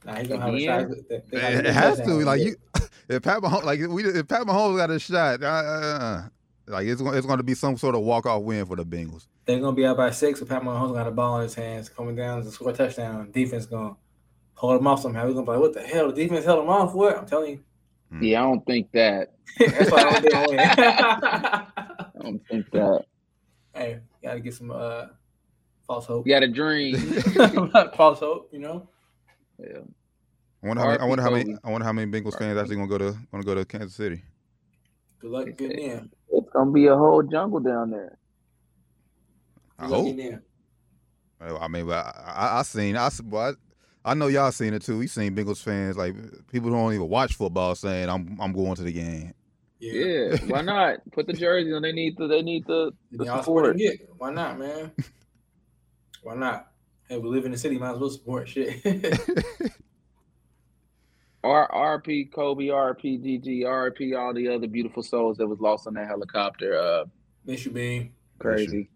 Nah, 0.05 0.15
he's 0.17 0.27
gonna 0.27 0.41
have 0.41 0.53
a 0.53 0.59
shot. 0.63 0.89
They- 1.09 1.21
they 1.31 1.37
It, 1.37 1.65
has 1.65 1.97
to. 1.97 2.03
touchdown. 2.03 2.25
Like 2.25 2.41
you, 2.41 2.55
if 3.09 3.23
Pat 3.23 3.41
Mahomes, 3.41 3.63
like 3.63 3.79
we, 3.87 4.03
if 4.03 4.27
Pat 4.27 4.41
Mahomes 4.43 4.77
got 4.77 4.91
a 4.91 4.99
shot, 4.99 5.41
uh, 5.41 5.45
uh, 5.47 5.49
uh, 5.49 6.23
like 6.67 6.87
it's 6.87 7.01
going, 7.01 7.17
it's 7.17 7.25
going 7.25 7.37
to 7.37 7.43
be 7.43 7.53
some 7.53 7.77
sort 7.77 7.95
of 7.95 8.01
walk 8.01 8.25
off 8.25 8.41
win 8.43 8.65
for 8.65 8.75
the 8.75 8.85
Bengals. 8.85 9.27
they're 9.45 9.59
gonna 9.59 9.75
be 9.75 9.85
out 9.85 9.97
by 9.97 10.11
six. 10.11 10.41
If 10.41 10.49
Pat 10.49 10.63
Mahomes 10.63 10.93
got 10.93 11.07
a 11.07 11.11
ball 11.11 11.37
in 11.37 11.43
his 11.43 11.55
hands, 11.55 11.89
coming 11.89 12.15
down 12.15 12.43
to 12.43 12.51
score 12.51 12.71
a 12.71 12.73
touchdown, 12.73 13.31
defense 13.31 13.65
gonna 13.65 13.95
hold 14.55 14.79
him 14.79 14.87
off 14.87 15.01
somehow. 15.01 15.25
We're 15.27 15.33
gonna 15.33 15.45
be 15.45 15.51
like, 15.51 15.59
what 15.59 15.73
the 15.73 15.81
hell? 15.81 16.11
The 16.11 16.23
defense 16.23 16.45
held 16.45 16.63
him 16.63 16.69
off. 16.69 16.93
What? 16.93 17.17
I'm 17.17 17.25
telling 17.25 17.51
you. 17.51 17.59
Yeah, 18.21 18.41
I 18.41 18.43
don't 18.43 18.65
think 18.65 18.91
that. 18.93 19.33
That's 19.59 19.91
why 19.91 19.99
I 19.99 20.03
don't 20.03 20.21
think 20.21 20.33
they'll 20.33 20.47
win. 20.49 20.59
I 20.59 22.21
don't 22.21 22.47
think 22.47 22.71
that. 22.71 23.05
hey, 23.73 23.99
gotta 24.23 24.39
get 24.39 24.53
some 24.53 24.71
uh 24.71 25.07
false 25.85 26.05
hope. 26.05 26.25
You 26.25 26.33
got 26.33 26.43
a 26.43 26.47
dream. 26.47 26.95
false 27.95 28.19
hope, 28.19 28.49
you 28.51 28.59
know. 28.59 28.89
yeah. 29.59 29.79
I 30.63 30.67
wonder 30.67 30.81
how 30.81 30.89
many, 30.89 30.99
I 30.99 31.05
wonder 31.05 31.23
how 31.23 31.29
many 31.29 31.55
I 31.63 31.69
wonder 31.69 31.85
how 31.85 31.93
many 31.93 32.11
Bengals 32.11 32.37
fans 32.39 32.57
actually 32.57 32.77
going 32.77 32.89
to 32.89 32.97
go 32.97 33.11
to 33.11 33.17
going 33.31 33.43
to 33.43 33.45
go 33.45 33.53
to 33.53 33.65
Kansas 33.65 33.93
City. 33.93 34.23
Good 35.19 35.29
luck 35.29 35.47
good 35.57 35.71
in. 35.73 36.09
It's 36.55 36.59
gonna 36.61 36.71
be 36.71 36.87
a 36.87 36.95
whole 36.95 37.21
jungle 37.21 37.59
down 37.59 37.91
there. 37.91 38.17
I 39.77 39.87
hope. 39.87 40.07
I 40.07 41.67
mean, 41.67 41.85
but 41.85 42.05
I, 42.05 42.33
I, 42.35 42.59
I 42.59 42.61
seen 42.63 42.95
I, 42.95 43.07
s- 43.07 43.19
but 43.19 43.55
I, 44.05 44.11
I 44.11 44.13
know 44.13 44.27
y'all 44.27 44.53
seen 44.53 44.73
it 44.73 44.81
too. 44.83 44.97
We 44.99 45.07
seen 45.07 45.35
Bengals 45.35 45.61
fans 45.61 45.97
like 45.97 46.15
people 46.49 46.69
who 46.69 46.75
don't 46.77 46.93
even 46.93 47.09
watch 47.09 47.33
football 47.35 47.75
saying 47.75 48.07
I'm 48.07 48.37
I'm 48.39 48.53
going 48.53 48.75
to 48.75 48.83
the 48.83 48.93
game. 48.93 49.33
Yeah. 49.79 50.37
Why 50.47 50.61
not? 50.63 50.99
Put 51.11 51.27
the 51.27 51.33
jersey 51.33 51.73
on. 51.73 51.81
They 51.81 51.91
need 51.91 52.15
the 52.17 52.27
they 52.27 52.41
need 52.41 52.65
the, 52.67 52.93
the 53.11 53.25
support 53.25 53.43
support. 53.43 53.77
get. 53.77 53.99
Why 54.17 54.31
not, 54.31 54.57
man? 54.57 54.91
Why 56.23 56.35
not? 56.35 56.71
Hey, 57.09 57.17
we 57.17 57.27
live 57.29 57.45
in 57.45 57.51
the 57.51 57.57
city, 57.57 57.77
might 57.77 57.91
as 57.95 57.99
well 57.99 58.09
support 58.09 58.47
shit. 58.47 58.81
R 61.45 61.99
RP 62.01 62.31
Kobe, 62.33 62.65
RP 62.67 63.23
GG, 63.23 63.61
RP 63.63 64.17
all 64.19 64.33
the 64.33 64.49
other 64.49 64.67
beautiful 64.67 65.03
souls 65.03 65.37
that 65.37 65.47
was 65.47 65.59
lost 65.61 65.87
on 65.87 65.95
that 65.95 66.07
helicopter. 66.07 66.77
Uh 66.77 67.05
Miss 67.45 67.65
you, 67.65 67.71
Bean. 67.71 68.13
crazy. 68.39 68.89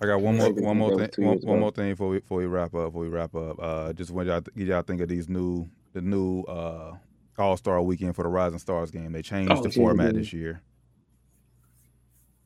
I 0.00 0.06
got 0.06 0.20
one 0.20 0.36
more 0.38 0.48
Maybe 0.48 0.62
one 0.62 0.78
more 0.78 0.96
thing 0.98 1.26
one, 1.26 1.38
one 1.42 1.60
more 1.60 1.70
thing 1.72 1.90
before 1.92 2.08
we 2.08 2.18
before 2.20 2.38
we 2.38 2.46
wrap 2.46 2.74
up 2.74 2.86
before 2.88 3.02
we 3.02 3.08
wrap 3.08 3.34
up. 3.34 3.56
Uh, 3.60 3.92
just 3.92 4.10
want 4.10 4.28
y'all 4.28 4.42
to 4.42 4.50
get 4.56 4.66
y'all 4.68 4.82
think 4.82 5.00
of 5.00 5.08
these 5.08 5.28
new 5.28 5.68
the 5.92 6.02
new 6.02 6.42
uh 6.44 6.96
All 7.38 7.56
Star 7.56 7.80
Weekend 7.82 8.16
for 8.16 8.24
the 8.24 8.28
Rising 8.30 8.58
Stars 8.58 8.90
game. 8.90 9.12
They 9.12 9.22
changed 9.22 9.50
Oh, 9.50 9.62
the 9.62 9.70
yeah, 9.74 9.74
format 9.76 10.14
yeah. 10.14 10.20
this 10.20 10.32
year. 10.32 10.62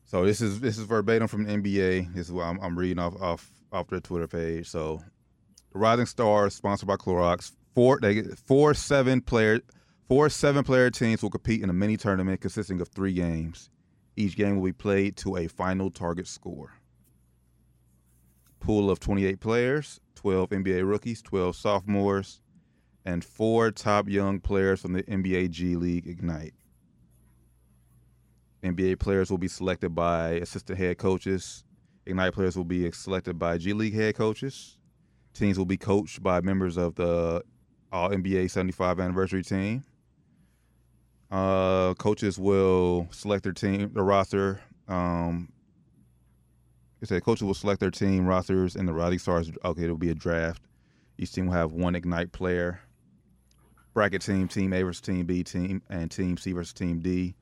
So 0.05 0.25
this 0.25 0.41
is 0.41 0.59
this 0.61 0.77
is 0.77 0.85
verbatim 0.85 1.27
from 1.27 1.45
the 1.45 1.53
NBA. 1.53 2.13
This 2.13 2.27
is 2.27 2.31
what 2.31 2.43
I'm, 2.45 2.59
I'm 2.61 2.77
reading 2.77 2.99
off 2.99 3.21
off 3.21 3.49
off 3.71 3.87
their 3.87 3.99
Twitter 3.99 4.27
page. 4.27 4.69
So 4.69 5.01
the 5.73 5.79
Rising 5.79 6.05
Stars, 6.05 6.55
sponsored 6.55 6.87
by 6.87 6.95
Clorox, 6.97 7.53
four 7.77 7.99
they 8.01 8.15
get 8.15 8.39
four 8.39 8.73
seven 8.73 9.21
player 9.21 9.59
four 10.07 10.29
seven 10.29 10.63
player 10.63 10.89
teams 10.89 11.21
will 11.21 11.29
compete 11.29 11.61
in 11.61 11.69
a 11.69 11.73
mini 11.73 11.95
tournament 11.95 12.41
consisting 12.41 12.81
of 12.81 12.87
three 12.87 13.13
games. 13.13 13.69
Each 14.15 14.35
game 14.35 14.55
will 14.55 14.65
be 14.65 14.73
played 14.73 15.15
to 15.17 15.35
a 15.35 15.45
final 15.45 15.91
target 15.91 16.25
score. 16.25 16.73
Pool 18.59 18.89
of 18.89 18.99
28 18.99 19.39
players, 19.39 20.01
12 20.15 20.49
NBA 20.49 20.89
rookies, 20.89 21.21
12 21.21 21.55
sophomores, 21.55 22.41
and 23.05 23.23
four 23.23 23.69
top 23.69 24.09
young 24.09 24.39
players 24.39 24.81
from 24.81 24.93
the 24.93 25.03
NBA 25.03 25.51
G 25.51 25.75
League 25.75 26.07
Ignite. 26.07 26.55
NBA 28.63 28.97
players 28.97 29.29
will 29.29 29.37
be 29.37 29.47
selected 29.47 29.93
by 29.93 30.29
assistant 30.31 30.79
head 30.79 30.97
coaches. 30.97 31.63
Ignite 32.07 32.33
players 32.33 32.57
will 32.57 32.65
be 32.65 32.89
selected 32.89 33.37
by 33.37 33.59
G 33.59 33.73
League 33.73 33.93
head 33.93 34.15
coaches. 34.15 34.79
Teams 35.35 35.59
will 35.59 35.65
be 35.65 35.77
coached 35.77 36.23
by 36.23 36.41
members 36.41 36.75
of 36.75 36.95
the 36.95 37.43
All 37.91 38.09
NBA 38.09 38.49
75 38.51 38.99
anniversary 38.99 39.43
team. 39.43 39.83
Uh, 41.29 41.93
coaches 41.95 42.39
will 42.39 43.07
select 43.11 43.43
their 43.43 43.53
team, 43.53 43.91
the 43.93 44.03
roster. 44.03 44.61
Um, 44.87 45.49
it 47.01 47.07
said 47.07 47.23
coaches 47.23 47.43
will 47.43 47.53
select 47.53 47.79
their 47.79 47.91
team 47.91 48.25
rosters 48.25 48.75
and 48.75 48.87
the 48.87 48.93
Rising 48.93 49.19
Stars. 49.19 49.51
Okay, 49.63 49.83
it'll 49.83 49.97
be 49.97 50.09
a 50.09 50.15
draft. 50.15 50.61
Each 51.17 51.31
team 51.31 51.47
will 51.47 51.53
have 51.53 51.73
one 51.73 51.95
Ignite 51.95 52.31
player. 52.31 52.79
Bracket 53.93 54.21
team, 54.21 54.47
Team 54.47 54.73
A 54.73 54.83
versus 54.83 55.01
Team 55.01 55.25
B, 55.25 55.43
team 55.43 55.81
and 55.89 56.09
Team 56.11 56.37
C 56.37 56.51
versus 56.51 56.73
Team 56.73 56.99
D. 56.99 57.35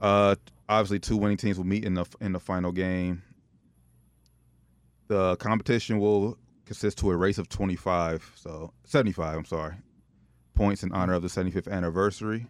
Uh, 0.00 0.34
obviously, 0.68 0.98
two 0.98 1.16
winning 1.16 1.36
teams 1.36 1.58
will 1.58 1.66
meet 1.66 1.84
in 1.84 1.94
the 1.94 2.06
in 2.20 2.32
the 2.32 2.40
final 2.40 2.72
game. 2.72 3.22
The 5.08 5.36
competition 5.36 5.98
will 5.98 6.38
consist 6.66 6.98
to 6.98 7.10
a 7.10 7.16
race 7.16 7.38
of 7.38 7.48
25, 7.48 8.32
so 8.34 8.72
75. 8.84 9.38
I'm 9.38 9.44
sorry, 9.44 9.74
points 10.54 10.82
in 10.82 10.92
honor 10.92 11.14
of 11.14 11.22
the 11.22 11.28
75th 11.28 11.70
anniversary. 11.70 12.46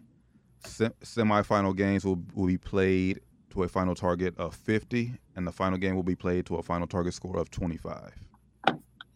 Se- 0.65 0.89
semifinal 1.03 1.75
games 1.75 2.03
will 2.03 2.21
will 2.33 2.47
be 2.47 2.57
played 2.57 3.21
to 3.51 3.63
a 3.63 3.67
final 3.67 3.95
target 3.95 4.35
of 4.37 4.55
50, 4.55 5.13
and 5.35 5.47
the 5.47 5.51
final 5.51 5.77
game 5.77 5.95
will 5.95 6.03
be 6.03 6.15
played 6.15 6.45
to 6.47 6.55
a 6.57 6.63
final 6.63 6.87
target 6.87 7.13
score 7.13 7.37
of 7.37 7.49
25. 7.51 8.11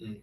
Mm. 0.01 0.21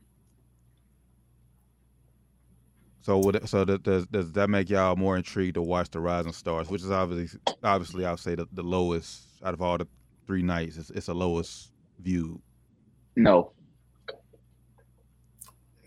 So, 3.02 3.18
would, 3.18 3.48
so 3.48 3.64
that, 3.64 3.82
does 3.82 4.06
does 4.06 4.32
that 4.32 4.50
make 4.50 4.68
y'all 4.70 4.94
more 4.94 5.16
intrigued 5.16 5.54
to 5.54 5.62
watch 5.62 5.90
the 5.90 6.00
Rising 6.00 6.32
Stars, 6.32 6.68
which 6.68 6.82
is 6.82 6.90
obviously 6.90 7.40
obviously 7.62 8.04
I'll 8.04 8.16
say 8.16 8.34
the, 8.34 8.46
the 8.52 8.62
lowest 8.62 9.24
out 9.42 9.54
of 9.54 9.62
all 9.62 9.78
the 9.78 9.88
three 10.26 10.42
nights. 10.42 10.76
It's, 10.76 10.90
it's 10.90 11.06
the 11.06 11.14
lowest 11.14 11.72
view. 12.00 12.40
No. 13.16 13.52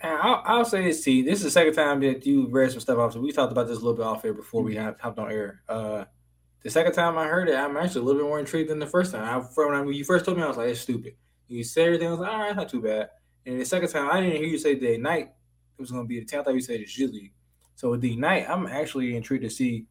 I'll, 0.04 0.42
I'll 0.46 0.66
say 0.66 0.84
this, 0.84 1.04
T. 1.04 1.22
This 1.22 1.40
is 1.40 1.46
the 1.46 1.52
second 1.52 1.74
time 1.74 2.00
that 2.02 2.26
you 2.26 2.48
read 2.48 2.72
some 2.72 2.80
stuff 2.80 2.98
off. 2.98 3.14
So 3.14 3.20
we 3.20 3.32
talked 3.32 3.52
about 3.52 3.68
this 3.68 3.78
a 3.78 3.82
little 3.82 3.96
bit 3.96 4.06
off 4.06 4.26
air 4.26 4.34
before 4.34 4.64
we 4.64 4.76
had 4.76 4.96
hopped 5.00 5.20
on 5.20 5.32
air. 5.32 5.62
Uh, 5.68 6.06
the 6.64 6.70
second 6.70 6.94
time 6.94 7.18
I 7.18 7.28
heard 7.28 7.50
it, 7.50 7.56
I'm 7.56 7.78
actually 7.78 8.02
a 8.02 8.04
little 8.04 8.22
bit 8.22 8.28
more 8.28 8.40
intrigued 8.40 8.70
than 8.70 8.80
the 8.80 8.88
first 8.88 9.12
time. 9.12 9.24
I, 9.24 9.46
from 9.54 9.86
when 9.86 9.94
you 9.96 10.04
first 10.04 10.26
told 10.26 10.38
me, 10.38 10.44
I 10.44 10.48
was 10.48 10.58
like, 10.58 10.70
"It's 10.70 10.82
stupid." 10.82 11.16
You 11.52 11.66
said 11.66 11.88
everything. 11.88 12.08
I 12.08 12.12
was 12.12 12.20
like, 12.22 12.32
all 12.32 12.40
right, 12.40 12.56
not 12.56 12.70
too 12.70 12.82
bad. 12.82 13.10
And 13.46 13.60
the 13.60 13.66
second 13.66 13.90
time, 13.90 14.10
I 14.10 14.22
didn't 14.22 14.38
hear 14.38 14.46
you 14.46 14.58
say 14.58 14.76
the 14.76 14.94
Ignite 14.94 15.26
It 15.28 15.82
was 15.82 15.92
going 15.92 16.06
to 16.06 16.08
be 16.08 16.22
the 16.22 16.26
10th. 16.26 16.40
I 16.40 16.44
thought 16.44 16.54
you 16.54 16.62
said 16.62 16.80
the 16.80 16.86
G 16.86 17.08
League. 17.08 17.34
So 17.76 17.92
with 17.92 18.00
the 18.00 18.14
Ignite, 18.14 18.50
I'm 18.50 18.68
actually 18.68 19.18
intrigued 19.18 19.44
to 19.44 19.50
see 19.50 19.86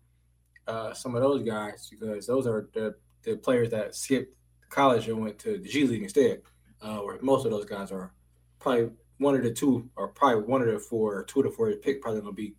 uh, 0.67 0.95
some 0.95 1.15
of 1.15 1.21
those 1.21 1.43
guys 1.43 1.91
because 1.91 2.27
those 2.27 2.47
are 2.47 2.71
the, 2.73 2.95
the 3.25 3.37
players 3.37 3.69
that 3.71 3.95
skipped 3.95 4.35
college 4.71 5.09
and 5.09 5.21
went 5.21 5.39
to 5.41 5.59
the 5.59 5.69
G 5.69 5.85
League 5.85 6.03
instead. 6.03 6.41
Uh, 6.81 7.01
where 7.01 7.19
most 7.21 7.45
of 7.45 7.51
those 7.51 7.67
guys 7.67 7.93
are 7.93 8.15
probably 8.59 8.89
one 9.21 9.35
of 9.37 9.43
the 9.43 9.53
two, 9.53 9.89
or 9.97 10.09
probably 10.09 10.43
one 10.43 10.63
of 10.63 10.69
the 10.69 10.79
four, 10.79 11.25
two 11.25 11.41
of 11.41 11.45
the 11.45 11.51
four 11.51 11.71
pick 11.73 12.01
probably 12.01 12.23
to 12.23 12.33
be 12.33 12.55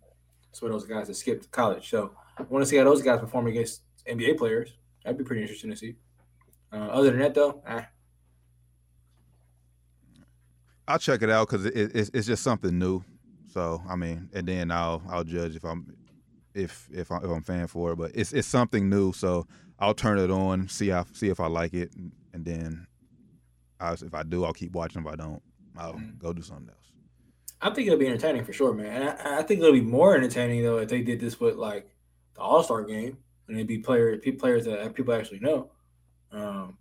some 0.52 0.68
of 0.68 0.72
those 0.72 0.84
guys 0.84 1.08
that 1.08 1.14
skipped 1.14 1.50
college. 1.50 1.90
So 1.90 2.12
I 2.38 2.42
want 2.42 2.62
to 2.62 2.66
see 2.66 2.76
how 2.76 2.84
those 2.84 3.02
guys 3.02 3.18
perform 3.18 3.48
against 3.48 3.82
NBA 4.08 4.38
players. 4.38 4.72
That'd 5.04 5.18
be 5.18 5.24
pretty 5.24 5.42
interesting 5.42 5.70
to 5.70 5.76
see. 5.76 5.96
Uh, 6.72 6.76
other 6.76 7.10
than 7.10 7.18
that, 7.18 7.34
though, 7.34 7.62
ah, 7.66 7.88
I'll 10.86 10.98
check 11.00 11.22
it 11.22 11.30
out 11.30 11.48
because 11.48 11.66
it, 11.66 11.90
it's 11.94 12.10
it's 12.14 12.26
just 12.26 12.44
something 12.44 12.78
new. 12.78 13.02
So 13.48 13.82
I 13.88 13.96
mean, 13.96 14.30
and 14.32 14.46
then 14.46 14.70
I'll 14.70 15.02
I'll 15.10 15.24
judge 15.24 15.56
if 15.56 15.64
I'm 15.64 15.94
if 16.54 16.88
if 16.92 17.10
if 17.10 17.30
I'm 17.30 17.42
fan 17.42 17.66
for 17.66 17.92
it. 17.92 17.96
But 17.96 18.12
it's 18.14 18.32
it's 18.32 18.48
something 18.48 18.88
new, 18.88 19.12
so 19.12 19.46
I'll 19.80 19.94
turn 19.94 20.18
it 20.18 20.30
on, 20.30 20.68
see 20.68 20.88
how 20.88 21.06
see 21.12 21.28
if 21.28 21.40
I 21.40 21.48
like 21.48 21.74
it, 21.74 21.92
and, 21.96 22.12
and 22.32 22.44
then 22.44 22.86
I, 23.80 23.92
if 23.92 24.14
I 24.14 24.22
do, 24.22 24.44
I'll 24.44 24.52
keep 24.52 24.72
watching. 24.72 25.02
If 25.02 25.08
I 25.08 25.16
don't, 25.16 25.42
I'll 25.76 25.94
Mm. 25.94 26.18
go 26.18 26.32
do 26.32 26.42
something 26.42 26.68
else. 26.68 26.78
I 27.60 27.70
think 27.70 27.86
it'll 27.86 27.98
be 27.98 28.06
entertaining 28.06 28.44
for 28.44 28.52
sure, 28.52 28.74
man. 28.74 28.86
And 29.02 29.04
I, 29.10 29.38
I 29.38 29.42
think 29.42 29.60
it'll 29.60 29.72
be 29.72 29.80
more 29.80 30.16
entertaining 30.16 30.62
though 30.62 30.78
if 30.78 30.88
they 30.88 31.02
did 31.02 31.20
this 31.20 31.38
with 31.38 31.54
like 31.56 31.88
the 32.34 32.40
All 32.40 32.62
Star 32.62 32.82
game 32.84 33.16
and 33.48 33.56
it'd 33.56 33.68
be 33.68 33.78
players, 33.78 34.20
players 34.38 34.64
that 34.64 34.94
people 34.94 35.14
actually 35.14 35.38
know, 35.40 35.70
um, 36.32 36.76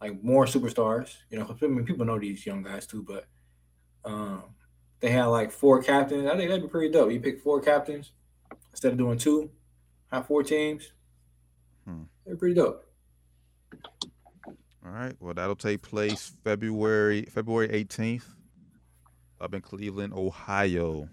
like 0.00 0.22
more 0.22 0.44
superstars. 0.46 1.16
You 1.30 1.38
know, 1.38 1.56
I 1.60 1.66
mean, 1.66 1.84
people 1.84 2.06
know 2.06 2.18
these 2.18 2.46
young 2.46 2.62
guys 2.62 2.86
too, 2.86 3.02
but 3.02 3.26
um, 4.04 4.44
they 5.00 5.10
had 5.10 5.24
like 5.26 5.50
four 5.50 5.82
captains. 5.82 6.26
I 6.28 6.36
think 6.36 6.48
that'd 6.48 6.62
be 6.62 6.68
pretty 6.68 6.92
dope. 6.92 7.10
You 7.10 7.20
pick 7.20 7.40
four 7.40 7.60
captains 7.60 8.12
instead 8.70 8.92
of 8.92 8.98
doing 8.98 9.18
two, 9.18 9.50
have 10.12 10.26
four 10.26 10.42
teams. 10.44 10.92
Hmm. 11.84 12.02
They're 12.24 12.36
pretty 12.36 12.54
dope. 12.54 12.84
All 14.88 14.94
right. 14.94 15.14
Well, 15.20 15.34
that'll 15.34 15.54
take 15.54 15.82
place 15.82 16.32
February 16.44 17.24
February 17.24 17.68
18th 17.68 18.24
up 19.38 19.52
in 19.52 19.60
Cleveland, 19.60 20.14
Ohio. 20.14 21.10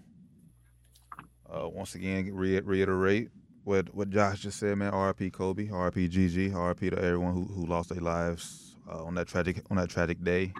Uh, 1.46 1.68
once 1.68 1.94
again, 1.94 2.30
re- 2.32 2.60
reiterate 2.60 3.28
what 3.64 3.94
what 3.94 4.08
Josh 4.08 4.40
just 4.40 4.58
said, 4.58 4.78
man. 4.78 4.92
RP 4.92 5.30
Kobe, 5.30 5.66
RP 5.66 6.10
GG, 6.10 6.52
RP 6.52 6.90
to 6.90 6.98
everyone 6.98 7.34
who, 7.34 7.44
who 7.44 7.66
lost 7.66 7.90
their 7.90 8.00
lives 8.00 8.76
uh, 8.90 9.04
on 9.04 9.14
that 9.16 9.28
tragic 9.28 9.62
on 9.70 9.76
that 9.76 9.90
tragic 9.90 10.24
day. 10.24 10.54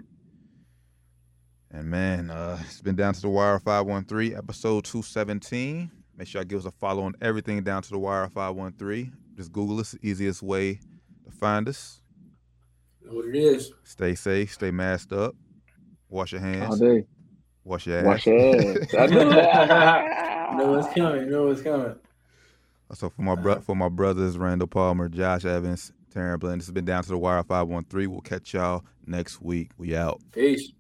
And 1.71 1.89
man, 1.89 2.31
uh, 2.31 2.59
it's 2.67 2.83
been 2.83 2.97
down 2.97 3.15
to 3.15 3.21
the 3.23 3.31
wire 3.31 3.59
513, 3.59 4.37
episode 4.37 4.85
217. 4.85 5.91
Make 6.19 6.29
sure 6.29 6.43
I 6.43 6.45
give 6.45 6.59
us 6.59 6.67
a 6.67 6.71
follow 6.71 7.05
on 7.05 7.15
everything 7.23 7.63
down 7.63 7.81
to 7.83 7.91
the 7.91 7.99
wire 7.99 8.29
513. 8.29 9.11
Just 9.37 9.53
Google 9.53 9.81
us, 9.81 9.95
easiest 10.03 10.43
way 10.43 10.81
to 11.25 11.31
find 11.31 11.67
us. 11.67 12.03
Know 13.07 13.15
what 13.15 13.27
it 13.27 13.37
is. 13.37 13.73
Stay 13.85 14.15
safe, 14.15 14.53
stay 14.53 14.71
masked 14.71 15.13
up, 15.13 15.35
wash 16.09 16.33
your 16.33 16.41
hands. 16.41 16.63
All 16.63 16.69
hands, 16.71 16.81
day. 16.81 17.07
wash 17.65 17.87
your 17.87 17.99
ass. 17.99 18.05
Wash 18.05 18.27
your 18.27 18.57
ass. 18.57 18.95
I 18.99 19.07
know. 19.07 20.59
know 20.59 20.73
what's 20.73 20.95
coming. 20.95 21.31
Know 21.31 21.47
what's 21.47 21.63
coming. 21.63 21.95
So 22.95 23.11
for 23.11 23.23
my 23.23 23.35
bro- 23.37 23.61
for 23.61 23.77
my 23.77 23.89
brothers 23.89 24.39
Randall 24.39 24.69
Palmer, 24.69 25.09
Josh 25.09 25.45
Evans, 25.45 25.93
Taryn 26.13 26.41
Blend, 26.41 26.61
this 26.61 26.67
has 26.67 26.73
been 26.73 26.85
down 26.85 27.03
to 27.05 27.09
the 27.11 27.19
wire 27.19 27.43
513. 27.43 28.11
We'll 28.11 28.21
catch 28.21 28.55
y'all 28.55 28.85
next 29.07 29.41
week. 29.41 29.71
We 29.79 29.95
out. 29.97 30.21
Peace. 30.33 30.73